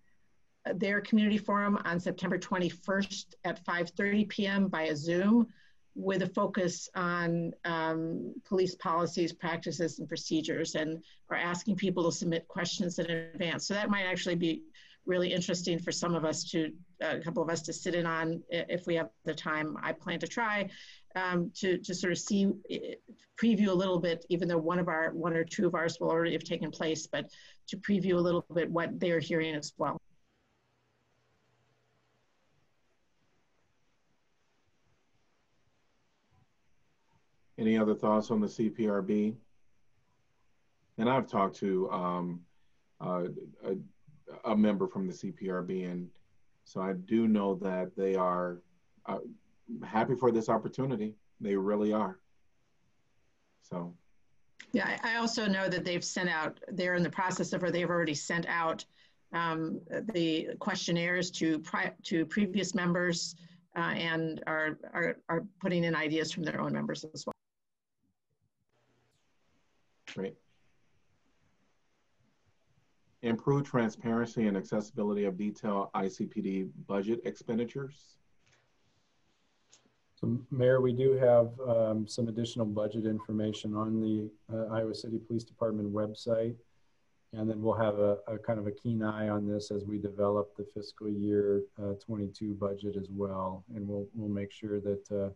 uh, 0.67 0.73
their 0.75 1.01
community 1.01 1.39
forum 1.39 1.79
on 1.85 2.01
September 2.01 2.39
21st 2.39 3.35
at 3.45 3.65
5:30 3.65 4.29
p.m. 4.29 4.71
via 4.71 4.97
Zoom, 4.97 5.47
with 5.95 6.23
a 6.23 6.29
focus 6.29 6.89
on 6.95 7.53
um, 7.65 8.35
police 8.45 8.75
policies, 8.75 9.33
practices, 9.33 9.99
and 9.99 10.09
procedures, 10.09 10.75
and 10.75 11.03
are 11.31 11.37
asking 11.37 11.77
people 11.77 12.05
to 12.05 12.17
submit 12.17 12.49
questions 12.49 12.99
in 12.99 13.11
advance. 13.11 13.67
So 13.67 13.75
that 13.75 13.91
might 13.91 14.05
actually 14.05 14.35
be 14.35 14.63
really 15.07 15.33
interesting 15.33 15.79
for 15.79 15.93
some 15.93 16.15
of 16.15 16.25
us 16.25 16.45
to, 16.51 16.73
a 17.01 17.21
couple 17.21 17.43
of 17.43 17.49
us 17.49 17.63
to 17.63 17.73
sit 17.73 17.95
in 17.95 18.07
on 18.07 18.43
if 18.51 18.87
we 18.87 18.95
have 18.97 19.09
the 19.25 19.35
time. 19.35 19.77
I 19.83 19.93
plan 19.93 20.19
to 20.21 20.27
try 20.27 20.69
um, 21.15 21.51
to, 21.57 21.79
to 21.79 21.95
sort 21.95 22.13
of 22.13 22.19
see, 22.19 22.51
preview 23.41 23.69
a 23.69 23.75
little 23.75 23.99
bit, 23.99 24.25
even 24.29 24.49
though 24.49 24.59
one 24.59 24.79
of 24.79 24.89
our, 24.89 25.11
one 25.13 25.35
or 25.35 25.45
two 25.45 25.67
of 25.67 25.75
ours 25.75 25.99
will 26.01 26.11
already 26.11 26.33
have 26.33 26.45
taken 26.45 26.71
place, 26.71 27.07
but 27.07 27.31
to 27.69 27.77
preview 27.77 28.15
a 28.15 28.21
little 28.21 28.45
bit 28.55 28.71
what 28.71 28.99
they're 28.99 29.21
hearing 29.21 29.55
as 29.55 29.73
well. 29.79 30.01
Any 37.59 37.79
other 37.79 37.95
thoughts 37.95 38.31
on 38.31 38.41
the 38.41 38.47
CPRB? 38.47 39.35
And 40.99 41.09
I've 41.09 41.27
talked 41.27 41.57
to 41.57 41.91
um, 41.91 42.41
uh, 43.01 43.25
a 44.45 44.57
member 44.57 44.87
from 44.87 45.07
the 45.07 45.13
CPRB, 45.13 45.91
and 45.91 46.09
so 46.65 46.81
I 46.81 46.95
do 46.95 47.29
know 47.29 47.55
that 47.57 47.97
they 47.97 48.15
are 48.15 48.59
uh, 49.07 49.19
happy 49.85 50.15
for 50.15 50.33
this 50.33 50.49
opportunity. 50.49 51.15
They 51.41 51.57
really 51.57 51.93
are. 51.93 52.19
So. 53.63 53.95
Yeah, 54.73 54.99
I 55.03 55.17
also 55.17 55.47
know 55.47 55.69
that 55.69 55.85
they've 55.85 56.05
sent 56.05 56.29
out. 56.29 56.59
They're 56.69 56.95
in 56.95 57.03
the 57.03 57.11
process 57.11 57.53
of, 57.53 57.63
or 57.63 57.71
they've 57.71 57.89
already 57.89 58.15
sent 58.15 58.47
out 58.47 58.85
um, 59.33 59.81
the 60.13 60.49
questionnaires 60.59 61.31
to 61.33 61.59
pri- 61.61 61.93
to 62.05 62.27
previous 62.27 62.75
members, 62.75 63.37
uh, 63.77 63.81
and 63.81 64.43
are, 64.47 64.79
are 64.93 65.19
are 65.29 65.45
putting 65.61 65.85
in 65.85 65.95
ideas 65.95 66.33
from 66.33 66.43
their 66.43 66.61
own 66.61 66.73
members 66.73 67.05
as 67.15 67.27
well. 67.27 67.33
Great 70.15 70.37
improve 73.27 73.65
transparency 73.65 74.47
and 74.47 74.57
accessibility 74.57 75.25
of 75.25 75.37
detailed 75.37 75.93
ICPD 75.95 76.71
budget 76.87 77.21
expenditures. 77.25 78.17
So 80.15 80.39
Mayor, 80.51 80.81
we 80.81 80.93
do 80.93 81.13
have 81.13 81.51
um, 81.69 82.09
some 82.09 82.29
additional 82.29 82.65
budget 82.65 83.05
information 83.05 83.75
on 83.75 84.01
the 84.01 84.31
uh, 84.53 84.73
Iowa 84.75 84.95
City 84.95 85.19
Police 85.19 85.45
Department 85.45 85.93
website. 85.93 86.55
And 87.33 87.51
then 87.51 87.61
we'll 87.61 87.75
have 87.75 87.99
a, 87.99 88.19
a, 88.27 88.39
kind 88.39 88.59
of 88.59 88.67
a 88.67 88.71
keen 88.71 89.03
eye 89.03 89.29
on 89.29 89.47
this 89.47 89.71
as 89.71 89.85
we 89.85 89.99
develop 89.99 90.57
the 90.57 90.65
fiscal 90.73 91.09
year 91.09 91.65
uh, 91.83 91.93
22 91.95 92.55
budget 92.55 92.97
as 92.97 93.09
well. 93.11 93.63
And 93.75 93.87
we'll, 93.87 94.07
we'll 94.15 94.31
make 94.31 94.53
sure 94.53 94.81
that 94.81 95.13
uh, 95.13 95.29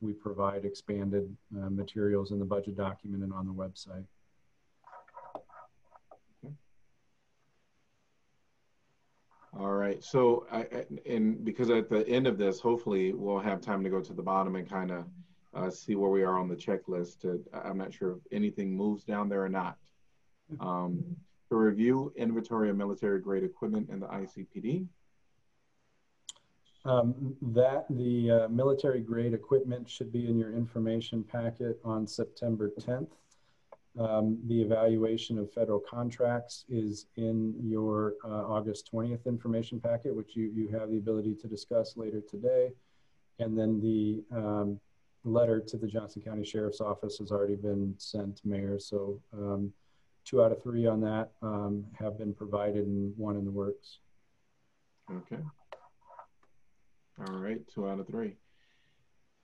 we 0.00 0.12
provide 0.12 0.64
expanded 0.64 1.34
uh, 1.56 1.70
materials 1.70 2.30
in 2.30 2.38
the 2.38 2.44
budget 2.44 2.76
document 2.76 3.24
and 3.24 3.32
on 3.32 3.46
the 3.46 3.52
website. 3.52 4.04
All 9.58 9.72
right. 9.72 10.02
So, 10.02 10.46
I, 10.50 10.66
and 11.06 11.44
because 11.44 11.70
at 11.70 11.88
the 11.88 12.06
end 12.08 12.26
of 12.26 12.38
this, 12.38 12.58
hopefully 12.58 13.12
we'll 13.12 13.38
have 13.38 13.60
time 13.60 13.84
to 13.84 13.90
go 13.90 14.00
to 14.00 14.12
the 14.12 14.22
bottom 14.22 14.56
and 14.56 14.68
kind 14.68 14.90
of 14.90 15.04
uh, 15.54 15.70
see 15.70 15.94
where 15.94 16.10
we 16.10 16.22
are 16.22 16.38
on 16.38 16.48
the 16.48 16.56
checklist. 16.56 17.20
To, 17.20 17.42
I'm 17.52 17.78
not 17.78 17.92
sure 17.92 18.12
if 18.12 18.18
anything 18.32 18.76
moves 18.76 19.04
down 19.04 19.28
there 19.28 19.44
or 19.44 19.48
not. 19.48 19.76
Um, 20.60 21.16
to 21.48 21.56
review 21.56 22.12
inventory 22.16 22.68
of 22.68 22.76
military 22.76 23.18
grade 23.18 23.44
equipment 23.44 23.88
in 23.88 23.98
the 23.98 24.06
ICPD. 24.06 24.86
Um, 26.84 27.34
that 27.40 27.86
the 27.88 28.30
uh, 28.30 28.48
military 28.48 29.00
grade 29.00 29.32
equipment 29.32 29.88
should 29.88 30.12
be 30.12 30.28
in 30.28 30.38
your 30.38 30.52
information 30.52 31.24
packet 31.24 31.80
on 31.82 32.06
September 32.06 32.70
10th. 32.78 33.08
Um, 33.98 34.38
the 34.46 34.60
evaluation 34.60 35.38
of 35.38 35.52
federal 35.52 35.78
contracts 35.78 36.64
is 36.68 37.06
in 37.16 37.54
your 37.62 38.14
uh, 38.24 38.28
August 38.28 38.90
20th 38.92 39.24
information 39.26 39.80
packet, 39.80 40.14
which 40.14 40.34
you, 40.34 40.50
you 40.52 40.68
have 40.68 40.90
the 40.90 40.98
ability 40.98 41.36
to 41.36 41.46
discuss 41.46 41.96
later 41.96 42.20
today. 42.20 42.72
And 43.38 43.56
then 43.56 43.80
the 43.80 44.24
um, 44.36 44.80
letter 45.22 45.60
to 45.60 45.76
the 45.76 45.86
Johnson 45.86 46.22
County 46.22 46.44
Sheriff's 46.44 46.80
Office 46.80 47.18
has 47.18 47.30
already 47.30 47.54
been 47.54 47.94
sent, 47.98 48.38
to 48.38 48.48
Mayor. 48.48 48.80
So 48.80 49.20
um, 49.32 49.72
two 50.24 50.42
out 50.42 50.50
of 50.50 50.60
three 50.62 50.86
on 50.86 51.00
that 51.02 51.30
um, 51.40 51.84
have 51.96 52.18
been 52.18 52.34
provided 52.34 52.86
and 52.86 53.16
one 53.16 53.36
in 53.36 53.44
the 53.44 53.50
works. 53.50 53.98
Okay. 55.10 55.38
All 57.20 57.34
right, 57.36 57.60
two 57.72 57.88
out 57.88 58.00
of 58.00 58.08
three. 58.08 58.36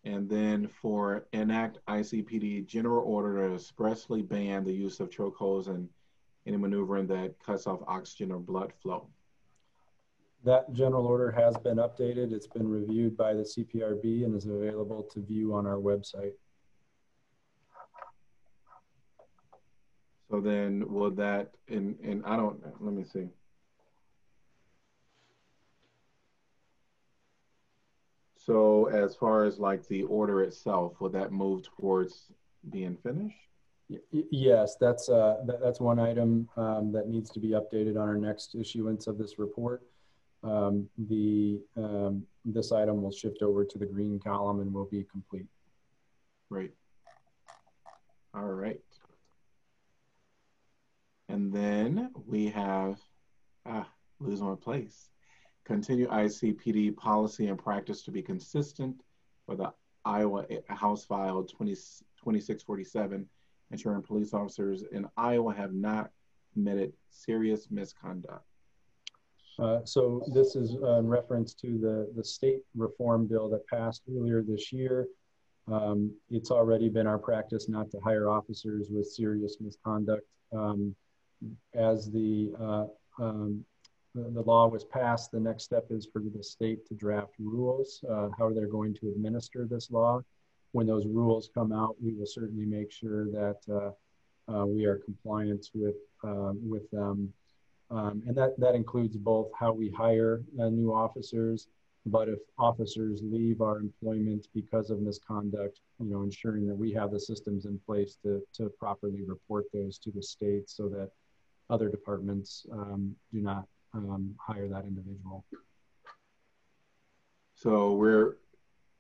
And 0.04 0.28
then 0.28 0.66
for 0.66 1.26
enact 1.32 1.78
ICPD 1.86 2.66
general 2.66 3.04
order 3.04 3.48
to 3.48 3.54
expressly 3.54 4.22
ban 4.22 4.64
the 4.64 4.72
use 4.72 4.98
of 5.00 5.10
chokeholds 5.10 5.68
and 5.68 5.88
any 6.46 6.56
maneuvering 6.56 7.06
that 7.08 7.34
cuts 7.44 7.66
off 7.66 7.80
oxygen 7.86 8.32
or 8.32 8.38
blood 8.38 8.72
flow. 8.82 9.08
That 10.42 10.72
general 10.72 11.06
order 11.06 11.30
has 11.30 11.54
been 11.58 11.76
updated. 11.76 12.32
It's 12.32 12.46
been 12.46 12.66
reviewed 12.66 13.14
by 13.14 13.34
the 13.34 13.42
CPRB 13.42 14.24
and 14.24 14.34
is 14.34 14.46
available 14.46 15.02
to 15.12 15.20
view 15.20 15.54
on 15.54 15.66
our 15.66 15.76
website. 15.76 16.32
So 20.30 20.40
then 20.40 20.90
will 20.90 21.10
that, 21.10 21.50
and, 21.68 21.98
and 22.02 22.24
I 22.24 22.36
don't, 22.36 22.62
let 22.80 22.94
me 22.94 23.04
see. 23.04 23.28
So 28.50 28.86
as 28.86 29.14
far 29.14 29.44
as 29.44 29.60
like 29.60 29.86
the 29.86 30.02
order 30.02 30.42
itself, 30.42 31.00
will 31.00 31.10
that 31.10 31.30
move 31.30 31.62
towards 31.62 32.32
being 32.68 32.96
finished? 32.96 33.36
yes, 34.10 34.76
that's 34.80 35.08
uh, 35.08 35.36
that, 35.46 35.60
that's 35.60 35.78
one 35.78 36.00
item 36.00 36.48
um, 36.56 36.90
that 36.90 37.08
needs 37.08 37.30
to 37.30 37.38
be 37.38 37.50
updated 37.50 37.90
on 37.90 38.08
our 38.08 38.16
next 38.16 38.56
issuance 38.56 39.06
of 39.06 39.18
this 39.18 39.38
report. 39.38 39.82
Um, 40.42 40.88
the 40.98 41.60
um, 41.76 42.24
this 42.44 42.72
item 42.72 43.02
will 43.02 43.12
shift 43.12 43.40
over 43.40 43.64
to 43.64 43.78
the 43.78 43.86
green 43.86 44.18
column 44.18 44.58
and 44.58 44.74
will 44.74 44.86
be 44.86 45.04
complete. 45.04 45.46
Right. 46.48 46.72
All 48.34 48.42
right. 48.42 48.80
And 51.28 51.52
then 51.52 52.10
we 52.26 52.48
have 52.48 52.98
ah 53.64 53.86
lose 54.18 54.40
my 54.40 54.56
place 54.56 55.08
continue 55.70 56.08
ICPD 56.08 56.96
policy 56.96 57.46
and 57.46 57.56
practice 57.56 58.02
to 58.02 58.10
be 58.10 58.20
consistent 58.20 58.96
with 59.46 59.58
the 59.58 59.72
Iowa 60.04 60.44
House 60.68 61.04
File 61.04 61.44
20, 61.44 61.74
2647, 61.74 63.24
ensuring 63.70 64.02
police 64.02 64.34
officers 64.34 64.82
in 64.90 65.06
Iowa 65.16 65.54
have 65.54 65.72
not 65.72 66.10
committed 66.52 66.92
serious 67.10 67.68
misconduct. 67.70 68.44
Uh, 69.60 69.78
so 69.84 70.24
this 70.34 70.56
is 70.56 70.76
uh, 70.82 70.98
in 70.98 71.06
reference 71.06 71.54
to 71.54 71.78
the, 71.78 72.10
the 72.16 72.24
state 72.24 72.62
reform 72.74 73.28
bill 73.28 73.48
that 73.50 73.64
passed 73.68 74.02
earlier 74.10 74.42
this 74.42 74.72
year. 74.72 75.06
Um, 75.70 76.12
it's 76.30 76.50
already 76.50 76.88
been 76.88 77.06
our 77.06 77.18
practice 77.18 77.68
not 77.68 77.92
to 77.92 78.00
hire 78.00 78.28
officers 78.28 78.88
with 78.90 79.06
serious 79.06 79.58
misconduct. 79.60 80.26
Um, 80.52 80.96
as 81.74 82.10
the 82.10 82.52
uh, 82.58 82.86
um, 83.22 83.64
the, 84.14 84.42
law 84.42 84.66
was 84.68 84.84
passed, 84.84 85.30
the 85.30 85.40
next 85.40 85.64
step 85.64 85.86
is 85.90 86.06
for 86.12 86.20
the 86.20 86.42
state 86.42 86.86
to 86.86 86.94
draft 86.94 87.34
rules, 87.38 88.02
uh, 88.10 88.28
how 88.38 88.52
they're 88.52 88.66
going 88.66 88.94
to 88.94 89.08
administer 89.08 89.66
this 89.66 89.90
law. 89.90 90.20
When 90.72 90.86
those 90.86 91.06
rules 91.06 91.50
come 91.52 91.72
out, 91.72 91.96
we 92.02 92.14
will 92.14 92.26
certainly 92.26 92.64
make 92.64 92.90
sure 92.90 93.26
that 93.26 93.58
uh, 93.70 94.52
uh, 94.52 94.66
we 94.66 94.84
are 94.84 94.96
compliant 94.96 95.70
with, 95.74 95.96
um, 96.24 96.58
with 96.68 96.90
them. 96.90 97.32
Um, 97.90 98.22
and 98.26 98.36
that, 98.36 98.58
that 98.58 98.74
includes 98.74 99.16
both 99.16 99.48
how 99.58 99.72
we 99.72 99.90
hire 99.90 100.42
uh, 100.60 100.68
new 100.68 100.92
officers, 100.92 101.66
but 102.06 102.28
if 102.28 102.38
officers 102.58 103.20
leave 103.22 103.60
our 103.60 103.78
employment 103.78 104.46
because 104.54 104.90
of 104.90 105.00
misconduct, 105.00 105.80
you 105.98 106.06
know, 106.08 106.22
ensuring 106.22 106.66
that 106.68 106.74
we 106.74 106.92
have 106.92 107.10
the 107.10 107.20
systems 107.20 107.66
in 107.66 107.80
place 107.84 108.16
to, 108.22 108.42
to 108.54 108.70
properly 108.78 109.22
report 109.26 109.66
those 109.72 109.98
to 109.98 110.10
the 110.12 110.22
state 110.22 110.70
so 110.70 110.88
that 110.88 111.10
other 111.68 111.88
departments 111.88 112.64
um, 112.72 113.14
do 113.32 113.40
not 113.40 113.66
um, 113.94 114.34
hire 114.38 114.68
that 114.68 114.84
individual. 114.84 115.44
So 117.54 117.92
we're 117.92 118.36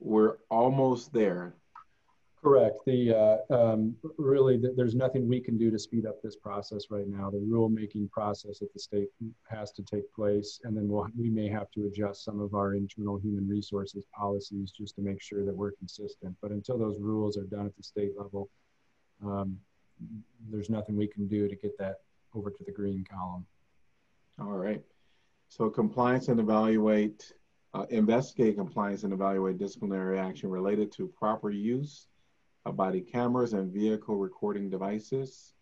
we're 0.00 0.36
almost 0.50 1.12
there. 1.12 1.54
Correct. 2.42 2.78
The 2.86 3.14
uh, 3.14 3.54
um, 3.54 3.94
really, 4.16 4.56
the, 4.56 4.72
there's 4.74 4.94
nothing 4.94 5.28
we 5.28 5.40
can 5.40 5.58
do 5.58 5.70
to 5.70 5.78
speed 5.78 6.06
up 6.06 6.22
this 6.22 6.36
process 6.36 6.84
right 6.90 7.06
now. 7.06 7.28
The 7.28 7.38
rulemaking 7.38 8.10
process 8.10 8.62
at 8.62 8.72
the 8.72 8.80
state 8.80 9.08
has 9.50 9.72
to 9.72 9.82
take 9.82 10.10
place, 10.14 10.58
and 10.64 10.74
then 10.74 10.88
we'll, 10.88 11.06
we 11.18 11.28
may 11.28 11.48
have 11.48 11.70
to 11.72 11.84
adjust 11.86 12.24
some 12.24 12.40
of 12.40 12.54
our 12.54 12.74
internal 12.74 13.18
human 13.18 13.46
resources 13.46 14.06
policies 14.16 14.72
just 14.72 14.94
to 14.96 15.02
make 15.02 15.20
sure 15.20 15.44
that 15.44 15.54
we're 15.54 15.72
consistent. 15.72 16.34
But 16.40 16.50
until 16.50 16.78
those 16.78 16.98
rules 16.98 17.36
are 17.36 17.44
done 17.44 17.66
at 17.66 17.76
the 17.76 17.82
state 17.82 18.12
level, 18.16 18.48
um, 19.22 19.58
there's 20.50 20.70
nothing 20.70 20.96
we 20.96 21.08
can 21.08 21.28
do 21.28 21.46
to 21.46 21.56
get 21.56 21.76
that 21.78 21.96
over 22.34 22.50
to 22.50 22.64
the 22.64 22.72
green 22.72 23.04
column. 23.04 23.44
All 24.40 24.56
right. 24.56 24.80
So 25.48 25.68
compliance 25.68 26.28
and 26.28 26.40
evaluate, 26.40 27.32
uh, 27.74 27.84
investigate 27.90 28.56
compliance 28.56 29.02
and 29.02 29.12
evaluate 29.12 29.58
disciplinary 29.58 30.18
action 30.18 30.48
related 30.48 30.90
to 30.92 31.08
proper 31.08 31.50
use 31.50 32.06
of 32.64 32.76
body 32.76 33.02
cameras 33.02 33.52
and 33.52 33.72
vehicle 33.72 34.16
recording 34.16 34.70
devices. 34.70 35.52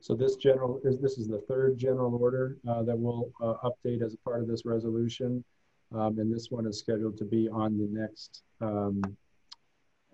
So 0.00 0.14
this 0.14 0.36
general 0.36 0.80
is 0.84 0.98
this 0.98 1.18
is 1.18 1.28
the 1.28 1.40
third 1.48 1.78
general 1.78 2.14
order 2.20 2.56
uh, 2.68 2.82
that 2.82 2.98
we'll 2.98 3.30
uh, 3.40 3.54
update 3.68 4.02
as 4.02 4.14
a 4.14 4.18
part 4.18 4.40
of 4.40 4.48
this 4.48 4.64
resolution, 4.64 5.44
um, 5.92 6.18
and 6.18 6.32
this 6.32 6.50
one 6.50 6.66
is 6.66 6.78
scheduled 6.78 7.16
to 7.18 7.24
be 7.24 7.48
on 7.48 7.78
the 7.78 7.88
next 7.90 8.42
um, 8.60 9.02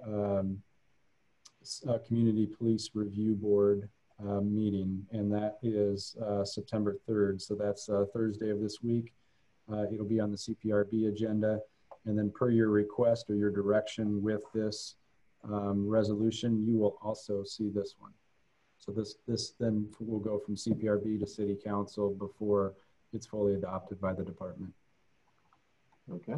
um, 0.07 0.63
uh, 1.89 1.99
community 2.07 2.47
police 2.47 2.91
review 2.95 3.35
board 3.35 3.89
uh, 4.21 4.41
meeting, 4.41 5.05
and 5.13 5.33
that 5.33 5.59
is 5.63 6.17
uh, 6.25 6.45
September 6.45 6.97
3rd. 7.09 7.41
So 7.41 7.55
that's 7.55 7.89
uh, 7.89 8.05
Thursday 8.13 8.51
of 8.51 8.61
this 8.61 8.83
week. 8.83 9.13
Uh, 9.73 9.85
it'll 9.93 10.07
be 10.07 10.21
on 10.21 10.31
the 10.31 10.37
CPRB 10.37 11.09
agenda. 11.09 11.61
And 12.07 12.19
then 12.19 12.31
per 12.31 12.51
your 12.51 12.69
request 12.69 13.31
or 13.31 13.35
your 13.35 13.51
direction 13.51 14.23
with 14.23 14.43
this 14.55 14.97
um, 15.43 15.89
resolution, 15.89 16.67
you 16.67 16.77
will 16.77 16.99
also 17.03 17.43
see 17.45 17.71
this 17.71 17.95
one. 17.99 18.13
So 18.79 18.93
this, 18.93 19.17
this 19.27 19.55
then 19.59 19.89
will 19.99 20.19
go 20.19 20.39
from 20.39 20.57
CPRB 20.57 21.19
to 21.21 21.27
City 21.27 21.57
Council 21.63 22.11
before 22.11 22.75
it's 23.13 23.27
fully 23.27 23.55
adopted 23.55 24.01
by 24.01 24.13
the 24.13 24.23
department. 24.23 24.73
Okay. 26.13 26.37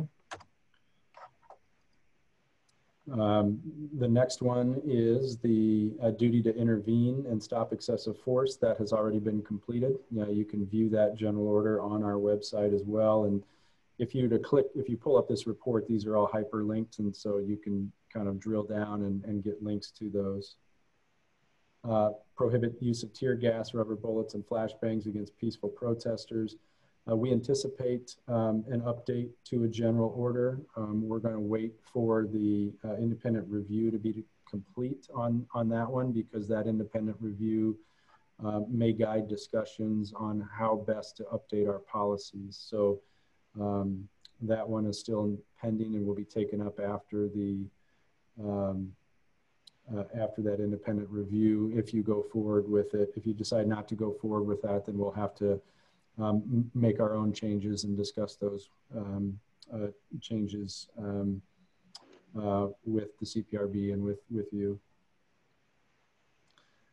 Um, 3.13 3.61
the 3.99 4.09
next 4.09 4.43
one 4.43 4.81
is 4.85 5.37
the 5.39 5.93
uh, 6.03 6.11
duty 6.11 6.43
to 6.43 6.55
intervene 6.57 7.25
and 7.29 7.41
stop 7.41 7.73
excessive 7.73 8.19
force 8.19 8.57
that 8.57 8.79
has 8.79 8.93
already 8.93 9.21
been 9.21 9.43
completed. 9.43 9.97
You, 10.11 10.27
you 10.31 10.45
can 10.45 10.67
view 10.67 10.89
that 10.91 11.15
general 11.15 11.47
order 11.47 11.81
on 11.81 12.03
our 12.03 12.15
website 12.15 12.75
as 12.75 12.83
well. 12.85 13.25
And 13.25 13.45
if 13.99 14.15
you 14.15 14.29
to 14.29 14.39
click, 14.39 14.67
if 14.75 14.89
you 14.89 14.97
pull 14.97 15.17
up 15.17 15.29
this 15.29 15.47
report, 15.47 15.87
these 15.87 16.05
are 16.05 16.17
all 16.17 16.29
hyperlinked. 16.29 16.99
And 16.99 17.15
so 17.15 17.39
you 17.39 17.57
can 17.57 17.93
kind 18.13 18.29
of 18.29 18.41
drill 18.41 18.65
down 18.65 19.03
and, 19.03 19.25
and 19.25 19.45
get 19.45 19.63
links 19.63 19.91
to 19.93 20.11
those. 20.11 20.57
Uh, 21.89 22.11
prohibit 22.37 22.75
use 22.81 23.05
of 23.05 23.13
tear 23.13 23.37
gas, 23.37 23.73
rubber 23.73 23.95
bullets, 23.95 24.35
and 24.35 24.45
flashbangs 24.45 25.07
against 25.07 25.37
peaceful 25.39 25.69
protesters. 25.69 26.57
Uh, 27.09 27.15
we 27.15 27.31
anticipate 27.31 28.17
um, 28.27 28.65
an 28.69 28.81
update 28.81 29.31
to 29.45 29.63
a 29.65 29.69
general 29.69 30.13
order. 30.17 30.61
Um, 30.77 31.07
we're 31.07 31.21
going 31.21 31.35
to 31.35 31.41
wait 31.41 31.75
for 31.93 32.27
the 32.27 32.73
uh, 32.85 32.97
independent 32.97 33.47
review 33.49 33.93
to 33.93 33.99
be 33.99 34.25
complete 34.49 35.09
on, 35.15 35.47
on 35.55 35.69
that 35.69 35.89
one 35.89 36.11
because 36.11 36.49
that 36.49 36.67
independent 36.67 37.17
review 37.21 37.79
uh, 38.45 38.61
may 38.69 38.93
guide 38.93 39.29
discussions 39.29 40.13
on 40.17 40.47
how 40.53 40.85
best 40.87 41.17
to 41.19 41.25
update 41.25 41.69
our 41.69 41.79
policies. 41.79 42.59
So 42.69 43.01
um, 43.61 44.09
that 44.43 44.69
one 44.69 44.85
is 44.85 44.99
still 44.99 45.37
pending 45.61 45.95
and 45.95 46.07
will 46.07 46.15
be 46.15 46.25
taken 46.25 46.61
up 46.61 46.81
after 46.81 47.29
the 47.29 47.65
um, 48.43 48.93
uh, 49.97 50.03
after 50.21 50.43
that 50.43 50.59
independent 50.59 51.09
review. 51.09 51.73
If 51.75 51.95
you 51.95 52.03
go 52.03 52.27
forward 52.33 52.69
with 52.69 52.95
it, 52.95 53.13
if 53.17 53.25
you 53.25 53.33
decide 53.33 53.69
not 53.69 53.87
to 53.89 53.95
go 53.95 54.13
forward 54.21 54.43
with 54.43 54.61
that, 54.63 54.85
then 54.85 54.99
we'll 54.99 55.13
have 55.13 55.35
to 55.37 55.61
um, 56.19 56.71
make 56.75 57.01
our 57.01 57.15
own 57.15 57.33
changes 57.33 57.85
and 57.85 57.97
discuss 57.97 58.37
those 58.37 58.71
um, 58.97 59.39
uh, 59.73 59.89
changes 60.21 60.89
um, 60.99 61.43
uh, 62.41 62.69
with 62.85 63.19
the 63.19 63.27
CPRB 63.27 63.93
and 63.93 64.03
with 64.03 64.21
with 64.31 64.53
you. 64.53 64.79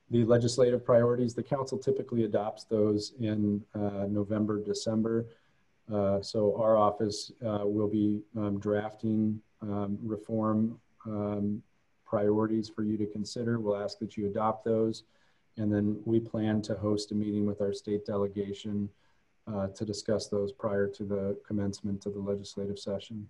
The 0.09 0.25
legislative 0.25 0.85
priorities, 0.85 1.33
the 1.33 1.43
council 1.43 1.77
typically 1.77 2.25
adopts 2.25 2.65
those 2.65 3.13
in 3.19 3.63
uh, 3.73 4.05
November, 4.07 4.61
December. 4.61 5.25
Uh, 5.91 6.21
so 6.21 6.55
our 6.61 6.77
office 6.77 7.31
uh, 7.45 7.61
will 7.63 7.87
be 7.87 8.21
um, 8.37 8.59
drafting 8.59 9.41
um, 9.61 9.97
reform 10.03 10.79
um, 11.05 11.61
priorities 12.05 12.69
for 12.69 12.83
you 12.83 12.97
to 12.97 13.05
consider. 13.07 13.59
We'll 13.59 13.81
ask 13.81 13.97
that 13.99 14.15
you 14.15 14.27
adopt 14.27 14.63
those. 14.65 15.03
And 15.57 15.71
then 15.71 15.99
we 16.05 16.19
plan 16.19 16.61
to 16.63 16.75
host 16.75 17.11
a 17.11 17.15
meeting 17.15 17.45
with 17.45 17.61
our 17.61 17.73
state 17.73 18.05
delegation 18.05 18.89
uh, 19.51 19.67
to 19.67 19.85
discuss 19.85 20.27
those 20.27 20.51
prior 20.51 20.87
to 20.87 21.03
the 21.03 21.37
commencement 21.45 22.05
of 22.05 22.13
the 22.13 22.19
legislative 22.19 22.79
session. 22.79 23.27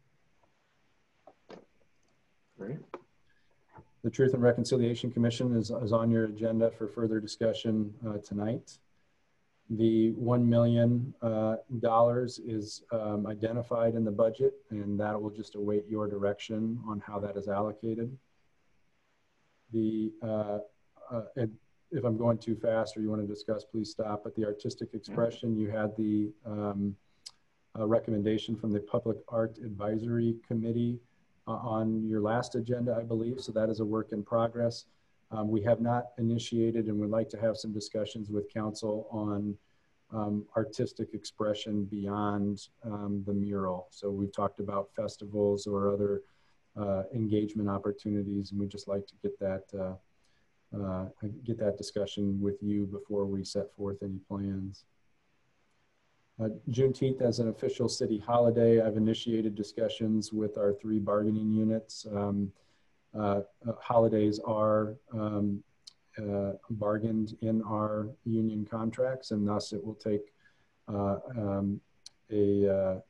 Great. 2.58 2.78
The 4.04 4.10
Truth 4.10 4.34
and 4.34 4.44
Reconciliation 4.44 5.12
Commission 5.12 5.56
is, 5.56 5.72
is 5.72 5.94
on 5.94 6.12
your 6.12 6.26
agenda 6.26 6.72
for 6.72 6.88
further 6.88 7.20
discussion 7.20 7.94
uh, 8.08 8.18
tonight. 8.18 8.78
The 9.70 10.12
$1 10.12 10.46
million 10.46 11.14
uh, 11.22 11.56
is 11.82 12.84
um, 12.92 13.26
identified 13.26 13.96
in 13.96 14.04
the 14.04 14.12
budget, 14.12 14.56
and 14.70 15.00
that 15.00 15.20
will 15.20 15.30
just 15.30 15.56
await 15.56 15.86
your 15.88 16.08
direction 16.08 16.80
on 16.86 17.00
how 17.00 17.18
that 17.20 17.38
is 17.38 17.48
allocated. 17.48 18.16
The, 19.72 20.12
uh, 20.22 20.60
uh, 21.10 21.46
if 21.94 22.04
I'm 22.04 22.18
going 22.18 22.38
too 22.38 22.56
fast 22.56 22.98
or 22.98 23.02
you 23.02 23.10
want 23.10 23.22
to 23.22 23.28
discuss, 23.28 23.64
please 23.64 23.92
stop. 23.92 24.24
But 24.24 24.36
the 24.36 24.46
artistic 24.46 24.94
expression, 24.94 25.56
you 25.56 25.70
had 25.70 25.96
the 25.96 26.32
um, 26.46 26.96
recommendation 27.76 28.56
from 28.56 28.72
the 28.72 28.80
Public 28.80 29.18
Art 29.28 29.58
Advisory 29.64 30.36
Committee 30.48 31.00
uh, 31.48 31.52
on 31.52 32.08
your 32.08 32.22
last 32.22 32.56
agenda, 32.56 32.96
I 33.00 33.04
believe. 33.04 33.40
So 33.40 33.52
that 33.54 33.70
is 33.70 33.80
a 33.80 33.86
work 33.86 34.12
in 34.12 34.24
progress. 34.24 34.86
Um, 35.32 35.50
we 35.50 35.62
have 35.64 35.82
not 35.82 36.08
initiated 36.18 36.88
and 36.88 37.00
would 37.00 37.10
like 37.10 37.30
to 37.30 37.38
have 37.38 37.58
some 37.58 37.74
discussions 37.74 38.30
with 38.30 38.52
council 38.54 39.08
on 39.12 39.56
um, 40.12 40.46
artistic 40.56 41.14
expression 41.14 41.86
beyond 41.86 42.68
um, 42.86 43.24
the 43.26 43.34
mural. 43.34 43.88
So 43.90 44.12
we've 44.12 44.32
talked 44.32 44.60
about 44.60 44.90
festivals 44.96 45.66
or 45.66 45.92
other 45.92 46.22
uh, 46.80 47.04
engagement 47.14 47.68
opportunities, 47.68 48.52
and 48.52 48.60
we'd 48.60 48.70
just 48.70 48.88
like 48.88 49.08
to 49.08 49.14
get 49.24 49.40
that 49.40 49.98
uh, 50.76 51.06
get 51.44 51.58
that 51.60 51.78
discussion 51.78 52.40
with 52.42 52.62
you 52.62 52.86
before 52.86 53.26
we 53.26 53.44
set 53.44 53.74
forth 53.76 53.98
any 54.04 54.20
plans. 54.28 54.86
Uh, 56.42 56.50
Juneteenth 56.72 57.22
as 57.22 57.40
an 57.40 57.50
official 57.50 57.88
city 57.88 58.18
holiday, 58.18 58.82
I've 58.82 58.98
initiated 58.98 59.54
discussions 59.54 60.34
with 60.34 60.58
our 60.58 60.74
three 60.74 60.98
bargaining 60.98 61.52
units. 61.52 62.08
Um, 62.12 62.52
uh, 63.16 63.42
uh, 63.68 63.74
holidays 63.80 64.40
are 64.44 64.96
um, 65.14 65.64
uh, 66.18 66.54
bargained 66.72 67.38
in 67.42 67.62
our 67.62 68.08
union 68.26 68.66
contracts, 68.70 69.32
and 69.32 69.48
thus 69.48 69.74
it 69.74 69.84
will 69.84 69.94
take 69.96 70.34
uh, 70.88 71.18
um, 71.38 71.80
a, 72.32 73.02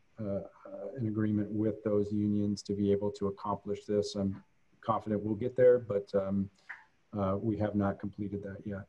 an 0.98 1.08
agreement 1.08 1.50
with 1.50 1.82
those 1.84 2.12
unions 2.12 2.62
to 2.64 2.74
be 2.74 2.92
able 2.92 3.12
to 3.12 3.28
accomplish 3.28 3.86
this. 3.86 4.16
I'm 4.16 4.44
confident 4.82 5.24
we'll 5.24 5.36
get 5.36 5.56
there, 5.56 5.80
but 5.80 6.10
um, 6.14 6.50
we 7.42 7.58
have 7.58 7.76
not 7.76 8.00
completed 8.00 8.44
that 8.44 8.66
yet. 8.66 8.88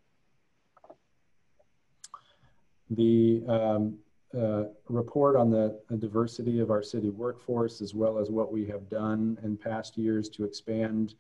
The 2.91 3.43
um, 3.49 3.99
uh, 4.37 4.65
report 4.89 5.37
on 5.37 5.51
the 5.51 5.79
diversity 5.99 6.59
of 6.61 6.71
our 6.71 6.83
city 6.83 7.11
workforce, 7.11 7.81
as 7.81 7.95
well 7.95 8.19
as 8.19 8.31
what 8.31 8.53
we 8.53 8.67
have 8.67 8.89
done 8.89 9.39
in 9.43 9.57
past 9.57 9.97
years 9.97 10.29
to 10.31 10.45
expand 10.45 11.15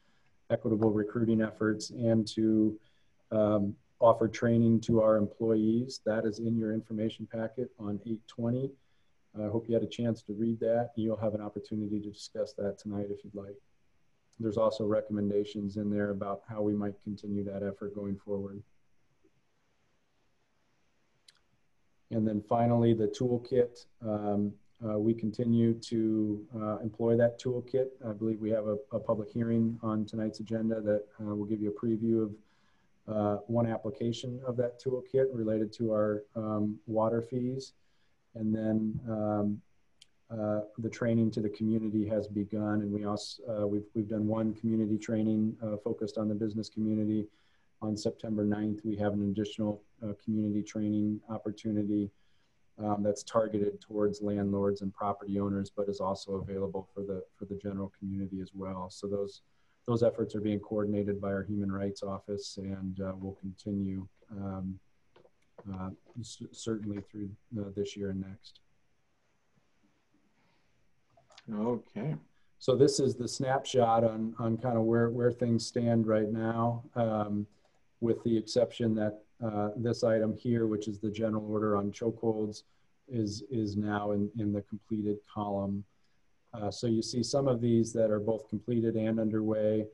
equitable 0.50 0.90
recruiting 0.90 1.40
efforts 1.40 1.90
and 1.90 2.26
to 2.26 2.78
um, 3.30 3.74
offer 4.00 4.28
training 4.28 4.80
to 4.80 5.00
our 5.00 5.16
employees. 5.16 6.00
That 6.04 6.24
is 6.24 6.38
in 6.38 6.56
your 6.56 6.72
information 6.72 7.26
packet 7.30 7.70
on 7.78 8.00
820. 8.04 8.70
I 9.36 9.48
hope 9.48 9.66
you 9.68 9.74
had 9.74 9.82
a 9.82 9.88
chance 9.88 10.22
to 10.22 10.32
read 10.32 10.60
that. 10.60 10.90
You'll 10.96 11.16
have 11.16 11.34
an 11.34 11.40
opportunity 11.40 12.00
to 12.00 12.10
discuss 12.10 12.52
that 12.54 12.78
tonight 12.78 13.06
if 13.10 13.24
you'd 13.24 13.34
like. 13.34 13.56
There's 14.40 14.56
also 14.56 14.84
recommendations 14.84 15.76
in 15.76 15.90
there 15.90 16.10
about 16.10 16.42
how 16.48 16.62
we 16.62 16.74
might 16.74 16.94
continue 17.04 17.44
that 17.44 17.62
effort 17.62 17.94
going 17.94 18.16
forward. 18.16 18.62
And 22.10 22.26
then 22.26 22.42
finally, 22.48 22.94
the 22.94 23.08
toolkit. 23.08 23.86
Um, 24.02 24.52
uh, 24.84 24.98
we 24.98 25.14
continue 25.14 25.72
to 25.72 26.44
uh, 26.54 26.78
employ 26.78 27.16
that 27.16 27.40
toolkit. 27.40 27.86
I 28.06 28.12
believe 28.12 28.40
we 28.40 28.50
have 28.50 28.66
a, 28.66 28.76
a 28.92 29.00
public 29.00 29.30
hearing 29.30 29.78
on 29.82 30.04
tonight's 30.04 30.40
agenda 30.40 30.80
that 30.80 31.04
uh, 31.20 31.34
will 31.34 31.46
give 31.46 31.60
you 31.60 31.70
a 31.70 31.86
preview 31.86 32.24
of 32.24 32.34
uh, 33.06 33.40
one 33.46 33.66
application 33.66 34.40
of 34.46 34.56
that 34.56 34.82
toolkit 34.82 35.26
related 35.32 35.72
to 35.74 35.92
our 35.92 36.24
um, 36.36 36.78
water 36.86 37.22
fees. 37.22 37.72
And 38.34 38.54
then 38.54 39.00
um, 39.08 39.60
uh, 40.38 40.60
the 40.78 40.90
training 40.90 41.30
to 41.30 41.40
the 41.40 41.48
community 41.50 42.06
has 42.08 42.26
begun. 42.26 42.82
And 42.82 42.92
we 42.92 43.04
also, 43.04 43.42
uh, 43.48 43.66
we've, 43.66 43.84
we've 43.94 44.08
done 44.08 44.26
one 44.26 44.54
community 44.54 44.98
training 44.98 45.56
focused 45.84 46.18
on 46.18 46.28
the 46.28 46.34
business 46.34 46.68
community 46.68 47.26
on 47.84 47.96
September 47.96 48.44
9th, 48.44 48.84
we 48.84 48.96
have 48.96 49.12
an 49.12 49.28
additional 49.30 49.82
uh, 50.02 50.12
community 50.24 50.62
training 50.62 51.20
opportunity 51.28 52.10
um, 52.82 53.02
that's 53.02 53.22
targeted 53.22 53.80
towards 53.80 54.22
landlords 54.22 54.80
and 54.80 54.92
property 54.92 55.38
owners, 55.38 55.70
but 55.70 55.88
is 55.88 56.00
also 56.00 56.36
available 56.36 56.88
for 56.94 57.02
the 57.02 57.22
for 57.36 57.44
the 57.44 57.56
general 57.56 57.92
community 57.98 58.40
as 58.40 58.50
well. 58.54 58.90
So 58.90 59.06
those 59.06 59.42
those 59.86 60.02
efforts 60.02 60.34
are 60.34 60.40
being 60.40 60.60
coordinated 60.60 61.20
by 61.20 61.28
our 61.28 61.44
Human 61.44 61.70
Rights 61.70 62.02
Office, 62.02 62.56
and 62.56 63.00
uh, 63.00 63.12
will 63.20 63.38
continue 63.40 64.08
um, 64.32 64.78
uh, 65.72 65.90
certainly 66.50 67.00
through 67.10 67.30
uh, 67.60 67.70
this 67.76 67.96
year 67.96 68.10
and 68.10 68.22
next. 68.22 68.60
Okay. 71.52 72.16
So 72.58 72.76
this 72.76 73.00
is 73.00 73.14
the 73.14 73.28
snapshot 73.28 74.04
on 74.04 74.34
on 74.38 74.56
kind 74.56 74.78
of 74.78 74.84
where 74.84 75.10
where 75.10 75.32
things 75.32 75.66
stand 75.66 76.06
right 76.06 76.30
now. 76.30 76.84
Um, 76.94 77.46
with 78.00 78.22
the 78.22 78.36
exception 78.36 78.94
that 78.94 79.22
uh, 79.44 79.70
this 79.76 80.04
item 80.04 80.36
here, 80.36 80.66
which 80.66 80.86
is 80.88 80.98
the 80.98 81.10
general 81.10 81.50
order 81.50 81.76
on 81.76 81.90
chokeholds, 81.90 82.62
is, 83.08 83.42
is 83.50 83.76
now 83.76 84.12
in, 84.12 84.30
in 84.38 84.52
the 84.52 84.62
completed 84.62 85.18
column. 85.32 85.84
Uh, 86.52 86.70
so 86.70 86.86
you 86.86 87.02
see 87.02 87.22
some 87.22 87.48
of 87.48 87.60
these 87.60 87.92
that 87.92 88.10
are 88.10 88.20
both 88.20 88.48
completed 88.48 88.94
and 88.94 89.18
underway. 89.18 89.86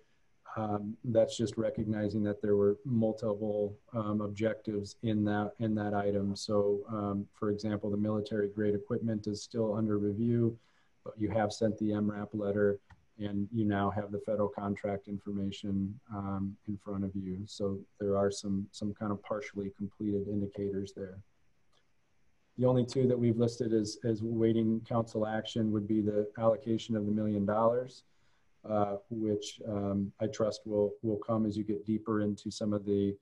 Um, 0.56 0.96
that's 1.04 1.36
just 1.36 1.56
recognizing 1.56 2.24
that 2.24 2.42
there 2.42 2.56
were 2.56 2.76
multiple 2.84 3.76
um, 3.94 4.20
objectives 4.20 4.96
in 5.04 5.24
that 5.24 5.52
in 5.60 5.76
that 5.76 5.94
item. 5.94 6.34
So, 6.34 6.80
um, 6.88 7.26
for 7.32 7.50
example, 7.50 7.88
the 7.88 7.96
military 7.96 8.48
grade 8.48 8.74
equipment 8.74 9.28
is 9.28 9.42
still 9.42 9.74
under 9.74 9.96
review, 9.96 10.58
but 11.04 11.14
you 11.18 11.30
have 11.30 11.52
sent 11.52 11.76
the 11.78 11.90
MRAP 11.90 12.28
letter 12.32 12.78
and 13.18 13.48
you 13.52 13.64
now 13.64 13.90
have 13.90 14.10
the 14.12 14.18
federal 14.20 14.48
contract 14.48 15.06
information 15.08 15.98
um, 16.14 16.56
in 16.68 16.78
front 16.78 17.04
of 17.04 17.10
you. 17.14 17.42
So 17.46 17.78
there 17.98 18.16
are 18.16 18.30
some, 18.30 18.66
some 18.70 18.94
kind 18.94 19.12
of 19.12 19.22
partially 19.22 19.70
completed 19.76 20.26
indicators 20.28 20.92
there. 20.96 21.18
The 22.56 22.66
only 22.66 22.84
two 22.84 23.06
that 23.08 23.18
we've 23.18 23.36
listed 23.36 23.72
as, 23.72 23.98
as 24.04 24.22
waiting 24.22 24.80
council 24.88 25.26
action 25.26 25.70
would 25.72 25.86
be 25.86 26.00
the 26.00 26.28
allocation 26.38 26.96
of 26.96 27.06
the 27.06 27.12
million 27.12 27.44
dollars, 27.44 28.04
uh, 28.68 28.96
which 29.10 29.60
um, 29.68 30.12
I 30.20 30.26
trust 30.26 30.62
will, 30.66 30.92
will 31.02 31.16
come 31.18 31.46
as 31.46 31.56
you 31.56 31.64
get 31.64 31.86
deeper 31.86 32.22
into 32.22 32.50
some 32.50 32.72
of 32.72 32.84
the, 32.84 33.16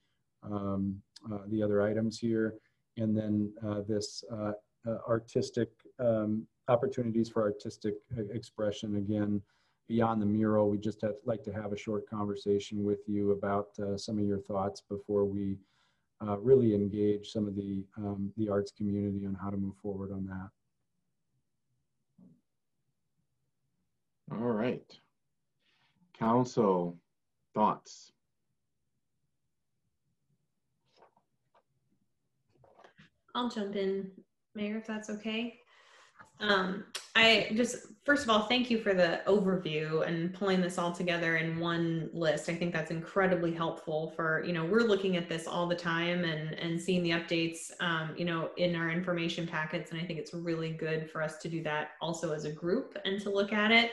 um, 0.44 1.00
uh, 1.32 1.38
the 1.48 1.62
other 1.62 1.82
items 1.82 2.18
here. 2.18 2.54
And 2.96 3.16
then 3.16 3.52
uh, 3.66 3.82
this 3.86 4.24
uh, 4.32 4.52
uh, 4.86 4.98
artistic 5.08 5.70
um, 5.98 6.46
opportunities 6.68 7.28
for 7.28 7.42
artistic 7.42 7.94
expression 8.32 8.96
again, 8.96 9.42
beyond 9.88 10.20
the 10.20 10.26
mural, 10.26 10.68
we 10.68 10.78
just 10.78 11.00
have, 11.00 11.14
like 11.24 11.42
to 11.42 11.52
have 11.52 11.72
a 11.72 11.76
short 11.76 12.08
conversation 12.08 12.84
with 12.84 13.00
you 13.06 13.32
about 13.32 13.68
uh, 13.78 13.96
some 13.96 14.18
of 14.18 14.26
your 14.26 14.38
thoughts 14.38 14.82
before 14.88 15.24
we 15.24 15.56
uh, 16.26 16.36
really 16.38 16.74
engage 16.74 17.32
some 17.32 17.46
of 17.46 17.56
the, 17.56 17.82
um, 17.96 18.30
the 18.36 18.48
arts 18.48 18.70
community 18.70 19.24
on 19.24 19.34
how 19.34 19.48
to 19.48 19.56
move 19.56 19.76
forward 19.80 20.12
on 20.12 20.26
that. 20.26 20.50
All 24.30 24.50
right. 24.50 24.84
Council, 26.18 26.98
thoughts? 27.54 28.12
I'll 33.34 33.48
jump 33.48 33.76
in, 33.76 34.10
Mayor, 34.54 34.78
if 34.78 34.86
that's 34.86 35.08
okay. 35.08 35.60
Um, 36.40 36.84
I 37.16 37.50
just, 37.54 37.76
first 38.04 38.22
of 38.22 38.30
all, 38.30 38.42
thank 38.42 38.70
you 38.70 38.78
for 38.78 38.94
the 38.94 39.20
overview 39.26 40.06
and 40.06 40.32
pulling 40.32 40.60
this 40.60 40.78
all 40.78 40.92
together 40.92 41.36
in 41.36 41.58
one 41.58 42.10
list. 42.12 42.48
I 42.48 42.54
think 42.54 42.72
that's 42.72 42.92
incredibly 42.92 43.52
helpful 43.52 44.12
for, 44.14 44.44
you 44.44 44.52
know, 44.52 44.64
we're 44.64 44.84
looking 44.84 45.16
at 45.16 45.28
this 45.28 45.48
all 45.48 45.66
the 45.66 45.74
time 45.74 46.24
and, 46.24 46.54
and 46.54 46.80
seeing 46.80 47.02
the 47.02 47.10
updates, 47.10 47.72
um, 47.80 48.14
you 48.16 48.24
know, 48.24 48.50
in 48.56 48.76
our 48.76 48.90
information 48.90 49.46
packets. 49.46 49.90
And 49.90 50.00
I 50.00 50.04
think 50.04 50.18
it's 50.20 50.32
really 50.32 50.70
good 50.70 51.10
for 51.10 51.22
us 51.22 51.38
to 51.38 51.48
do 51.48 51.62
that 51.64 51.90
also 52.00 52.32
as 52.32 52.44
a 52.44 52.52
group 52.52 52.96
and 53.04 53.20
to 53.22 53.30
look 53.30 53.52
at 53.52 53.72
it. 53.72 53.92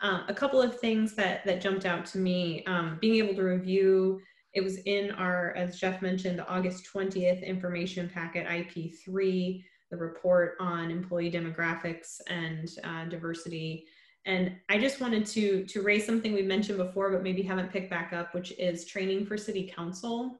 Um, 0.00 0.24
a 0.28 0.34
couple 0.34 0.60
of 0.60 0.80
things 0.80 1.14
that, 1.16 1.44
that 1.44 1.60
jumped 1.60 1.84
out 1.84 2.06
to 2.06 2.18
me, 2.18 2.64
um, 2.66 2.98
being 3.00 3.16
able 3.16 3.34
to 3.34 3.42
review 3.42 4.20
it 4.54 4.62
was 4.62 4.78
in 4.78 5.12
our, 5.12 5.52
as 5.56 5.78
Geoff 5.78 6.02
mentioned, 6.02 6.38
the 6.38 6.46
August 6.46 6.86
20th 6.92 7.44
information 7.44 8.08
packet 8.08 8.46
IP3, 8.46 9.64
the 9.92 9.98
report 9.98 10.56
on 10.58 10.90
employee 10.90 11.30
demographics 11.30 12.18
and 12.28 12.68
uh, 12.82 13.04
diversity. 13.04 13.84
And 14.24 14.56
I 14.70 14.78
just 14.78 15.00
wanted 15.00 15.26
to, 15.26 15.66
to 15.66 15.82
raise 15.82 16.06
something 16.06 16.32
we 16.32 16.42
mentioned 16.42 16.78
before, 16.78 17.12
but 17.12 17.22
maybe 17.22 17.42
haven't 17.42 17.70
picked 17.70 17.90
back 17.90 18.14
up, 18.14 18.34
which 18.34 18.52
is 18.58 18.86
training 18.86 19.26
for 19.26 19.36
city 19.36 19.70
council 19.76 20.38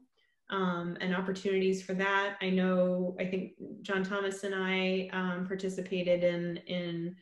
um, 0.48 0.96
and 1.02 1.14
opportunities 1.14 1.82
for 1.82 1.92
that. 1.94 2.36
I 2.40 2.48
know, 2.48 3.14
I 3.20 3.26
think 3.26 3.52
John 3.82 4.02
Thomas 4.02 4.42
and 4.42 4.54
I 4.54 5.10
um, 5.12 5.46
participated 5.46 6.24
in, 6.24 6.56
in 6.66 7.14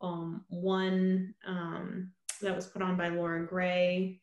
um, 0.00 0.42
one 0.48 1.34
um, 1.46 2.12
that 2.40 2.56
was 2.56 2.66
put 2.66 2.80
on 2.80 2.96
by 2.96 3.08
Laura 3.08 3.46
Gray 3.46 4.22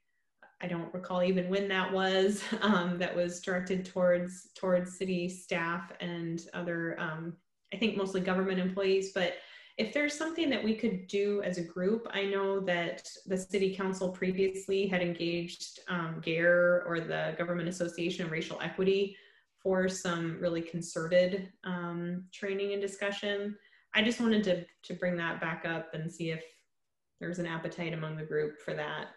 I 0.62 0.68
don't 0.68 0.94
recall 0.94 1.24
even 1.24 1.50
when 1.50 1.68
that 1.70 1.92
was, 1.92 2.44
um, 2.62 2.98
that 3.00 3.16
was 3.16 3.42
directed 3.42 3.86
towards 3.86 4.50
towards 4.56 4.98
city 4.98 5.28
staff 5.28 5.92
and 6.00 6.42
other, 6.54 7.00
um, 7.00 7.34
I 7.74 7.78
think 7.78 7.98
mostly 7.98 8.22
government 8.22 8.60
employees. 8.60 9.12
But 9.14 9.36
if 9.78 9.94
there's 9.94 10.18
something 10.18 10.50
that 10.50 10.64
we 10.64 10.76
could 10.76 11.08
do 11.08 11.42
as 11.44 11.58
a 11.58 11.64
group, 11.64 12.08
I 12.12 12.26
know 12.26 12.60
that 12.62 13.10
the 13.26 13.38
city 13.38 13.74
council 13.76 14.10
previously 14.10 14.88
had 14.88 15.02
engaged 15.02 15.80
um, 15.88 16.22
GARE 16.22 16.84
or 16.86 17.00
the 17.00 17.36
Government 17.38 17.70
Association 17.70 18.26
of 18.26 18.32
Racial 18.32 18.60
Equity 18.62 19.16
for 19.58 19.88
some 19.88 20.38
really 20.40 20.62
concerted 20.62 21.50
um, 21.64 22.26
training 22.34 22.74
and 22.74 22.82
discussion. 22.82 23.56
I 23.94 24.02
just 24.02 24.20
wanted 24.20 24.44
to, 24.46 24.66
to 24.84 24.94
bring 24.94 25.16
that 25.18 25.40
back 25.40 25.66
up 25.66 25.94
and 25.94 26.12
see 26.12 26.32
if 26.32 26.44
there's 27.20 27.40
an 27.40 27.46
appetite 27.46 27.94
among 27.94 28.18
the 28.18 28.24
group 28.24 28.60
for 28.60 28.74
that. 28.74 29.08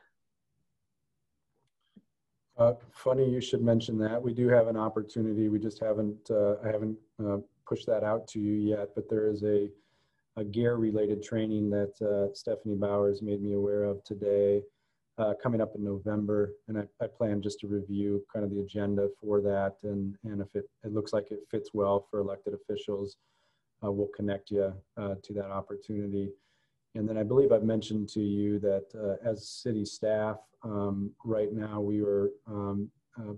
Uh, 2.56 2.74
funny 2.92 3.28
you 3.28 3.40
should 3.40 3.62
mention 3.62 3.98
that. 3.98 4.22
We 4.22 4.32
do 4.32 4.48
have 4.48 4.68
an 4.68 4.76
opportunity. 4.76 5.48
We 5.48 5.58
just 5.58 5.80
haven't, 5.80 6.30
uh, 6.30 6.56
I 6.64 6.68
haven't 6.68 6.96
uh, 7.24 7.38
pushed 7.66 7.86
that 7.86 8.04
out 8.04 8.26
to 8.28 8.40
you 8.40 8.54
yet, 8.54 8.90
but 8.94 9.08
there 9.08 9.28
is 9.28 9.42
a, 9.42 9.68
a 10.36 10.44
GARE 10.44 10.76
related 10.76 11.22
training 11.22 11.70
that 11.70 11.94
uh, 12.00 12.32
Stefanie 12.32 12.78
Bowers 12.78 13.22
made 13.22 13.42
me 13.42 13.54
aware 13.54 13.84
of 13.84 14.02
today 14.04 14.62
uh, 15.18 15.34
coming 15.42 15.60
up 15.60 15.74
in 15.76 15.84
November. 15.84 16.54
And 16.68 16.78
I, 16.78 16.84
I, 17.00 17.06
plan 17.06 17.40
just 17.40 17.60
to 17.60 17.68
review 17.68 18.24
kind 18.32 18.44
of 18.44 18.50
the 18.50 18.60
agenda 18.60 19.08
for 19.20 19.40
that. 19.42 19.76
And, 19.84 20.16
and 20.24 20.40
if 20.40 20.48
it, 20.54 20.68
it 20.82 20.92
looks 20.92 21.12
like 21.12 21.30
it 21.30 21.46
fits 21.50 21.70
well 21.72 22.04
for 22.10 22.18
elected 22.18 22.52
officials, 22.54 23.16
uh, 23.84 23.92
we'll 23.92 24.08
connect 24.08 24.50
you 24.50 24.74
to 24.96 25.32
that 25.32 25.50
opportunity. 25.50 26.30
And 26.94 27.08
then 27.08 27.18
I 27.18 27.24
believe 27.24 27.50
I've 27.50 27.64
mentioned 27.64 28.08
to 28.10 28.20
you 28.20 28.58
that 28.60 28.86
uh, 28.94 29.28
as 29.28 29.48
city 29.48 29.84
staff, 29.84 30.38
um, 30.62 31.10
right 31.24 31.52
now 31.52 31.80
we 31.80 32.00
are 32.02 32.30
um, 32.46 32.90
uh, 33.18 33.32
uh, 33.32 33.34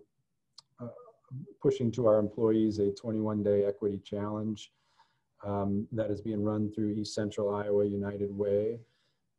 pushing 1.60 1.90
to 1.92 2.06
our 2.06 2.18
employees 2.18 2.78
a 2.78 2.90
21 2.92 3.42
day 3.42 3.64
equity 3.64 4.00
challenge 4.04 4.72
um, 5.44 5.86
that 5.92 6.10
is 6.10 6.20
being 6.20 6.42
run 6.42 6.72
through 6.72 6.92
East 6.92 7.14
Central 7.14 7.54
Iowa 7.54 7.84
United 7.84 8.36
Way. 8.36 8.80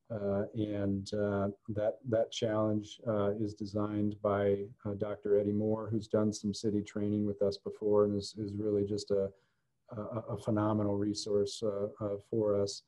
Uh, 0.10 0.44
and 0.54 1.14
uh, 1.14 1.50
that, 1.68 1.98
that 2.08 2.32
challenge 2.32 3.02
uh, 3.08 3.32
is 3.32 3.54
designed 3.54 4.16
by 4.22 4.60
Dr. 5.00 5.38
Eddie 5.38 5.52
Moore, 5.52 5.90
who's 5.92 6.08
done 6.08 6.32
some 6.32 6.54
city 6.54 6.82
training 6.82 7.26
with 7.26 7.42
us 7.42 7.58
before 7.58 8.06
and 8.06 8.16
is, 8.16 8.34
is 8.38 8.54
really 8.54 8.86
just 8.86 9.12
a, 9.12 9.30
a, 9.98 10.02
a 10.30 10.38
phenomenal 10.38 10.96
resource 10.96 11.62
for 12.30 12.62
us 12.62 12.84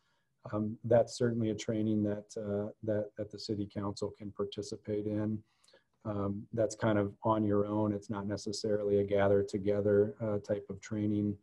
um, 0.52 0.78
that's 0.84 1.18
certainly 1.18 1.50
a 1.50 1.56
training 1.56 2.04
that, 2.04 2.26
uh, 2.38 2.72
that, 2.84 3.10
that 3.18 3.32
the 3.32 3.40
city 3.40 3.70
council 3.72 4.14
can 4.18 4.32
participate 4.32 5.06
in. 5.06 5.40
Um, 6.06 6.44
that's 6.54 6.76
kind 6.76 6.98
of 6.98 7.14
on 7.24 7.44
your 7.44 7.66
own. 7.66 7.94
It's 7.94 8.10
not 8.10 8.26
necessarily 8.26 9.00
a 9.00 9.04
gather 9.04 9.44
together 9.44 10.16
uh, 10.22 10.40
type 10.40 10.66
of 10.70 10.80
training, 10.82 11.36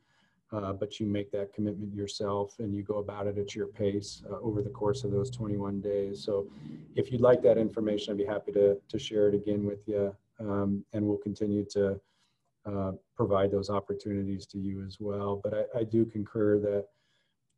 uh, 0.52 0.72
but 0.72 0.98
you 0.98 1.06
make 1.06 1.30
that 1.32 1.52
commitment 1.52 1.94
yourself 1.94 2.54
and 2.58 2.74
you 2.74 2.82
go 2.82 2.98
about 2.98 3.26
it 3.26 3.36
at 3.38 3.54
your 3.54 3.66
pace 3.66 4.22
uh, 4.30 4.38
over 4.40 4.62
the 4.62 4.70
course 4.70 5.04
of 5.04 5.10
those 5.10 5.30
21 5.30 5.80
days. 5.80 6.24
So 6.24 6.46
if 6.94 7.12
you'd 7.12 7.20
like 7.20 7.42
that 7.42 7.58
information, 7.58 8.12
I'd 8.12 8.18
be 8.18 8.24
happy 8.24 8.52
to, 8.52 8.76
to 8.88 8.98
share 8.98 9.28
it 9.28 9.34
again 9.34 9.64
with 9.64 9.86
you. 9.86 10.14
Um, 10.40 10.84
and 10.92 11.06
we'll 11.06 11.18
continue 11.18 11.64
to 11.70 12.00
uh, 12.66 12.92
provide 13.14 13.50
those 13.50 13.70
opportunities 13.70 14.46
to 14.46 14.58
you 14.58 14.84
as 14.84 14.98
well. 15.00 15.40
But 15.42 15.54
I, 15.54 15.80
I 15.80 15.84
do 15.84 16.04
concur 16.04 16.58
that 16.60 16.86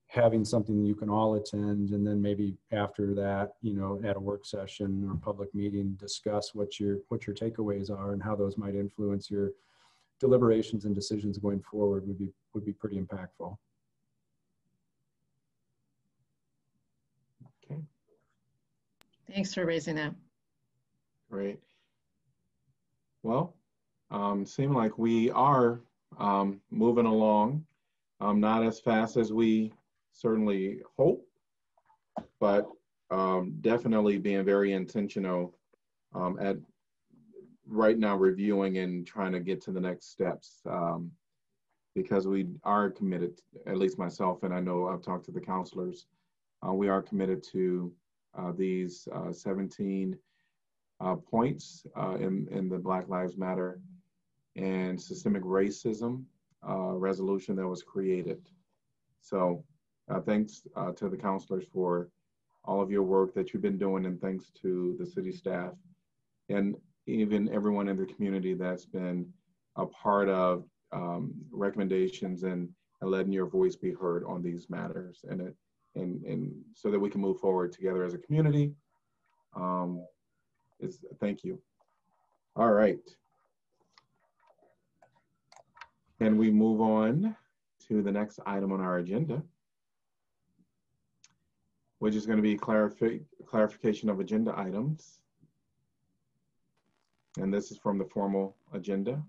having 0.09 0.43
something 0.43 0.85
you 0.85 0.95
can 0.95 1.11
all 1.11 1.35
attend 1.35 1.91
and 1.91 2.07
then 2.07 2.21
maybe 2.21 2.57
after 2.73 3.15
that 3.15 3.53
you 3.61 3.75
know 3.75 4.01
at 4.05 4.17
a 4.17 4.21
work 4.21 4.45
session 4.45 5.07
or 5.09 5.15
public 5.17 5.55
meeting 5.55 5.95
discuss 6.01 6.55
what 6.55 6.81
your 6.81 6.97
what 7.09 7.27
your 7.27 7.37
takeaways 7.37 7.91
are 7.91 8.15
and 8.15 8.23
how 8.23 8.35
those 8.35 8.57
might 8.57 8.75
influence 8.75 9.31
your 9.31 9.51
deliberations 10.19 10.87
and 10.87 10.95
decisions 10.95 11.37
going 11.37 11.61
forward 11.61 12.07
would 12.07 12.19
be 12.19 12.33
would 12.55 12.65
be 12.65 12.73
pretty 12.73 12.99
impactful. 12.99 13.57
Okay. 17.71 17.81
Thanks 19.31 19.53
for 19.53 19.67
raising 19.67 19.97
that. 19.97 20.15
Great. 21.31 21.61
Well 23.23 23.55
um 24.11 24.47
seem 24.47 24.73
like 24.73 24.97
we 24.97 25.31
are 25.33 25.81
um 26.19 26.63
moving 26.71 27.05
along 27.05 27.67
um 28.23 28.41
not 28.41 28.65
as 28.65 28.81
fast 28.81 29.19
as 29.19 29.35
we 29.35 29.71
certainly 30.19 30.81
hope, 30.97 31.25
but 32.41 32.67
um, 33.11 33.55
definitely 33.61 34.19
being 34.19 34.45
very 34.45 34.73
intentional 34.73 35.55
um, 36.13 36.37
at 36.41 36.57
right 37.67 37.99
now 37.99 38.17
reviewing 38.17 38.79
and 38.79 39.07
trying 39.07 39.31
to 39.33 39.39
get 39.39 39.61
to 39.63 39.71
the 39.71 39.81
next 39.81 40.11
steps 40.11 40.61
um, 40.69 41.11
because 41.95 42.27
we 42.27 42.49
are 42.65 42.91
committed, 42.91 43.41
at 43.67 43.79
least 43.79 43.99
myself, 43.99 44.43
and 44.43 44.53
I 44.53 44.59
know 44.59 44.89
I've 44.89 45.03
talked 45.03 45.25
to 45.27 45.33
the 45.33 45.41
councilors, 45.41 46.07
uh, 46.67 46.73
we 46.73 46.89
are 46.89 47.03
committed 47.03 47.43
to 47.53 47.93
uh, 48.37 48.53
these 48.57 49.07
uh, 49.15 49.33
17 49.33 50.19
uh, 51.01 51.15
points 51.15 51.87
uh, 51.97 52.17
in, 52.17 52.49
in 52.51 52.69
the 52.69 52.79
Black 52.79 53.09
Lives 53.09 53.37
Matter 53.37 53.81
and 54.57 55.01
systemic 55.01 55.45
racism 55.45 56.25
uh, 56.69 56.93
resolution 56.95 57.55
that 57.55 57.69
was 57.69 57.85
created. 57.85 58.49
So 59.21 59.63
uh, 60.11 60.21
thanks 60.21 60.63
uh, 60.77 60.93
to 60.93 61.09
the 61.09 61.17
councilors 61.17 61.65
for 61.73 62.09
all 62.65 62.81
of 62.81 62.91
your 62.91 63.03
work 63.03 63.35
that 63.35 63.53
you've 63.53 63.63
been 63.63 63.79
doing, 63.79 64.07
and 64.07 64.21
thanks 64.21 64.51
to 64.63 64.97
the 64.99 65.07
city 65.07 65.33
staff 65.33 65.73
and 66.49 66.77
even 67.07 67.49
everyone 67.53 67.89
in 67.89 67.97
the 67.97 68.07
community 68.07 68.55
that's 68.55 68.85
been 68.85 69.27
a 69.77 69.87
part 69.87 70.29
of 70.29 70.65
um, 70.93 71.33
recommendations 71.51 72.43
and, 72.43 72.69
and, 73.01 73.11
letting 73.11 73.33
your 73.33 73.47
voice 73.47 73.77
be 73.77 73.93
heard 73.93 74.25
on 74.25 74.43
these 74.43 74.69
matters, 74.71 75.25
and 75.29 75.41
it, 75.41 75.55
and 75.95 76.23
and 76.25 76.53
so 76.75 76.91
that 76.91 76.99
we 76.99 77.11
can 77.11 77.21
move 77.21 77.39
forward 77.39 77.73
together 77.73 78.05
as 78.05 78.15
a 78.15 78.19
community. 78.19 78.73
Um, 79.55 80.05
it's 80.81 80.99
thank 81.21 81.45
you. 81.45 81.61
All 82.57 82.73
right. 82.73 82.99
And 86.21 86.39
we 86.39 86.51
move 86.51 86.81
on 86.81 87.37
to 87.87 88.03
the 88.03 88.11
next 88.11 88.41
item 88.45 88.73
on 88.73 88.81
our 88.81 88.99
agenda 88.99 89.43
which 91.99 92.15
is 92.15 92.27
going 92.27 92.37
to 92.37 92.43
be 92.43 92.57
clarifi 92.57 93.23
clarification 93.47 94.09
of 94.09 94.21
agenda 94.21 94.55
items. 94.57 95.21
And 97.39 97.53
this 97.53 97.71
is 97.71 97.79
from 97.79 97.99
the 97.99 98.05
formal 98.05 98.57
agenda. 98.73 99.23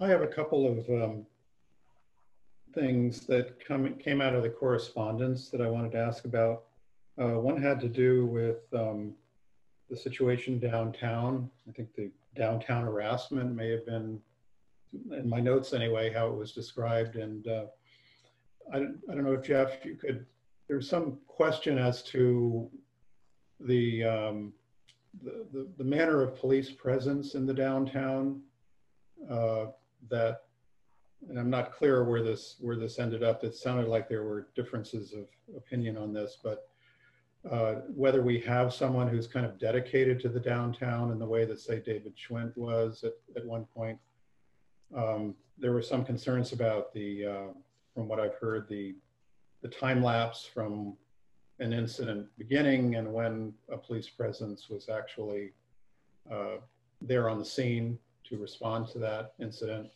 I 0.00 0.08
have 0.08 0.22
a 0.22 0.26
couple 0.26 0.66
of 0.66 0.88
um, 0.90 1.26
things 2.74 3.26
that 3.26 3.64
come, 3.64 3.94
came 3.94 4.20
out 4.20 4.34
of 4.34 4.42
the 4.42 4.50
correspondence 4.50 5.48
that 5.48 5.60
I 5.62 5.70
wanted 5.70 5.92
to 5.92 5.98
ask 5.98 6.26
about. 6.26 6.64
Uh, 7.18 7.38
one 7.40 7.60
had 7.60 7.80
to 7.80 7.88
do 7.88 8.26
with 8.26 8.62
um, 8.74 9.14
the 9.88 9.96
situation 9.96 10.58
downtown. 10.58 11.50
I 11.66 11.72
think 11.72 11.94
the 11.94 12.10
downtown 12.34 12.84
harassment 12.84 13.54
may 13.54 13.70
have 13.70 13.86
been, 13.86 14.20
in 15.12 15.28
my 15.28 15.40
notes 15.40 15.72
anyway, 15.72 16.12
how 16.12 16.26
it 16.28 16.36
was 16.36 16.52
described. 16.52 17.16
And 17.16 17.48
uh, 17.48 17.64
I, 18.72 18.78
don't, 18.78 18.98
I 19.10 19.14
don't 19.14 19.24
know 19.24 19.32
if 19.32 19.42
Geoff, 19.42 19.84
you 19.84 19.96
could, 19.96 20.26
there's 20.68 20.88
some 20.88 21.18
question 21.26 21.78
as 21.78 22.02
to 22.04 22.68
the, 23.60 24.04
um, 24.04 24.52
the, 25.22 25.46
the, 25.52 25.68
the 25.78 25.84
manner 25.84 26.22
of 26.22 26.36
police 26.36 26.70
presence 26.70 27.34
in 27.34 27.46
the 27.46 27.54
downtown 27.54 28.40
uh, 29.30 29.66
that 30.10 30.42
and 31.28 31.38
I'm 31.38 31.50
not 31.50 31.72
clear 31.72 32.04
where 32.04 32.22
this 32.22 32.56
where 32.60 32.76
this 32.76 32.98
ended 32.98 33.22
up. 33.22 33.42
It 33.42 33.54
sounded 33.54 33.88
like 33.88 34.08
there 34.08 34.22
were 34.22 34.48
differences 34.54 35.12
of 35.12 35.26
opinion 35.56 35.96
on 35.96 36.12
this, 36.12 36.38
but 36.42 36.68
uh, 37.50 37.80
whether 37.94 38.22
we 38.22 38.40
have 38.40 38.72
someone 38.72 39.08
who's 39.08 39.26
kind 39.26 39.46
of 39.46 39.58
dedicated 39.58 40.20
to 40.20 40.28
the 40.28 40.40
downtown 40.40 41.12
in 41.12 41.18
the 41.18 41.26
way 41.26 41.44
that, 41.44 41.60
say, 41.60 41.80
David 41.80 42.14
Schwint 42.16 42.56
was 42.56 43.04
at, 43.04 43.12
at 43.36 43.46
one 43.46 43.64
point. 43.64 43.98
Um, 44.96 45.34
there 45.58 45.72
were 45.72 45.82
some 45.82 46.04
concerns 46.04 46.52
about 46.52 46.92
the, 46.92 47.26
uh, 47.26 47.52
from 47.96 48.08
what 48.08 48.20
I've 48.20 48.34
heard, 48.34 48.68
the, 48.68 48.94
the 49.62 49.68
time 49.68 50.04
lapse 50.04 50.44
from 50.44 50.94
an 51.58 51.72
incident 51.72 52.26
beginning 52.36 52.96
and 52.96 53.10
when 53.10 53.54
a 53.72 53.78
police 53.78 54.10
presence 54.10 54.68
was 54.68 54.90
actually 54.90 55.52
uh, 56.30 56.58
there 57.00 57.30
on 57.30 57.38
the 57.38 57.44
scene 57.44 57.98
to 58.24 58.36
respond 58.36 58.86
to 58.88 58.98
that 58.98 59.32
incident. 59.40 59.88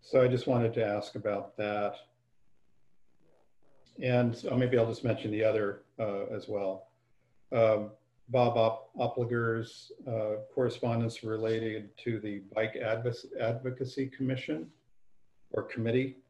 So 0.00 0.22
I 0.22 0.28
just 0.28 0.46
wanted 0.46 0.72
to 0.74 0.84
ask 0.84 1.14
about 1.14 1.54
that. 1.58 1.96
And 4.02 4.42
uh, 4.50 4.56
maybe 4.56 4.78
I'll 4.78 4.88
just 4.88 5.04
mention 5.04 5.30
the 5.30 5.44
other 5.44 5.82
uh, 6.00 6.24
as 6.34 6.48
well. 6.48 6.86
Um, 7.52 7.90
Bob 8.30 8.56
Op 8.56 8.90
Opliger's 8.98 9.92
uh, 10.08 10.36
correspondence 10.54 11.22
related 11.22 11.94
to 11.98 12.18
the 12.20 12.38
Bike 12.54 12.76
Adv 12.76 13.14
Advocacy 13.38 14.06
Commission 14.06 14.70
or 15.50 15.64
Committee. 15.64 16.21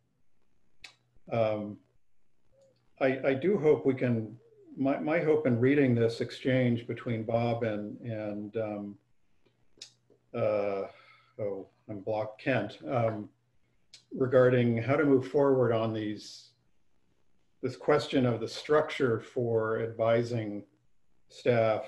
Um, 1.31 1.77
I, 3.01 3.21
I, 3.25 3.35
do 3.35 3.59
hope 3.59 3.87
we 3.87 3.95
can, 3.95 4.37
my, 4.77 4.99
my 4.99 5.21
hope 5.21 5.47
in 5.47 5.61
reading 5.61 5.95
this 5.95 6.21
exchange 6.21 6.87
between 6.87 7.23
Bob 7.23 7.63
and, 7.63 7.99
and 8.01 8.57
um, 8.57 8.99
uh, 10.35 10.87
oh, 11.41 11.69
I'm 11.89 12.01
blocked, 12.01 12.43
Kent, 12.43 12.79
um, 12.89 13.29
regarding 14.17 14.83
how 14.83 14.97
to 14.97 15.05
move 15.05 15.29
forward 15.29 15.73
on 15.73 15.93
these 15.93 16.49
this 17.63 17.77
question 17.77 18.27
of 18.27 18.41
the 18.41 18.49
structure 18.49 19.21
for 19.21 19.81
advising 19.81 20.65
staff 21.29 21.85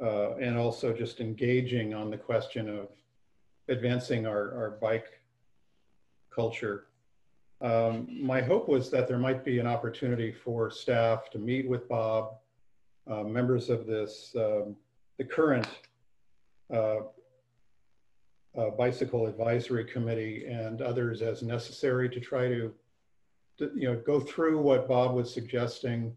uh, 0.00 0.36
and 0.36 0.56
also 0.56 0.92
just 0.92 1.20
engaging 1.20 1.92
on 1.92 2.08
the 2.08 2.16
question 2.16 2.68
of 2.68 2.88
advancing 3.68 4.26
our, 4.26 4.54
our 4.54 4.78
bike 4.80 5.20
culture. 6.34 6.86
Um, 7.62 8.08
my 8.20 8.40
hope 8.40 8.68
was 8.68 8.90
that 8.90 9.06
there 9.06 9.18
might 9.18 9.44
be 9.44 9.58
an 9.60 9.66
opportunity 9.66 10.32
for 10.32 10.70
staff 10.70 11.30
to 11.30 11.38
meet 11.38 11.68
with 11.68 11.88
Bob, 11.88 12.34
uh, 13.08 13.22
members 13.22 13.70
of 13.70 13.86
this, 13.86 14.34
um, 14.36 14.74
the 15.18 15.24
current 15.24 15.68
uh, 16.72 16.96
uh, 18.58 18.70
Bicycle 18.70 19.26
Advisory 19.26 19.84
Committee 19.84 20.46
and 20.46 20.82
others 20.82 21.22
as 21.22 21.42
necessary 21.42 22.08
to 22.10 22.20
try 22.20 22.48
to 22.48 22.72
to, 23.58 23.70
you 23.74 23.86
know, 23.86 24.00
go 24.00 24.18
through 24.18 24.60
what 24.60 24.88
Bob 24.88 25.14
was 25.14 25.32
suggesting 25.32 26.16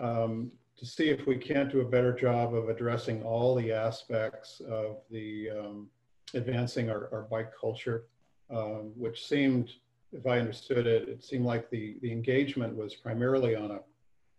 um, 0.00 0.50
to 0.76 0.86
see 0.86 1.08
if 1.10 1.26
we 1.26 1.36
can't 1.36 1.70
do 1.70 1.80
a 1.80 1.84
better 1.84 2.12
job 2.12 2.54
of 2.54 2.68
addressing 2.68 3.22
all 3.22 3.54
the 3.54 3.72
aspects 3.72 4.60
of 4.68 4.96
the 5.10 5.50
um, 5.50 5.88
advancing 6.34 6.88
our, 6.88 7.08
our 7.12 7.22
bike 7.22 7.50
culture, 7.58 8.04
um, 8.50 8.92
which 8.96 9.26
seemed, 9.26 9.72
if 10.12 10.26
I 10.26 10.38
understood 10.38 10.86
it, 10.86 11.08
it 11.08 11.22
seemed 11.22 11.44
like 11.44 11.70
the, 11.70 11.96
the 12.00 12.10
engagement 12.10 12.76
was 12.76 12.94
primarily 12.94 13.54
on 13.54 13.70
a 13.70 13.80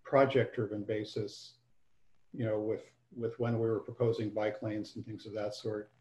project-driven 0.04 0.84
basis, 0.84 1.54
you 2.34 2.46
know, 2.46 2.60
with, 2.60 2.84
with 3.16 3.40
when 3.40 3.60
we 3.60 3.68
were 3.68 3.80
proposing 3.80 4.30
bike 4.30 4.62
lanes 4.62 4.96
and 4.96 5.06
things 5.06 5.26
of 5.26 5.34
that 5.34 5.54
sort. 5.54 5.92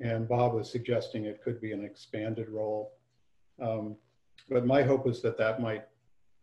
And 0.00 0.28
Bob 0.28 0.52
was 0.52 0.70
suggesting 0.70 1.24
it 1.24 1.42
could 1.42 1.60
be 1.60 1.72
an 1.72 1.84
expanded 1.84 2.48
role. 2.50 2.92
Um, 3.60 3.96
but 4.50 4.66
my 4.66 4.82
hope 4.82 5.08
is 5.08 5.22
that 5.22 5.38
that 5.38 5.60
might, 5.60 5.84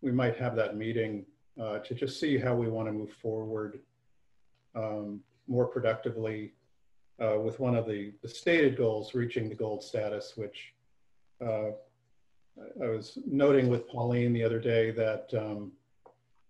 we 0.02 0.12
might 0.12 0.36
have 0.38 0.56
that 0.56 0.76
meeting 0.76 1.26
uh, 1.62 1.80
to 1.80 1.94
just 1.94 2.20
see 2.20 2.38
how 2.38 2.56
we 2.56 2.68
want 2.68 2.88
to 2.88 2.92
move 2.92 3.12
forward 3.12 3.80
um, 4.76 5.20
more 5.48 5.68
productively 5.68 6.54
uh, 7.24 7.40
with 7.40 7.60
one 7.60 7.76
of 7.76 7.86
the, 7.86 8.12
the 8.24 8.28
stated 8.28 8.76
goals, 8.76 9.14
reaching 9.14 9.48
the 9.48 9.56
gold 9.56 9.84
status, 9.84 10.34
which 10.36 10.74
uh, 11.46 11.70
I 12.82 12.88
was 12.88 13.18
noting 13.26 13.68
with 13.68 13.88
Pauline 13.88 14.34
the 14.34 14.44
other 14.44 14.60
day 14.60 14.92
that 14.92 15.30
um, 15.38 15.72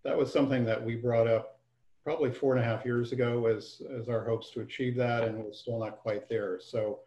that 0.04 0.18
was 0.18 0.32
something 0.32 0.66
that 0.66 0.84
we 0.84 0.96
brought 0.96 1.28
up 1.28 1.60
probably 2.04 2.32
four 2.32 2.54
and 2.54 2.62
a 2.62 2.66
half 2.66 2.84
years 2.84 3.14
ago 3.14 3.46
as, 3.46 3.82
as 3.98 4.10
our 4.10 4.26
hopes 4.26 4.52
to 4.52 4.60
achieve 4.60 4.96
that, 4.98 5.24
and 5.24 5.38
we're 5.38 5.54
still 5.54 5.80
not 5.80 6.00
quite 6.00 6.28
there. 6.28 6.60
So 6.60 7.00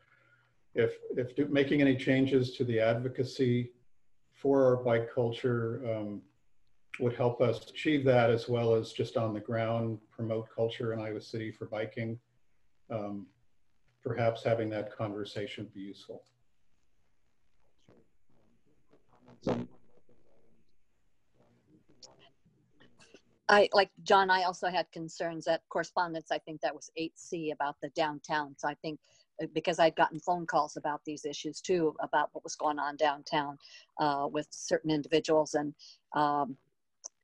if, 0.75 0.95
if 1.17 1.37
do, 1.37 1.47
making 1.47 1.83
any 1.83 1.97
changes 1.97 2.57
to 2.57 2.65
the 2.65 2.81
advocacy 2.81 3.73
for 4.33 4.65
our 4.65 4.77
bike 4.83 5.13
culture 5.15 5.83
um, 5.95 6.23
would 6.99 7.15
help 7.15 7.43
us 7.43 7.69
achieve 7.69 8.05
that 8.05 8.31
as 8.31 8.49
well 8.49 8.75
as 8.75 8.93
just 8.93 9.19
on 9.19 9.35
the 9.35 9.41
ground 9.41 9.99
promote 10.11 10.49
culture 10.55 10.95
in 10.95 11.01
Iowa 11.01 11.21
City 11.21 11.53
for 11.53 11.67
biking. 11.67 12.19
Um, 12.91 13.27
perhaps 14.03 14.43
having 14.43 14.71
that 14.71 14.97
conversation 14.97 15.69
be 15.75 15.81
useful. 15.81 16.23
I 23.49 23.69
like 23.73 23.91
John. 24.03 24.29
I 24.29 24.43
also 24.43 24.69
had 24.69 24.91
concerns 24.93 25.45
that 25.45 25.63
correspondence. 25.69 26.33
I 26.33 26.39
think 26.39 26.61
that 26.63 26.75
was 26.75 26.91
8C 26.99 27.53
about 27.53 27.77
the 27.81 27.91
downtown. 27.91 28.55
So 28.59 28.69
I 28.69 28.75
think 28.75 28.99
uh, 29.43 29.47
because 29.55 29.79
I'd 29.79 29.97
gotten 29.97 30.19
phone 30.19 30.47
calls 30.47 30.77
about 30.77 31.01
these 31.05 31.25
issues 31.25 31.61
too, 31.61 31.95
about 32.01 32.31
what 32.33 32.43
was 32.43 32.57
going 32.57 32.79
on 32.79 32.97
downtown 32.97 33.59
uh, 34.01 34.29
with 34.31 34.49
certain 34.51 34.91
individuals. 34.91 35.55
And 35.55 35.75
um, 36.15 36.57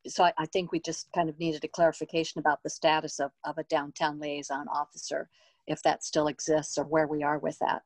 so 0.06 0.24
I, 0.24 0.32
I, 0.38 0.46
think 0.46 0.72
we 0.72 0.80
just 0.80 1.08
kind 1.14 1.28
of 1.28 1.38
needed 1.38 1.64
a 1.64 1.68
clarification 1.68 2.38
about 2.38 2.62
the 2.62 2.70
status 2.70 3.18
of, 3.18 3.30
of 3.44 3.58
a 3.58 3.64
downtown 3.64 4.20
liaison 4.20 4.66
officer, 4.68 5.28
if 5.66 5.82
that 5.82 6.04
still 6.04 6.28
exists 6.28 6.78
or 6.78 6.84
where 6.84 7.06
we 7.06 7.22
are 7.22 7.38
with 7.38 7.58
that. 7.60 7.82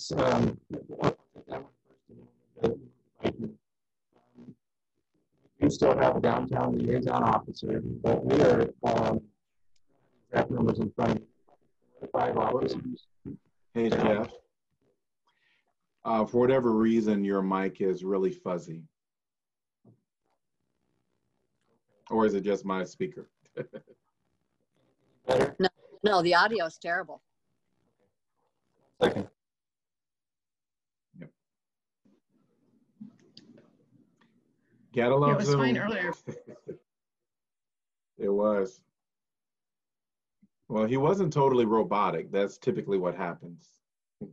So, 0.00 0.16
um, 0.16 0.56
we 5.60 5.68
still 5.68 5.98
have 5.98 6.16
a 6.16 6.20
downtown 6.20 6.78
liaison 6.78 7.24
officer, 7.24 7.82
but 7.82 8.24
we 8.24 8.40
are 8.42 8.68
um, 8.84 9.20
exact 10.30 10.52
numbers 10.52 10.78
in 10.78 10.92
front 10.92 11.16
of 11.16 11.18
you. 11.18 12.08
Five 12.12 12.36
officers. 12.36 13.08
Hey, 13.74 13.90
Geoff. 13.90 14.30
Uh, 16.04 16.24
for 16.24 16.38
whatever 16.38 16.70
reason, 16.70 17.24
your 17.24 17.42
mic 17.42 17.80
is 17.80 18.04
really 18.04 18.30
fuzzy. 18.30 18.84
Or 22.08 22.24
is 22.24 22.34
it 22.34 22.42
just 22.42 22.64
my 22.64 22.84
speaker? 22.84 23.28
no, 25.28 25.68
no, 26.04 26.22
the 26.22 26.36
audio 26.36 26.66
is 26.66 26.78
terrible. 26.78 27.20
Second. 29.02 29.28
Catalog. 34.98 35.28
Yeah, 35.28 35.34
it 35.34 35.38
was 35.38 35.46
Zoom. 35.46 35.60
fine 35.60 35.78
earlier. 35.78 36.12
it 38.18 38.28
was. 38.28 38.80
Well, 40.68 40.86
he 40.86 40.96
wasn't 40.96 41.32
totally 41.32 41.64
robotic. 41.64 42.32
That's 42.32 42.58
typically 42.58 42.98
what 42.98 43.14
happens. 43.14 43.68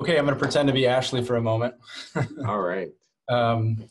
okay, 0.00 0.16
I'm 0.18 0.24
going 0.24 0.34
to 0.34 0.40
pretend 0.40 0.68
to 0.68 0.72
be 0.72 0.86
Ashley 0.86 1.22
for 1.22 1.36
a 1.36 1.42
moment. 1.42 1.74
All 2.46 2.60
right. 2.60 2.88
Um, 3.28 3.84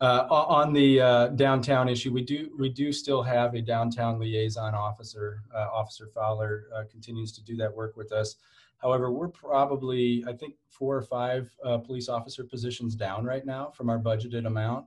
uh, 0.00 0.26
on 0.30 0.72
the 0.72 1.00
uh, 1.00 1.26
downtown 1.28 1.88
issue, 1.88 2.12
we 2.12 2.22
do 2.22 2.50
we 2.58 2.70
do 2.70 2.92
still 2.92 3.22
have 3.22 3.54
a 3.54 3.60
downtown 3.60 4.18
liaison 4.18 4.74
officer. 4.74 5.42
Uh, 5.54 5.68
officer 5.72 6.08
Fowler 6.14 6.64
uh, 6.74 6.84
continues 6.90 7.32
to 7.32 7.42
do 7.42 7.56
that 7.56 7.74
work 7.74 7.96
with 7.96 8.10
us. 8.10 8.36
However, 8.78 9.12
we're 9.12 9.28
probably, 9.28 10.24
I 10.26 10.32
think, 10.32 10.54
four 10.70 10.96
or 10.96 11.02
five 11.02 11.50
uh, 11.62 11.76
police 11.78 12.08
officer 12.08 12.44
positions 12.44 12.94
down 12.94 13.24
right 13.24 13.44
now 13.44 13.70
from 13.76 13.90
our 13.90 13.98
budgeted 13.98 14.46
amount. 14.46 14.86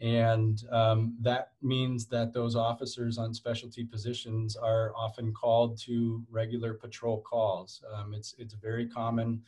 And 0.00 0.64
um, 0.72 1.14
that 1.20 1.52
means 1.62 2.06
that 2.06 2.32
those 2.32 2.56
officers 2.56 3.18
on 3.18 3.32
specialty 3.32 3.84
positions 3.84 4.56
are 4.56 4.92
often 4.96 5.32
called 5.32 5.78
to 5.82 6.24
regular 6.28 6.74
patrol 6.74 7.20
calls. 7.20 7.82
Um, 7.94 8.14
it's, 8.14 8.34
it's 8.38 8.54
very 8.54 8.88
common 8.88 9.42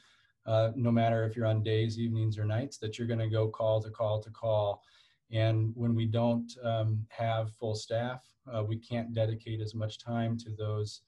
uh, 0.46 0.70
no 0.74 0.90
matter 0.90 1.24
if 1.24 1.36
you're 1.36 1.46
on 1.46 1.62
days, 1.62 1.98
evenings, 1.98 2.38
or 2.38 2.44
nights, 2.44 2.78
that 2.78 2.98
you're 2.98 3.08
going 3.08 3.20
to 3.20 3.28
go 3.28 3.48
call 3.48 3.80
to 3.82 3.90
call 3.90 4.20
to 4.20 4.30
call. 4.30 4.82
And 5.30 5.72
when 5.74 5.94
we 5.94 6.06
don't 6.06 6.52
um, 6.62 7.06
have 7.08 7.52
full 7.52 7.74
staff, 7.74 8.22
uh, 8.52 8.62
we 8.62 8.76
can't 8.76 9.14
dedicate 9.14 9.60
as 9.60 9.74
much 9.74 9.98
time 9.98 10.36
to 10.38 10.50
those 10.50 11.02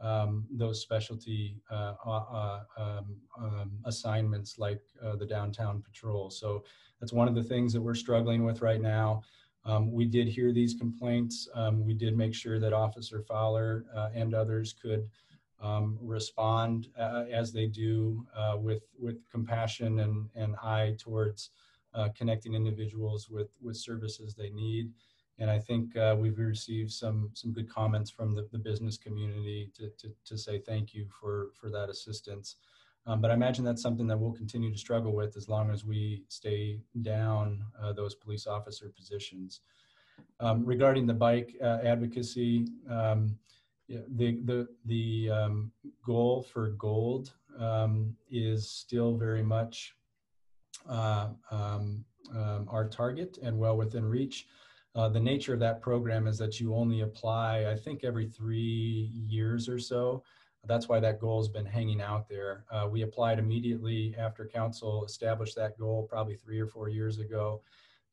um, 0.00 0.44
those 0.50 0.82
specialty 0.82 1.56
uh, 1.70 1.94
uh, 2.04 2.60
um, 2.76 3.16
um, 3.40 3.70
assignments 3.84 4.58
like 4.58 4.80
uh, 5.00 5.14
the 5.14 5.24
downtown 5.24 5.80
patrol. 5.80 6.28
So 6.28 6.64
that's 7.00 7.12
one 7.12 7.28
of 7.28 7.36
the 7.36 7.42
things 7.42 7.72
that 7.72 7.80
we're 7.80 7.94
struggling 7.94 8.44
with 8.44 8.62
right 8.62 8.80
now. 8.80 9.22
Um, 9.64 9.92
we 9.92 10.04
did 10.04 10.26
hear 10.26 10.52
these 10.52 10.74
complaints. 10.74 11.48
Um, 11.54 11.86
we 11.86 11.94
did 11.94 12.16
make 12.16 12.34
sure 12.34 12.58
that 12.58 12.72
Officer 12.72 13.22
Fowler 13.22 13.84
uh, 13.94 14.08
and 14.12 14.34
others 14.34 14.74
could 14.80 15.08
um, 15.62 15.96
respond 16.00 16.88
uh, 16.98 17.24
as 17.32 17.52
they 17.52 17.66
do 17.66 18.26
uh, 18.36 18.56
with 18.58 18.82
with 18.98 19.18
compassion 19.30 20.00
and 20.00 20.28
and 20.34 20.56
eye 20.56 20.94
towards 20.98 21.50
uh, 21.94 22.08
connecting 22.16 22.54
individuals 22.54 23.28
with 23.30 23.56
with 23.60 23.76
services 23.76 24.34
they 24.34 24.50
need. 24.50 24.90
And 25.38 25.50
I 25.50 25.58
think 25.58 25.96
uh, 25.96 26.14
we've 26.18 26.38
received 26.38 26.92
some 26.92 27.30
some 27.32 27.52
good 27.52 27.68
comments 27.68 28.10
from 28.10 28.34
the, 28.34 28.48
the 28.52 28.58
business 28.58 28.98
community 28.98 29.70
to, 29.76 29.88
to, 29.98 30.12
to 30.24 30.36
say 30.36 30.58
thank 30.58 30.94
you 30.94 31.06
for 31.20 31.50
for 31.54 31.70
that 31.70 31.88
assistance. 31.88 32.56
Um, 33.06 33.20
but 33.20 33.30
I 33.30 33.34
imagine 33.34 33.64
that's 33.64 33.82
something 33.82 34.06
that 34.06 34.18
we'll 34.18 34.32
continue 34.32 34.70
to 34.70 34.78
struggle 34.78 35.12
with 35.12 35.36
as 35.36 35.48
long 35.48 35.70
as 35.70 35.84
we 35.84 36.22
stay 36.28 36.78
down 37.02 37.64
uh, 37.80 37.92
those 37.92 38.14
police 38.14 38.46
officer 38.46 38.92
positions. 38.96 39.60
Um, 40.38 40.64
regarding 40.64 41.06
the 41.06 41.14
bike 41.14 41.56
uh, 41.62 41.78
advocacy, 41.84 42.66
the 44.16 44.38
the 44.44 44.68
the 44.86 45.30
um, 45.30 45.72
goal 46.04 46.42
for 46.42 46.70
gold 46.70 47.32
um, 47.58 48.14
is 48.30 48.68
still 48.68 49.16
very 49.16 49.42
much 49.42 49.94
uh, 50.88 51.28
um, 51.50 52.04
um, 52.34 52.66
our 52.68 52.88
target 52.88 53.38
and 53.42 53.58
well 53.58 53.76
within 53.76 54.04
reach. 54.04 54.46
Uh, 54.94 55.08
the 55.08 55.20
nature 55.20 55.54
of 55.54 55.60
that 55.60 55.80
program 55.80 56.26
is 56.26 56.36
that 56.36 56.60
you 56.60 56.74
only 56.74 57.00
apply, 57.00 57.66
I 57.70 57.74
think, 57.74 58.04
every 58.04 58.26
three 58.26 59.10
years 59.14 59.68
or 59.68 59.78
so. 59.78 60.22
That's 60.66 60.88
why 60.88 61.00
that 61.00 61.18
goal 61.18 61.40
has 61.40 61.48
been 61.48 61.66
hanging 61.66 62.00
out 62.00 62.28
there. 62.28 62.64
Uh, 62.70 62.86
we 62.90 63.02
applied 63.02 63.38
immediately 63.38 64.14
after 64.18 64.46
council 64.46 65.04
established 65.04 65.56
that 65.56 65.78
goal, 65.78 66.06
probably 66.08 66.36
three 66.36 66.60
or 66.60 66.66
four 66.66 66.88
years 66.88 67.18
ago 67.18 67.62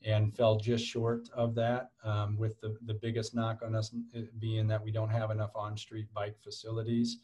and 0.05 0.35
fell 0.35 0.57
just 0.57 0.85
short 0.85 1.30
of 1.34 1.53
that 1.55 1.91
um, 2.03 2.38
with 2.38 2.59
the, 2.61 2.77
the 2.85 2.93
biggest 2.93 3.35
knock 3.35 3.61
on 3.65 3.76
us 3.76 3.93
being 4.39 4.67
that 4.67 4.81
we 4.81 4.91
don't 4.91 5.09
have 5.09 5.30
enough 5.30 5.51
on-street 5.55 6.07
bike 6.13 6.38
facilities. 6.41 7.17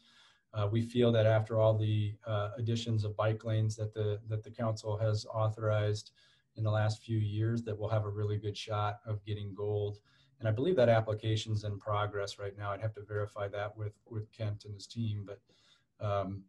Uh, 0.52 0.68
we 0.70 0.82
feel 0.82 1.10
that 1.12 1.26
after 1.26 1.58
all 1.58 1.76
the 1.76 2.14
uh, 2.26 2.50
additions 2.58 3.04
of 3.04 3.16
bike 3.16 3.44
lanes 3.44 3.76
that 3.76 3.92
the, 3.94 4.18
that 4.28 4.42
the 4.42 4.50
council 4.50 4.96
has 4.96 5.26
authorized 5.26 6.12
in 6.56 6.64
the 6.64 6.70
last 6.70 7.02
few 7.02 7.18
years 7.18 7.62
that 7.62 7.76
we'll 7.78 7.88
have 7.88 8.04
a 8.04 8.08
really 8.10 8.36
good 8.36 8.56
shot 8.56 9.00
of 9.06 9.24
getting 9.24 9.54
gold. 9.54 9.98
And 10.38 10.48
I 10.48 10.52
believe 10.52 10.76
that 10.76 10.88
application's 10.88 11.64
in 11.64 11.78
progress 11.78 12.38
right 12.38 12.56
now. 12.56 12.70
I'd 12.70 12.80
have 12.80 12.94
to 12.94 13.02
verify 13.02 13.48
that 13.48 13.76
with, 13.76 13.94
with 14.08 14.30
Kent 14.32 14.64
and 14.64 14.74
his 14.74 14.86
team, 14.86 15.26
but 15.26 15.40
um, 16.06 16.42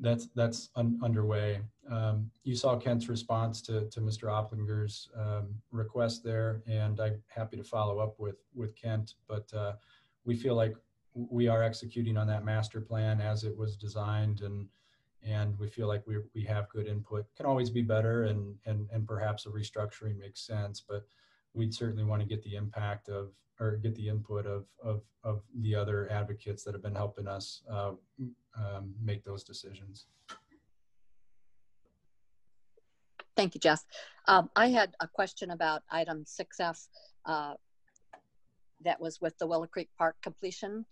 that's 0.00 0.28
that's 0.34 0.70
un 0.76 0.98
underway. 1.02 1.60
Um, 1.90 2.30
you 2.44 2.56
saw 2.56 2.76
Kent's 2.76 3.08
response 3.08 3.60
to, 3.62 3.88
to 3.90 4.00
Mr. 4.00 4.24
Oplinger's 4.24 5.08
um, 5.16 5.54
request 5.70 6.22
there, 6.24 6.62
and 6.66 7.00
I'm 7.00 7.22
happy 7.28 7.56
to 7.56 7.64
follow 7.64 7.98
up 7.98 8.18
with 8.18 8.36
with 8.54 8.74
Kent. 8.74 9.14
But 9.28 9.52
uh, 9.54 9.74
we 10.24 10.36
feel 10.36 10.54
like 10.54 10.74
we 11.14 11.48
are 11.48 11.62
executing 11.62 12.16
on 12.16 12.26
that 12.28 12.44
master 12.44 12.80
plan 12.80 13.20
as 13.20 13.44
it 13.44 13.56
was 13.56 13.76
designed, 13.76 14.40
and 14.40 14.68
and 15.22 15.58
we 15.58 15.68
feel 15.68 15.86
like 15.88 16.06
we 16.06 16.16
we 16.34 16.44
have 16.44 16.68
good 16.70 16.86
input. 16.86 17.26
Can 17.36 17.46
always 17.46 17.70
be 17.70 17.82
better, 17.82 18.24
and 18.24 18.56
and 18.66 18.88
and 18.92 19.06
perhaps 19.06 19.46
a 19.46 19.50
restructuring 19.50 20.18
makes 20.18 20.40
sense, 20.46 20.82
but 20.86 21.06
we'd 21.54 21.74
certainly 21.74 22.04
want 22.04 22.20
to 22.22 22.28
get 22.28 22.42
the 22.42 22.56
impact 22.56 23.08
of 23.08 23.32
or 23.58 23.76
get 23.76 23.94
the 23.94 24.08
input 24.08 24.46
of 24.46 24.66
of 24.82 25.02
of 25.22 25.42
the 25.60 25.74
other 25.74 26.10
advocates 26.10 26.64
that 26.64 26.74
have 26.74 26.82
been 26.82 26.94
helping 26.94 27.28
us 27.28 27.62
uh, 27.70 27.92
um, 28.56 28.94
make 29.02 29.22
those 29.24 29.44
decisions. 29.44 30.06
Thank 33.36 33.54
you, 33.54 33.60
Geoff. 33.60 33.84
Um, 34.26 34.50
I 34.56 34.68
had 34.68 34.94
a 35.00 35.08
question 35.08 35.50
about 35.50 35.82
item 35.90 36.24
6F 36.24 36.88
uh, 37.26 37.54
that 38.84 39.00
was 39.00 39.20
with 39.20 39.38
the 39.38 39.46
Willow 39.46 39.66
Creek 39.66 39.88
Park 39.96 40.16
completion. 40.22 40.84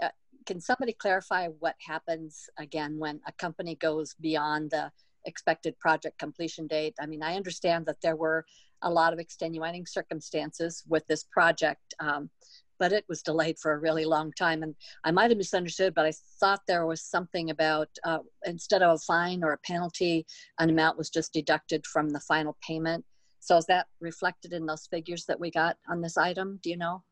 Uh, 0.00 0.10
can 0.46 0.60
somebody 0.60 0.92
clarify 0.92 1.48
what 1.58 1.74
happens 1.84 2.48
again 2.56 2.98
when 2.98 3.20
a 3.26 3.32
company 3.32 3.74
goes 3.74 4.14
beyond 4.20 4.70
the 4.70 4.92
expected 5.28 5.78
project 5.78 6.18
completion 6.18 6.66
date? 6.66 6.94
I 7.00 7.06
mean, 7.06 7.22
I 7.22 7.36
understand 7.36 7.86
that 7.86 8.00
there 8.02 8.16
were 8.16 8.44
a 8.82 8.90
lot 8.90 9.12
of 9.12 9.18
extenuating 9.18 9.86
circumstances 9.86 10.82
with 10.88 11.06
this 11.06 11.24
project. 11.24 11.94
Um, 12.00 12.30
but 12.78 12.92
it 12.92 13.04
was 13.08 13.22
delayed 13.22 13.58
for 13.58 13.72
a 13.72 13.78
really 13.78 14.04
long 14.04 14.32
time. 14.32 14.62
And 14.62 14.74
I 15.04 15.10
might 15.10 15.30
have 15.30 15.38
misunderstood, 15.38 15.94
but 15.94 16.06
I 16.06 16.12
thought 16.40 16.60
there 16.66 16.86
was 16.86 17.02
something 17.02 17.50
about 17.50 17.88
uh, 18.04 18.18
instead 18.46 18.82
of 18.82 18.94
a 18.94 18.98
fine 18.98 19.42
or 19.42 19.52
a 19.52 19.58
penalty, 19.58 20.26
an 20.58 20.70
amount 20.70 20.96
was 20.96 21.10
just 21.10 21.32
deducted 21.32 21.84
from 21.86 22.10
the 22.10 22.20
final 22.20 22.56
payment. 22.66 23.04
So 23.40 23.56
is 23.56 23.66
that 23.66 23.86
reflected 24.00 24.52
in 24.52 24.66
those 24.66 24.86
figures 24.86 25.24
that 25.26 25.40
we 25.40 25.50
got 25.50 25.76
on 25.90 26.00
this 26.00 26.16
item? 26.16 26.60
Do 26.62 26.70
you 26.70 26.76
know? 26.76 27.02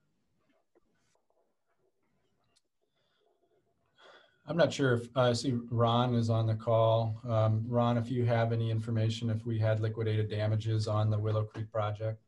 I'm 4.49 4.57
not 4.57 4.73
sure 4.73 4.95
if 4.95 5.09
I 5.17 5.33
see 5.33 5.55
Ron 5.71 6.15
is 6.15 6.31
on 6.31 6.47
the 6.47 6.55
call. 6.55 7.21
Um, 7.29 7.65
Ron, 7.69 7.99
if 7.99 8.11
you 8.11 8.25
have 8.25 8.53
any 8.53 8.71
information, 8.71 9.29
if 9.29 9.45
we 9.45 9.59
had 9.59 9.81
liquidated 9.81 10.31
damages 10.31 10.87
on 10.87 11.11
the 11.11 11.19
Willow 11.19 11.45
Creek 11.45 11.71
project. 11.73 12.21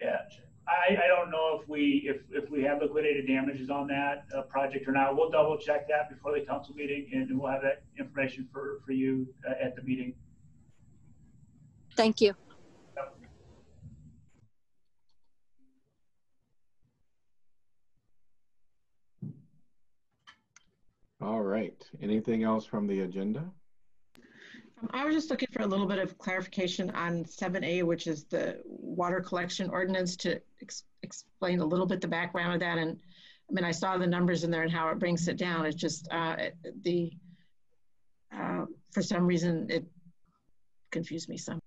Yeah, 0.00 0.20
I, 0.66 0.96
I 1.04 1.06
don't 1.06 1.30
know 1.30 1.60
if 1.60 1.68
we 1.68 2.06
if, 2.08 2.22
if 2.30 2.50
we 2.50 2.62
have 2.62 2.80
liquidated 2.80 3.26
damages 3.26 3.68
on 3.68 3.86
that 3.88 4.24
uh, 4.34 4.42
project 4.42 4.88
or 4.88 4.92
not. 4.92 5.16
We'll 5.16 5.30
double 5.30 5.58
check 5.58 5.86
that 5.88 6.08
before 6.08 6.38
the 6.38 6.44
council 6.44 6.74
meeting, 6.74 7.10
and 7.12 7.38
we'll 7.38 7.50
have 7.50 7.62
that 7.62 7.82
information 7.98 8.48
for 8.50 8.80
for 8.86 8.92
you 8.92 9.26
uh, 9.46 9.52
at 9.62 9.76
the 9.76 9.82
meeting. 9.82 10.14
Thank 11.94 12.22
you. 12.22 12.34
All 21.24 21.40
right. 21.40 21.82
Anything 22.02 22.42
else 22.42 22.66
from 22.66 22.86
the 22.86 23.00
agenda? 23.00 23.50
I 24.90 25.06
was 25.06 25.14
just 25.14 25.30
looking 25.30 25.48
for 25.52 25.62
a 25.62 25.66
little 25.66 25.86
bit 25.86 25.98
of 25.98 26.18
clarification 26.18 26.90
on 26.90 27.24
7A, 27.24 27.82
which 27.84 28.06
is 28.06 28.24
the 28.24 28.60
water 28.66 29.20
collection 29.20 29.70
ordinance 29.70 30.16
to 30.16 30.38
ex 30.60 30.84
explain 31.02 31.60
a 31.60 31.64
little 31.64 31.86
bit 31.86 32.02
the 32.02 32.08
background 32.08 32.52
of 32.52 32.60
that. 32.60 32.76
And 32.76 32.98
I 33.48 33.52
mean, 33.52 33.64
I 33.64 33.70
saw 33.70 33.96
the 33.96 34.06
numbers 34.06 34.44
in 34.44 34.50
there 34.50 34.64
and 34.64 34.70
how 34.70 34.90
it 34.90 34.98
brings 34.98 35.26
it 35.26 35.38
down. 35.38 35.64
It's 35.64 35.76
just 35.76 36.06
uh, 36.10 36.36
the, 36.82 37.10
uh, 38.36 38.66
for 38.92 39.02
some 39.02 39.26
reason, 39.26 39.66
it 39.70 39.86
confused 40.90 41.30
me 41.30 41.38
some. 41.38 41.58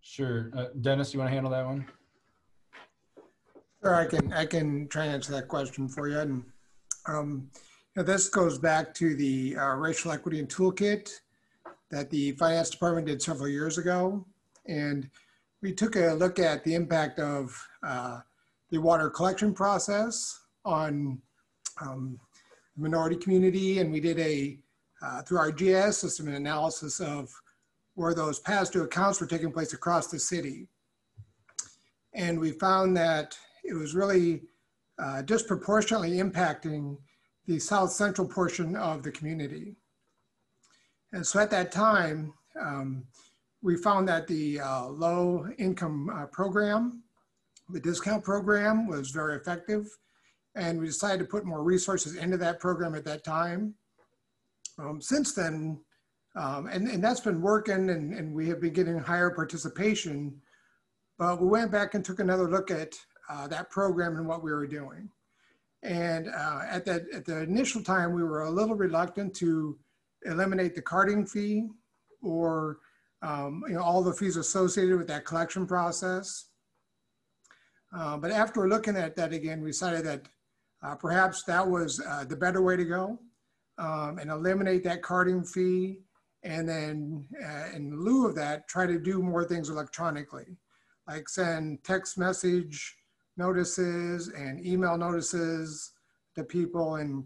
Sure. 0.00 0.50
Uh, 0.56 0.66
Dennis, 0.80 1.12
you 1.12 1.18
want 1.18 1.30
to 1.30 1.34
handle 1.34 1.50
that 1.50 1.66
one? 1.66 1.86
Sure, 3.82 3.96
I 3.96 4.06
can, 4.06 4.32
I 4.32 4.46
can 4.46 4.86
try 4.86 5.06
and 5.06 5.14
answer 5.14 5.32
that 5.32 5.48
question 5.48 5.88
for 5.88 6.06
you. 6.06 6.20
And 6.20 6.44
um, 7.06 7.50
now, 7.96 8.04
this 8.04 8.28
goes 8.28 8.56
back 8.56 8.94
to 8.94 9.16
the 9.16 9.56
uh, 9.56 9.74
racial 9.74 10.12
equity 10.12 10.38
and 10.38 10.48
toolkit 10.48 11.10
that 11.90 12.08
the 12.08 12.32
finance 12.32 12.70
department 12.70 13.08
did 13.08 13.20
several 13.20 13.48
years 13.48 13.78
ago. 13.78 14.24
And 14.66 15.10
we 15.62 15.72
took 15.72 15.96
a 15.96 16.12
look 16.12 16.38
at 16.38 16.62
the 16.62 16.76
impact 16.76 17.18
of 17.18 17.60
uh, 17.82 18.20
the 18.70 18.78
water 18.78 19.10
collection 19.10 19.52
process 19.52 20.40
on 20.64 21.20
um, 21.80 22.20
the 22.76 22.82
minority 22.82 23.16
community. 23.16 23.80
And 23.80 23.90
we 23.90 23.98
did 23.98 24.20
a, 24.20 24.58
uh, 25.04 25.22
through 25.22 25.38
our 25.38 25.50
GIS 25.50 25.98
system, 25.98 26.28
an 26.28 26.34
analysis 26.34 27.00
of 27.00 27.32
where 27.94 28.14
those 28.14 28.38
past 28.38 28.74
due 28.74 28.84
accounts 28.84 29.20
were 29.20 29.26
taking 29.26 29.50
place 29.50 29.72
across 29.72 30.06
the 30.06 30.20
city. 30.20 30.68
And 32.14 32.38
we 32.38 32.52
found 32.52 32.96
that 32.96 33.36
it 33.64 33.74
was 33.74 33.94
really 33.94 34.42
uh, 34.98 35.22
disproportionately 35.22 36.18
impacting 36.18 36.96
the 37.46 37.58
south 37.58 37.92
central 37.92 38.28
portion 38.28 38.76
of 38.76 39.02
the 39.02 39.10
community. 39.10 39.74
And 41.12 41.26
so 41.26 41.40
at 41.40 41.50
that 41.50 41.72
time, 41.72 42.32
um, 42.60 43.04
we 43.62 43.76
found 43.76 44.08
that 44.08 44.26
the 44.26 44.60
uh, 44.60 44.86
low 44.86 45.46
income 45.58 46.10
uh, 46.10 46.26
program, 46.26 47.02
the 47.68 47.80
discount 47.80 48.24
program 48.24 48.86
was 48.86 49.10
very 49.10 49.36
effective. 49.36 49.86
And 50.54 50.78
we 50.78 50.86
decided 50.86 51.18
to 51.18 51.24
put 51.24 51.46
more 51.46 51.62
resources 51.62 52.16
into 52.16 52.36
that 52.38 52.60
program 52.60 52.94
at 52.94 53.04
that 53.04 53.24
time. 53.24 53.74
Um, 54.78 55.00
since 55.00 55.32
then, 55.32 55.80
um, 56.36 56.66
and, 56.66 56.88
and 56.88 57.02
that's 57.02 57.20
been 57.20 57.40
working 57.40 57.90
and, 57.90 58.14
and 58.14 58.34
we 58.34 58.48
have 58.48 58.60
been 58.60 58.72
getting 58.72 58.98
higher 58.98 59.30
participation, 59.30 60.40
but 61.18 61.40
we 61.40 61.46
went 61.46 61.70
back 61.70 61.94
and 61.94 62.04
took 62.04 62.20
another 62.20 62.48
look 62.48 62.70
at 62.70 62.94
uh, 63.28 63.46
that 63.48 63.70
program 63.70 64.16
and 64.16 64.26
what 64.26 64.42
we 64.42 64.52
were 64.52 64.66
doing. 64.66 65.08
And 65.82 66.28
uh, 66.28 66.62
at, 66.68 66.84
that, 66.84 67.02
at 67.12 67.24
the 67.24 67.42
initial 67.42 67.82
time, 67.82 68.12
we 68.12 68.22
were 68.22 68.42
a 68.42 68.50
little 68.50 68.76
reluctant 68.76 69.34
to 69.36 69.78
eliminate 70.24 70.74
the 70.74 70.82
carding 70.82 71.26
fee 71.26 71.68
or 72.22 72.78
um, 73.22 73.64
you 73.68 73.74
know, 73.74 73.82
all 73.82 74.02
the 74.02 74.12
fees 74.12 74.36
associated 74.36 74.96
with 74.96 75.08
that 75.08 75.24
collection 75.24 75.66
process. 75.66 76.46
Uh, 77.96 78.16
but 78.16 78.30
after 78.30 78.68
looking 78.68 78.96
at 78.96 79.16
that 79.16 79.32
again, 79.32 79.60
we 79.62 79.70
decided 79.70 80.04
that 80.04 80.28
uh, 80.82 80.94
perhaps 80.94 81.44
that 81.44 81.66
was 81.66 82.00
uh, 82.08 82.24
the 82.24 82.36
better 82.36 82.62
way 82.62 82.76
to 82.76 82.84
go 82.84 83.18
um, 83.78 84.18
and 84.18 84.30
eliminate 84.30 84.82
that 84.84 85.02
carding 85.02 85.44
fee. 85.44 85.98
And 86.42 86.68
then 86.68 87.24
uh, 87.44 87.76
in 87.76 87.96
lieu 87.96 88.26
of 88.26 88.34
that, 88.34 88.66
try 88.66 88.86
to 88.86 88.98
do 88.98 89.22
more 89.22 89.44
things 89.44 89.68
electronically, 89.68 90.56
like 91.06 91.28
send 91.28 91.84
text 91.84 92.18
message 92.18 92.96
notices 93.36 94.28
and 94.28 94.64
email 94.64 94.96
notices 94.96 95.92
to 96.36 96.44
people. 96.44 96.96
And, 96.96 97.24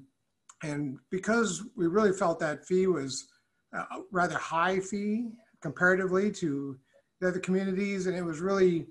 and 0.63 0.99
because 1.11 1.63
we 1.77 1.87
really 1.87 2.13
felt 2.13 2.41
that 2.41 2.67
fee 2.67 2.87
was 2.87 3.29
a 3.73 3.85
rather 4.11 4.39
high 4.39 4.81
fee 4.81 5.31
comparatively 5.61 6.31
to 6.33 6.77
the 7.21 7.29
other 7.29 7.41
communities, 7.41 8.07
and 8.07 8.17
it 8.17 8.23
was 8.23 8.41
really 8.41 8.87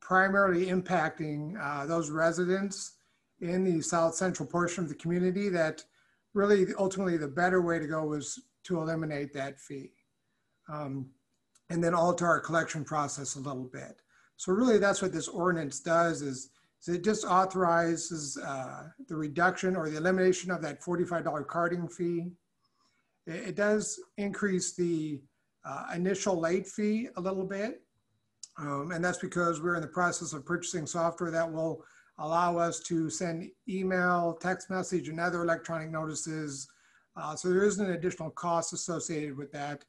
primarily 0.00 0.66
impacting 0.66 1.54
uh, 1.60 1.86
those 1.86 2.10
residents 2.10 2.96
in 3.40 3.62
the 3.64 3.80
south 3.80 4.14
central 4.14 4.48
portion 4.48 4.84
of 4.84 4.88
the 4.88 4.96
community 4.96 5.48
that 5.48 5.84
really 6.34 6.66
ultimately 6.78 7.16
the 7.16 7.28
better 7.28 7.60
way 7.62 7.78
to 7.78 7.86
go 7.86 8.04
was 8.04 8.40
to 8.64 8.80
eliminate 8.80 9.32
that 9.32 9.60
fee 9.60 9.90
um, 10.68 11.08
and 11.70 11.82
then 11.82 11.94
alter 11.94 12.26
our 12.26 12.40
collection 12.40 12.84
process 12.84 13.34
a 13.36 13.40
little 13.40 13.68
bit. 13.72 14.00
So 14.38 14.52
really 14.52 14.78
that's 14.78 15.02
what 15.02 15.12
this 15.12 15.26
ordinance 15.26 15.80
does 15.80 16.22
is, 16.22 16.50
is 16.80 16.94
it 16.94 17.04
just 17.04 17.24
authorizes 17.24 18.38
uh, 18.38 18.84
the 19.08 19.16
reduction 19.16 19.74
or 19.74 19.90
the 19.90 19.96
elimination 19.96 20.52
of 20.52 20.62
that 20.62 20.80
$45 20.80 21.46
carding 21.48 21.88
fee. 21.88 22.30
It, 23.26 23.48
it 23.48 23.54
does 23.56 24.00
increase 24.16 24.76
the 24.76 25.20
uh, 25.64 25.86
initial 25.92 26.38
late 26.38 26.68
fee 26.68 27.08
a 27.16 27.20
little 27.20 27.44
bit. 27.44 27.82
Um, 28.58 28.92
and 28.92 29.04
that's 29.04 29.18
because 29.18 29.60
we're 29.60 29.74
in 29.74 29.82
the 29.82 29.88
process 29.88 30.32
of 30.32 30.46
purchasing 30.46 30.86
software 30.86 31.32
that 31.32 31.52
will 31.52 31.84
allow 32.18 32.56
us 32.56 32.78
to 32.80 33.10
send 33.10 33.50
email, 33.68 34.38
text 34.40 34.70
message, 34.70 35.08
and 35.08 35.18
other 35.18 35.42
electronic 35.42 35.90
notices. 35.90 36.68
Uh, 37.16 37.34
so 37.34 37.48
there 37.48 37.64
isn't 37.64 37.84
an 37.84 37.94
additional 37.94 38.30
cost 38.30 38.72
associated 38.72 39.36
with 39.36 39.50
that 39.50 39.84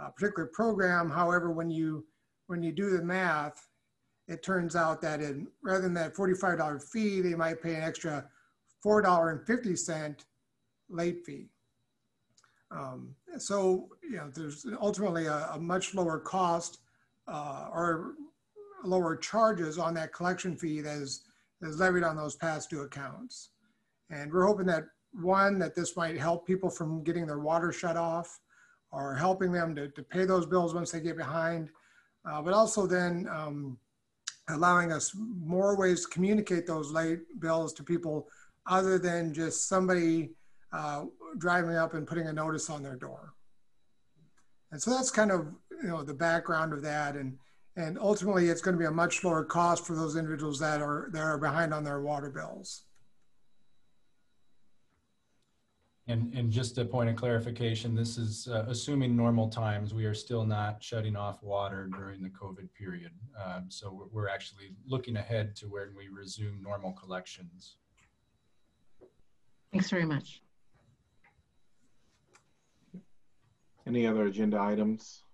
uh, 0.00 0.08
particular 0.10 0.48
program. 0.52 1.10
However, 1.10 1.50
when 1.50 1.68
you 1.68 2.06
when 2.46 2.62
you 2.62 2.72
do 2.72 2.90
the 2.90 3.02
math, 3.02 3.67
it 4.28 4.42
turns 4.42 4.76
out 4.76 5.00
that 5.00 5.20
in, 5.20 5.48
rather 5.62 5.80
than 5.80 5.94
that 5.94 6.14
$45 6.14 6.82
fee, 6.82 7.22
they 7.22 7.34
might 7.34 7.62
pay 7.62 7.74
an 7.74 7.82
extra 7.82 8.28
$4.50 8.84 10.16
late 10.90 11.24
fee. 11.24 11.48
Um, 12.70 13.14
so, 13.38 13.88
you 14.02 14.18
know, 14.18 14.30
there's 14.34 14.66
ultimately 14.80 15.26
a, 15.26 15.48
a 15.54 15.58
much 15.58 15.94
lower 15.94 16.18
cost 16.18 16.78
uh, 17.26 17.68
or 17.72 18.12
lower 18.84 19.16
charges 19.16 19.78
on 19.78 19.94
that 19.94 20.12
collection 20.12 20.56
fee 20.56 20.82
that 20.82 20.96
is, 20.96 21.22
that 21.60 21.70
is 21.70 21.78
levied 21.80 22.04
on 22.04 22.16
those 22.16 22.36
past 22.36 22.68
due 22.68 22.82
accounts. 22.82 23.50
And 24.10 24.30
we're 24.30 24.46
hoping 24.46 24.66
that 24.66 24.84
one, 25.12 25.58
that 25.58 25.74
this 25.74 25.96
might 25.96 26.18
help 26.18 26.46
people 26.46 26.68
from 26.68 27.02
getting 27.02 27.26
their 27.26 27.38
water 27.38 27.72
shut 27.72 27.96
off 27.96 28.38
or 28.92 29.14
helping 29.14 29.52
them 29.52 29.74
to, 29.74 29.88
to 29.88 30.02
pay 30.02 30.26
those 30.26 30.44
bills 30.44 30.74
once 30.74 30.90
they 30.90 31.00
get 31.00 31.16
behind, 31.16 31.70
uh, 32.30 32.42
but 32.42 32.52
also 32.52 32.86
then 32.86 33.26
um, 33.30 33.78
allowing 34.48 34.92
us 34.92 35.14
more 35.16 35.76
ways 35.76 36.04
to 36.04 36.08
communicate 36.08 36.66
those 36.66 36.90
late 36.92 37.20
bills 37.40 37.72
to 37.74 37.84
people 37.84 38.28
other 38.66 38.98
than 38.98 39.32
just 39.32 39.68
somebody 39.68 40.30
uh, 40.72 41.04
driving 41.38 41.76
up 41.76 41.94
and 41.94 42.06
putting 42.06 42.26
a 42.26 42.32
notice 42.32 42.70
on 42.70 42.82
their 42.82 42.96
door. 42.96 43.34
And 44.70 44.80
so 44.80 44.90
that's 44.90 45.10
kind 45.10 45.30
of 45.30 45.46
you 45.82 45.88
know 45.88 46.02
the 46.02 46.14
background 46.14 46.72
of 46.72 46.82
that, 46.82 47.14
and 47.14 47.38
and 47.76 47.98
ultimately 47.98 48.48
it's 48.48 48.60
going 48.60 48.74
to 48.74 48.78
be 48.78 48.86
a 48.86 48.90
much 48.90 49.24
lower 49.24 49.44
cost 49.44 49.86
for 49.86 49.94
those 49.94 50.16
individuals 50.16 50.58
that 50.58 50.82
are 50.82 51.08
that 51.12 51.22
are 51.22 51.38
behind 51.38 51.72
on 51.72 51.84
their 51.84 52.00
water 52.02 52.30
bills. 52.30 52.82
And, 56.10 56.32
and 56.34 56.50
just 56.50 56.78
a 56.78 56.86
point 56.86 57.10
of 57.10 57.16
clarification, 57.16 57.94
this 57.94 58.16
is 58.16 58.48
uh, 58.48 58.64
assuming 58.66 59.14
normal 59.14 59.46
times. 59.48 59.92
We 59.92 60.06
are 60.06 60.14
still 60.14 60.44
not 60.44 60.82
shutting 60.82 61.16
off 61.16 61.42
water 61.42 61.86
during 61.94 62.22
the 62.22 62.30
COVID 62.30 62.72
period. 62.72 63.12
Um, 63.44 63.66
so 63.68 63.92
we're, 63.92 64.06
we're 64.22 64.28
actually 64.28 64.74
looking 64.86 65.18
ahead 65.18 65.54
to 65.56 65.66
when 65.66 65.94
we 65.94 66.08
resume 66.08 66.62
normal 66.62 66.92
collections. 66.92 67.76
Thanks 69.70 69.90
very 69.90 70.06
much. 70.06 70.42
Any 73.86 74.06
other 74.06 74.24
agenda 74.26 74.58
items 74.58 75.24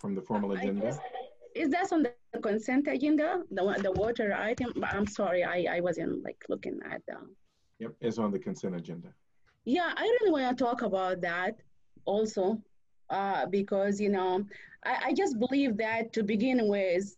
from 0.00 0.16
the 0.16 0.22
formal 0.22 0.50
agenda? 0.52 0.98
Is 1.54 1.70
that 1.70 1.92
on 1.92 2.02
the 2.02 2.12
consent 2.40 2.88
agenda, 2.88 3.42
the, 3.52 3.78
the 3.80 3.92
water 3.92 4.34
item? 4.34 4.72
I'm 4.82 5.06
sorry, 5.06 5.44
I, 5.44 5.76
I 5.76 5.80
wasn't 5.80 6.24
like 6.24 6.42
looking 6.48 6.80
at 6.90 7.02
the. 7.06 7.18
Yep, 7.78 7.92
it's 8.00 8.18
on 8.18 8.32
the 8.32 8.38
consent 8.38 8.74
agenda. 8.74 9.08
Yeah, 9.64 9.92
I 9.96 10.02
really 10.02 10.30
want 10.32 10.58
to 10.58 10.64
talk 10.64 10.82
about 10.82 11.20
that 11.20 11.56
also, 12.04 12.60
uh, 13.10 13.46
because, 13.46 14.00
you 14.00 14.08
know, 14.08 14.44
I, 14.84 14.98
I 15.06 15.14
just 15.14 15.38
believe 15.38 15.76
that 15.76 16.12
to 16.14 16.24
begin 16.24 16.66
with, 16.68 17.16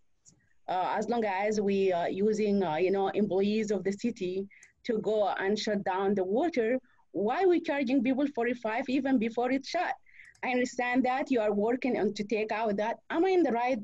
uh, 0.68 0.94
as 0.96 1.08
long 1.08 1.24
as 1.24 1.60
we 1.60 1.92
are 1.92 2.10
using, 2.10 2.62
uh, 2.62 2.76
you 2.76 2.90
know, 2.90 3.08
employees 3.08 3.70
of 3.70 3.82
the 3.82 3.92
city 3.92 4.46
to 4.84 4.98
go 4.98 5.28
and 5.28 5.58
shut 5.58 5.82
down 5.84 6.14
the 6.14 6.24
water, 6.24 6.78
why 7.12 7.44
are 7.44 7.48
we 7.48 7.60
charging 7.60 8.02
people 8.02 8.26
45 8.34 8.84
even 8.88 9.18
before 9.18 9.50
it's 9.50 9.68
shut? 9.68 9.94
I 10.42 10.48
understand 10.48 11.04
that 11.04 11.30
you 11.30 11.40
are 11.40 11.52
working 11.52 11.98
on 11.98 12.12
to 12.12 12.24
take 12.24 12.52
out 12.52 12.76
that. 12.76 12.98
Am 13.08 13.24
I 13.24 13.30
in 13.30 13.42
the 13.42 13.52
right, 13.52 13.78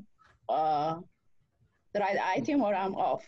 uh, 0.49 0.97
the 1.93 1.99
right 1.99 2.17
item 2.23 2.61
or 2.61 2.75
I'm 2.75 2.93
off? 2.93 3.27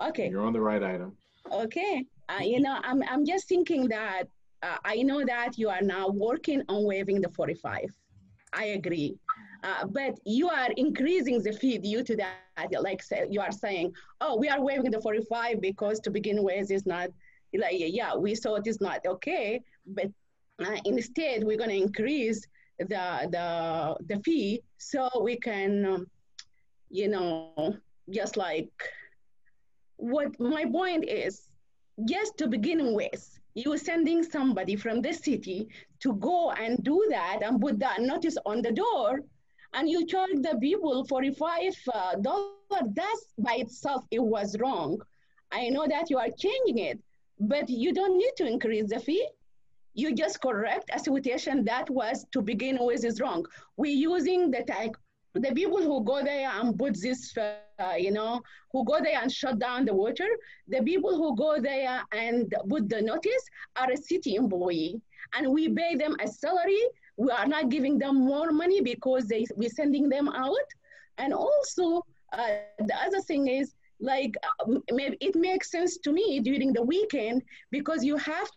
Okay. 0.00 0.28
You're 0.28 0.46
on 0.46 0.52
the 0.52 0.60
right 0.60 0.82
item. 0.82 1.16
Okay. 1.50 2.04
Uh, 2.28 2.42
you 2.44 2.60
know, 2.60 2.78
I'm, 2.84 3.02
I'm 3.10 3.26
just 3.26 3.48
thinking 3.48 3.88
that 3.88 4.24
uh, 4.62 4.76
I 4.84 5.02
know 5.02 5.24
that 5.24 5.58
you 5.58 5.68
are 5.68 5.82
now 5.82 6.08
working 6.08 6.62
on 6.68 6.84
waiving 6.84 7.20
the 7.20 7.28
45. 7.28 7.90
I 8.52 8.64
agree. 8.66 9.16
Uh, 9.64 9.86
but 9.86 10.18
you 10.24 10.48
are 10.48 10.70
increasing 10.76 11.42
the 11.42 11.52
fee 11.52 11.78
due 11.78 12.02
to 12.04 12.16
that. 12.16 12.36
Like 12.80 13.02
say, 13.02 13.26
you 13.30 13.40
are 13.40 13.52
saying, 13.52 13.92
oh, 14.20 14.36
we 14.36 14.48
are 14.48 14.60
waiving 14.60 14.90
the 14.90 15.00
45 15.00 15.60
because 15.60 16.00
to 16.00 16.10
begin 16.10 16.42
with 16.42 16.70
is 16.70 16.84
not, 16.86 17.10
like, 17.54 17.74
yeah, 17.76 18.14
we 18.14 18.34
saw 18.34 18.56
it 18.56 18.66
is 18.66 18.80
not 18.80 19.00
okay. 19.06 19.62
But 19.86 20.10
uh, 20.58 20.76
instead, 20.84 21.44
we're 21.44 21.56
going 21.56 21.70
to 21.70 21.76
increase 21.76 22.46
the, 22.78 23.28
the, 23.30 23.96
the 24.06 24.20
fee 24.22 24.62
so 24.78 25.08
we 25.22 25.38
can, 25.38 25.86
um, 25.86 26.06
you 26.90 27.08
know, 27.08 27.74
just 28.10 28.36
like 28.36 28.70
what 29.96 30.38
my 30.38 30.64
point 30.66 31.08
is, 31.08 31.42
just 32.04 32.36
to 32.38 32.48
begin 32.48 32.94
with, 32.94 33.38
you 33.54 33.76
sending 33.76 34.22
somebody 34.22 34.76
from 34.76 35.02
the 35.02 35.12
city 35.12 35.68
to 36.00 36.14
go 36.14 36.52
and 36.52 36.82
do 36.82 37.06
that 37.10 37.40
and 37.42 37.60
put 37.60 37.78
that 37.78 38.00
notice 38.00 38.36
on 38.46 38.62
the 38.62 38.72
door 38.72 39.20
and 39.74 39.88
you 39.88 40.06
charge 40.06 40.36
the 40.42 40.56
people 40.60 41.06
$45 41.06 41.72
uh, 41.94 42.82
that's 42.94 43.26
by 43.38 43.54
itself 43.56 44.04
it 44.10 44.22
was 44.22 44.58
wrong. 44.58 45.00
I 45.50 45.68
know 45.68 45.86
that 45.86 46.10
you 46.10 46.18
are 46.18 46.30
changing 46.30 46.78
it 46.78 46.98
but 47.40 47.68
you 47.68 47.92
don't 47.92 48.16
need 48.16 48.32
to 48.36 48.46
increase 48.46 48.88
the 48.90 49.00
fee. 49.00 49.26
You 49.94 50.14
just 50.14 50.40
correct 50.40 50.90
a 50.94 50.98
situation 50.98 51.64
that 51.64 51.90
was 51.90 52.24
to 52.32 52.40
begin 52.40 52.78
with 52.80 53.04
is 53.04 53.20
wrong. 53.20 53.44
We're 53.76 53.92
using 53.92 54.50
the 54.50 54.62
tag 54.62 54.96
the 55.34 55.52
people 55.54 55.78
who 55.78 56.04
go 56.04 56.22
there 56.22 56.50
and 56.50 56.78
put 56.78 57.00
this, 57.00 57.34
uh, 57.36 57.94
you 57.96 58.10
know, 58.10 58.40
who 58.70 58.84
go 58.84 59.00
there 59.02 59.20
and 59.22 59.32
shut 59.32 59.58
down 59.58 59.84
the 59.84 59.94
water, 59.94 60.26
the 60.68 60.82
people 60.82 61.16
who 61.16 61.34
go 61.36 61.60
there 61.60 62.02
and 62.12 62.54
put 62.68 62.88
the 62.88 63.00
notice 63.00 63.44
are 63.76 63.90
a 63.90 63.96
city 63.96 64.34
employee. 64.34 65.00
And 65.34 65.52
we 65.52 65.68
pay 65.70 65.96
them 65.96 66.16
a 66.20 66.28
salary. 66.28 66.82
We 67.16 67.30
are 67.30 67.46
not 67.46 67.70
giving 67.70 67.98
them 67.98 68.16
more 68.16 68.52
money 68.52 68.82
because 68.82 69.26
they, 69.26 69.46
we're 69.56 69.70
sending 69.70 70.08
them 70.08 70.28
out. 70.28 70.68
And 71.18 71.32
also, 71.32 72.04
uh, 72.32 72.48
the 72.78 72.94
other 73.06 73.20
thing 73.20 73.48
is, 73.48 73.74
like, 74.00 74.34
uh, 74.60 74.74
maybe 74.90 75.16
it 75.20 75.36
makes 75.36 75.70
sense 75.70 75.96
to 75.98 76.12
me 76.12 76.40
during 76.40 76.72
the 76.72 76.82
weekend 76.82 77.42
because 77.70 78.04
you 78.04 78.16
have 78.16 78.50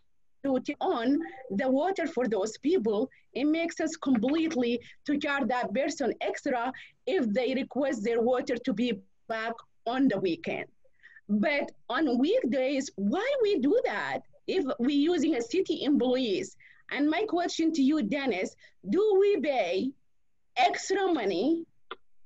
take 0.45 0.77
on 0.79 1.19
the 1.51 1.69
water 1.69 2.07
for 2.07 2.27
those 2.27 2.57
people, 2.59 3.09
it 3.33 3.45
makes 3.45 3.79
us 3.79 3.95
completely 3.95 4.79
to 5.05 5.17
charge 5.17 5.47
that 5.47 5.73
person 5.73 6.13
extra 6.21 6.71
if 7.05 7.31
they 7.33 7.53
request 7.53 8.03
their 8.03 8.21
water 8.21 8.55
to 8.55 8.73
be 8.73 8.93
back 9.27 9.53
on 9.85 10.07
the 10.07 10.19
weekend. 10.19 10.65
But 11.27 11.71
on 11.89 12.19
weekdays, 12.19 12.89
why 12.95 13.27
we 13.41 13.59
do 13.59 13.79
that 13.85 14.19
if 14.47 14.63
we're 14.79 15.11
using 15.13 15.35
a 15.35 15.41
city 15.41 15.83
employees? 15.83 16.55
And 16.91 17.09
my 17.09 17.25
question 17.27 17.71
to 17.73 17.81
you, 17.81 18.03
Dennis, 18.03 18.55
do 18.87 19.17
we 19.19 19.41
pay 19.41 19.91
extra 20.55 21.11
money 21.11 21.65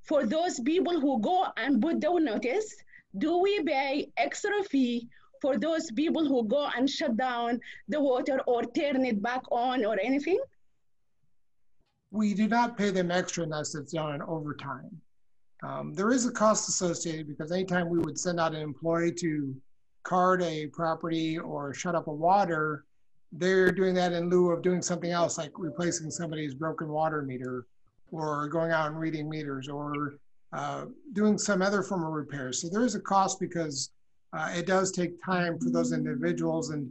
for 0.04 0.26
those 0.26 0.60
people 0.60 1.00
who 1.00 1.22
go 1.22 1.48
and 1.56 1.82
put 1.82 2.02
the 2.02 2.20
notice? 2.20 2.76
Do 3.18 3.38
we 3.38 3.64
pay 3.64 4.12
extra 4.18 4.64
fee 4.64 5.08
for 5.42 5.58
those 5.58 5.92
people 5.92 6.26
who 6.26 6.44
go 6.48 6.70
and 6.76 6.90
shut 6.90 7.18
down 7.18 7.60
the 7.88 8.00
water 8.00 8.40
or 8.46 8.64
turn 8.64 9.06
it 9.06 9.22
back 9.22 9.44
on 9.52 9.86
or 9.86 10.00
anything? 10.02 10.40
We 12.12 12.34
do 12.34 12.48
not 12.48 12.78
pay 12.78 12.90
them 12.90 13.12
extra 13.12 13.44
unless 13.44 13.76
it's 13.76 13.94
done 13.94 14.16
in 14.16 14.22
overtime. 14.22 14.90
Um, 15.62 15.94
there 15.94 16.12
is 16.12 16.26
a 16.26 16.32
cost 16.32 16.70
associated 16.70 17.28
because 17.28 17.52
anytime 17.52 17.90
we 17.90 18.00
would 18.00 18.18
send 18.18 18.40
out 18.40 18.56
an 18.56 18.62
employee 18.62 19.12
to 19.20 19.56
card 20.04 20.42
a 20.42 20.68
property 20.68 21.38
or 21.38 21.74
shut 21.74 21.96
up 21.96 22.08
a 22.08 22.14
water, 22.14 22.86
they're 23.34 23.72
doing 23.72 23.94
that 23.96 24.14
in 24.14 24.30
lieu 24.30 24.52
of 24.52 24.64
doing 24.64 24.82
something 24.82 25.12
else 25.12 25.38
like 25.38 25.52
replacing 25.56 26.10
somebody's 26.10 26.56
broken 26.56 26.88
water 26.88 27.22
meter 27.22 27.68
or 28.12 28.48
going 28.48 28.72
out 28.72 28.88
and 28.88 29.00
reading 29.00 29.30
meters 29.30 29.68
or 29.68 30.16
uh, 30.54 30.86
doing 31.14 31.38
some 31.38 31.62
other 31.62 31.84
form 31.84 32.04
of 32.04 32.12
repair. 32.12 32.52
So 32.52 32.70
there 32.70 32.84
is 32.84 32.96
a 32.96 33.00
cost 33.00 33.40
because 33.40 33.92
uh, 34.34 34.52
it 34.56 34.66
does 34.66 34.92
take 34.92 35.24
time 35.24 35.58
for 35.60 35.70
those 35.70 35.92
individuals 35.92 36.70
and 36.70 36.90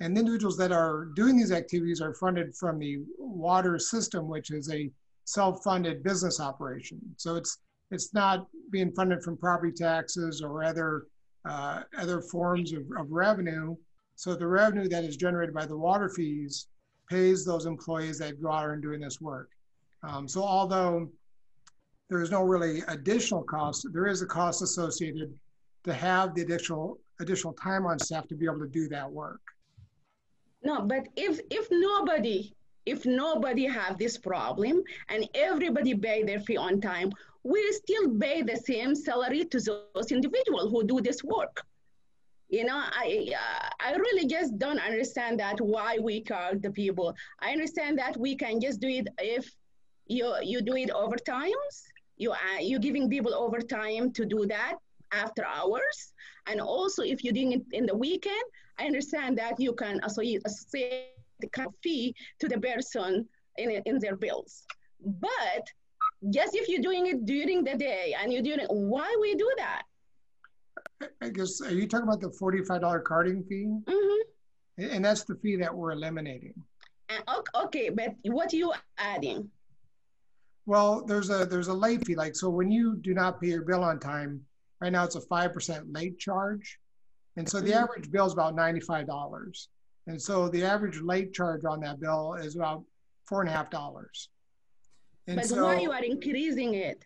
and 0.00 0.18
individuals 0.18 0.56
that 0.56 0.72
are 0.72 1.04
doing 1.14 1.36
these 1.36 1.52
activities 1.52 2.00
are 2.00 2.12
funded 2.14 2.56
from 2.56 2.76
the 2.80 3.02
water 3.18 3.78
system, 3.78 4.26
which 4.26 4.50
is 4.50 4.68
a 4.68 4.90
self-funded 5.26 6.02
business 6.02 6.40
operation. 6.40 6.98
So 7.16 7.36
it's 7.36 7.58
it's 7.92 8.12
not 8.12 8.48
being 8.70 8.90
funded 8.92 9.22
from 9.22 9.36
property 9.36 9.72
taxes 9.72 10.42
or 10.42 10.64
other 10.64 11.06
uh, 11.44 11.82
other 11.98 12.20
forms 12.20 12.72
of, 12.72 12.82
of 12.98 13.10
revenue. 13.10 13.76
So 14.16 14.34
the 14.34 14.46
revenue 14.46 14.88
that 14.88 15.04
is 15.04 15.16
generated 15.16 15.54
by 15.54 15.66
the 15.66 15.76
water 15.76 16.08
fees 16.08 16.66
pays 17.08 17.44
those 17.44 17.66
employees 17.66 18.18
that 18.18 18.42
go 18.42 18.50
out 18.50 18.70
and 18.70 18.82
doing 18.82 19.00
this 19.00 19.20
work. 19.20 19.50
Um, 20.02 20.26
so 20.26 20.42
although 20.42 21.08
there 22.08 22.22
is 22.22 22.30
no 22.30 22.42
really 22.42 22.82
additional 22.88 23.42
cost, 23.42 23.86
there 23.92 24.06
is 24.06 24.22
a 24.22 24.26
cost 24.26 24.62
associated 24.62 25.32
to 25.84 25.92
have 25.92 26.34
the 26.34 26.42
additional 26.42 26.98
additional 27.20 27.52
time 27.52 27.86
on 27.86 27.98
staff 27.98 28.26
to 28.28 28.34
be 28.34 28.46
able 28.46 28.60
to 28.60 28.68
do 28.68 28.88
that 28.88 29.10
work. 29.10 29.40
No, 30.62 30.82
but 30.82 31.08
if 31.16 31.40
if 31.50 31.68
nobody 31.70 32.54
if 32.86 33.06
nobody 33.06 33.64
have 33.66 33.98
this 33.98 34.18
problem 34.18 34.82
and 35.08 35.28
everybody 35.34 35.94
pay 35.94 36.22
their 36.24 36.40
fee 36.40 36.56
on 36.56 36.80
time, 36.80 37.12
we 37.44 37.60
still 37.72 38.10
pay 38.18 38.42
the 38.42 38.56
same 38.56 38.94
salary 38.94 39.44
to 39.44 39.60
those 39.60 40.10
individuals 40.10 40.70
who 40.70 40.84
do 40.84 41.00
this 41.00 41.22
work. 41.22 41.64
You 42.48 42.64
know, 42.64 42.76
I 42.76 43.32
uh, 43.34 43.68
I 43.80 43.94
really 43.94 44.26
just 44.26 44.58
don't 44.58 44.78
understand 44.78 45.40
that 45.40 45.60
why 45.60 45.98
we 45.98 46.22
charge 46.22 46.60
the 46.60 46.70
people. 46.70 47.14
I 47.40 47.50
understand 47.52 47.98
that 47.98 48.16
we 48.16 48.36
can 48.36 48.60
just 48.60 48.80
do 48.80 48.88
it 48.88 49.08
if 49.18 49.50
you 50.06 50.34
you 50.42 50.60
do 50.60 50.74
it 50.76 50.90
overtimes. 50.90 51.74
You 52.16 52.32
are 52.32 52.60
you 52.60 52.78
giving 52.78 53.08
people 53.08 53.34
overtime 53.34 54.12
to 54.12 54.26
do 54.26 54.46
that 54.46 54.76
after 55.12 55.44
hours, 55.44 56.12
and 56.46 56.60
also 56.60 57.02
if 57.02 57.22
you're 57.22 57.32
doing 57.32 57.52
it 57.52 57.62
in 57.72 57.86
the 57.86 57.96
weekend. 57.96 58.44
I 58.78 58.86
understand 58.86 59.38
that 59.38 59.60
you 59.60 59.74
can 59.74 60.00
associate 60.02 60.42
the 61.40 61.48
kind 61.48 61.68
of 61.68 61.74
fee 61.82 62.14
to 62.40 62.48
the 62.48 62.58
person 62.58 63.28
in 63.58 63.82
in 63.84 63.98
their 63.98 64.16
bills, 64.16 64.64
but 65.00 65.64
just 66.30 66.54
if 66.54 66.68
you're 66.68 66.80
doing 66.80 67.06
it 67.06 67.26
during 67.26 67.64
the 67.64 67.76
day 67.76 68.14
and 68.18 68.32
you're 68.32 68.42
doing 68.42 68.60
it, 68.60 68.70
why 68.70 69.14
we 69.20 69.34
do 69.34 69.50
that? 69.58 69.82
I 71.20 71.30
guess, 71.30 71.60
are 71.60 71.72
you 71.72 71.88
talking 71.88 72.06
about 72.06 72.20
the 72.20 72.28
$45 72.28 73.02
carding 73.04 73.42
fee? 73.44 73.66
Mm-hmm. 73.66 74.84
And 74.94 75.04
that's 75.04 75.24
the 75.24 75.34
fee 75.36 75.56
that 75.56 75.74
we're 75.74 75.92
eliminating. 75.92 76.54
Uh, 77.26 77.42
okay, 77.64 77.90
but 77.90 78.14
what 78.22 78.52
are 78.52 78.56
you 78.56 78.72
adding? 78.98 79.50
Well, 80.64 81.04
there's 81.04 81.28
a 81.28 81.44
there's 81.44 81.68
a 81.68 81.74
late 81.74 82.06
fee. 82.06 82.14
Like 82.14 82.36
so, 82.36 82.48
when 82.48 82.70
you 82.70 82.96
do 82.96 83.14
not 83.14 83.40
pay 83.40 83.48
your 83.48 83.62
bill 83.62 83.82
on 83.82 83.98
time, 83.98 84.40
right 84.82 84.92
now 84.92 85.04
it's 85.04 85.14
a 85.14 85.20
five 85.20 85.54
percent 85.54 85.92
late 85.92 86.18
charge, 86.18 86.78
and 87.36 87.48
so 87.48 87.60
the 87.60 87.70
mm-hmm. 87.70 87.84
average 87.84 88.10
bill 88.10 88.26
is 88.26 88.32
about 88.32 88.54
ninety 88.54 88.80
five 88.80 89.06
dollars, 89.06 89.68
and 90.06 90.20
so 90.20 90.48
the 90.48 90.64
average 90.64 91.00
late 91.00 91.32
charge 91.32 91.64
on 91.64 91.80
that 91.80 92.00
bill 92.00 92.34
is 92.34 92.56
about 92.56 92.82
four 93.26 93.40
and 93.40 93.48
a 93.48 93.52
half 93.52 93.70
dollars. 93.70 94.28
But 95.26 95.46
so, 95.46 95.64
why 95.64 95.80
you 95.80 95.92
are 95.92 96.02
increasing 96.02 96.74
it? 96.74 97.04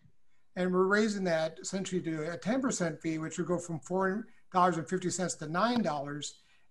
And 0.56 0.72
we're 0.72 0.86
raising 0.86 1.24
that 1.24 1.58
essentially 1.60 2.00
to 2.00 2.32
a 2.32 2.38
10% 2.38 3.00
fee, 3.02 3.18
which 3.18 3.36
would 3.36 3.46
go 3.46 3.58
from 3.58 3.78
$4.50 3.80 5.38
to 5.38 5.46
$9. 5.46 5.76
And 5.76 6.24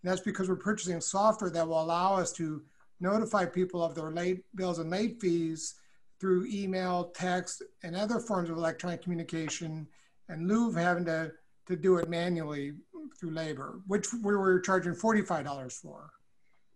that's 0.03 0.21
because 0.21 0.49
we're 0.49 0.55
purchasing 0.55 0.99
software 0.99 1.51
that 1.51 1.67
will 1.67 1.83
allow 1.83 2.15
us 2.15 2.33
to 2.33 2.63
notify 2.99 3.45
people 3.45 3.83
of 3.83 3.93
their 3.93 4.09
late 4.09 4.43
bills 4.55 4.79
and 4.79 4.89
late 4.89 5.21
fees 5.21 5.75
through 6.19 6.47
email, 6.47 7.11
text, 7.15 7.61
and 7.83 7.95
other 7.95 8.19
forms 8.19 8.49
of 8.49 8.57
electronic 8.57 9.03
communication, 9.03 9.87
lieu 10.29 10.69
of 10.69 10.75
having 10.75 11.05
to, 11.05 11.31
to 11.67 11.75
do 11.75 11.97
it 11.97 12.09
manually 12.09 12.73
through 13.19 13.31
labor, 13.31 13.79
which 13.87 14.13
we 14.13 14.35
were 14.35 14.59
charging 14.59 14.93
$45 14.93 15.71
for. 15.71 16.09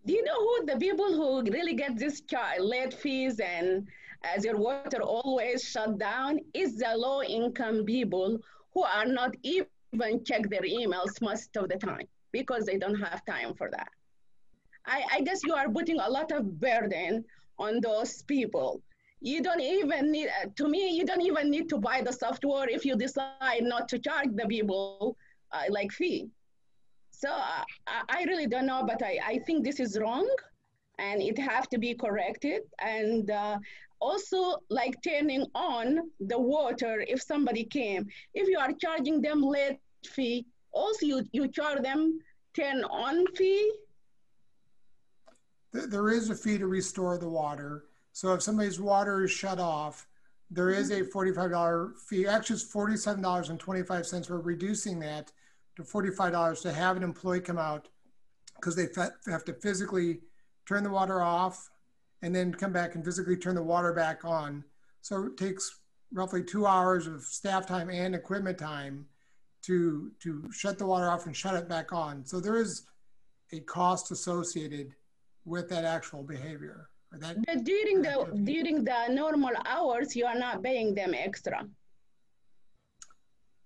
Do 0.06 0.12
you 0.12 0.24
know 0.24 0.38
who 0.38 0.66
the 0.66 0.78
people 0.78 1.12
who 1.12 1.42
really 1.50 1.74
get 1.74 1.98
this 1.98 2.22
late 2.58 2.94
fees 2.94 3.38
and 3.38 3.86
as 4.22 4.44
your 4.44 4.56
water 4.56 5.02
always 5.02 5.64
shut 5.64 5.98
down 5.98 6.40
is 6.54 6.78
the 6.78 6.94
low 6.96 7.22
income 7.22 7.84
people 7.84 8.38
who 8.72 8.82
are 8.82 9.06
not 9.06 9.34
even 9.42 10.24
check 10.24 10.48
their 10.48 10.62
emails 10.62 11.20
most 11.20 11.56
of 11.56 11.68
the 11.68 11.76
time 11.76 12.06
because 12.32 12.64
they 12.64 12.78
don't 12.78 13.00
have 13.00 13.24
time 13.26 13.54
for 13.54 13.70
that. 13.70 13.88
I, 14.86 15.02
I 15.12 15.20
guess 15.20 15.40
you 15.44 15.54
are 15.54 15.68
putting 15.68 16.00
a 16.00 16.08
lot 16.08 16.32
of 16.32 16.58
burden 16.58 17.24
on 17.58 17.80
those 17.80 18.22
people. 18.22 18.82
You 19.20 19.42
don't 19.42 19.60
even 19.60 20.10
need, 20.10 20.28
uh, 20.28 20.48
to 20.56 20.68
me, 20.68 20.90
you 20.90 21.04
don't 21.04 21.20
even 21.20 21.50
need 21.50 21.68
to 21.68 21.78
buy 21.78 22.00
the 22.02 22.12
software 22.12 22.68
if 22.68 22.84
you 22.84 22.96
decide 22.96 23.62
not 23.62 23.88
to 23.90 23.98
charge 23.98 24.28
the 24.34 24.46
people 24.46 25.16
uh, 25.52 25.64
like 25.68 25.92
fee. 25.92 26.28
So 27.10 27.28
uh, 27.28 27.64
I 28.08 28.24
really 28.24 28.46
don't 28.46 28.66
know, 28.66 28.82
but 28.86 29.02
I, 29.02 29.18
I 29.24 29.38
think 29.40 29.62
this 29.62 29.78
is 29.78 29.98
wrong 29.98 30.28
and 30.98 31.20
it 31.20 31.38
have 31.38 31.68
to 31.68 31.78
be 31.78 31.94
corrected. 31.94 32.62
And 32.80 33.30
uh, 33.30 33.58
also 34.00 34.56
like 34.70 34.94
turning 35.02 35.44
on 35.54 36.10
the 36.20 36.38
water 36.38 37.04
if 37.06 37.20
somebody 37.20 37.64
came. 37.64 38.06
If 38.34 38.48
you 38.48 38.58
are 38.58 38.72
charging 38.72 39.20
them 39.20 39.42
late 39.42 39.78
fee, 40.06 40.46
also 40.72 41.04
you, 41.04 41.24
you 41.32 41.48
charge 41.48 41.82
them 41.82 42.20
turn 42.54 42.84
on 42.84 43.26
fee? 43.36 43.70
There 45.72 46.08
is 46.08 46.30
a 46.30 46.34
fee 46.34 46.58
to 46.58 46.66
restore 46.66 47.18
the 47.18 47.28
water. 47.28 47.84
So 48.20 48.34
if 48.34 48.42
somebody's 48.42 48.78
water 48.78 49.24
is 49.24 49.30
shut 49.30 49.58
off, 49.58 50.06
there 50.50 50.68
is 50.68 50.90
a 50.90 51.00
mm-hmm. 51.00 51.40
$45 51.40 51.96
fee. 52.06 52.26
Actually, 52.26 52.56
it's 52.56 52.70
$47.25. 52.70 54.28
We're 54.28 54.40
reducing 54.40 54.98
that 54.98 55.32
to 55.76 55.82
$45 55.82 56.60
to 56.60 56.70
have 56.70 56.98
an 56.98 57.02
employee 57.02 57.40
come 57.40 57.56
out 57.56 57.88
because 58.56 58.76
they 58.76 58.88
have 59.26 59.46
to 59.46 59.54
physically 59.54 60.18
turn 60.66 60.84
the 60.84 60.90
water 60.90 61.22
off, 61.22 61.70
and 62.20 62.36
then 62.36 62.52
come 62.52 62.74
back 62.74 62.94
and 62.94 63.02
physically 63.02 63.38
turn 63.38 63.54
the 63.54 63.62
water 63.62 63.94
back 63.94 64.22
on. 64.22 64.64
So 65.00 65.24
it 65.24 65.38
takes 65.38 65.80
roughly 66.12 66.44
two 66.44 66.66
hours 66.66 67.06
of 67.06 67.22
staff 67.22 67.66
time 67.66 67.88
and 67.88 68.14
equipment 68.14 68.58
time 68.58 69.06
to, 69.62 70.12
to 70.22 70.52
shut 70.52 70.78
the 70.78 70.84
water 70.84 71.08
off 71.08 71.24
and 71.24 71.34
shut 71.34 71.54
it 71.54 71.70
back 71.70 71.90
on. 71.90 72.26
So 72.26 72.38
there 72.38 72.56
is 72.56 72.82
a 73.50 73.60
cost 73.60 74.10
associated 74.10 74.94
with 75.46 75.70
that 75.70 75.86
actual 75.86 76.22
behavior. 76.22 76.90
That 77.12 77.44
but 77.44 77.64
during 77.64 78.02
the 78.02 78.40
during 78.44 78.84
the 78.84 79.08
normal 79.10 79.52
hours, 79.66 80.14
you 80.14 80.26
are 80.26 80.38
not 80.38 80.62
paying 80.62 80.94
them 80.94 81.12
extra. 81.12 81.66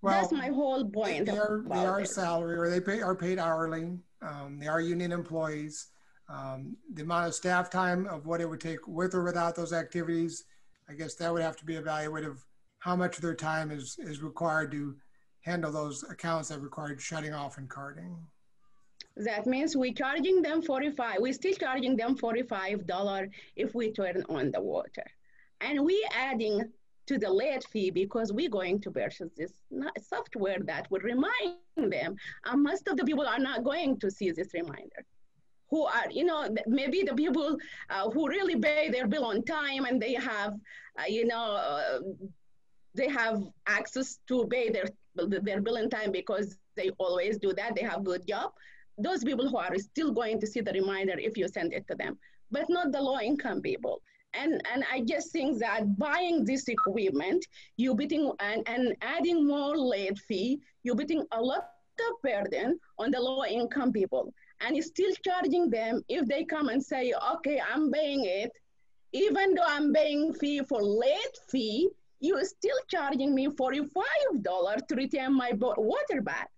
Well, 0.04 0.20
That's 0.20 0.32
my 0.32 0.48
whole 0.48 0.84
point. 0.84 1.26
They 1.26 1.32
are, 1.32 1.64
they 1.66 1.86
are 1.86 2.04
salary 2.04 2.58
or 2.58 2.68
they 2.68 2.80
pay, 2.80 3.00
are 3.00 3.16
paid 3.16 3.38
hourly. 3.38 3.98
Um, 4.20 4.58
they 4.58 4.66
are 4.66 4.80
union 4.80 5.12
employees. 5.12 5.88
Um, 6.28 6.76
the 6.92 7.02
amount 7.02 7.28
of 7.28 7.34
staff 7.34 7.70
time 7.70 8.06
of 8.08 8.26
what 8.26 8.42
it 8.42 8.48
would 8.48 8.60
take 8.60 8.86
with 8.86 9.14
or 9.14 9.24
without 9.24 9.56
those 9.56 9.72
activities, 9.72 10.44
I 10.90 10.92
guess 10.92 11.14
that 11.14 11.32
would 11.32 11.40
have 11.40 11.56
to 11.56 11.64
be 11.64 11.76
evaluated 11.76 12.28
of 12.28 12.44
how 12.80 12.96
much 12.96 13.16
of 13.16 13.22
their 13.22 13.34
time 13.34 13.70
is, 13.70 13.96
is 13.98 14.20
required 14.20 14.70
to 14.72 14.94
handle 15.40 15.72
those 15.72 16.02
accounts 16.10 16.50
that 16.50 16.60
required 16.60 17.00
shutting 17.00 17.32
off 17.32 17.56
and 17.56 17.70
carding. 17.70 18.26
That 19.16 19.47
means 19.47 19.77
we're 19.77 19.93
charging 19.93 20.43
them 20.43 20.61
45, 20.61 21.19
we're 21.20 21.32
still 21.32 21.55
charging 21.55 21.97
them 21.97 22.16
$45 22.16 23.31
if 23.57 23.74
we 23.74 23.93
turn 23.93 24.24
on 24.28 24.51
the 24.51 24.61
water. 24.61 25.05
And 25.61 25.85
we 25.85 26.07
adding 26.12 26.65
to 27.07 27.19
the 27.19 27.31
late 27.31 27.65
fee 27.70 27.91
because 27.91 28.32
we're 28.32 28.49
going 28.49 28.81
to 28.81 28.91
purchase 28.91 29.31
this 29.36 29.53
software 30.03 30.59
that 30.65 30.91
will 30.91 31.01
remind 31.01 31.57
them. 31.77 32.16
And 32.45 32.62
most 32.62 32.89
of 32.89 32.97
the 32.97 33.05
people 33.05 33.27
are 33.27 33.39
not 33.39 33.62
going 33.62 33.99
to 34.01 34.11
see 34.11 34.31
this 34.31 34.53
reminder 34.55 35.05
who 35.70 35.85
are, 35.85 36.11
you 36.11 36.24
know, 36.24 36.49
maybe 36.66 37.03
the 37.03 37.15
people 37.15 37.57
uh, 37.91 38.11
who 38.11 38.28
really 38.28 38.57
pay 38.57 38.91
their 38.91 39.07
bill 39.07 39.24
on 39.24 39.43
time 39.45 39.85
and 39.85 40.01
they 40.01 40.15
have, 40.15 40.55
uh, 40.99 41.07
you 41.09 41.27
know, 41.27 41.53
uh, 41.53 41.99
they 42.95 43.09
have 43.09 43.43
access 43.66 44.19
to 44.28 44.47
pay 44.47 44.70
their 44.70 44.86
their 45.16 45.61
bill 45.61 45.77
in 45.77 45.89
time 45.89 46.11
because 46.11 46.59
they 46.77 46.91
always 46.99 47.39
do 47.39 47.53
that. 47.53 47.74
They 47.74 47.82
have 47.82 48.05
good 48.05 48.27
job. 48.27 48.53
Those 48.98 49.24
people 49.24 49.48
who 49.48 49.56
are 49.56 49.76
still 49.78 50.12
going 50.12 50.40
to 50.40 50.46
see 50.46 50.60
the 50.60 50.72
reminder 50.72 51.14
if 51.18 51.36
you 51.36 51.48
send 51.48 51.72
it 51.72 51.86
to 51.88 51.94
them, 51.94 52.18
but 52.50 52.66
not 52.68 52.92
the 52.92 53.00
low 53.00 53.18
income 53.20 53.60
people. 53.60 54.00
And, 54.34 54.60
and 54.72 54.84
I 54.92 55.00
just 55.00 55.30
think 55.30 55.58
that 55.60 55.96
buying 55.96 56.44
this 56.44 56.68
equipment, 56.68 57.46
you're 57.76 57.96
and, 58.40 58.62
and 58.66 58.96
adding 59.00 59.46
more 59.46 59.76
late 59.76 60.18
fee, 60.18 60.60
you're 60.82 60.96
beating 60.96 61.24
a 61.32 61.40
lot 61.40 61.68
of 62.08 62.22
burden 62.22 62.78
on 62.98 63.10
the 63.12 63.20
low 63.20 63.44
income 63.44 63.92
people 63.92 64.32
and 64.60 64.82
still 64.82 65.12
charging 65.24 65.70
them 65.70 66.02
if 66.08 66.26
they 66.26 66.44
come 66.44 66.68
and 66.68 66.82
say, 66.82 67.12
okay, 67.34 67.60
I'm 67.72 67.90
paying 67.90 68.24
it, 68.24 68.50
even 69.12 69.54
though 69.54 69.66
I'm 69.66 69.92
paying 69.92 70.32
fee 70.34 70.62
for 70.62 70.82
late 70.82 71.38
fee, 71.48 71.88
you're 72.20 72.44
still 72.44 72.76
charging 72.88 73.34
me 73.34 73.48
$45 73.48 74.86
to 74.88 74.94
retain 74.96 75.34
my 75.34 75.52
water 75.60 76.20
back. 76.22 76.50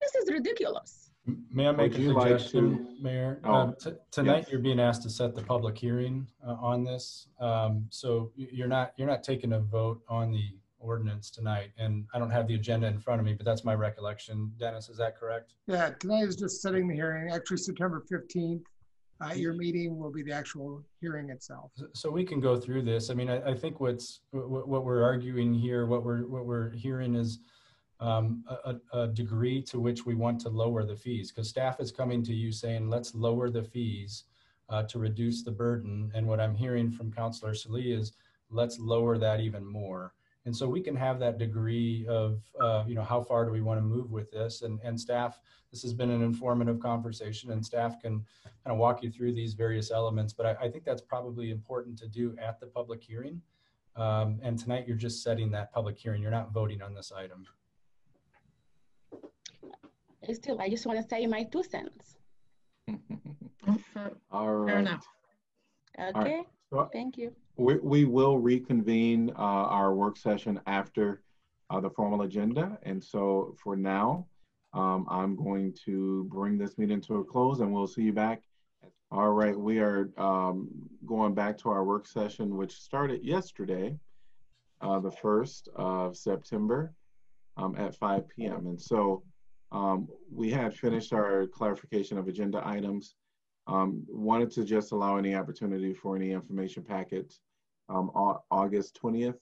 This 0.00 0.14
is 0.14 0.30
ridiculous. 0.30 1.07
May 1.50 1.68
I 1.68 1.72
make 1.72 1.92
Would 1.92 2.00
a 2.00 2.02
you 2.04 2.12
like 2.12 2.28
suggestion, 2.28 2.96
to- 2.96 3.02
Mayor? 3.02 3.40
Oh, 3.44 3.52
Um, 3.54 3.74
t- 3.78 3.92
Tonight, 4.10 4.38
yes. 4.44 4.50
you're 4.50 4.60
being 4.60 4.80
asked 4.80 5.02
to 5.02 5.10
set 5.10 5.34
the 5.34 5.42
public 5.42 5.76
hearing 5.76 6.26
uh, 6.46 6.52
on 6.60 6.84
this. 6.84 7.28
Um, 7.40 7.86
So 7.90 8.32
y- 8.38 8.48
you're 8.52 8.68
not, 8.68 8.92
you're 8.96 9.08
not 9.08 9.22
taking 9.22 9.52
a 9.52 9.60
vote 9.60 10.02
on 10.08 10.30
the 10.32 10.44
ordinance 10.78 11.30
tonight. 11.30 11.70
And 11.76 12.06
I 12.14 12.18
don't 12.18 12.30
have 12.30 12.46
the 12.46 12.54
agenda 12.54 12.86
in 12.86 12.98
front 12.98 13.20
of 13.20 13.26
me, 13.26 13.34
but 13.34 13.44
that's 13.44 13.64
my 13.64 13.74
recollection. 13.74 14.52
Dennis, 14.58 14.88
is 14.88 14.96
that 14.98 15.16
correct? 15.16 15.54
Yeah, 15.66 15.90
tonight 16.00 16.24
is 16.28 16.36
just 16.36 16.62
setting 16.62 16.86
the 16.88 16.94
hearing. 16.94 17.30
Actually, 17.32 17.56
September 17.58 18.04
15th, 18.10 18.62
uh, 19.20 19.32
your 19.34 19.54
meeting 19.54 19.98
will 19.98 20.12
be 20.12 20.22
the 20.22 20.32
actual 20.32 20.84
hearing 21.00 21.30
itself. 21.30 21.72
So 21.94 22.10
we 22.10 22.24
can 22.24 22.40
go 22.40 22.58
through 22.58 22.82
this. 22.82 23.10
I 23.10 23.14
mean, 23.14 23.28
I, 23.28 23.50
I 23.50 23.54
think 23.54 23.80
what's, 23.80 24.20
what, 24.30 24.68
what 24.68 24.84
we're 24.84 25.02
arguing 25.02 25.52
here, 25.52 25.86
what 25.86 26.04
we're, 26.04 26.24
what 26.28 26.46
we're 26.46 26.70
hearing 26.70 27.16
is 27.16 27.40
um, 28.00 28.44
a, 28.48 28.76
a- 28.92 29.08
degree 29.08 29.60
to 29.62 29.80
which 29.80 30.06
we 30.06 30.14
want 30.14 30.40
to 30.40 30.48
lower 30.48 30.84
the 30.84 30.96
fees, 30.96 31.30
because 31.30 31.48
staff 31.48 31.80
is 31.80 31.90
coming 31.90 32.22
to 32.24 32.34
you 32.34 32.52
saying, 32.52 32.88
let's 32.88 33.14
lower 33.14 33.50
the 33.50 33.62
fees 33.62 34.24
uh, 34.68 34.82
to 34.84 34.98
reduce 34.98 35.42
the 35.42 35.50
burden. 35.50 36.10
And 36.14 36.26
what 36.26 36.40
I'm 36.40 36.54
hearing 36.54 36.90
from 36.90 37.12
Councilor 37.12 37.54
Salih 37.54 37.92
is, 37.92 38.12
let's 38.50 38.78
lower 38.78 39.18
that 39.18 39.40
even 39.40 39.66
more. 39.66 40.14
And 40.46 40.56
so 40.56 40.66
we 40.66 40.80
can 40.80 40.96
have 40.96 41.18
that 41.18 41.36
degree 41.36 42.06
of, 42.08 42.40
uh, 42.58 42.84
you 42.86 42.94
know, 42.94 43.02
how 43.02 43.20
far 43.22 43.44
do 43.44 43.50
we 43.50 43.60
want 43.60 43.78
to 43.78 43.84
move 43.84 44.10
with 44.10 44.30
this? 44.30 44.62
And, 44.62 44.80
and 44.82 44.98
staff, 44.98 45.40
this 45.70 45.82
has 45.82 45.92
been 45.92 46.10
an 46.10 46.22
informative 46.22 46.80
conversation 46.80 47.50
and 47.50 47.64
staff 47.64 48.00
can 48.00 48.24
kind 48.64 48.72
of 48.72 48.78
walk 48.78 49.02
you 49.02 49.10
through 49.10 49.34
these 49.34 49.52
various 49.52 49.90
elements. 49.90 50.32
But 50.32 50.46
I, 50.46 50.64
I 50.64 50.70
think 50.70 50.84
that's 50.84 51.02
probably 51.02 51.50
important 51.50 51.98
to 51.98 52.08
do 52.08 52.34
at 52.38 52.60
the 52.60 52.66
public 52.66 53.02
hearing. 53.02 53.42
Um, 53.96 54.38
and 54.42 54.58
tonight 54.58 54.86
you're 54.86 54.96
just 54.96 55.22
setting 55.22 55.50
that 55.50 55.72
public 55.72 55.98
hearing. 55.98 56.22
You're 56.22 56.30
not 56.30 56.52
voting 56.52 56.80
on 56.80 56.94
this 56.94 57.12
item. 57.12 57.44
Still, 60.34 60.60
I 60.60 60.68
just 60.68 60.86
want 60.86 61.00
to 61.00 61.08
say 61.08 61.26
my 61.26 61.44
two 61.44 61.62
cents. 61.62 62.16
All 64.30 64.54
right. 64.54 64.70
Fair 64.70 64.78
enough. 64.80 65.06
Okay, 65.98 66.42
So 66.70 66.88
thank 66.92 67.16
you. 67.16 67.32
We, 67.56 67.76
we 67.76 68.04
will 68.04 68.38
reconvene 68.38 69.30
uh, 69.30 69.42
our 69.42 69.94
work 69.94 70.16
session 70.16 70.60
after 70.66 71.22
uh, 71.70 71.80
the 71.80 71.90
formal 71.90 72.22
agenda. 72.22 72.78
And 72.82 73.02
so 73.02 73.56
for 73.62 73.74
now, 73.74 74.26
um, 74.74 75.06
I'm 75.10 75.34
going 75.34 75.74
to 75.86 76.24
bring 76.30 76.56
this 76.56 76.78
meeting 76.78 77.00
to 77.02 77.16
a 77.16 77.24
close 77.24 77.60
and 77.60 77.72
we'll 77.72 77.86
see 77.86 78.02
you 78.02 78.12
back. 78.12 78.42
All 79.10 79.30
right, 79.30 79.58
we 79.58 79.78
are 79.78 80.10
um, 80.18 80.68
going 81.06 81.34
back 81.34 81.56
to 81.58 81.70
our 81.70 81.82
work 81.82 82.06
session, 82.06 82.56
which 82.56 82.72
started 82.72 83.24
yesterday, 83.24 83.96
uh, 84.82 85.00
the 85.00 85.10
1st 85.10 85.68
of 85.74 86.16
September 86.16 86.92
um, 87.56 87.74
at 87.76 87.96
5 87.96 88.28
p.m. 88.28 88.66
And 88.66 88.80
so 88.80 89.22
um, 89.72 90.08
we 90.32 90.50
had 90.50 90.74
finished 90.74 91.12
our 91.12 91.46
clarification 91.46 92.18
of 92.18 92.28
agenda 92.28 92.62
items. 92.64 93.14
Um, 93.66 94.02
wanted 94.08 94.50
to 94.52 94.64
just 94.64 94.92
allow 94.92 95.16
any 95.16 95.34
opportunity 95.34 95.92
for 95.92 96.16
any 96.16 96.32
information 96.32 96.82
packets 96.82 97.40
um, 97.90 98.10
August 98.50 98.98
20th. 99.02 99.34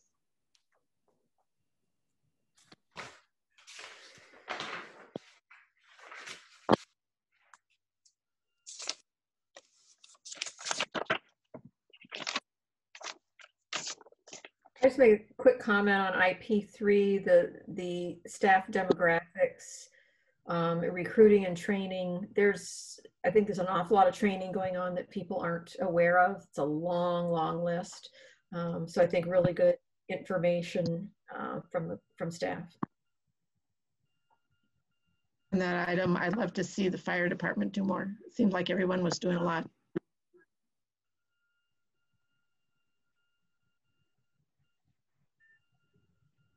I 14.82 14.88
just 14.88 14.98
make 14.98 15.20
a 15.30 15.34
quick 15.36 15.58
comment 15.58 16.00
on 16.00 16.12
IP3, 16.12 17.24
the, 17.24 17.52
the 17.66 18.18
staff 18.26 18.68
demographics, 18.70 19.88
um, 20.48 20.80
recruiting 20.80 21.46
and 21.46 21.56
training. 21.56 22.26
There's, 22.34 23.00
I 23.24 23.30
think 23.30 23.46
there's 23.46 23.58
an 23.58 23.66
awful 23.66 23.96
lot 23.96 24.08
of 24.08 24.14
training 24.14 24.52
going 24.52 24.76
on 24.76 24.94
that 24.94 25.10
people 25.10 25.40
aren't 25.40 25.74
aware 25.80 26.18
of. 26.18 26.42
It's 26.48 26.58
a 26.58 26.64
long, 26.64 27.30
long 27.30 27.62
list. 27.64 28.10
Um, 28.54 28.86
so 28.86 29.02
I 29.02 29.06
think 29.06 29.26
really 29.26 29.52
good 29.52 29.76
information 30.08 31.10
uh, 31.36 31.60
from 31.70 31.88
the, 31.88 31.98
from 32.16 32.30
staff. 32.30 32.62
And 35.52 35.60
that 35.60 35.88
item, 35.88 36.16
I'd 36.16 36.36
love 36.36 36.52
to 36.54 36.64
see 36.64 36.88
the 36.88 36.98
fire 36.98 37.28
department 37.28 37.72
do 37.72 37.82
more. 37.82 38.14
It 38.26 38.34
seemed 38.34 38.52
like 38.52 38.70
everyone 38.70 39.02
was 39.02 39.18
doing 39.18 39.36
a 39.36 39.42
lot. 39.42 39.68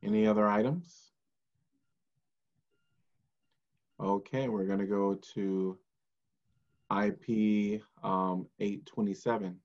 Any 0.03 0.27
other 0.27 0.47
items? 0.47 1.08
Okay, 4.01 4.47
we're 4.47 4.63
going 4.63 4.79
to 4.79 4.85
go 4.85 5.15
to 5.33 5.77
IP 6.89 7.81
um, 8.01 8.47
827. 8.61 9.57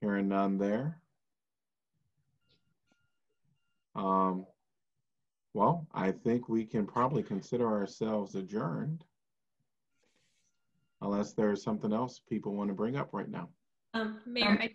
Hearing 0.00 0.28
none 0.28 0.58
there. 0.58 1.00
Um, 3.94 4.46
well, 5.54 5.86
I 5.94 6.10
think 6.10 6.48
we 6.48 6.64
can 6.64 6.86
probably 6.86 7.22
consider 7.22 7.68
ourselves 7.68 8.34
adjourned. 8.34 9.04
Unless 11.02 11.34
there's 11.34 11.62
something 11.62 11.92
else 11.92 12.20
people 12.28 12.54
want 12.54 12.68
to 12.70 12.74
bring 12.74 12.96
up 12.96 13.10
right 13.12 13.28
now. 13.28 13.48
Um, 13.94 14.20
Mayor, 14.26 14.58
I, 14.60 14.70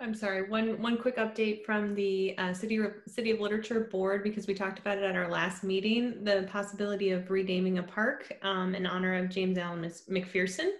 I'm 0.00 0.14
sorry, 0.14 0.48
one, 0.48 0.80
one 0.80 0.96
quick 0.96 1.16
update 1.16 1.64
from 1.64 1.92
the 1.92 2.36
uh, 2.38 2.52
City, 2.52 2.78
City 3.08 3.32
of 3.32 3.40
Literature 3.40 3.88
Board, 3.90 4.22
because 4.22 4.46
we 4.46 4.54
talked 4.54 4.78
about 4.78 4.96
it 4.96 5.02
at 5.02 5.16
our 5.16 5.28
last 5.28 5.64
meeting, 5.64 6.22
the 6.22 6.48
possibility 6.52 7.10
of 7.10 7.28
renaming 7.28 7.78
a 7.78 7.82
park 7.82 8.32
um, 8.42 8.76
in 8.76 8.86
honor 8.86 9.14
of 9.14 9.28
James 9.28 9.58
Alan 9.58 9.82
McPherson. 10.08 10.70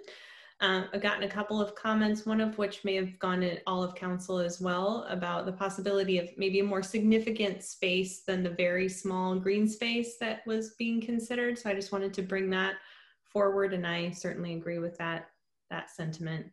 Uh, 0.61 0.85
I've 0.93 1.03
gotten 1.03 1.25
a 1.25 1.29
couple 1.29 1.61
of 1.61 1.75
comments, 1.75 2.27
one 2.27 2.41
of 2.41 2.59
which 2.59 2.85
may 2.85 2.95
have 2.95 3.19
gone 3.19 3.41
to 3.41 3.59
all 3.67 3.83
of 3.83 3.97
council 3.97 4.39
as 4.39 4.61
well, 4.61 5.05
about 5.09 5.47
the 5.47 5.53
possibility 5.53 6.19
of 6.19 6.29
maybe 6.37 6.61
a 6.61 6.65
more 6.65 6.83
significant 6.83 7.65
space 7.65 8.21
than 8.21 8.45
the 8.45 8.51
very 8.51 8.89
small 8.89 9.35
green 9.35 9.67
space 9.67 10.17
that 10.19 10.47
was 10.47 10.75
being 10.79 11.01
considered. 11.01 11.59
So 11.59 11.71
I 11.71 11.75
just 11.75 11.91
wanted 11.91 12.15
to 12.15 12.23
bring 12.23 12.51
that 12.51 12.75
forward, 13.25 13.75
and 13.75 13.85
I 13.85 14.11
certainly 14.11 14.55
agree 14.55 14.79
with 14.79 14.97
that, 14.99 15.31
that 15.71 15.91
sentiment. 15.91 16.47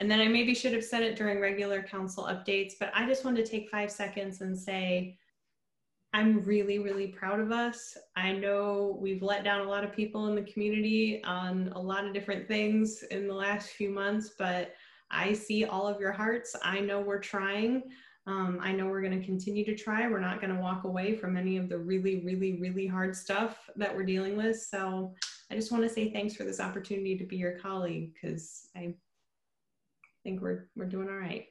And 0.00 0.10
then 0.10 0.20
I 0.20 0.28
maybe 0.28 0.54
should 0.54 0.72
have 0.74 0.84
said 0.84 1.02
it 1.02 1.16
during 1.16 1.40
regular 1.40 1.82
council 1.82 2.24
updates, 2.24 2.74
but 2.78 2.90
I 2.94 3.06
just 3.06 3.24
wanted 3.24 3.44
to 3.44 3.50
take 3.50 3.68
five 3.68 3.90
seconds 3.90 4.40
and 4.40 4.56
say, 4.56 5.18
I'm 6.14 6.42
really, 6.42 6.78
really 6.78 7.08
proud 7.08 7.40
of 7.40 7.52
us. 7.52 7.96
I 8.16 8.32
know 8.32 8.96
we've 9.00 9.22
let 9.22 9.44
down 9.44 9.60
a 9.60 9.68
lot 9.68 9.84
of 9.84 9.92
people 9.92 10.28
in 10.28 10.34
the 10.34 10.50
community 10.50 11.22
on 11.24 11.70
a 11.74 11.80
lot 11.80 12.06
of 12.06 12.14
different 12.14 12.48
things 12.48 13.02
in 13.10 13.26
the 13.26 13.34
last 13.34 13.70
few 13.70 13.90
months, 13.90 14.32
but 14.38 14.72
I 15.10 15.32
see 15.32 15.64
all 15.64 15.86
of 15.86 16.00
your 16.00 16.12
hearts. 16.12 16.54
I 16.62 16.80
know 16.80 17.00
we're 17.00 17.20
trying. 17.20 17.82
Um, 18.26 18.58
I 18.60 18.72
know 18.72 18.86
we're 18.86 19.02
going 19.02 19.18
to 19.18 19.24
continue 19.24 19.64
to 19.64 19.74
try. 19.74 20.08
We're 20.08 20.20
not 20.20 20.40
going 20.40 20.54
to 20.54 20.60
walk 20.60 20.84
away 20.84 21.16
from 21.16 21.36
any 21.36 21.56
of 21.56 21.68
the 21.68 21.78
really, 21.78 22.22
really, 22.24 22.58
really 22.60 22.86
hard 22.86 23.16
stuff 23.16 23.68
that 23.76 23.94
we're 23.94 24.04
dealing 24.04 24.36
with. 24.36 24.60
So 24.60 25.14
I 25.50 25.54
just 25.54 25.72
want 25.72 25.82
to 25.84 25.88
say 25.88 26.12
thanks 26.12 26.34
for 26.34 26.44
this 26.44 26.60
opportunity 26.60 27.16
to 27.16 27.24
be 27.24 27.36
your 27.36 27.58
colleague 27.58 28.12
because 28.14 28.68
I 28.76 28.94
think 30.24 30.40
we're 30.40 30.68
we're 30.76 30.86
doing 30.86 31.08
all 31.08 31.16
right. 31.16 31.46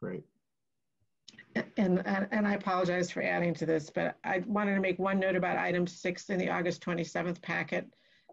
Great. 0.00 0.24
And, 1.76 2.02
and, 2.06 2.28
and 2.30 2.46
I 2.46 2.54
apologize 2.54 3.10
for 3.10 3.22
adding 3.22 3.54
to 3.54 3.66
this, 3.66 3.90
but 3.90 4.16
I 4.22 4.42
wanted 4.46 4.74
to 4.74 4.80
make 4.80 4.98
one 4.98 5.18
note 5.18 5.34
about 5.34 5.56
item 5.56 5.86
six 5.86 6.30
in 6.30 6.38
the 6.38 6.50
August 6.50 6.82
27th 6.82 7.42
packet. 7.42 7.86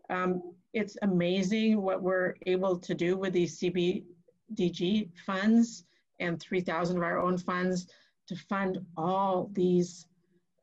Um, 0.10 0.54
it's 0.74 0.98
amazing 1.02 1.82
what 1.82 2.04
we're 2.04 2.36
able 2.46 2.78
to 2.78 2.94
do 2.94 3.18
with 3.18 3.34
these 3.34 3.60
CBDG 3.60 5.10
funds 5.26 5.86
and 6.20 6.40
3,000 6.40 6.98
of 6.98 7.04
our 7.04 7.20
own 7.20 7.38
funds 7.38 7.88
to 8.28 8.36
fund 8.36 8.80
all 8.98 9.50
these 9.54 10.08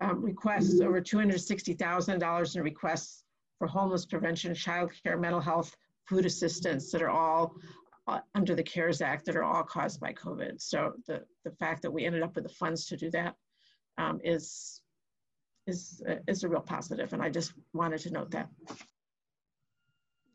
um, 0.00 0.22
requests, 0.22 0.80
over 0.80 1.00
$260,000 1.00 2.56
in 2.56 2.62
requests 2.62 3.24
for 3.58 3.66
homeless 3.66 4.06
prevention, 4.06 4.52
childcare, 4.52 5.20
mental 5.20 5.40
health, 5.40 5.76
food 6.08 6.26
assistance 6.26 6.90
that 6.90 7.02
are 7.02 7.10
all 7.10 7.54
under 8.34 8.54
the 8.54 8.62
CARES 8.62 9.00
Act 9.00 9.26
that 9.26 9.36
are 9.36 9.44
all 9.44 9.62
caused 9.62 10.00
by 10.00 10.12
COVID. 10.12 10.60
So 10.60 10.94
the, 11.06 11.22
the 11.44 11.52
fact 11.52 11.82
that 11.82 11.90
we 11.90 12.04
ended 12.04 12.22
up 12.22 12.34
with 12.34 12.44
the 12.44 12.54
funds 12.54 12.86
to 12.86 12.96
do 12.96 13.10
that 13.10 13.34
um, 13.98 14.20
is 14.24 14.80
is 15.66 16.02
uh, 16.08 16.16
is 16.26 16.42
a 16.42 16.48
real 16.48 16.60
positive, 16.60 17.12
and 17.12 17.22
I 17.22 17.30
just 17.30 17.52
wanted 17.72 18.00
to 18.00 18.10
note 18.10 18.32
that. 18.32 18.48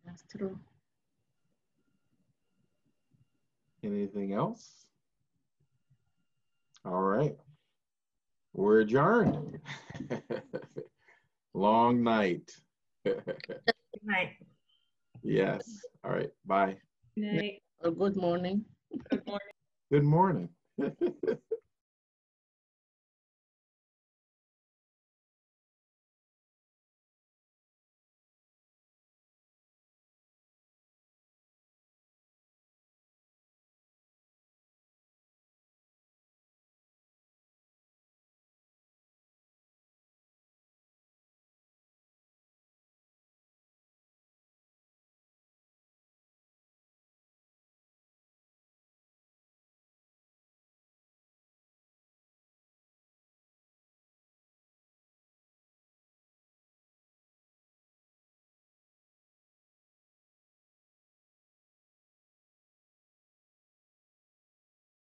That's 0.05 0.23
true. 0.31 0.57
Anything 3.83 4.33
else? 4.33 4.85
All 6.85 7.01
right. 7.01 7.35
We're 8.53 8.79
adjourned. 8.79 9.59
Long 11.53 12.01
night. 12.03 12.49
Good 13.05 13.23
night. 14.03 14.31
yes. 15.21 15.81
All 16.03 16.11
right. 16.11 16.29
Bye. 16.45 16.77
Good 17.17 17.33
night. 17.33 17.63
Or 17.83 17.89
good 17.89 18.15
morning. 18.15 18.63
Good 19.09 19.25
morning. 19.25 19.39
Good 19.91 20.03
morning. 20.03 20.49